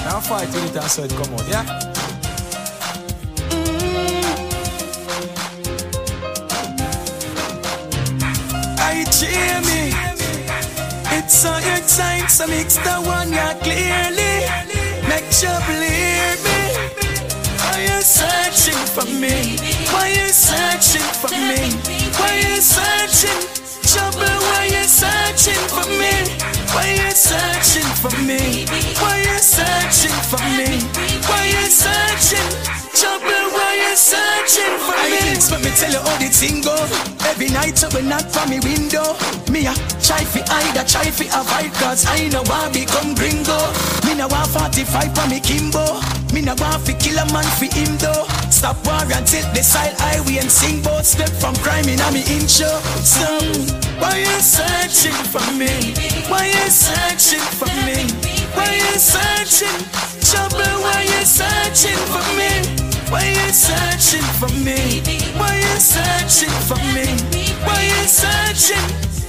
Now 0.02 0.20
fight 0.20 0.48
with 0.48 0.64
it 0.64 0.76
and 0.80 0.90
so 0.90 1.04
it 1.04 1.10
come 1.10 1.34
out, 1.34 1.46
yeah? 1.46 1.62
I 8.80 9.04
Jamie, 9.12 9.92
it's 11.18 11.44
on 11.44 11.62
your 11.62 11.86
time, 11.86 12.28
so 12.30 12.46
mix 12.46 12.76
the 12.78 12.94
one 13.04 13.30
yeah 13.30 13.52
clearly. 13.60 14.46
Make 15.06 15.30
sure 15.30 15.60
believe 15.66 16.33
searching 18.04 18.76
for 18.92 19.06
me? 19.08 19.56
Why 19.88 20.08
you 20.12 20.28
searching 20.28 21.08
for 21.16 21.32
me? 21.32 21.72
Why 22.20 22.36
you 22.36 22.60
searching? 22.60 23.40
Trouble, 23.80 24.36
why 24.44 24.68
you 24.70 24.84
searching 24.84 25.64
for 25.72 25.88
me? 25.88 26.12
Why 26.76 26.92
you 27.00 27.10
searching 27.12 27.88
for 28.02 28.12
me? 28.20 28.66
Why 29.00 29.24
you 29.24 29.38
searching 29.38 30.18
for 30.28 30.42
me? 30.52 30.84
Why 31.24 31.46
you 31.48 31.64
searching? 31.64 32.48
Trouble, 32.92 33.53
why 33.74 33.90
you 33.90 33.96
searching 33.96 34.76
for 34.86 34.94
me? 34.94 35.18
I 35.18 35.38
but 35.50 35.60
me 35.62 35.70
tell 35.74 35.90
you 35.90 35.98
how 35.98 36.16
the 36.18 36.28
thing 36.30 36.62
go. 36.62 36.74
Every 37.26 37.50
night 37.50 37.82
up 37.82 37.94
and 37.94 38.08
knock 38.08 38.26
from 38.30 38.50
me 38.50 38.58
window. 38.62 39.18
Me 39.50 39.66
a 39.66 39.74
try 39.98 40.22
fi 40.22 40.42
hide, 40.46 40.78
a 40.78 40.84
try 40.86 41.10
fi 41.10 41.26
avoid 41.34 41.72
Cause 41.74 42.06
I 42.06 42.28
know 42.28 42.44
I 42.46 42.70
become 42.70 43.14
gringo. 43.14 43.58
Me 44.06 44.14
no 44.14 44.28
want 44.28 44.50
45 44.50 45.14
for 45.14 45.26
me 45.26 45.40
Kimbo. 45.40 45.98
Me 46.32 46.42
no 46.42 46.54
want 46.58 46.86
fi 46.86 46.94
kill 46.94 47.18
a 47.18 47.26
man 47.32 47.46
fi 47.58 47.66
him 47.66 47.98
though. 47.98 48.26
Stop 48.50 48.78
war 48.86 49.02
until 49.02 49.44
the 49.54 49.62
side 49.62 49.94
highway 49.98 50.38
and 50.38 50.50
sing 50.50 50.82
both 50.82 51.06
step 51.06 51.30
from 51.30 51.54
crime 51.58 51.88
in 51.88 51.98
me 52.14 52.22
intro. 52.30 52.70
So 53.02 53.26
why 53.98 54.22
you 54.22 54.38
searching 54.38 55.18
for 55.34 55.44
me? 55.58 55.94
Why 56.30 56.46
you 56.46 56.66
searching 56.70 57.46
for 57.58 57.70
me? 57.82 58.06
Why 58.54 58.70
you 58.70 58.94
searching? 58.98 59.78
Trouble, 60.22 60.74
why 60.82 61.02
you 61.02 61.22
searching 61.26 61.98
for 62.14 62.24
me? 62.38 62.93
Why 63.10 63.24
you 63.28 63.52
searching 63.52 64.26
for 64.40 64.50
me? 64.64 65.02
Why 65.36 65.56
you 65.56 65.76
searching 65.80 66.54
for 66.68 66.78
me? 66.94 67.06
Why 67.64 67.80
you 67.82 68.02
searching? 68.08 68.84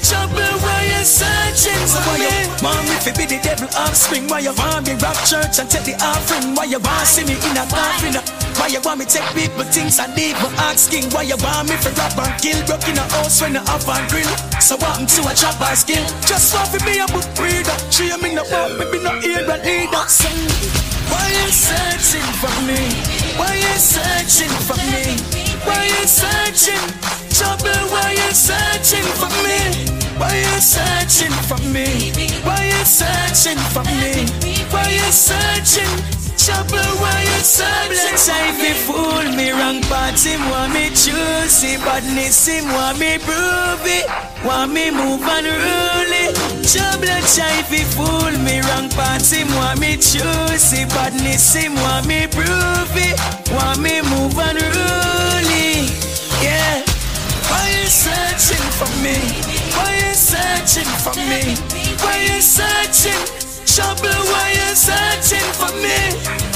Trouble, 0.06 0.54
why 0.62 0.86
you 0.86 1.04
searching 1.04 1.82
for 1.90 2.06
me? 2.18 2.30
Mom, 2.62 2.86
if 2.94 3.08
it 3.08 3.18
be 3.18 3.26
the 3.26 3.42
devil 3.42 3.68
offspring, 3.74 4.28
why 4.28 4.40
you 4.40 4.54
want 4.54 4.86
me 4.86 4.94
rock 5.02 5.18
church 5.26 5.58
and 5.60 5.70
take 5.70 5.84
the 5.84 5.96
offering? 5.98 6.54
Why 6.54 6.66
you 6.66 6.80
want 6.80 7.08
see 7.10 7.26
me 7.26 7.34
in 7.34 7.58
a 7.58 7.66
coffin? 7.66 8.14
Why 8.58 8.68
you 8.68 8.80
want 8.86 9.00
me 9.00 9.06
take 9.06 9.26
people 9.34 9.66
things 9.66 10.00
and 10.00 10.14
even 10.18 10.54
asking? 10.62 11.10
Why 11.10 11.24
you 11.24 11.38
want 11.42 11.70
me 11.70 11.76
for 11.82 11.90
rap 11.98 12.18
and 12.22 12.38
kill? 12.42 12.62
Broke 12.70 12.88
in 12.88 12.98
a 12.98 13.06
house 13.18 13.42
when 13.42 13.58
I 13.58 13.66
off 13.66 13.90
and 13.90 14.06
grill. 14.10 14.30
So 14.62 14.78
what 14.78 14.94
I'm 14.94 15.06
to 15.06 15.22
a 15.26 15.34
trap 15.34 15.60
by 15.60 15.74
skill? 15.74 16.06
Just 16.30 16.54
want 16.54 16.70
to 16.72 16.80
be 16.86 17.02
a 17.02 17.08
book 17.10 17.26
reader. 17.42 17.76
She 17.90 18.14
me 18.22 18.34
no 18.38 18.46
want 18.54 18.78
me 18.78 18.86
be 18.94 19.02
no 19.02 19.14
ear 19.26 19.42
and 19.42 19.62
leader. 19.66 20.06
Why 21.10 21.26
you 21.34 21.50
searching 21.50 22.30
for 22.38 22.54
me? 22.70 23.25
Why 23.38 23.56
you 23.56 23.76
searching 23.78 24.54
for 24.68 24.78
me? 24.92 25.18
Why 25.66 25.86
you 25.86 26.08
searching? 26.08 26.84
Trouble, 27.30 27.82
why 27.92 28.12
you 28.12 28.32
searching 28.34 29.08
for 29.20 29.30
me? 29.44 29.60
Why 30.18 30.36
you 30.38 30.60
searching 30.62 31.36
for 31.50 31.58
me? 31.74 32.12
Why 32.44 32.66
you 32.66 32.86
searching 32.86 33.60
for 33.74 33.84
me? 33.84 34.26
Why 34.72 34.90
you 34.90 35.12
searching? 35.12 36.25
Trouble, 36.38 36.92
why 37.02 37.22
you? 37.24 37.36
Try 38.26 38.50
to 38.58 38.74
fool 38.74 39.36
me, 39.36 39.52
wrong 39.52 39.82
parts 39.84 40.26
him 40.26 40.40
want 40.50 40.74
me 40.74 40.90
choose 40.90 41.64
it, 41.64 41.80
badness 41.82 42.48
him 42.48 42.66
want 42.74 42.98
me 42.98 43.20
prove 43.20 43.86
it, 43.86 44.06
want 44.44 44.72
me 44.74 44.90
move 44.90 45.22
and 45.22 45.46
rule 45.46 46.14
it. 46.26 46.34
Trouble 46.66 47.22
try 47.36 47.62
to 47.62 47.86
fool 47.94 48.32
me, 48.44 48.62
wrong 48.62 48.90
parts 48.90 49.32
him 49.32 49.48
want 49.56 49.80
me 49.80 49.96
choose 49.96 50.74
it, 50.74 50.90
badness 50.90 51.54
him 51.54 51.76
want 51.76 52.08
me 52.08 52.26
prove 52.26 52.98
it, 52.98 53.20
want 53.52 53.80
me 53.80 54.02
move 54.02 54.40
and 54.40 54.58
rule 54.58 55.50
it. 55.54 55.92
Yeah. 56.42 56.82
Why 57.46 57.70
you 57.78 57.86
searching 57.86 58.66
for 58.74 58.90
me? 59.04 59.22
Why 59.78 59.94
you 60.02 60.14
searching 60.16 60.90
for 61.04 61.14
me? 61.30 61.56
Why 62.02 62.18
you 62.26 62.42
searching? 62.42 63.45
Trouble, 63.66 64.08
why 64.32 64.52
you 64.54 64.76
searching 64.76 65.50
for 65.60 65.72
me? 65.84 65.98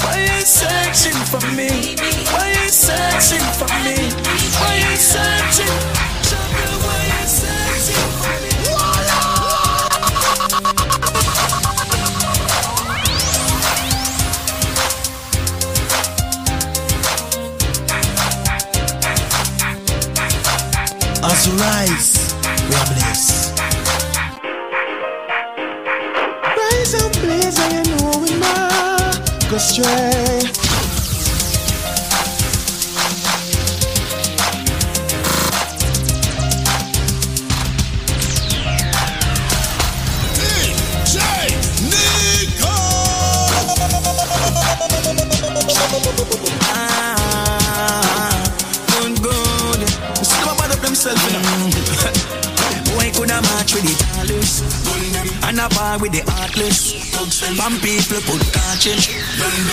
Why 0.02 0.16
you 0.24 0.40
searching 0.46 1.20
for 1.28 1.40
me? 1.54 1.68
Why 2.32 2.48
you 2.54 2.68
searching 2.70 3.46
for 3.58 3.68
me? 3.84 3.96
Why 4.60 4.74
you 4.78 4.96
searching? 4.96 5.74
Trouble, 6.28 6.74
why 6.84 7.00
you 7.12 7.26
searching 7.26 8.10
for 8.20 8.34
me? 8.42 8.50
As 21.22 21.46
you 21.46 21.52
rise, 21.54 22.34
we 22.68 22.74
are 22.76 22.86
blessed. 22.94 23.49
And 27.50 27.56
blaze, 27.56 27.58
and 27.58 27.86
you 27.86 27.96
know 27.96 28.18
we 28.20 28.30
might 28.38 29.50
go 29.50 29.58
stray. 29.58 30.40
Ah, 46.72 48.44
good, 49.00 49.22
good. 49.22 49.88
Still 50.24 50.50
about 50.50 50.70
up 50.70 50.78
themselves, 50.80 51.24
you 51.26 51.32
know. 51.32 51.70
Why 52.96 53.10
could 53.10 53.30
I 53.30 53.40
match 53.40 53.74
with 53.74 53.84
the 53.84 53.94
tallest? 54.04 54.89
And 55.50 55.58
a 55.58 55.68
bar 55.74 55.98
with 55.98 56.14
the 56.14 56.22
heartless. 56.30 56.94
Some 57.10 57.74
people 57.82 58.22
put 58.22 58.38
cartridge. 58.54 59.10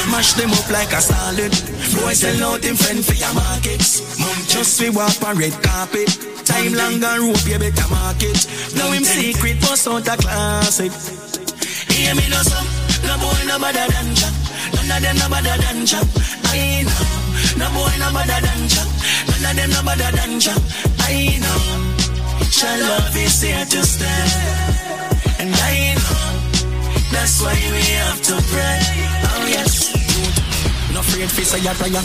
Mash 0.09 0.33
them 0.33 0.49
up 0.49 0.65
like 0.73 0.89
a 0.89 0.97
salad. 0.97 1.53
Boy 1.93 2.17
sell 2.17 2.49
out 2.49 2.65
them 2.65 2.73
friend 2.73 3.05
for 3.05 3.13
your 3.13 3.29
markets. 3.37 4.01
Just 4.49 4.81
we 4.81 4.89
walk 4.89 5.13
on 5.21 5.37
red 5.37 5.53
carpet. 5.61 6.09
Time 6.49 6.73
long 6.73 6.97
and 6.97 7.29
rope, 7.29 7.45
you 7.45 7.61
better 7.61 7.89
market. 7.93 8.41
Now 8.73 8.89
him 8.89 9.05
secret, 9.05 9.61
bust 9.61 9.85
out 9.85 10.09
a 10.09 10.17
classic. 10.17 10.89
Hear 11.93 12.17
me 12.17 12.25
no 12.25 12.41
some, 12.41 12.65
no 13.05 13.13
boy 13.21 13.37
no 13.45 13.61
better 13.61 13.85
than 13.85 14.17
Jack. 14.17 14.33
None 14.73 14.89
of 14.89 14.97
them 14.97 15.15
no 15.21 15.29
better 15.29 15.61
than 15.61 15.85
Jack. 15.85 16.09
I 16.57 16.89
know. 16.89 17.05
No 17.53 17.69
boy 17.77 17.93
no 18.01 18.09
better 18.17 18.41
than 18.41 18.61
Jack. 18.65 18.89
None 19.29 19.45
of 19.45 19.53
them 19.53 19.69
no 19.77 19.81
better 19.85 20.09
than 20.09 20.41
Jack. 20.41 20.61
I 21.05 21.37
know. 21.37 21.61
Your 22.49 22.75
love 22.81 23.13
is 23.13 23.45
here 23.45 23.61
to 23.61 23.81
stay. 23.85 24.86
And 25.39 25.53
I 25.53 25.93
know. 25.93 26.47
That's 27.13 27.41
why 27.41 27.53
we 27.53 27.83
have 28.01 28.21
to 28.25 28.35
pray. 28.49 28.79
Oh 29.29 29.45
yes. 29.47 29.93
No 30.93 30.99
afraid 30.99 31.29
face 31.29 31.53
a 31.53 31.73
prayer. 31.77 32.01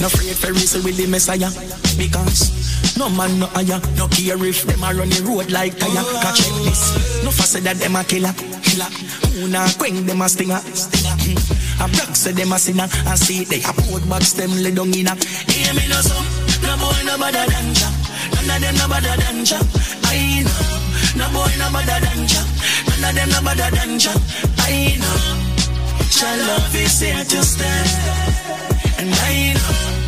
No 0.00 0.06
afraid 0.06 0.34
for 0.34 0.52
wrestle 0.52 0.82
with 0.82 0.96
the 0.96 1.06
Messiah. 1.06 1.50
Because 1.94 2.50
no 2.98 3.08
man 3.10 3.38
no 3.38 3.46
higher. 3.54 3.78
No 3.96 4.08
care 4.08 4.42
if 4.44 4.62
them 4.66 4.82
a 4.82 4.90
run 4.90 5.08
the 5.08 5.22
road 5.22 5.50
like 5.50 5.78
tire. 5.78 6.02
Catch 6.22 6.42
check 6.42 6.54
this. 6.66 7.22
No 7.22 7.30
faster 7.30 7.60
that 7.60 7.76
them 7.76 7.94
a 7.94 8.02
killer. 8.02 8.34
Killer. 8.62 8.90
Who 9.38 9.46
na 9.46 9.66
queng 9.78 10.06
them 10.06 10.22
a 10.22 10.28
stinger. 10.28 10.58
Stinger. 10.74 11.14
Hmm. 11.14 11.84
A 11.84 11.86
black 11.94 12.16
say 12.16 12.32
them 12.32 12.52
a 12.52 12.58
sinner. 12.58 12.88
And 13.06 13.18
see 13.18 13.44
they 13.44 13.62
a 13.62 13.72
put 13.72 14.02
box 14.08 14.32
them 14.34 14.50
lay 14.50 14.74
down 14.74 14.90
in 14.94 15.06
a. 15.06 15.14
Hear 15.46 15.74
me 15.78 15.86
no 15.86 16.02
some. 16.02 16.26
No 16.66 16.74
boy 16.74 16.98
no 17.06 17.14
better 17.22 17.46
than 17.46 17.70
Jack. 17.74 17.94
None 18.34 18.50
of 18.50 18.58
them 18.62 18.74
no 18.82 18.86
better 18.90 19.14
than 19.14 19.44
Jack. 19.46 19.62
I 20.10 20.42
know. 20.42 20.87
No 21.16 21.26
boy 21.32 21.50
no 21.58 21.70
better 21.72 21.98
than 22.04 22.26
Jack. 22.26 22.46
None 23.00 23.10
of 23.10 23.14
them 23.16 23.28
no 23.30 23.40
better 23.42 23.70
than 23.76 23.98
Jack. 23.98 24.20
I 24.58 24.96
know. 25.02 25.20
Your 26.18 26.36
love 26.46 26.74
is 26.74 27.00
here 27.00 27.24
to 27.24 27.42
stay. 27.42 27.84
And 28.98 29.14
I 29.14 29.52
know. 29.54 29.98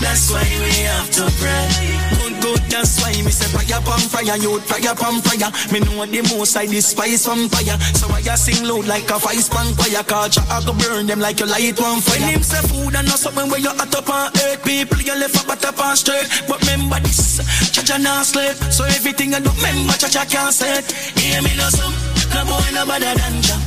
That's 0.00 0.30
why 0.30 0.44
we 0.62 0.72
have 0.86 1.10
to 1.10 1.24
pray. 1.40 2.17
Good, 2.40 2.62
that's 2.70 3.00
why 3.02 3.10
me 3.22 3.30
say 3.30 3.48
fire 3.50 3.78
upon 3.78 4.00
fire, 4.06 4.36
youth 4.38 4.64
fire 4.64 4.92
upon 4.92 5.20
fire. 5.22 5.50
Me 5.72 5.80
know 5.80 6.06
the 6.06 6.22
most 6.34 6.56
I 6.56 6.66
despise 6.66 7.26
vampire. 7.26 7.76
So 7.98 8.06
I 8.10 8.22
sing 8.36 8.64
loud 8.64 8.86
like 8.86 9.10
a 9.10 9.18
fire 9.18 9.40
span 9.40 9.74
choir. 9.74 10.02
Cause 10.04 10.38
I 10.38 10.62
go 10.64 10.72
burn 10.72 11.06
them 11.06 11.20
like 11.20 11.40
you 11.40 11.46
light 11.46 11.78
one 11.80 12.00
fire. 12.00 12.20
When 12.20 12.38
him 12.38 12.42
say 12.42 12.62
food 12.68 12.94
and 12.94 13.06
not 13.08 13.18
something 13.18 13.48
where 13.50 13.60
you 13.60 13.70
hot 13.70 13.94
up 13.94 14.08
on 14.08 14.30
earth. 14.30 14.64
People 14.64 15.00
you 15.02 15.14
left 15.18 15.36
up 15.36 15.50
at 15.50 15.64
up 15.64 15.80
on 15.80 15.96
straight. 15.96 16.28
But 16.46 16.60
remember 16.62 17.00
this, 17.00 17.42
Chacha 17.72 17.98
not 17.98 18.26
slave. 18.26 18.56
So 18.72 18.84
everything 18.84 19.34
I 19.34 19.40
do, 19.40 19.50
remember 19.50 19.94
Chacha 19.98 20.24
can't 20.26 20.54
it. 20.62 20.86
Hear 21.18 21.42
me 21.42 21.52
no 21.56 21.68
some, 21.70 21.94
no 22.34 22.44
boy 22.46 22.68
no 22.74 22.86
better 22.86 23.14
than 23.18 23.42
Jack. 23.42 23.62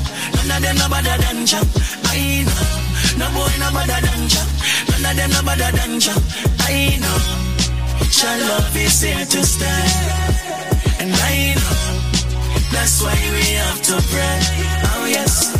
None 0.48 0.58
of 0.58 0.62
them 0.64 0.76
no 0.78 0.88
better 0.90 1.18
than 1.22 1.46
Jah. 1.46 1.62
I 2.10 2.44
know. 2.48 2.82
No 3.20 3.28
boy 3.36 3.52
no 3.60 3.70
better 3.74 4.00
than 4.06 4.28
Jah. 4.28 4.48
None 4.90 5.12
of 5.12 5.18
them 5.18 5.30
no 5.32 5.42
better 5.44 5.72
than 5.78 6.00
Jah. 6.00 6.18
I 6.66 6.98
know. 7.00 7.51
Jah 8.10 8.38
love 8.48 8.76
is 8.76 9.02
here 9.02 9.26
to 9.26 9.46
stay. 9.46 9.82
And 11.00 11.14
I 11.14 11.54
know. 11.54 11.92
That's 12.72 13.02
why 13.02 13.14
we 13.14 13.46
have 13.62 13.82
to 13.84 13.96
pray. 14.10 14.40
Oh 14.96 15.06
yes. 15.10 15.54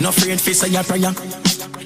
No 0.00 0.10
afraid 0.10 0.40
face 0.40 0.66
your 0.68 0.84
prayer. 0.84 1.12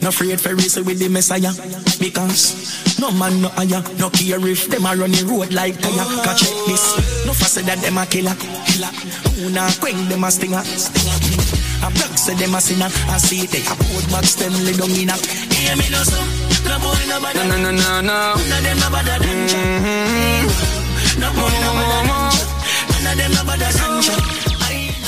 No 0.02 0.08
afraid 0.08 0.40
for 0.40 0.54
race 0.54 0.76
with 0.76 0.98
the 0.98 1.08
Messiah. 1.08 1.52
Because 1.98 2.98
no 3.00 3.10
man 3.10 3.40
no 3.42 3.48
higher. 3.48 3.82
No 3.98 4.10
care 4.10 4.44
if 4.46 4.68
them 4.68 4.86
a 4.86 4.94
run 4.96 5.10
the 5.12 5.24
road 5.24 5.52
like 5.52 5.80
tire. 5.80 6.06
Catch 6.24 6.42
this. 6.66 7.26
No 7.26 7.32
faster 7.32 7.62
that 7.62 7.78
them 7.80 7.98
a 7.98 8.06
killer. 8.06 8.34
Killer. 8.68 8.92
Who 9.40 9.50
nah 9.50 9.70
quang 9.80 10.08
them 10.08 10.24
a. 10.24 10.30
Stinger. 10.30 11.63
A 11.84 11.90
block 11.92 12.16
say 12.16 12.34
them 12.34 12.54
a 12.54 12.60
sinner. 12.60 12.88
I 13.12 13.18
see 13.20 13.44
they 13.44 13.60
a 13.60 13.74
put 13.76 14.08
box 14.08 14.34
them 14.40 14.52
lay 14.64 14.72
down 14.72 14.88
in 14.96 15.12
a. 15.12 15.16
Hear 15.52 15.76
me 15.76 15.84
no 15.92 16.00
son. 16.00 16.24
No 16.64 16.80
boy 16.80 16.96
no 17.12 17.20
bother. 17.20 17.44
No, 17.44 17.60
no, 17.60 17.70
no, 17.70 18.00
no, 18.00 18.00
no. 18.00 18.16
None 18.40 18.56
of 18.56 18.60
them 18.64 18.78
no 18.80 18.88
bother 18.88 19.18
than 19.20 19.40
Jah. 19.44 19.60
No 21.20 21.28
boy 21.36 21.52
no 21.60 21.70
bother 21.76 22.00
than 22.08 22.24
Jah. 22.32 22.48
None 22.88 23.04
of 23.04 23.16
them 23.20 23.30
no 23.36 23.42
bother 23.44 23.68
than 23.68 23.94
Jah. 24.00 24.16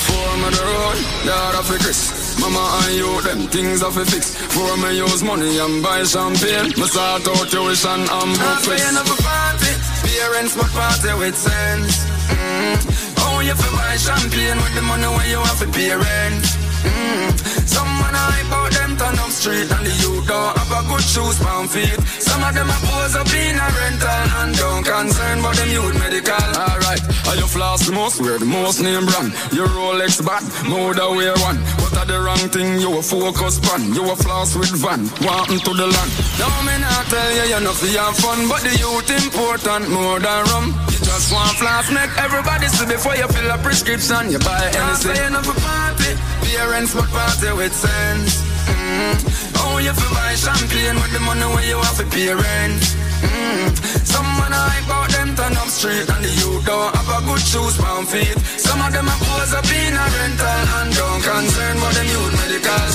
Form 0.05 0.44
of 0.44 0.50
the 0.52 0.62
road, 0.68 0.98
Lord 1.24 1.55
of 1.56 1.66
the 1.72 1.76
Chris. 1.80 2.00
Mama 2.40 2.60
and 2.84 2.94
you, 2.94 3.10
them 3.24 3.48
things 3.48 3.80
have 3.80 3.94
to 3.96 4.05
fix. 4.05 4.36
For 4.52 4.76
me 4.76 4.98
use 5.00 5.22
money 5.24 5.56
and 5.56 5.82
buy 5.82 6.05
champagne. 6.05 6.76
Me 6.76 6.86
sort 6.92 7.24
out 7.24 7.48
tuition 7.48 8.05
and 8.05 8.10
I'm 8.12 8.36
breakfast. 8.36 8.68
paying 8.68 8.96
up 9.00 9.08
a 9.08 9.16
party. 9.24 9.72
Parents 10.05 10.55
my 10.60 10.68
party 10.76 11.12
with 11.16 11.36
sense. 11.36 12.05
Mm. 12.28 13.15
Oh, 13.36 13.40
you 13.40 13.55
fi 13.55 13.68
buy 13.76 13.97
champagne 13.98 14.56
with 14.56 14.74
the 14.74 14.81
money 14.81 15.05
where 15.05 15.28
you 15.28 15.36
have 15.36 15.58
to 15.60 15.68
pay 15.68 15.92
rent. 15.92 16.44
Mm. 16.89 17.28
Some 17.68 17.92
man 18.00 18.16
hype 18.16 18.50
out 18.50 18.73
them 18.73 18.97
turn 18.97 19.18
up 19.18 19.28
street 19.28 19.68
and 19.70 19.84
the 19.84 19.92
youth 20.00 20.26
don't 20.26 20.56
have 20.56 20.73
a 20.73 20.81
good 20.89 21.05
shoes 21.05 21.39
pound 21.44 21.68
feet. 21.68 22.00
Some 22.36 22.44
of 22.44 22.55
them 22.55 22.68
a 22.68 22.78
pose 22.84 23.16
up 23.16 23.32
in 23.32 23.56
a 23.56 23.65
rental 23.81 24.24
and 24.44 24.52
don't 24.60 24.84
concern 24.84 25.40
about 25.40 25.56
them 25.56 25.70
youth 25.73 25.97
medical. 25.97 26.36
Alright, 26.36 27.00
are 27.32 27.36
you 27.40 27.48
floss 27.48 27.86
the 27.86 27.92
most? 27.92 28.20
Wear 28.20 28.36
the 28.36 28.44
most 28.44 28.82
name 28.82 29.06
brand. 29.08 29.32
Your 29.56 29.73
Rolex 29.73 30.20
bad, 30.20 30.44
more 30.68 30.92
the 30.92 31.08
wear 31.16 31.32
one. 31.40 31.56
What 31.81 31.97
are 31.97 32.05
the 32.05 32.20
wrong 32.20 32.44
thing 32.52 32.76
you 32.76 32.92
a 32.92 33.00
focus 33.00 33.56
on? 33.73 33.89
You 33.97 34.05
a 34.12 34.16
floss 34.20 34.52
with 34.52 34.68
van, 34.84 35.08
wanting 35.24 35.65
to 35.65 35.73
the 35.73 35.89
land. 35.89 36.10
No 36.36 36.44
me 36.60 36.76
not 36.76 37.08
tell 37.08 37.32
you 37.40 37.56
you 37.56 37.60
know 37.65 37.73
fi 37.73 37.89
have 38.05 38.20
fun, 38.20 38.44
but 38.52 38.60
the 38.60 38.76
youth 38.84 39.08
important 39.08 39.89
more 39.89 40.20
than 40.20 40.44
rum. 40.52 40.76
You 40.92 41.00
just 41.08 41.32
want 41.32 41.56
floss, 41.56 41.89
make 41.89 42.12
everybody 42.20 42.68
see 42.68 42.84
before 42.84 43.16
you 43.16 43.28
fill 43.32 43.48
a 43.48 43.56
prescription. 43.65 44.28
You 44.28 44.44
buy 44.44 44.60
anything. 44.76 45.16
Paying 45.16 45.32
up 45.40 45.48
a 45.48 45.56
party, 45.56 46.12
parents 46.44 46.92
but 46.92 47.08
party 47.08 47.48
with 47.56 47.73
sense. 47.73 48.44
Mm. 48.68 49.55
Oh, 49.76 49.78
you 49.78 49.92
fi 49.92 50.08
buy 50.14 50.32
champagne 50.34 50.96
with 50.96 51.12
the 51.12 51.20
money 51.20 51.44
where 51.52 51.66
you 51.68 51.76
have 51.76 51.98
to 52.00 52.06
pay 52.08 52.32
rent. 52.32 52.80
Mm. 53.20 53.76
Some 54.08 54.24
man 54.40 54.56
hype 54.56 54.88
out 54.88 55.10
them 55.12 55.36
turn 55.36 55.52
up 55.52 55.68
street 55.68 56.08
and 56.08 56.24
the 56.24 56.32
youth 56.32 56.64
don't 56.64 56.96
have 56.96 57.10
a 57.12 57.20
good 57.28 57.44
shoes 57.44 57.76
pound 57.76 58.08
feet. 58.08 58.38
Some 58.56 58.80
of 58.80 58.88
them 58.96 59.05
a 59.05 59.16
pose 59.20 59.52
up 59.52 59.68
in 59.68 59.92
a 59.92 60.05
rental 60.16 60.64
and 60.80 60.88
don't 60.96 61.20
concern 61.20 61.76
about 61.76 61.92
them 61.92 62.08
youth 62.08 62.32
medical. 62.40 62.88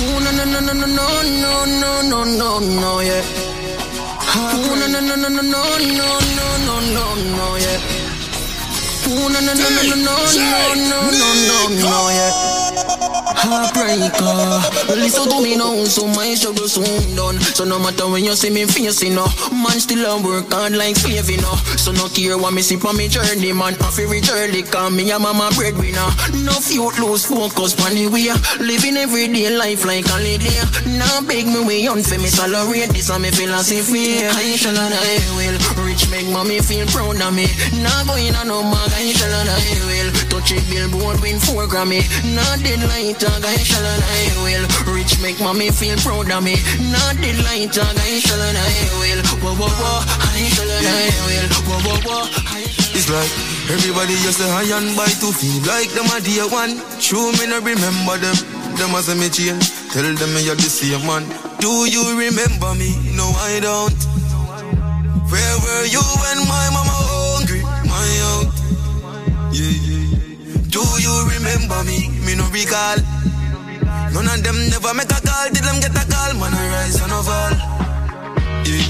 Ooh, 0.00 0.16
no, 0.24 0.30
no, 0.32 0.44
no, 0.48 0.60
no, 0.64 0.72
no, 0.72 0.88
no, 0.88 1.12
no, 1.28 1.52
no, 1.76 1.92
no, 2.00 2.24
no, 2.24 2.48
no, 2.80 3.00
yeah. 3.04 3.20
Ooh, 4.32 4.80
no, 4.80 4.86
no, 4.88 5.00
no, 5.04 5.12
no, 5.12 5.28
no, 5.28 5.44
no, 5.44 5.60
no, 5.92 6.48
no, 6.64 6.74
no, 6.96 7.04
no, 7.36 7.46
yeah. 7.60 7.89
Ooh, 9.10 9.28
no, 9.28 9.40
no, 9.40 9.52
no, 9.54 9.66
no, 9.66 9.82
no, 9.82 9.96
no, 9.96 10.14
no, 10.38 11.10
no, 11.10 11.28
no, 11.48 11.58
no, 11.82 12.10
yeah. 12.14 12.30
Heartbreaker, 13.40 14.94
listen 14.94 15.28
to 15.28 15.42
me 15.42 15.56
now, 15.56 15.84
so 15.84 16.06
my 16.06 16.34
struggle 16.34 16.68
soon 16.68 17.16
done. 17.16 17.40
So 17.40 17.64
no 17.64 17.78
matter 17.78 18.06
when 18.06 18.24
you 18.24 18.36
see 18.36 18.50
me 18.50 18.66
facing, 18.66 19.14
no, 19.14 19.26
man 19.50 19.80
still 19.80 20.04
a 20.06 20.22
work 20.22 20.52
hard 20.52 20.76
like 20.76 20.96
slave, 20.96 21.28
you 21.30 21.40
know. 21.40 21.56
So 21.80 21.90
no 21.90 22.06
care 22.08 22.36
what 22.36 22.52
me 22.52 22.62
see 22.62 22.76
on 22.76 22.96
me 22.96 23.08
journey, 23.08 23.52
man. 23.52 23.74
I 23.80 23.90
feel 23.90 24.10
reach 24.10 24.30
early, 24.30 24.62
cause 24.62 24.92
me 24.92 25.10
a 25.10 25.18
mama 25.18 25.50
breadwinner. 25.56 26.10
No 26.44 26.54
youth 26.68 26.98
lose 27.00 27.24
focus 27.24 27.74
on 27.82 27.96
the 27.96 28.06
way, 28.06 28.30
living 28.60 28.96
everyday 28.96 29.50
life 29.56 29.84
like 29.84 30.06
a 30.06 30.16
lady. 30.20 30.52
Now 30.86 31.22
beg 31.22 31.46
me 31.46 31.64
way 31.64 31.86
on 31.88 32.02
for 32.02 32.20
me 32.20 32.28
salary, 32.28 32.86
this 32.92 33.08
a 33.08 33.18
me 33.18 33.30
philosophy. 33.30 34.22
I 34.22 34.54
shall 34.54 34.76
and 34.76 34.94
I 34.94 35.18
will, 35.34 35.56
rich 35.82 36.10
make 36.10 36.28
mommy 36.28 36.60
feel 36.60 36.86
proud 36.86 37.18
of 37.18 37.34
me. 37.34 37.48
Now 37.82 38.04
going 38.04 38.36
on 38.36 38.48
no 38.48 38.60
I 38.60 38.99
shall 39.12 39.32
and 39.32 39.48
I 39.48 39.60
will, 39.88 40.10
touch 40.28 40.52
a 40.52 40.58
billboard 40.68 41.20
win 41.24 41.38
four 41.40 41.64
Grammy. 41.66 42.04
Now 42.34 42.56
deadline 42.60 43.14
tag, 43.16 43.44
I 43.44 43.56
shall 43.64 43.84
and 43.84 44.02
I 44.04 44.22
will, 44.44 44.64
rich 44.92 45.20
make 45.22 45.40
mommy 45.40 45.70
feel 45.70 45.96
proud 46.04 46.30
of 46.30 46.44
me. 46.44 46.56
Now 46.92 47.12
deadline 47.16 47.72
tag, 47.72 47.96
I 47.96 48.20
shall 48.20 48.40
and 48.40 48.58
I 48.58 48.72
will, 49.00 49.20
whoa 49.40 49.54
whoa 49.56 49.68
whoa, 49.68 50.04
I 50.04 50.44
shall 50.52 50.70
and 50.70 50.86
I 50.86 51.08
will, 51.26 51.48
whoa 51.64 51.78
whoa 51.86 51.98
whoa. 52.04 52.50
It's 52.92 53.08
like 53.08 53.32
everybody 53.70 54.12
used 54.26 54.38
to 54.42 54.48
high 54.50 54.68
and 54.76 54.92
buy 54.96 55.08
to 55.08 55.30
feel 55.32 55.62
like 55.64 55.88
them 55.96 56.10
a 56.10 56.20
dear 56.20 56.44
one. 56.50 56.76
True, 56.98 57.32
me 57.38 57.46
no 57.46 57.62
remember 57.62 58.18
them. 58.18 58.36
Them 58.76 58.94
as 58.98 59.08
a 59.08 59.14
me 59.14 59.28
change. 59.30 59.70
Tell 59.92 60.02
them 60.02 60.34
me 60.34 60.44
you're 60.44 60.56
the 60.56 60.68
same 60.68 61.06
man. 61.06 61.24
Do 61.60 61.86
you 61.88 62.02
remember 62.18 62.74
me? 62.74 62.92
No, 63.16 63.30
I 63.36 63.60
don't. 63.60 64.00
Where 65.30 65.56
were 65.62 65.86
you 65.86 66.02
when 66.02 66.38
my 66.50 66.66
mama 66.74 66.96
hungry? 66.98 67.62
My 67.86 68.10
out. 68.34 68.59
Do 69.50 70.82
you 71.02 71.14
remember 71.34 71.82
me? 71.82 72.08
Me 72.24 72.36
no 72.36 72.46
recall. 72.54 72.98
None 74.14 74.26
of 74.30 74.42
them 74.44 74.58
never 74.70 74.94
make 74.94 75.10
a 75.10 75.20
call. 75.26 75.50
Did 75.50 75.64
them 75.64 75.80
get 75.80 75.90
a 75.90 76.06
call? 76.06 76.34
Man, 76.38 76.54
I 76.54 76.68
rise 76.70 77.00
and 77.02 77.10
fall. 77.26 77.54
Yeah. 78.62 78.86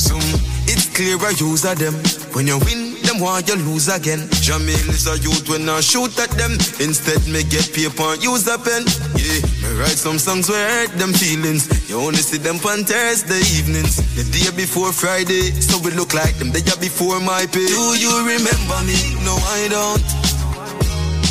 Some 0.00 0.24
it's 0.64 0.88
clear 0.96 1.18
I 1.20 1.36
use 1.36 1.64
of 1.66 1.78
them. 1.78 1.94
When 2.32 2.46
you 2.46 2.58
win, 2.60 2.96
them 3.02 3.20
want 3.20 3.48
you 3.48 3.56
lose 3.56 3.88
again. 3.88 4.20
Jamil 4.40 4.88
is 4.88 5.06
a 5.06 5.18
youth 5.18 5.48
when 5.50 5.68
I 5.68 5.80
shoot 5.80 6.18
at 6.18 6.30
them. 6.30 6.52
Instead, 6.80 7.20
me 7.28 7.42
get 7.44 7.68
paper 7.74 8.14
use 8.24 8.48
a 8.48 8.56
pen. 8.56 8.84
Yeah, 9.20 9.44
write 9.80 9.96
some 9.96 10.18
songs 10.18 10.48
where 10.48 10.68
hurt 10.68 10.92
them 11.00 11.12
feelings. 11.12 11.64
You 11.88 11.98
only 12.00 12.20
see 12.20 12.36
them 12.36 12.56
on 12.68 12.84
Thursday 12.84 13.40
evenings. 13.56 13.96
The 14.14 14.24
day 14.28 14.52
before 14.54 14.92
Friday, 14.92 15.56
so 15.56 15.80
we 15.80 15.90
look 15.96 16.12
like 16.12 16.36
them 16.36 16.52
the 16.52 16.60
day 16.60 16.76
before 16.78 17.18
my 17.20 17.48
pay. 17.48 17.66
Do 17.66 17.96
you 17.96 18.12
remember 18.20 18.78
me? 18.84 19.00
No, 19.24 19.34
I 19.56 19.60
don't. 19.72 20.04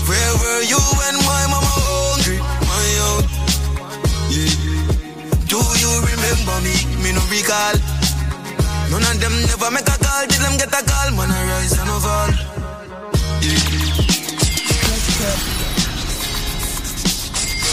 Where 0.10 0.34
were 0.42 0.64
you 0.66 0.82
when 0.98 1.16
my 1.30 1.44
mama 1.54 1.70
hungry? 1.78 2.42
My 2.42 2.88
out. 3.06 3.26
Yeah. 4.34 4.50
Do 5.46 5.62
you 5.62 5.92
remember 6.10 6.58
me? 6.66 6.74
Me 7.06 7.14
no 7.14 7.22
recall. 7.30 7.78
None 8.90 9.06
of 9.06 9.16
them 9.22 9.36
never 9.46 9.70
make 9.70 9.86
a 9.86 9.98
call, 10.02 10.26
did 10.26 10.42
them 10.42 10.58
get 10.58 10.74
a 10.74 10.82
call, 10.82 11.14
man, 11.14 11.30
I 11.30 11.42
rise 11.54 11.78
and 11.78 11.90
I 11.90 12.00
fall. 12.02 12.50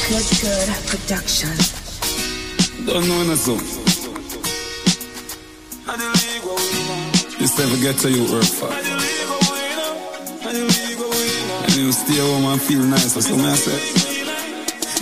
Good, 0.09 0.23
good 0.41 0.70
production. 0.86 1.51
Don't 2.86 3.09
know 3.09 3.25
no 3.25 3.35
so. 3.35 3.57
This 7.39 7.59
never 7.59 7.76
get 7.83 7.99
to 7.99 8.10
you 8.12 8.25
for. 8.44 8.70
And 11.65 11.75
you 11.75 11.91
stay 11.91 12.20
home 12.20 12.44
and 12.44 12.62
feel 12.62 12.85
nice, 12.85 13.15
that's 13.15 13.28
what 13.33 13.41
I 13.41 13.57
say. 13.57 13.81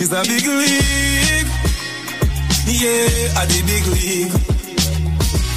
It's 0.01 0.11
a 0.11 0.23
big 0.25 0.47
league. 0.47 1.49
Yeah, 2.65 3.39
at 3.39 3.47
the 3.47 3.61
big 3.69 3.85
league. 3.93 4.33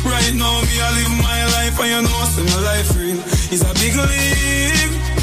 Right 0.04 0.34
now, 0.34 0.60
me, 0.60 0.76
I 0.78 0.92
live 0.92 1.14
my 1.24 1.40
life, 1.56 1.80
and 1.80 1.88
you 1.88 2.02
know, 2.02 2.24
see 2.32 2.44
my 2.44 2.60
life 2.68 2.94
real. 2.96 3.16
It's 3.50 3.62
a 3.62 3.72
big 3.80 3.96
league. 3.96 5.17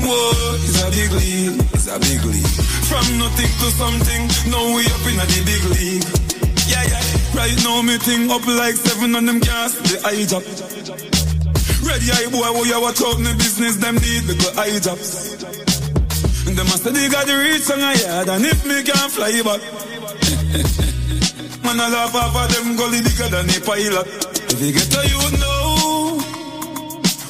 Whoa, 0.00 0.56
it's 0.56 0.80
a 0.82 0.88
big 0.90 1.12
league. 1.12 1.60
It's 1.74 1.86
a 1.88 1.98
big 2.00 2.24
league. 2.24 2.46
From 2.88 3.04
nothing 3.18 3.52
to 3.60 3.70
something, 3.76 4.28
now 4.50 4.74
we 4.74 4.86
up 4.88 5.06
in 5.06 5.20
a 5.20 5.26
big 5.44 5.64
league. 5.76 6.04
Yeah, 6.66 6.82
yeah. 6.86 7.02
Right 7.36 7.56
now, 7.62 7.82
me 7.82 7.98
thing 7.98 8.30
up 8.30 8.46
like 8.46 8.76
seven 8.76 9.14
on 9.14 9.26
them 9.26 9.40
gas, 9.40 9.74
the 9.78 10.00
eye 10.06 10.24
job. 10.26 10.42
Ready 11.86 12.10
eye 12.12 12.28
boy, 12.30 12.52
who 12.54 12.64
you 12.66 12.80
watch 12.80 13.00
out 13.02 13.18
the 13.18 13.34
business, 13.38 13.76
them 13.76 13.96
need 13.96 14.24
little 14.24 14.58
eye 14.58 14.78
jobs. 14.78 15.32
And 16.46 16.56
them 16.56 16.66
must 16.66 16.84
they 16.84 17.08
got 17.08 17.26
the 17.26 17.36
reach 17.36 17.70
on 17.70 17.80
a 17.80 17.94
yard, 17.94 18.28
and 18.28 18.44
if 18.44 18.64
me 18.66 18.82
can't 18.82 19.10
fly 19.12 19.42
back. 19.42 19.60
Man, 21.64 21.78
I 21.78 21.88
laugh 21.90 22.14
off 22.14 22.34
of 22.34 22.48
them 22.54 22.76
gully 22.76 23.00
bigger 23.02 23.28
than 23.28 23.50
a 23.50 23.60
pilot. 23.62 24.06
If 24.50 24.60
you 24.60 24.72
get 24.72 24.90
to 24.90 25.02
you 25.06 25.30
know, 25.38 26.18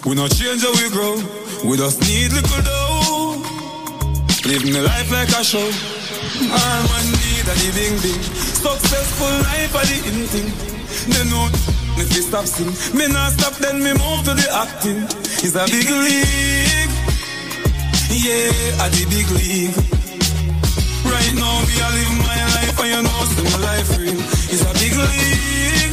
we 0.07 0.15
not 0.15 0.31
change 0.33 0.63
how 0.63 0.73
we 0.73 0.89
grow. 0.89 1.21
We 1.65 1.77
just 1.77 2.01
need 2.01 2.33
little 2.33 2.63
dough. 2.63 3.37
Living 4.49 4.73
the 4.73 4.83
life 4.83 5.11
like 5.13 5.29
a 5.29 5.45
show. 5.45 5.61
All 5.61 6.81
man 6.89 7.07
need 7.21 7.45
a 7.45 7.55
bing 7.77 7.97
bing. 8.01 8.23
Successful 8.65 9.35
life 9.45 9.75
are 9.77 9.85
the 9.85 9.99
in 10.09 10.27
thing. 10.33 10.49
They 11.13 11.25
know 11.29 11.49
if 12.01 12.09
we 12.09 12.21
stop 12.23 12.47
sing, 12.47 12.73
me 12.97 13.09
not 13.09 13.33
stop 13.33 13.55
then 13.57 13.83
me 13.85 13.93
move 13.93 14.25
to 14.25 14.33
the 14.33 14.49
acting. 14.53 15.05
It's 15.45 15.55
a 15.55 15.65
big 15.69 15.89
league. 15.89 16.93
Yeah, 18.09 18.83
at 18.83 18.91
the 18.97 19.05
big 19.13 19.29
league. 19.37 19.77
Right 21.05 21.35
now, 21.37 21.61
me 21.69 21.75
I 21.77 21.89
live 21.93 22.15
my 22.25 22.41
life, 22.57 22.81
and 22.81 22.89
you 22.89 23.03
know, 23.05 23.21
see 23.33 23.45
my 23.45 23.59
life 23.69 23.99
real. 23.99 24.21
It's 24.49 24.65
a 24.65 24.73
big 24.81 24.97
league. 24.97 25.90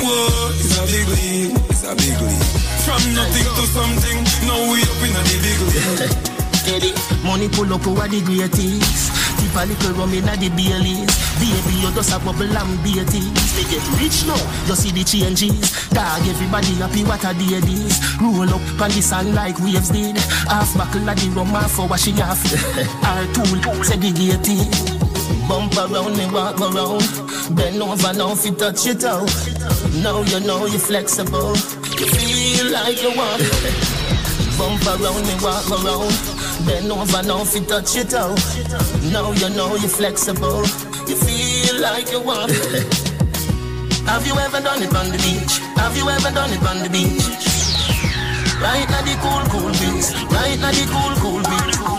Whoa, 0.00 0.50
it's 0.54 0.78
a 0.78 0.82
big 0.86 1.08
league. 1.08 1.56
It's 1.70 1.84
a 1.84 1.94
big 1.94 2.18
league. 2.20 2.46
From 2.86 3.02
nothing 3.14 3.48
to 3.58 3.64
something, 3.74 4.18
now 4.46 4.58
we 4.70 4.82
up 4.82 5.02
in 5.02 5.12
the 5.12 5.22
big 5.42 5.60
league. 5.68 6.38
Money 7.24 7.48
pull 7.48 7.72
up 7.72 7.86
over 7.86 8.08
the 8.08 8.20
greatest. 8.22 9.12
Tip 9.40 9.54
a 9.56 9.64
little 9.66 9.92
rum 9.94 10.12
inna 10.12 10.36
the 10.36 10.48
Baileys. 10.50 11.08
Baby, 11.40 11.80
you 11.80 11.90
just 11.94 12.12
a 12.12 12.18
bubble 12.18 12.44
and 12.44 12.82
beaties. 12.82 13.50
Me 13.56 13.62
get 13.70 13.84
rich 13.96 14.26
now, 14.26 14.36
you 14.66 14.74
see 14.74 14.92
the 14.92 15.04
changes. 15.04 15.88
Dog, 15.90 16.26
everybody 16.28 16.74
happy 16.76 17.04
what 17.04 17.24
a 17.24 17.32
day 17.34 17.60
this. 17.60 18.00
Roll 18.20 18.48
up 18.48 18.80
on 18.80 18.90
the 18.90 19.00
sun 19.00 19.34
like 19.34 19.58
waves 19.60 19.90
did. 19.90 20.16
Half 20.48 20.76
buckle 20.76 21.08
of 21.08 21.16
the 21.16 21.28
rum, 21.34 21.48
half 21.48 21.72
for 21.72 21.86
washing 21.88 22.20
off. 22.20 22.42
Our 23.04 23.24
tool 23.32 23.84
segregated. 23.84 25.07
Bump 25.48 25.74
around 25.78 26.14
me, 26.18 26.26
walk 26.30 26.60
around. 26.60 27.00
Bend 27.56 27.80
over 27.82 28.12
now, 28.12 28.32
if 28.32 28.44
you 28.44 28.52
touch 28.52 28.86
it 28.86 29.02
out. 29.02 29.32
Now 30.04 30.20
you 30.20 30.40
know 30.40 30.66
you're 30.66 30.78
flexible. 30.78 31.56
You 31.96 32.06
feel 32.06 32.70
like 32.70 33.02
you 33.02 33.16
want. 33.16 33.40
Bump 34.58 34.84
around 34.84 35.24
me, 35.24 35.34
walk 35.40 35.64
around. 35.72 36.12
Bend 36.66 36.92
over 36.92 37.22
now, 37.22 37.40
if 37.40 37.54
you 37.54 37.64
touch 37.64 37.96
it 37.96 38.12
out. 38.12 38.36
Now 39.10 39.32
you 39.32 39.48
know 39.56 39.74
you're 39.76 39.88
flexible. 39.88 40.60
You 41.08 41.16
feel 41.16 41.80
like 41.80 42.12
you 42.12 42.20
want. 42.20 42.52
Have 44.04 44.26
you 44.26 44.34
ever 44.34 44.60
done 44.60 44.82
it 44.82 44.94
on 44.94 45.08
the 45.08 45.16
beach? 45.16 45.58
Have 45.80 45.96
you 45.96 46.08
ever 46.10 46.30
done 46.30 46.52
it 46.52 46.62
on 46.62 46.82
the 46.82 46.90
beach? 46.90 47.24
Right 48.60 48.88
now 48.90 49.00
the 49.00 49.16
cool, 49.24 49.44
cool 49.48 49.72
beach. 49.80 50.12
Right 50.30 50.58
now 50.60 50.72
the 50.72 50.84
cool, 50.92 51.14
cool 51.22 51.42
beach. 51.42 51.97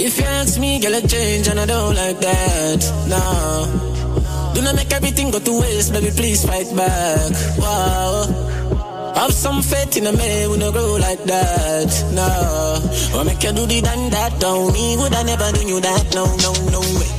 If 0.00 0.16
you 0.16 0.26
ask 0.26 0.60
me, 0.60 0.78
girl, 0.78 0.94
I 0.94 1.00
change 1.00 1.48
and 1.48 1.58
I 1.58 1.66
don't 1.66 1.96
like 1.96 2.20
that. 2.20 2.80
No. 3.10 4.54
Do 4.54 4.62
not 4.62 4.76
make 4.76 4.92
everything 4.92 5.32
go 5.32 5.40
to 5.40 5.60
waste, 5.60 5.92
baby, 5.92 6.10
please 6.14 6.46
fight 6.46 6.70
back. 6.76 7.32
Wow. 7.58 9.12
Have 9.16 9.32
some 9.32 9.60
faith 9.60 9.96
in 9.96 10.06
a 10.06 10.12
man, 10.12 10.50
we 10.50 10.56
no 10.58 10.70
grow 10.70 10.94
like 11.02 11.24
that. 11.24 11.90
No. 12.14 13.18
Or 13.18 13.24
make 13.24 13.42
you 13.42 13.50
do 13.50 13.66
the 13.66 13.80
done 13.82 14.08
that, 14.10 14.38
don't 14.38 14.72
me, 14.72 14.96
would 14.98 15.12
I 15.12 15.24
never 15.24 15.50
do 15.50 15.66
you 15.66 15.80
that? 15.80 16.14
No, 16.14 16.30
no, 16.46 16.52
no 16.70 16.78
way. 16.78 17.10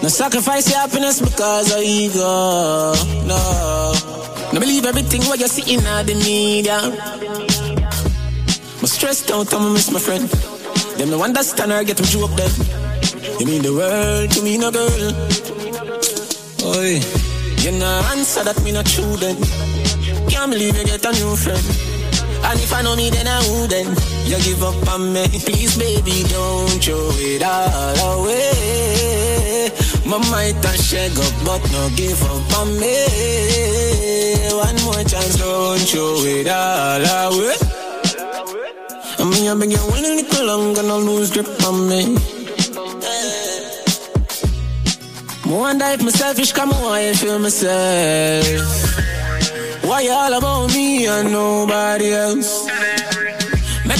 No 0.00 0.08
sacrifice 0.08 0.70
your 0.70 0.78
happiness 0.78 1.20
because 1.20 1.74
of 1.74 1.82
ego. 1.82 2.94
No. 3.26 3.92
No 4.52 4.60
believe 4.60 4.86
everything 4.86 5.22
what 5.22 5.40
you 5.40 5.48
see 5.48 5.74
in 5.74 5.82
the 5.82 6.14
media. 6.14 6.78
I'm 8.78 8.86
stressed 8.86 9.32
out, 9.32 9.52
I'm 9.52 9.72
miss 9.72 9.90
my 9.90 9.98
friend. 9.98 10.57
Them 10.98 11.10
no 11.10 11.22
understand 11.22 11.70
or 11.70 11.84
get 11.84 12.00
me 12.00 12.06
joke 12.06 12.34
then. 12.34 12.50
You 13.38 13.46
mean 13.46 13.62
the 13.62 13.72
world 13.72 14.30
to 14.32 14.42
me, 14.42 14.58
no 14.58 14.72
girl. 14.72 15.14
Oi, 16.74 16.98
you 17.62 17.72
no 17.78 18.02
answer 18.10 18.42
that 18.42 18.60
me 18.64 18.72
not 18.72 18.84
true 18.84 19.16
then. 19.16 19.36
Can't 20.28 20.50
believe 20.50 20.76
you 20.76 20.84
get 20.84 21.04
a 21.04 21.12
new 21.12 21.36
friend. 21.36 21.62
And 22.42 22.58
if 22.58 22.72
I 22.74 22.82
know 22.82 22.96
me, 22.96 23.10
then 23.10 23.28
I 23.28 23.38
would 23.46 23.70
then. 23.70 23.86
You 24.26 24.38
give 24.42 24.62
up 24.64 24.88
on 24.88 25.12
me. 25.12 25.22
Please, 25.46 25.78
baby, 25.78 26.24
don't 26.26 26.82
throw 26.82 27.10
it 27.14 27.42
all 27.46 28.18
away. 28.18 29.70
My 30.04 30.18
might 30.30 30.58
and 30.66 30.80
shake 30.80 31.14
up, 31.14 31.34
but 31.46 31.62
no 31.70 31.90
give 31.94 32.20
up 32.24 32.58
on 32.58 32.74
me. 32.80 33.06
One 34.50 34.82
more 34.82 35.04
chance, 35.06 35.36
don't 35.36 35.78
throw 35.78 36.26
it 36.26 36.48
all 36.48 37.30
away. 37.30 37.77
Mean, 39.30 39.50
I've 39.50 39.58
been 39.58 39.68
getting 39.68 39.90
one 39.90 40.02
little 40.02 40.46
longer, 40.46 40.82
no 40.82 40.98
lose 40.98 41.30
grip 41.30 41.46
on 41.64 41.88
me. 41.88 42.16
More 45.46 45.60
wonder 45.60 45.84
if 45.86 46.02
me 46.02 46.10
selfish, 46.10 46.52
come 46.52 46.70
on, 46.72 46.92
I 46.92 47.12
feel 47.14 47.38
myself. 47.38 48.88
Why 49.84 50.00
you 50.02 50.10
all 50.12 50.32
about 50.32 50.68
me 50.74 51.06
and 51.06 51.32
nobody 51.32 52.12
else? 52.12 52.67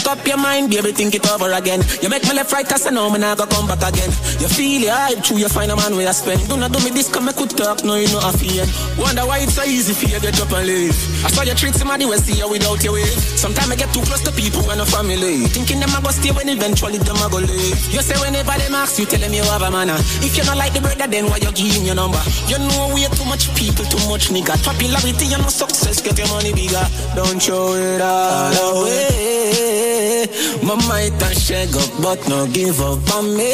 Up 0.09 0.27
your 0.27 0.39
mind, 0.39 0.71
baby, 0.71 0.93
think 0.93 1.15
it 1.15 1.29
over 1.29 1.53
again. 1.53 1.85
You 2.01 2.09
make 2.09 2.25
me 2.25 2.33
left 2.33 2.51
right, 2.51 2.65
cause 2.65 2.87
I 2.87 2.91
know 2.97 3.11
me 3.13 3.19
not 3.19 3.37
gonna 3.37 3.51
come 3.53 3.69
back 3.69 3.93
again. 3.93 4.09
You 4.41 4.49
feel 4.49 4.81
it 4.81 4.89
hype, 4.89 5.21
true, 5.21 5.37
you 5.37 5.53
find 5.53 5.71
a 5.71 5.77
man 5.77 5.93
where 5.93 6.09
you 6.09 6.13
spend. 6.17 6.41
Do 6.49 6.57
not 6.57 6.73
do 6.73 6.81
me 6.81 6.89
this, 6.97 7.13
come 7.13 7.27
me 7.27 7.37
could 7.37 7.53
talk, 7.53 7.85
no, 7.85 7.93
you 8.01 8.09
know 8.09 8.25
I 8.25 8.33
feel. 8.33 8.65
Wonder 8.97 9.29
why 9.29 9.45
it's 9.45 9.53
so 9.53 9.69
easy 9.69 9.93
for 9.93 10.09
you 10.09 10.17
to 10.17 10.33
get 10.33 10.41
up 10.41 10.49
and 10.57 10.65
leave. 10.65 10.97
I 11.21 11.29
saw 11.29 11.45
you 11.45 11.53
treat 11.53 11.77
somebody 11.77 12.09
when 12.09 12.17
see 12.25 12.41
you 12.41 12.49
without 12.49 12.81
your 12.81 12.97
way. 12.97 13.05
Sometimes 13.37 13.69
I 13.69 13.77
get 13.77 13.93
too 13.93 14.01
close 14.01 14.25
to 14.25 14.33
people 14.33 14.65
and 14.73 14.81
a 14.81 14.87
family. 14.89 15.45
Thinking 15.53 15.77
them 15.77 15.93
I 15.93 16.01
go 16.01 16.09
stay 16.09 16.33
when 16.33 16.49
eventually 16.49 16.97
them 16.97 17.21
I 17.21 17.29
go 17.29 17.45
leave. 17.45 17.77
You 17.93 18.01
say 18.01 18.17
whenever 18.17 18.57
them 18.57 18.81
ask 18.81 18.97
you, 18.97 19.05
tell 19.05 19.21
them 19.21 19.37
you 19.37 19.45
have 19.45 19.61
a 19.61 19.69
manner. 19.69 20.01
Ah. 20.01 20.25
If 20.25 20.41
you 20.41 20.45
not 20.49 20.57
like 20.57 20.73
the 20.73 20.81
brother, 20.81 21.05
then 21.05 21.29
why 21.29 21.37
you 21.37 21.53
giving 21.53 21.85
your 21.85 22.01
number? 22.01 22.25
You 22.49 22.57
know 22.57 22.97
we 22.97 23.05
too 23.13 23.29
much 23.29 23.53
people, 23.53 23.85
too 23.85 24.01
much 24.09 24.33
nigga. 24.33 24.57
Popularity 24.65 25.37
and 25.37 25.45
no 25.45 25.53
success, 25.53 26.01
get 26.01 26.17
your 26.17 26.33
money 26.33 26.57
bigger. 26.57 26.81
Don't 27.13 27.37
show 27.37 27.77
it 27.77 28.01
all 28.01 28.57
away. 28.57 29.98
My 30.63 30.75
might 30.87 31.19
and 31.23 31.37
shake 31.37 31.75
up, 31.75 31.91
but 32.03 32.21
no 32.29 32.47
give 32.47 32.81
up 32.81 33.03
on 33.15 33.35
me. 33.37 33.51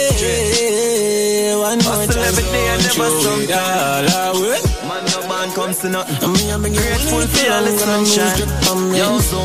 One 1.56 1.80
more 1.80 2.04
chance, 2.04 2.16
every 2.28 2.44
day 2.52 2.66
don't 2.68 2.84
never 2.84 3.40
it 3.40 3.52
all 3.56 4.36
away. 4.36 4.60
Man, 4.84 5.02
no 5.08 5.20
man 5.28 5.48
comes 5.54 5.78
to 5.80 5.88
nothing. 5.88 6.16
I 6.20 6.54
I'm 6.54 6.62
Grateful 6.62 7.24
for 7.24 7.52
all 7.52 7.64
the 7.64 7.72
sunshine. 7.80 8.44
Yo, 8.92 9.18
so 9.20 9.40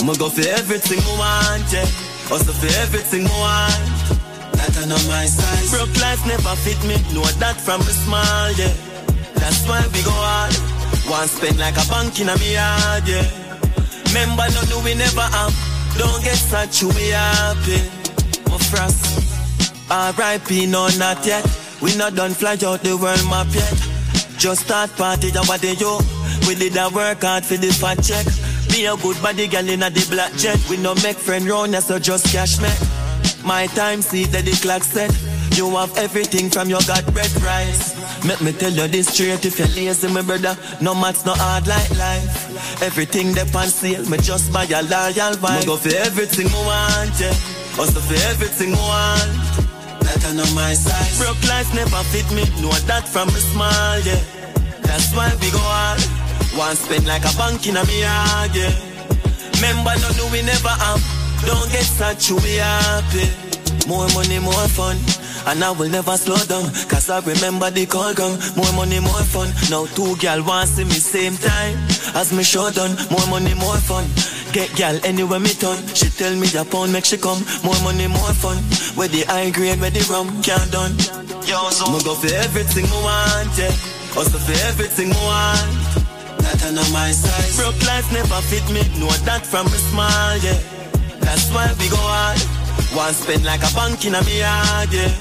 I'ma 0.00 0.12
go 0.14 0.28
for 0.28 0.46
everything 0.46 1.00
I 1.00 1.12
want, 1.16 1.72
yeah. 1.72 1.88
Hustle 2.28 2.52
for 2.52 2.70
everything 2.84 3.24
I 3.26 3.36
want. 3.40 4.52
That 4.60 4.76
I 4.76 4.84
know 4.84 5.00
my 5.08 5.24
size. 5.24 5.70
Broke 5.70 5.96
life 6.00 6.26
never 6.26 6.54
fit 6.60 6.80
me. 6.84 6.96
Know 7.14 7.24
that 7.40 7.56
from 7.56 7.80
a 7.80 7.94
small, 8.04 8.50
yeah. 8.60 8.74
That's 9.40 9.64
why 9.68 9.80
we 9.94 10.02
go 10.04 10.12
hard. 10.12 10.52
Want 11.08 11.30
spend 11.30 11.58
like 11.58 11.78
a 11.80 11.86
bank 11.88 12.20
in 12.20 12.28
a 12.28 12.36
me 12.36 12.52
yard, 12.52 13.08
yeah. 13.08 13.24
Remember, 14.12 14.44
no, 14.52 14.62
no, 14.70 14.84
we 14.84 14.94
never 14.94 15.22
have. 15.22 15.65
Don't 15.98 16.22
get 16.22 16.36
such 16.36 16.82
we 16.82 17.08
happy. 17.10 17.80
My 18.50 18.58
frost. 18.58 19.90
R.I.P. 19.90 20.66
No, 20.66 20.88
not 20.98 21.24
yet. 21.26 21.44
We 21.80 21.96
not 21.96 22.14
done 22.14 22.32
fly 22.32 22.52
out 22.64 22.80
the 22.82 22.96
world 22.96 23.24
map 23.30 23.46
yet. 23.54 23.74
Just 24.38 24.66
start 24.66 24.90
party, 24.96 25.30
that 25.30 25.46
what 25.46 25.60
they 25.60 25.74
do. 25.74 25.98
We 26.46 26.54
did 26.54 26.76
a 26.76 26.88
work 26.90 27.22
hard 27.22 27.44
for 27.44 27.56
the 27.56 27.72
fat 27.72 28.02
check. 28.02 28.26
Be 28.68 28.86
a 28.86 28.96
good 28.96 29.20
body 29.22 29.46
girl 29.48 29.68
in 29.68 29.82
a 29.82 29.90
the 29.90 30.06
black 30.10 30.32
jet. 30.34 30.58
We 30.68 30.76
no 30.76 30.94
make 30.96 31.16
friend 31.16 31.44
round, 31.46 31.74
so 31.76 31.98
just 31.98 32.26
cash 32.32 32.60
me. 32.60 32.68
My 33.44 33.66
time 33.68 34.02
see 34.02 34.24
that 34.26 34.44
the 34.44 34.52
clock 34.52 34.82
set. 34.82 35.10
You 35.56 35.70
have 35.76 35.96
everything 35.96 36.50
from 36.50 36.68
your 36.68 36.80
God 36.86 37.02
bread 37.14 37.32
rice. 37.40 37.96
Make 38.26 38.42
me 38.42 38.52
tell 38.52 38.70
you 38.70 38.86
this 38.88 39.08
straight 39.08 39.46
if 39.46 39.58
you're 39.58 39.68
lazy, 39.68 40.06
my 40.12 40.20
brother. 40.20 40.54
No 40.82 40.94
maths, 40.94 41.24
no 41.24 41.32
hard 41.32 41.66
like 41.66 41.90
life. 41.96 42.82
Everything 42.82 43.32
they 43.32 43.40
on 43.40 43.68
sale, 43.68 44.04
me 44.10 44.18
just 44.18 44.52
buy 44.52 44.64
a 44.64 44.82
loyal 44.84 45.32
vibe. 45.40 45.60
Me 45.60 45.64
go 45.64 45.76
for 45.78 45.96
everything 45.96 46.48
I 46.52 46.60
want, 46.60 47.16
yeah. 47.18 47.80
Also 47.80 48.00
for 48.04 48.20
everything 48.28 48.74
I 48.76 48.84
want. 48.84 49.32
That 50.04 50.36
know 50.36 50.44
my 50.54 50.74
size. 50.74 51.16
Broke 51.16 51.40
life 51.48 51.72
never 51.72 52.04
fit 52.12 52.28
me, 52.36 52.44
know 52.60 52.76
that 52.84 53.08
from 53.08 53.28
a 53.32 53.40
small, 53.40 53.96
yeah. 54.04 54.20
That's 54.84 55.08
why 55.16 55.32
we 55.40 55.48
go 55.50 55.58
hard. 55.58 56.04
Want 56.52 56.76
spend 56.76 57.06
like 57.06 57.24
a 57.24 57.32
bank 57.40 57.66
in 57.66 57.80
a 57.80 57.84
me 57.88 58.04
yard, 58.04 58.52
yeah. 58.52 58.76
Remember, 59.56 59.96
no, 60.04 60.08
no, 60.20 60.28
we 60.28 60.44
never 60.44 60.68
have. 60.68 61.00
Don't 61.48 61.64
get 61.72 61.88
such 61.88 62.30
we 62.44 62.60
happy. 62.60 63.24
More 63.88 64.04
money, 64.12 64.38
more 64.38 64.68
fun. 64.68 65.00
And 65.46 65.62
I 65.62 65.70
will 65.70 65.88
never 65.88 66.16
slow 66.16 66.36
down. 66.48 66.72
Cause 66.88 67.10
I 67.10 67.20
remember 67.20 67.70
the 67.70 67.86
call 67.86 68.14
come. 68.14 68.38
More 68.56 68.72
money, 68.72 69.00
more 69.00 69.24
fun. 69.28 69.52
Now 69.70 69.86
two 69.94 70.16
gal 70.16 70.42
want 70.42 70.68
see 70.68 70.84
me 70.84 70.98
same 70.98 71.36
time. 71.36 71.76
As 72.14 72.32
me 72.32 72.42
show 72.42 72.70
done. 72.70 72.96
More 73.10 73.26
money, 73.28 73.54
more 73.54 73.76
fun. 73.76 74.06
Get 74.52 74.74
gal 74.74 74.96
anywhere 75.04 75.40
me 75.40 75.50
turn. 75.50 75.76
She 75.92 76.08
tell 76.08 76.34
me 76.34 76.48
a 76.56 76.64
pound 76.64 76.92
make 76.92 77.04
she 77.04 77.18
come. 77.18 77.42
More 77.62 77.78
money, 77.84 78.06
more 78.08 78.32
fun. 78.32 78.56
Where 78.96 79.08
the 79.08 79.22
high 79.28 79.50
grade, 79.50 79.80
where 79.80 79.90
the 79.90 80.00
rum 80.08 80.30
can't 80.42 80.70
done. 80.72 80.96
Yo, 81.44 81.68
so 81.70 81.86
me 81.92 82.00
go 82.02 82.14
for 82.14 82.32
everything 82.32 82.86
I 82.88 82.98
want, 83.04 83.52
yeah. 83.58 83.70
Also 84.16 84.38
for 84.38 84.56
everything 84.66 85.12
I 85.12 85.20
want. 85.28 86.06
That 86.42 86.64
I 86.64 86.70
know 86.72 86.88
my 86.92 87.10
size. 87.12 87.56
Broke 87.58 87.78
life 87.86 88.08
never 88.12 88.40
fit 88.48 88.66
me. 88.72 88.82
Know 88.98 89.10
that 89.28 89.44
from 89.44 89.66
a 89.66 89.78
small, 89.90 90.36
yeah. 90.40 90.58
That's 91.20 91.50
why 91.52 91.66
we 91.78 91.88
go 91.90 91.98
hard. 92.00 92.65
Want 92.94 93.16
spend 93.16 93.44
like 93.44 93.62
a 93.62 93.74
bank 93.74 94.04
in 94.04 94.14
a 94.14 94.22
me 94.24 94.40
yard, 94.40 94.92
yeah. 94.92 95.12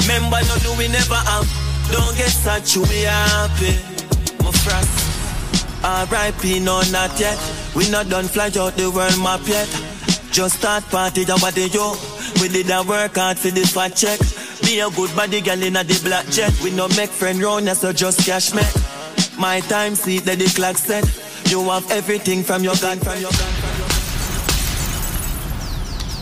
Remember, 0.00 0.38
no, 0.46 0.54
no, 0.64 0.74
we 0.78 0.88
never 0.88 1.14
have. 1.14 1.48
Don't 1.90 2.16
get 2.16 2.30
such 2.30 2.76
we 2.76 3.02
happy. 3.02 3.72
My 4.42 4.50
frost. 4.52 5.14
R.I.P. 5.84 6.60
No, 6.60 6.82
not 6.92 7.18
yet. 7.20 7.38
We 7.74 7.90
not 7.90 8.08
done 8.08 8.24
fly 8.24 8.46
out 8.56 8.76
the 8.76 8.90
world 8.90 9.18
map 9.18 9.46
yet. 9.46 9.68
Just 10.32 10.58
start 10.58 10.84
party, 10.84 11.24
what 11.24 11.54
they 11.54 11.68
do. 11.68 11.94
We 12.40 12.48
did 12.48 12.70
a 12.70 12.82
work 12.82 13.16
hard 13.16 13.38
for 13.38 13.50
the 13.50 13.62
fat 13.66 13.94
check. 13.94 14.18
Be 14.62 14.80
a 14.80 14.88
good 14.90 15.14
body 15.14 15.40
girl 15.40 15.62
in 15.62 15.76
a 15.76 15.84
the 15.84 16.00
black 16.02 16.26
jet. 16.26 16.52
We 16.62 16.70
no 16.70 16.88
make 16.88 17.10
friend 17.10 17.42
round, 17.42 17.68
so 17.76 17.92
just 17.92 18.24
cash 18.26 18.54
me. 18.54 18.62
My 19.38 19.60
time 19.60 19.94
see 19.94 20.20
that 20.20 20.38
the 20.38 20.46
clock 20.46 20.76
set. 20.78 21.04
You 21.50 21.62
have 21.68 21.90
everything 21.90 22.42
from 22.42 22.64
your 22.64 22.76
gun, 22.76 22.98
from 22.98 23.20
your 23.20 23.30
gun. 23.30 23.73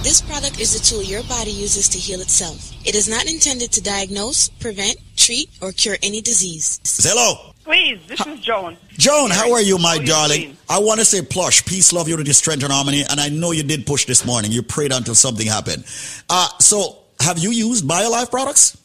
This 0.02 0.20
product 0.20 0.58
is 0.60 0.74
a 0.74 0.82
tool 0.82 1.02
your 1.02 1.22
body 1.24 1.52
uses 1.52 1.88
to 1.90 1.98
heal 1.98 2.20
itself. 2.20 2.72
It 2.84 2.96
is 2.96 3.08
not 3.08 3.26
intended 3.30 3.70
to 3.72 3.80
diagnose, 3.82 4.48
prevent, 4.48 4.96
treat, 5.16 5.48
or 5.60 5.70
cure 5.70 5.96
any 6.02 6.20
disease. 6.20 6.80
Hello. 7.04 7.52
Please, 7.62 8.00
this 8.08 8.26
is 8.26 8.40
Joan. 8.40 8.76
Joan, 8.98 9.30
how 9.30 9.52
are 9.52 9.60
you, 9.62 9.78
my 9.78 9.90
How 9.90 10.00
you 10.00 10.06
darling? 10.06 10.40
doing? 10.40 10.56
I 10.68 10.80
want 10.80 10.98
to 10.98 11.04
say 11.04 11.22
plush, 11.22 11.64
peace, 11.64 11.92
love, 11.92 12.08
unity, 12.08 12.32
strength, 12.32 12.64
and 12.64 12.72
harmony. 12.72 13.04
And 13.08 13.20
I 13.20 13.28
know 13.28 13.52
you 13.52 13.62
did 13.62 13.86
push 13.86 14.04
this 14.04 14.24
morning. 14.26 14.50
You 14.50 14.64
prayed 14.64 14.90
until 14.90 15.14
something 15.14 15.46
happened. 15.46 15.84
Uh, 16.28 16.48
so, 16.58 16.98
have 17.20 17.38
you 17.38 17.50
used 17.50 17.84
BioLife 17.88 18.28
products? 18.30 18.76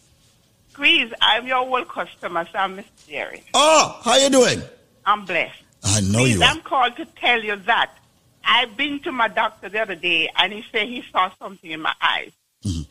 Squeeze, 0.74 1.12
I'm 1.20 1.48
your 1.48 1.58
old 1.58 1.88
customer, 1.88 2.46
so 2.52 2.60
I'm 2.60 2.76
Miss 2.76 2.86
Jerry. 3.10 3.44
Oh, 3.56 4.00
how 4.04 4.18
you 4.18 4.30
doing? 4.30 4.62
I'm 5.04 5.26
blessed. 5.26 5.64
I 5.84 6.02
know 6.02 6.20
Please, 6.20 6.36
you 6.36 6.44
are. 6.44 6.46
I'm 6.46 6.62
called 6.62 6.96
to 6.98 7.06
tell 7.06 7.44
you 7.44 7.56
that 7.56 7.92
I've 8.48 8.78
been 8.78 9.00
to 9.02 9.12
my 9.12 9.28
doctor 9.28 9.68
the 9.68 9.82
other 9.82 9.96
day, 9.96 10.30
and 10.38 10.54
he 10.54 10.64
said 10.72 10.88
he 10.88 11.04
saw 11.12 11.30
something 11.38 11.70
in 11.70 11.82
my 11.82 11.94
eyes. 12.02 12.32
Mm-hmm. 12.64 12.84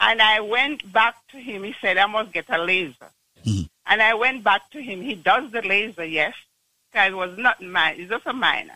And 0.00 0.20
I 0.20 0.40
went 0.40 0.92
back 0.92 1.14
to 1.30 1.38
him. 1.38 1.62
He 1.62 1.74
said 1.80 1.96
I 1.96 2.06
must 2.06 2.32
get 2.32 2.46
a 2.50 2.58
laser. 2.58 3.10
Mm-hmm. 3.46 3.62
And 3.86 4.02
I 4.02 4.14
went 4.14 4.42
back 4.42 4.68
to 4.72 4.82
him. 4.82 5.00
He 5.00 5.14
does 5.14 5.50
the 5.52 5.62
laser, 5.62 6.04
yes, 6.04 6.34
because 6.90 7.12
it 7.12 7.16
was 7.16 7.38
not 7.38 7.62
mine. 7.62 7.94
It's 7.98 8.10
just 8.10 8.26
a 8.26 8.32
minor. 8.32 8.74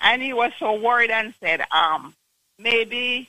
And 0.00 0.22
he 0.22 0.32
was 0.32 0.52
so 0.58 0.80
worried 0.80 1.10
and 1.10 1.34
said, 1.40 1.60
um, 1.70 2.14
maybe 2.58 3.28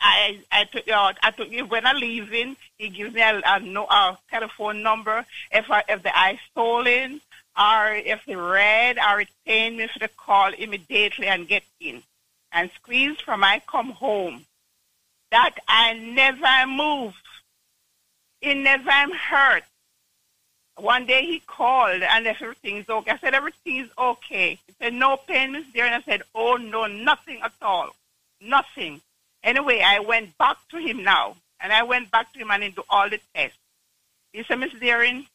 I 0.00 0.40
I 0.52 0.64
took 0.64 0.88
uh, 0.88 1.12
I 1.22 1.30
took 1.30 1.50
you 1.50 1.64
when 1.64 1.86
I 1.86 1.92
leave 1.92 2.32
in, 2.32 2.56
he 2.78 2.90
gives 2.90 3.14
me 3.14 3.22
a, 3.22 3.40
a, 3.44 3.60
no, 3.60 3.86
a 3.86 4.18
telephone 4.30 4.82
number 4.82 5.24
if 5.50 5.70
I, 5.70 5.82
if 5.88 6.02
the 6.02 6.16
eye 6.16 6.38
swollen 6.52 7.20
or 7.58 7.92
if 7.94 8.24
the 8.26 8.36
red 8.36 8.98
or 8.98 9.20
it 9.20 9.28
pain 9.46 9.76
me 9.76 9.88
the 9.98 10.08
call 10.08 10.52
immediately 10.52 11.26
and 11.26 11.48
get 11.48 11.62
in 11.80 12.02
and 12.52 12.70
squeeze 12.76 13.20
from 13.20 13.44
I 13.44 13.62
come 13.66 13.90
home. 13.90 14.44
That 15.30 15.56
I 15.66 15.94
never 15.94 16.70
move. 16.70 17.14
It 18.40 18.54
never 18.56 18.90
am 18.90 19.12
hurt. 19.12 19.64
One 20.76 21.06
day 21.06 21.22
he 21.24 21.40
called 21.40 22.02
and 22.02 22.26
everything's 22.26 22.88
okay. 22.88 23.10
I 23.10 23.18
said 23.18 23.34
everything's 23.34 23.90
okay. 23.98 24.58
He 24.66 24.74
said 24.78 24.92
no 24.92 25.16
pain 25.16 25.54
is 25.54 25.64
there, 25.74 25.86
and 25.86 25.94
I 25.94 26.02
said 26.02 26.22
oh 26.34 26.56
no, 26.56 26.86
nothing 26.86 27.40
at 27.42 27.52
all, 27.62 27.90
nothing. 28.40 29.00
Anyway, 29.42 29.80
I 29.80 30.00
went 30.00 30.36
back 30.38 30.58
to 30.70 30.78
him 30.78 31.02
now, 31.02 31.36
and 31.60 31.72
I 31.72 31.82
went 31.82 32.10
back 32.10 32.32
to 32.32 32.38
him 32.38 32.50
and 32.50 32.62
he 32.62 32.70
do 32.70 32.82
all 32.90 33.08
the 33.08 33.20
tests. 33.34 33.58
He 34.32 34.42
said, 34.44 34.58
Miss 34.58 34.72
Deering, 34.74 35.26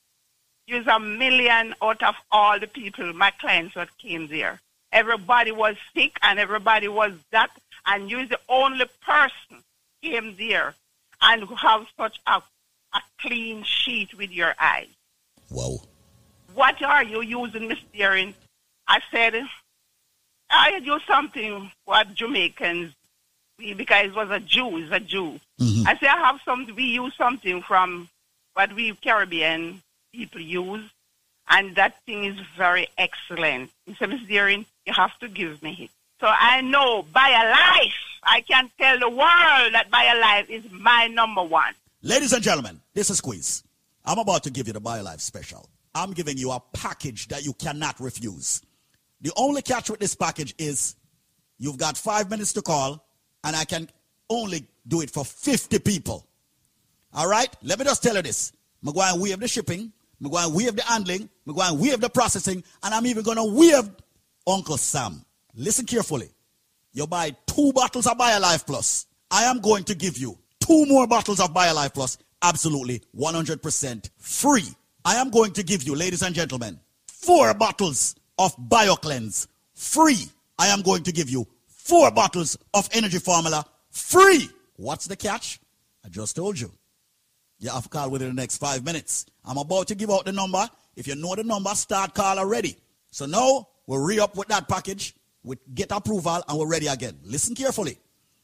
use 0.72 0.88
a 0.88 1.00
million 1.00 1.75
out 1.82 2.01
of 2.01 2.16
all 2.32 2.59
the 2.59 2.67
people, 2.67 3.11
my 3.14 3.32
clients 3.32 3.75
that 3.75 3.90
came 3.98 4.27
there. 4.27 4.59
Everybody 4.91 5.51
was 5.51 5.75
sick 5.93 6.17
and 6.24 6.40
everybody 6.40 6.88
was 6.88 7.14
that, 7.32 7.50
and 7.85 8.09
you're 8.09 8.25
the 8.25 8.40
only 8.50 8.85
person 9.06 9.64
came 10.01 10.35
there 10.38 10.74
and 11.22 11.48
have 11.58 11.85
such 11.98 12.19
a, 12.25 12.41
a 12.93 13.01
clean 13.19 13.64
sheet 13.64 14.14
with 14.17 14.32
your 14.32 14.53
eyes. 14.59 14.88
Wow. 15.50 15.77
What 16.53 16.82
are 16.82 17.03
you 17.03 17.22
using, 17.22 17.67
Miss 17.67 17.80
Deering? 17.93 18.33
I 18.88 19.00
said, 19.11 19.35
I 20.50 20.77
use 20.83 21.01
something 21.08 21.72
what 21.85 22.14
Jamaicans, 22.14 22.93
we- 23.58 23.74
because 23.74 24.08
it 24.08 24.16
was 24.16 24.30
a 24.30 24.40
Jew, 24.40 24.77
it's 24.77 24.91
a 24.91 25.00
Jew. 25.00 25.40
Mm-hmm. 25.59 25.88
I 25.88 25.98
said, 25.98 26.09
I 26.09 26.17
have 26.25 26.40
some, 26.43 26.67
we 26.75 26.83
use 26.83 27.14
something 27.17 27.61
from 27.61 28.09
what 28.53 28.74
we 28.74 28.93
Caribbean 28.95 29.82
people 30.11 30.41
use, 30.41 30.90
and 31.49 31.75
that 31.75 32.03
thing 32.06 32.25
is 32.25 32.40
very 32.57 32.88
excellent. 32.98 33.72
Said, 33.98 34.09
Miss 34.09 34.22
you 34.30 34.65
have 34.93 35.17
to 35.19 35.27
give 35.27 35.61
me 35.61 35.77
it. 35.81 35.90
So 36.19 36.27
I 36.27 36.61
know 36.61 37.03
BioLife, 37.14 37.93
I 38.23 38.41
can 38.41 38.69
tell 38.80 38.99
the 38.99 39.09
world 39.09 39.73
that 39.73 39.90
BioLife 39.91 40.49
is 40.49 40.64
my 40.72 41.07
number 41.07 41.43
one. 41.43 41.73
Ladies 42.03 42.33
and 42.33 42.43
gentlemen, 42.43 42.80
this 42.93 43.09
is 43.09 43.17
Squeeze. 43.17 43.64
I'm 44.06 44.19
about 44.19 44.43
to 44.43 44.51
give 44.51 44.67
you 44.67 44.73
the 44.73 44.81
BioLife 44.81 45.19
special. 45.19 45.67
I'm 45.93 46.11
giving 46.11 46.38
you 46.38 46.51
a 46.51 46.61
package 46.73 47.27
that 47.30 47.43
you 47.43 47.53
cannot 47.53 47.99
refuse. 47.99 48.61
The 49.22 49.31
only 49.35 49.61
catch 49.61 49.90
with 49.90 49.99
this 49.99 50.15
package 50.15 50.56
is 50.57 50.95
you've 51.57 51.77
got 51.77 51.98
five 51.98 52.30
minutes 52.30 52.53
to 52.53 52.61
call, 52.61 53.06
and 53.43 53.56
I 53.56 53.65
can 53.65 53.90
only 54.30 54.67
do 54.88 55.01
it 55.01 55.11
for 55.11 55.25
50 55.25 55.80
people. 55.80 56.25
All 57.14 57.27
right? 57.27 57.53
Let 57.61 57.77
me 57.77 57.85
just 57.85 58.01
tell 58.01 58.15
you 58.15 58.22
this. 58.22 58.53
I'm 58.85 58.93
going 58.93 59.31
to 59.31 59.38
the 59.38 59.48
shipping, 59.48 59.91
I'm 60.24 60.30
going 60.30 60.50
to 60.50 60.56
waive 60.56 60.75
the 60.75 60.83
handling, 60.83 61.30
I'm 61.48 61.53
going 61.56 61.69
to 61.69 61.82
waive 61.82 62.00
the 62.00 62.09
processing, 62.09 62.64
and 62.83 62.93
I'm 62.93 63.06
even 63.08 63.24
going 63.24 63.38
to 63.38 63.45
waive 63.45 63.90
Uncle 64.45 64.77
Sam. 64.77 65.25
Listen 65.56 65.85
carefully. 65.85 66.30
You 66.93 67.08
buy 67.08 67.35
two 67.48 67.72
bottles 67.74 68.06
of 68.06 68.17
BioLife 68.17 68.66
Plus. 68.66 69.08
I 69.32 69.43
am 69.45 69.59
going 69.59 69.83
to 69.85 69.95
give 69.95 70.17
you 70.17 70.38
two 70.59 70.85
more 70.85 71.08
bottles 71.08 71.40
of 71.40 71.53
BioLife 71.53 71.93
Plus 71.93 72.17
absolutely 72.41 73.01
100% 73.17 74.09
free. 74.17 74.67
I 75.06 75.16
am 75.16 75.30
going 75.30 75.51
to 75.53 75.64
give 75.64 75.83
you, 75.83 75.95
ladies 75.95 76.22
and 76.22 76.35
gentlemen, 76.35 76.80
four 77.08 77.53
bottles 77.53 78.16
of 78.38 78.56
BioCleanse 78.58 79.48
free. 79.74 80.25
I 80.59 80.67
am 80.67 80.82
going 80.82 81.03
to 81.03 81.11
give 81.11 81.30
you 81.30 81.48
four 81.67 82.11
bottles 82.11 82.58
of 82.74 82.90
Energy 82.91 83.19
Formula 83.19 83.66
free. 83.90 84.50
What's 84.75 85.08
the 85.08 85.16
catch? 85.16 85.59
I 86.06 86.09
just 86.09 86.35
told 86.35 86.59
you. 86.59 86.72
You 87.61 87.69
have 87.69 87.83
to 87.83 87.90
call 87.90 88.09
within 88.09 88.30
the 88.30 88.33
next 88.33 88.57
five 88.57 88.83
minutes. 88.83 89.27
I'm 89.45 89.57
about 89.57 89.88
to 89.90 89.95
give 89.95 90.09
out 90.09 90.25
the 90.25 90.31
number. 90.31 90.67
If 90.95 91.07
you 91.07 91.15
know 91.15 91.35
the 91.35 91.43
number, 91.43 91.69
start 91.75 92.14
call 92.15 92.40
already. 92.40 92.75
So 93.11 93.27
now 93.27 93.67
we'll 93.85 94.03
re 94.03 94.19
up 94.19 94.35
with 94.35 94.48
that 94.48 94.67
package, 94.67 95.15
we 95.43 95.57
get 95.73 95.91
approval, 95.91 96.43
and 96.48 96.57
we're 96.57 96.67
ready 96.67 96.88
again. 96.88 97.17
Listen 97.23 97.56
carefully. 97.56 97.98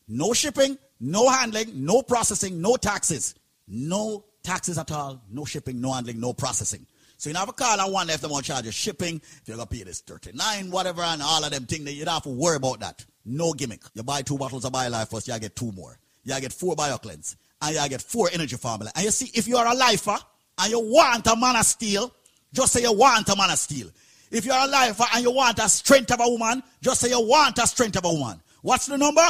No 0.08 0.34
shipping, 0.34 0.78
no 1.00 1.28
handling, 1.30 1.84
no 1.84 2.04
processing, 2.04 2.62
no 2.62 2.76
taxes. 2.76 3.36
No 3.68 4.24
taxes 4.44 4.78
at 4.78 4.92
all, 4.92 5.22
no 5.30 5.46
shipping, 5.46 5.82
no 5.82 5.94
handling, 5.94 6.20
no 6.20 6.34
processing. 6.34 6.86
So 7.18 7.32
you 7.32 7.36
have 7.36 7.50
a 7.50 7.54
call 7.54 7.80
and 7.80 7.92
one 7.92 8.10
if 8.12 8.24
want 8.24 8.46
to 8.46 8.52
charge 8.52 8.66
you 8.66 8.72
shipping, 8.72 9.16
if 9.16 9.42
you're 9.46 9.58
gonna 9.58 9.68
pay 9.68 9.84
this 9.84 10.02
39, 10.02 10.70
whatever, 10.70 11.02
and 11.02 11.22
all 11.24 11.44
of 11.44 11.52
them 11.52 11.66
things, 11.66 11.84
that 11.86 11.94
you 11.94 12.06
don't 12.06 12.14
have 12.14 12.24
to 12.24 12.30
worry 12.30 12.58
about 12.58 12.80
that. 12.82 13.04
No 13.26 13.54
gimmick. 13.54 13.82
You 13.96 14.04
buy 14.04 14.22
two 14.22 14.38
bottles 14.38 14.64
of 14.64 14.72
BioLife 14.72 15.10
Plus, 15.10 15.28
you 15.28 15.38
get 15.40 15.56
two 15.56 15.72
more. 15.72 15.98
You 16.24 16.40
get 16.40 16.54
four 16.54 16.76
BioCleanse, 16.76 17.36
and 17.62 17.76
you 17.76 17.90
get 17.90 18.02
four 18.02 18.30
Energy 18.32 18.56
Formula. 18.56 18.92
And 18.96 19.06
you 19.06 19.12
see, 19.12 19.32
if 19.34 19.48
you 19.48 19.58
are 19.58 19.68
a 19.68 19.76
lifer 19.76 20.18
and 20.60 20.72
you 20.72 20.80
want 20.80 21.26
a 21.28 21.36
man 21.36 21.56
of 21.56 21.66
steel, 21.66 22.14
just 22.54 22.74
say 22.74 22.82
you 22.82 22.94
want 22.94 23.28
a 23.30 23.36
man 23.36 23.50
of 23.50 23.58
steel. 23.58 23.90
If 24.30 24.46
you're 24.46 24.56
a 24.56 24.68
lifer 24.68 25.06
and 25.14 25.24
you 25.24 25.32
want 25.32 25.60
a 25.60 25.70
strength 25.70 26.12
of 26.12 26.20
a 26.20 26.30
woman, 26.30 26.62
just 26.82 27.02
say 27.02 27.10
you 27.10 27.22
want 27.22 27.58
a 27.58 27.68
strength 27.68 27.98
of 27.98 28.06
a 28.06 28.14
woman. 28.14 28.42
What's 28.62 28.88
the 28.88 28.98
number? 28.98 29.26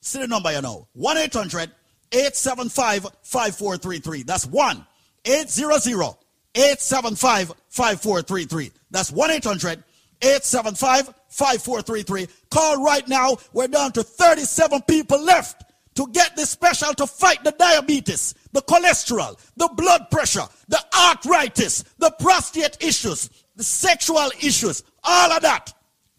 See 0.00 0.18
the 0.18 0.28
number 0.28 0.52
you 0.52 0.62
know. 0.62 0.88
1 0.94 1.18
800 1.18 1.70
875 2.12 3.06
5433. 3.22 4.22
That's 4.22 4.46
1 4.46 4.86
800 5.24 6.16
875 6.54 7.52
5433. 7.68 8.72
That's 8.90 9.12
1 9.12 9.30
800 9.30 9.84
875 10.22 11.14
5433. 11.28 12.28
Call 12.50 12.82
right 12.82 13.06
now. 13.06 13.36
We're 13.52 13.68
down 13.68 13.92
to 13.92 14.02
37 14.02 14.82
people 14.82 15.22
left 15.22 15.64
to 15.94 16.06
get 16.12 16.36
this 16.36 16.50
special 16.50 16.94
to 16.94 17.06
fight 17.06 17.42
the 17.44 17.52
diabetes, 17.52 18.34
the 18.52 18.62
cholesterol, 18.62 19.36
the 19.56 19.68
blood 19.76 20.10
pressure, 20.10 20.46
the 20.68 20.80
arthritis, 20.98 21.84
the 21.98 22.10
prostate 22.20 22.76
issues, 22.80 23.30
the 23.56 23.64
sexual 23.64 24.30
issues, 24.40 24.82
all 25.04 25.32
of 25.32 25.42
that. 25.42 25.74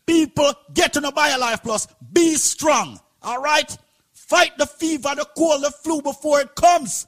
People 0.05 0.53
get 0.73 0.93
to 0.93 0.99
the 0.99 1.11
BioLife 1.11 1.63
Plus. 1.63 1.87
Be 2.11 2.35
strong. 2.35 2.99
All 3.21 3.41
right? 3.41 3.77
Fight 4.13 4.57
the 4.57 4.65
fever, 4.65 5.13
the 5.15 5.25
cold, 5.37 5.63
the 5.63 5.71
flu 5.71 6.01
before 6.01 6.41
it 6.41 6.55
comes. 6.55 7.07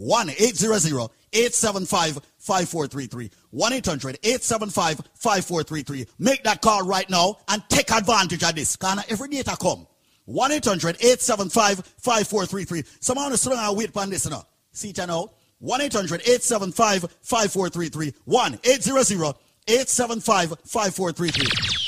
1 0.00 0.30
800 0.30 1.10
875 1.32 2.20
5433. 2.38 3.30
1 3.50 3.72
800 3.74 4.18
875 4.22 5.00
5433. 5.14 6.06
Make 6.18 6.42
that 6.44 6.62
call 6.62 6.86
right 6.86 7.08
now 7.10 7.36
and 7.48 7.62
take 7.68 7.92
advantage 7.92 8.42
of 8.42 8.54
this. 8.54 8.76
Because 8.76 9.04
every 9.10 9.28
data 9.28 9.56
come. 9.60 9.86
1 10.24 10.52
800 10.52 10.96
875 10.96 11.84
5433. 11.98 12.82
Someone 13.00 13.36
strong 13.36 13.58
and 13.58 13.76
wait 13.76 13.94
on 13.94 14.08
this 14.08 14.28
now. 14.28 14.46
See 14.72 14.88
it 14.88 14.98
now. 15.06 15.28
1 15.58 15.80
800 15.82 16.22
875 16.22 17.02
5433. 17.20 18.14
1 18.24 18.58
800 18.64 19.34
875 19.68 20.48
5433. 20.64 21.79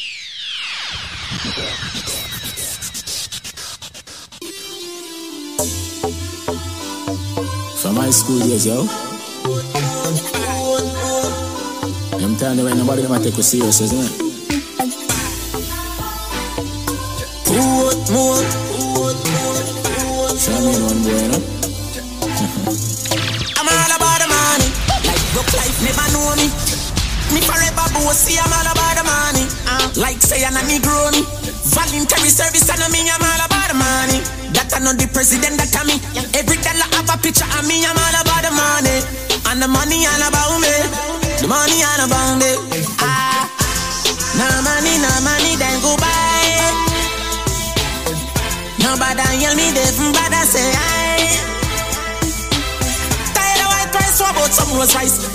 From 7.92 8.00
high 8.00 8.10
school 8.10 8.40
years, 8.40 8.64
yo. 8.64 8.88
I'm 12.24 12.36
telling 12.40 12.58
you, 12.58 12.68
ain't 12.68 12.78
nobody 12.78 13.02
gonna 13.02 13.22
take 13.22 13.36
you 13.36 13.42
serious, 13.42 13.82
isn't 13.82 14.00
it? 14.00 14.12
Show 20.40 20.56
me 20.56 20.72
one 20.80 21.04
boy, 21.04 21.20
you 21.20 21.28
know? 21.36 21.42
I'm 23.60 23.68
all 23.68 23.92
about 23.92 24.24
the 24.24 24.28
money. 24.32 24.72
Like 25.04 25.20
broke 25.36 25.52
life 25.52 25.76
never 25.84 26.08
know 26.16 26.32
me. 26.40 26.48
Me 27.36 27.44
forever 27.44 27.92
bossy, 27.92 28.40
I'm 28.40 28.48
all 28.56 28.72
about 28.72 28.96
the 28.96 29.04
money. 29.04 29.51
Like 29.96 30.22
say 30.22 30.44
I'm 30.44 30.56
a 30.56 30.62
Negro 30.64 31.12
me. 31.12 31.22
Voluntary 31.72 32.28
service, 32.28 32.68
and 32.68 32.84
me, 32.92 33.06
I'm 33.06 33.22
all 33.22 33.42
about 33.46 33.68
the 33.70 33.76
money. 33.78 34.18
That 34.52 34.72
I 34.74 34.78
know 34.82 34.92
the 34.92 35.06
president, 35.08 35.56
that 35.60 35.72
I 35.72 35.84
me. 35.86 35.96
Every 36.34 36.58
dollar 36.60 36.88
have 36.98 37.10
a 37.10 37.16
picture 37.20 37.46
of 37.46 37.64
me, 37.68 37.84
I'm 37.86 37.96
all 37.96 38.16
about 38.18 38.42
the 38.44 38.52
money. 38.52 38.98
And 39.50 39.62
the 39.62 39.68
money 39.68 40.04
all 40.04 40.22
about 40.26 40.58
me. 40.58 40.74
The 41.40 41.46
money 41.48 41.78
all 41.86 42.02
about 42.06 42.38
me. 42.38 42.50
Ah, 42.98 43.46
no 44.38 44.46
money, 44.66 44.94
no 45.00 45.10
money, 45.22 45.56
then 45.56 45.76
go 45.82 45.96
buy. 45.96 46.22
Nobody 48.82 49.22
yell 49.40 49.54
me, 49.54 49.70
they 49.72 49.86
from 49.94 50.12
I 50.14 50.44
say 50.44 50.66
aye. 50.66 51.40
Tired 53.32 53.60
of 53.60 53.68
white 53.70 53.90
price, 53.92 54.20
what 54.20 54.34
about 54.36 54.50
some 54.52 54.76
rose 54.76 54.94
rice? 54.94 55.31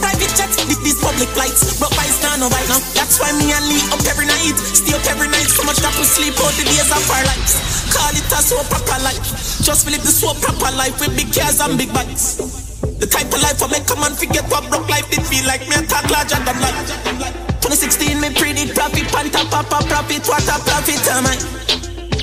Public 1.18 1.34
flights. 1.34 1.82
Broke 1.82 1.98
by 1.98 2.06
stand 2.06 2.46
no 2.46 2.48
right 2.54 2.70
now. 2.70 2.78
That's 2.94 3.18
why 3.18 3.34
me 3.42 3.50
and 3.50 3.66
Lee 3.66 3.82
up 3.90 4.06
every 4.06 4.30
night. 4.30 4.54
Stay 4.54 4.94
up 4.94 5.02
every 5.10 5.26
night, 5.26 5.50
so 5.50 5.66
much 5.66 5.82
that 5.82 5.90
we 5.98 6.06
sleep 6.06 6.38
out 6.38 6.54
the 6.54 6.62
days 6.62 6.86
of 6.94 7.02
our 7.10 7.26
lives. 7.26 7.58
Call 7.90 8.14
it 8.14 8.30
a 8.30 8.38
so 8.38 8.62
proper 8.70 9.02
life. 9.02 9.18
Just 9.66 9.90
believe 9.90 10.06
the 10.06 10.14
so 10.14 10.38
proper 10.38 10.70
life 10.78 10.94
with 11.02 11.18
big 11.18 11.34
cars 11.34 11.58
and 11.58 11.74
big 11.74 11.90
bikes. 11.90 12.38
The 13.02 13.10
type 13.10 13.34
of 13.34 13.42
life 13.42 13.58
I 13.58 13.66
make 13.66 13.90
a 13.90 13.98
man 13.98 14.14
forget 14.14 14.46
what 14.46 14.70
broke 14.70 14.86
life 14.94 15.10
did 15.10 15.26
feel 15.26 15.42
like. 15.50 15.66
Me 15.66 15.74
a 15.74 15.82
talk 15.90 16.06
larger 16.06 16.38
than 16.38 16.54
life. 16.62 16.86
2016, 17.66 18.22
me 18.22 18.30
predict 18.38 18.78
profit, 18.78 19.10
panta 19.10 19.42
papa 19.50 19.90
profit, 19.90 20.22
what 20.30 20.46
a 20.46 20.62
profit 20.70 21.02
am 21.18 21.26
I? 21.26 21.34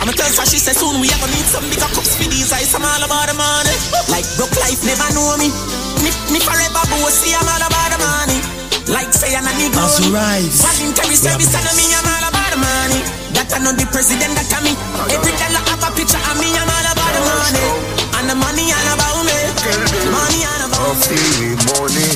I'ma 0.07 0.15
tell 0.15 0.31
her 0.31 0.47
she 0.47 0.63
said 0.63 0.79
soon 0.79 1.03
we 1.03 1.11
gonna 1.11 1.35
need 1.35 1.51
some 1.51 1.67
bigger 1.67 1.91
cups 1.91 2.15
for 2.15 2.31
these 2.31 2.47
eyes. 2.55 2.71
I'm 2.71 2.87
all 2.87 3.03
about 3.03 3.27
the 3.27 3.35
money. 3.35 3.75
Like 4.07 4.27
broke 4.39 4.55
life 4.63 4.87
never 4.87 5.11
know 5.19 5.35
me. 5.35 5.51
Me, 5.99 6.15
me 6.31 6.39
forever 6.39 6.87
bossy. 6.95 7.35
I'm 7.35 7.43
all 7.43 7.59
about 7.59 7.91
the 7.91 7.99
money. 7.99 8.54
Like 8.95 9.11
say 9.11 9.35
I'm 9.35 9.43
a 9.43 9.51
Negro. 9.59 9.83
As 9.83 9.99
we 9.99 10.15
rise, 10.15 10.63
Voluntary 10.63 11.19
service 11.19 11.51
and 11.51 11.67
me. 11.75 11.83
I'm 11.99 12.07
all 12.07 12.31
about 12.31 12.47
the 12.55 12.63
money. 12.63 13.03
That 13.35 13.51
I 13.51 13.59
know 13.59 13.75
the 13.75 13.91
president 13.91 14.39
that 14.39 14.47
I 14.55 14.63
me. 14.63 14.79
Every 15.11 15.35
dollar 15.35 15.67
have 15.67 15.83
a 15.83 15.91
picture 15.99 16.23
of 16.23 16.39
me. 16.39 16.55
I'm 16.55 16.71
all 16.71 16.87
about 16.95 17.11
the 17.11 17.23
money. 17.27 17.67
And 18.23 18.31
the 18.31 18.39
money 18.39 18.71
all 18.71 18.89
about 18.95 19.27
me. 19.27 19.35
The 19.59 20.15
money 20.15 20.47
all 20.47 20.63
about 20.71 20.95
I 20.95 21.03
feel 21.11 21.59
money, 21.75 22.07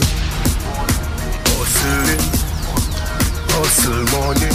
hustling, 1.51 2.23
hustle 3.51 4.07
money. 4.15 4.55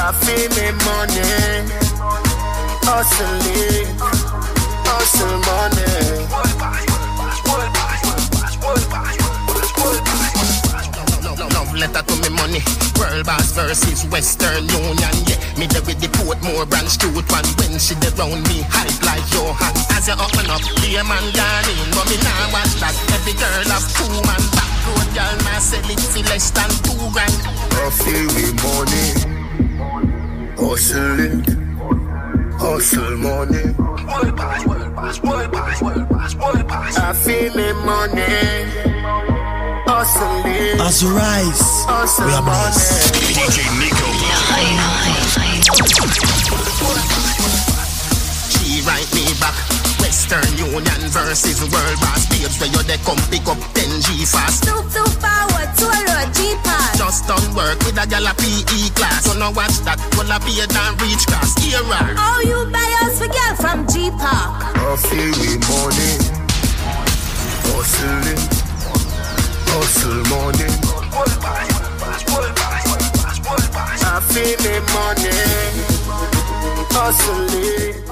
I 0.00 0.16
feel 0.16 0.48
me 0.56 0.72
money, 0.88 1.28
hustling, 2.88 3.84
hustle 4.88 5.36
money. 5.44 6.77
Letter 11.78 12.02
to 12.02 12.14
me 12.22 12.28
money. 12.34 12.60
World 12.98 13.24
boss 13.26 13.52
versus 13.54 14.04
Western 14.10 14.66
Union. 14.68 15.14
Yeah, 15.30 15.38
me 15.58 15.66
there 15.70 15.82
with 15.86 16.00
the 16.02 16.08
Portmore 16.18 16.66
branch 16.68 16.98
truth 16.98 17.30
one. 17.30 17.46
When 17.62 17.78
she 17.78 17.94
dey 18.02 18.10
round 18.18 18.42
me, 18.50 18.66
hype 18.66 18.98
like 19.06 19.24
Johan. 19.32 19.72
As 19.94 20.06
you 20.10 20.14
open 20.18 20.50
up, 20.50 20.62
be 20.82 20.96
a 20.98 21.04
man 21.06 21.22
gone 21.32 21.68
in. 21.70 21.78
But 21.94 22.06
me 22.10 22.16
nah 22.20 22.50
watch 22.52 22.74
that. 22.82 22.94
Every 23.14 23.34
girl 23.38 23.64
have 23.70 23.86
two 23.94 24.10
man 24.26 24.42
back 24.54 24.70
road, 24.90 25.08
girl 25.14 25.36
nah 25.46 25.58
sell 25.62 25.86
it 25.86 26.00
for 26.02 26.22
less 26.26 26.50
than 26.50 26.70
two 26.84 26.98
grand. 27.14 27.38
I 27.78 27.90
feel 27.94 28.26
me 28.34 28.50
money, 28.66 29.06
hustling, 30.58 31.46
hustle 32.58 33.16
money. 33.22 33.74
I 37.00 37.12
feel 37.14 37.54
me 37.54 37.72
money. 37.86 39.37
Hustling. 39.88 40.76
As 40.84 41.00
we 41.00 41.08
rise, 41.16 41.88
Hustle 41.88 42.28
we 42.28 42.32
are 42.36 42.44
blessed. 42.44 43.16
DJ 43.24 43.64
Nico. 43.80 44.04
She 48.52 48.84
write 48.84 49.08
me 49.16 49.24
back. 49.40 49.56
Western 50.04 50.44
Union 50.60 51.00
versus 51.08 51.64
World 51.72 51.98
Boss 52.04 52.28
Babes 52.28 52.60
where 52.60 52.68
you 52.68 52.82
they 52.84 53.00
come 53.00 53.16
pick 53.32 53.48
up 53.48 53.56
10 53.72 54.04
G 54.04 54.28
fast. 54.28 54.68
Too, 54.68 54.76
too 54.92 55.08
forward, 55.24 55.70
too 55.80 55.88
low, 55.88 56.24
G-Pass. 56.36 57.00
Just 57.00 57.24
done 57.24 57.48
work 57.56 57.80
with 57.88 57.96
a 57.96 58.04
gal 58.04 58.28
a 58.28 58.36
PE 58.36 58.92
class. 58.92 59.24
So 59.24 59.32
now 59.40 59.52
watch 59.56 59.80
that. 59.88 59.96
Will 60.20 60.28
I 60.28 60.36
be 60.44 60.60
a 60.60 60.66
damn 60.68 61.00
reach 61.00 61.24
class 61.24 61.56
era. 61.64 62.12
Oh, 62.12 62.44
you 62.44 62.60
buy 62.68 62.92
us 63.08 63.16
for 63.16 63.28
girl 63.32 63.54
from 63.56 63.88
G-Park. 63.88 64.76
feel 65.00 65.32
we 65.40 65.56
money. 65.64 66.12
Hustling, 67.72 68.36
hustle 69.70 70.22
money. 70.32 70.68
I 74.00 74.20
feel 74.20 74.56
me 74.64 74.74
money. 74.94 75.32
Hustling. 76.90 78.07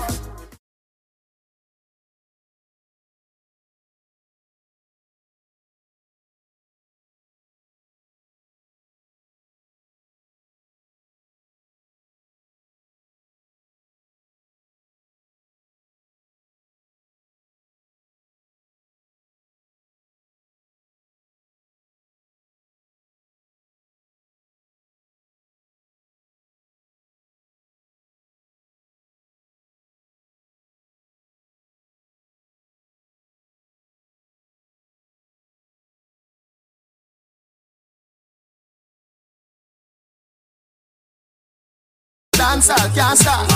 Dancehall 42.57 42.95
can't 42.95 43.19
stop. 43.19 43.47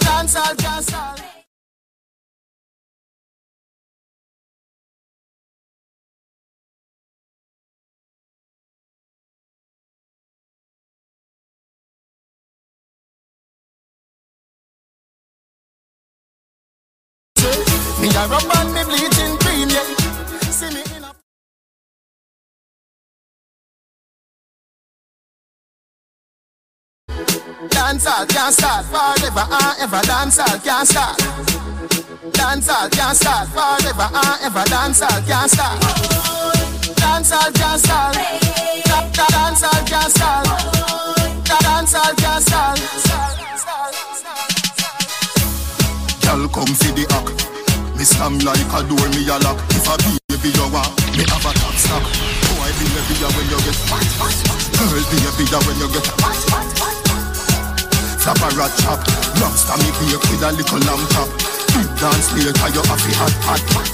Dancehall 0.00 0.56
can't 0.56 0.82
stop. 0.82 1.18
Me 18.00 18.08
a 18.08 18.26
rub 18.26 18.51
Dancehall 27.92 28.26
can't 28.26 28.54
start 28.54 28.86
forever 28.86 29.44
and 29.52 29.76
ever. 29.84 30.00
Dancehall 30.08 30.56
can't 30.64 30.88
start. 30.88 31.12
Dancehall 32.32 32.88
can't 32.90 33.14
start 33.14 33.48
forever 33.52 34.08
and 34.08 34.40
ever. 34.40 34.64
Dancehall 34.72 35.20
can't 35.28 35.50
start. 35.50 35.76
Dancehall 36.96 37.52
can't 37.52 37.78
start. 37.78 38.14
Da- 38.16 39.08
da- 39.12 39.28
Dancehall 39.36 39.84
can't 39.84 40.10
start. 40.10 40.46
Da- 41.44 41.60
Dancehall 41.60 42.16
can't 42.16 42.42
start. 42.42 42.80
Girl, 46.24 46.48
come 46.48 46.72
see 46.72 46.92
the 46.96 47.04
act. 47.12 47.44
Me 47.98 48.04
slam 48.04 48.38
like 48.38 48.72
a 48.72 48.80
door, 48.88 49.06
me 49.12 49.28
a 49.28 49.36
lock. 49.44 49.60
If 49.76 49.84
a 49.84 50.00
baby 50.32 50.48
you 50.48 50.64
want, 50.72 50.88
me 51.12 51.28
have 51.28 51.44
a 51.44 51.52
top 51.60 51.76
stock. 51.76 52.02
Boy, 52.56 52.72
baby, 52.72 53.20
ya 53.20 53.28
when 53.36 53.52
you 53.52 53.60
get. 53.60 53.76
Girl, 54.80 54.96
baby, 55.12 55.44
ya 55.52 55.60
when 55.68 55.76
you 55.76 55.88
get 55.92 56.71
Flap 58.22 58.38
a 58.38 58.54
rat 58.54 58.70
chop, 58.78 59.02
lobster 59.42 59.74
me 59.82 59.90
bake 59.98 60.22
with 60.30 60.46
a 60.46 60.54
little 60.54 60.78
lamb 60.86 61.02
chop. 61.10 61.26
Big 61.74 61.90
dance 61.98 62.30
later, 62.38 62.54
you 62.70 62.82
have 62.86 63.02
to 63.02 63.10
hot, 63.18 63.34
hot, 63.42 63.62
hot. 63.74 63.90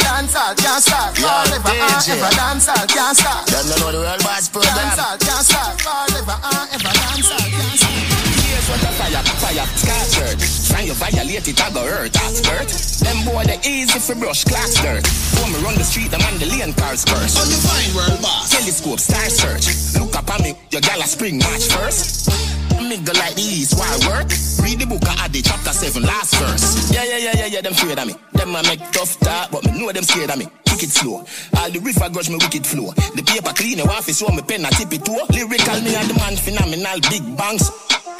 Dancehall 0.00 0.56
can't 0.56 0.80
start 0.80 1.12
forever 1.12 1.68
and 1.68 2.00
ever. 2.16 2.32
Dancehall 2.32 2.88
can't 2.88 3.12
start. 3.12 3.44
Them 3.52 3.68
don't 3.68 3.80
know 3.84 3.92
the 3.92 4.00
world 4.00 4.24
boss 4.24 4.48
program. 4.48 4.72
Dancehall 4.72 5.20
can't 5.20 5.44
start 5.44 5.76
forever 5.84 6.32
and 6.32 6.80
ever. 6.80 6.92
Dancehall 6.96 7.44
can't 7.44 7.76
start. 7.76 7.92
Here's 8.40 8.66
what 8.72 8.80
the 8.80 8.90
fire, 8.96 9.20
fire, 9.36 9.68
scar 9.76 10.04
shirt. 10.16 10.40
Try 10.72 10.80
you 10.88 10.96
violate 10.96 11.44
it, 11.44 11.60
I 11.60 11.68
go 11.76 11.84
hurt, 11.84 12.16
that's 12.16 12.40
hurt. 12.40 12.72
Them 13.04 13.20
boy, 13.28 13.44
they 13.44 13.60
easy 13.68 14.00
for 14.00 14.16
brush, 14.16 14.48
class 14.48 14.80
dirt. 14.80 15.04
When 15.44 15.52
me 15.52 15.60
run 15.60 15.76
the 15.76 15.84
street, 15.84 16.08
I'm 16.16 16.24
on 16.24 16.40
the 16.40 16.48
lane 16.48 16.72
cars 16.72 17.04
first. 17.04 17.36
On 17.36 17.44
the 17.52 17.60
fine 17.60 17.92
world 17.92 18.16
boss. 18.24 18.48
Telescope, 18.48 18.96
star 18.96 19.28
search. 19.28 19.68
Look 20.00 20.16
up 20.16 20.24
at 20.32 20.40
me, 20.40 20.56
your 20.72 20.80
gal 20.80 21.04
a 21.04 21.04
spring 21.04 21.36
match 21.36 21.68
first. 21.68 22.32
Go 22.76 23.12
like 23.12 23.34
this, 23.34 23.72
why 23.74 23.88
work? 24.08 24.28
Read 24.60 24.80
the 24.80 24.86
book, 24.86 25.04
I 25.06 25.24
add 25.24 25.32
the 25.32 25.40
chapter 25.40 25.70
7, 25.72 26.02
last 26.02 26.34
verse. 26.36 26.90
Yeah, 26.92 27.04
yeah, 27.04 27.18
yeah, 27.18 27.36
yeah, 27.36 27.46
yeah, 27.46 27.60
them 27.60 27.72
afraid 27.72 27.98
of 27.98 28.06
me. 28.06 28.14
Them 28.32 28.54
a 28.54 28.62
make 28.64 28.80
tough 28.90 29.18
talk, 29.20 29.50
but 29.50 29.64
me 29.64 29.78
know 29.78 29.92
them 29.92 30.02
scared 30.02 30.30
of 30.30 30.38
me. 30.38 30.46
Kick 30.64 30.82
it 30.84 30.90
slow. 30.90 31.24
All 31.56 31.70
the 31.70 31.78
river 31.80 32.08
grudge 32.10 32.28
me 32.28 32.36
wicked 32.36 32.66
flow. 32.66 32.92
The 33.14 33.22
paper 33.22 33.52
clean, 33.54 33.78
your 33.78 33.90
office, 33.90 34.18
so 34.18 34.28
me 34.28 34.42
pen 34.42 34.64
a 34.64 34.70
tip 34.70 34.92
it 34.92 35.04
too. 35.04 35.16
Lyrical, 35.30 35.80
me 35.80 35.94
and 35.94 36.08
the 36.08 36.14
man 36.18 36.36
phenomenal, 36.36 37.00
big 37.08 37.24
bangs. 37.36 37.70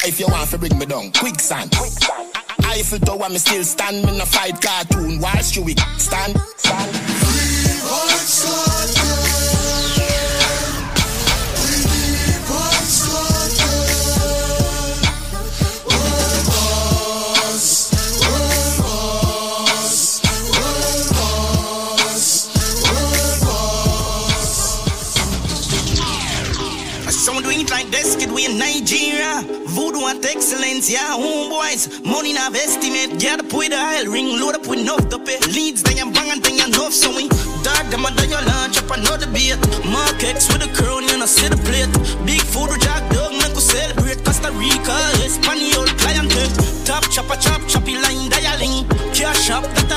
If 0.04 0.20
you 0.20 0.26
want 0.28 0.50
to 0.50 0.58
bring 0.58 0.78
me 0.78 0.86
down, 0.86 1.12
quicksand. 1.12 1.74
Eiffel 2.64 2.98
Tower, 3.00 3.28
me 3.28 3.38
still 3.38 3.64
stand. 3.64 4.04
Me 4.04 4.16
no 4.18 4.24
fight 4.24 4.60
cartoon. 4.60 5.20
Why 5.20 5.40
should 5.42 5.64
we 5.64 5.74
stand? 5.98 6.38
Stand. 6.56 7.35
We 28.36 28.44
in 28.44 28.58
Nigeria. 28.58 29.40
Voodoo 29.72 30.04
and 30.04 30.22
excellence, 30.24 30.90
yeah, 30.92 31.16
homeboys. 31.16 32.04
Money 32.04 32.34
now 32.34 32.52
estimate, 32.52 33.18
get 33.18 33.40
up 33.40 33.50
with 33.52 33.70
the 33.72 33.80
oil 33.80 34.12
ring, 34.12 34.38
load 34.38 34.54
up 34.54 34.66
with 34.68 34.80
enough 34.80 35.08
to. 35.08 35.16
Leads, 35.48 35.82
then 35.82 35.96
you 35.96 36.12
bang 36.12 36.30
and 36.30 36.44
then 36.44 36.56
you 36.60 36.66
enough, 36.66 36.92
so 36.92 37.08
we 37.16 37.28
dark 37.64 37.88
them 37.88 38.04
under 38.04 38.26
your 38.26 38.42
lunch 38.44 38.76
up 38.76 38.90
another 38.92 39.26
beat. 39.32 39.56
Markex 39.88 40.52
with 40.52 40.60
the 40.60 40.70
crown, 40.76 41.02
you 41.08 41.16
know, 41.16 41.24
see 41.24 41.48
the 41.48 41.56
plate. 41.64 41.88
Big 42.28 42.44
food, 42.44 42.76
jack 42.84 43.00
dog, 43.10 43.32
make 43.40 43.56
we 43.56 43.64
celebrate. 43.64 44.20
Costa 44.22 44.52
Rica, 44.52 44.96
Espanol, 45.24 45.88
client. 45.96 46.28
Top 46.84 47.08
chopper, 47.08 47.40
chop, 47.40 47.64
choppy 47.66 47.96
line, 47.96 48.28
dialing. 48.28 48.84
Cash 49.16 49.50
up, 49.50 49.64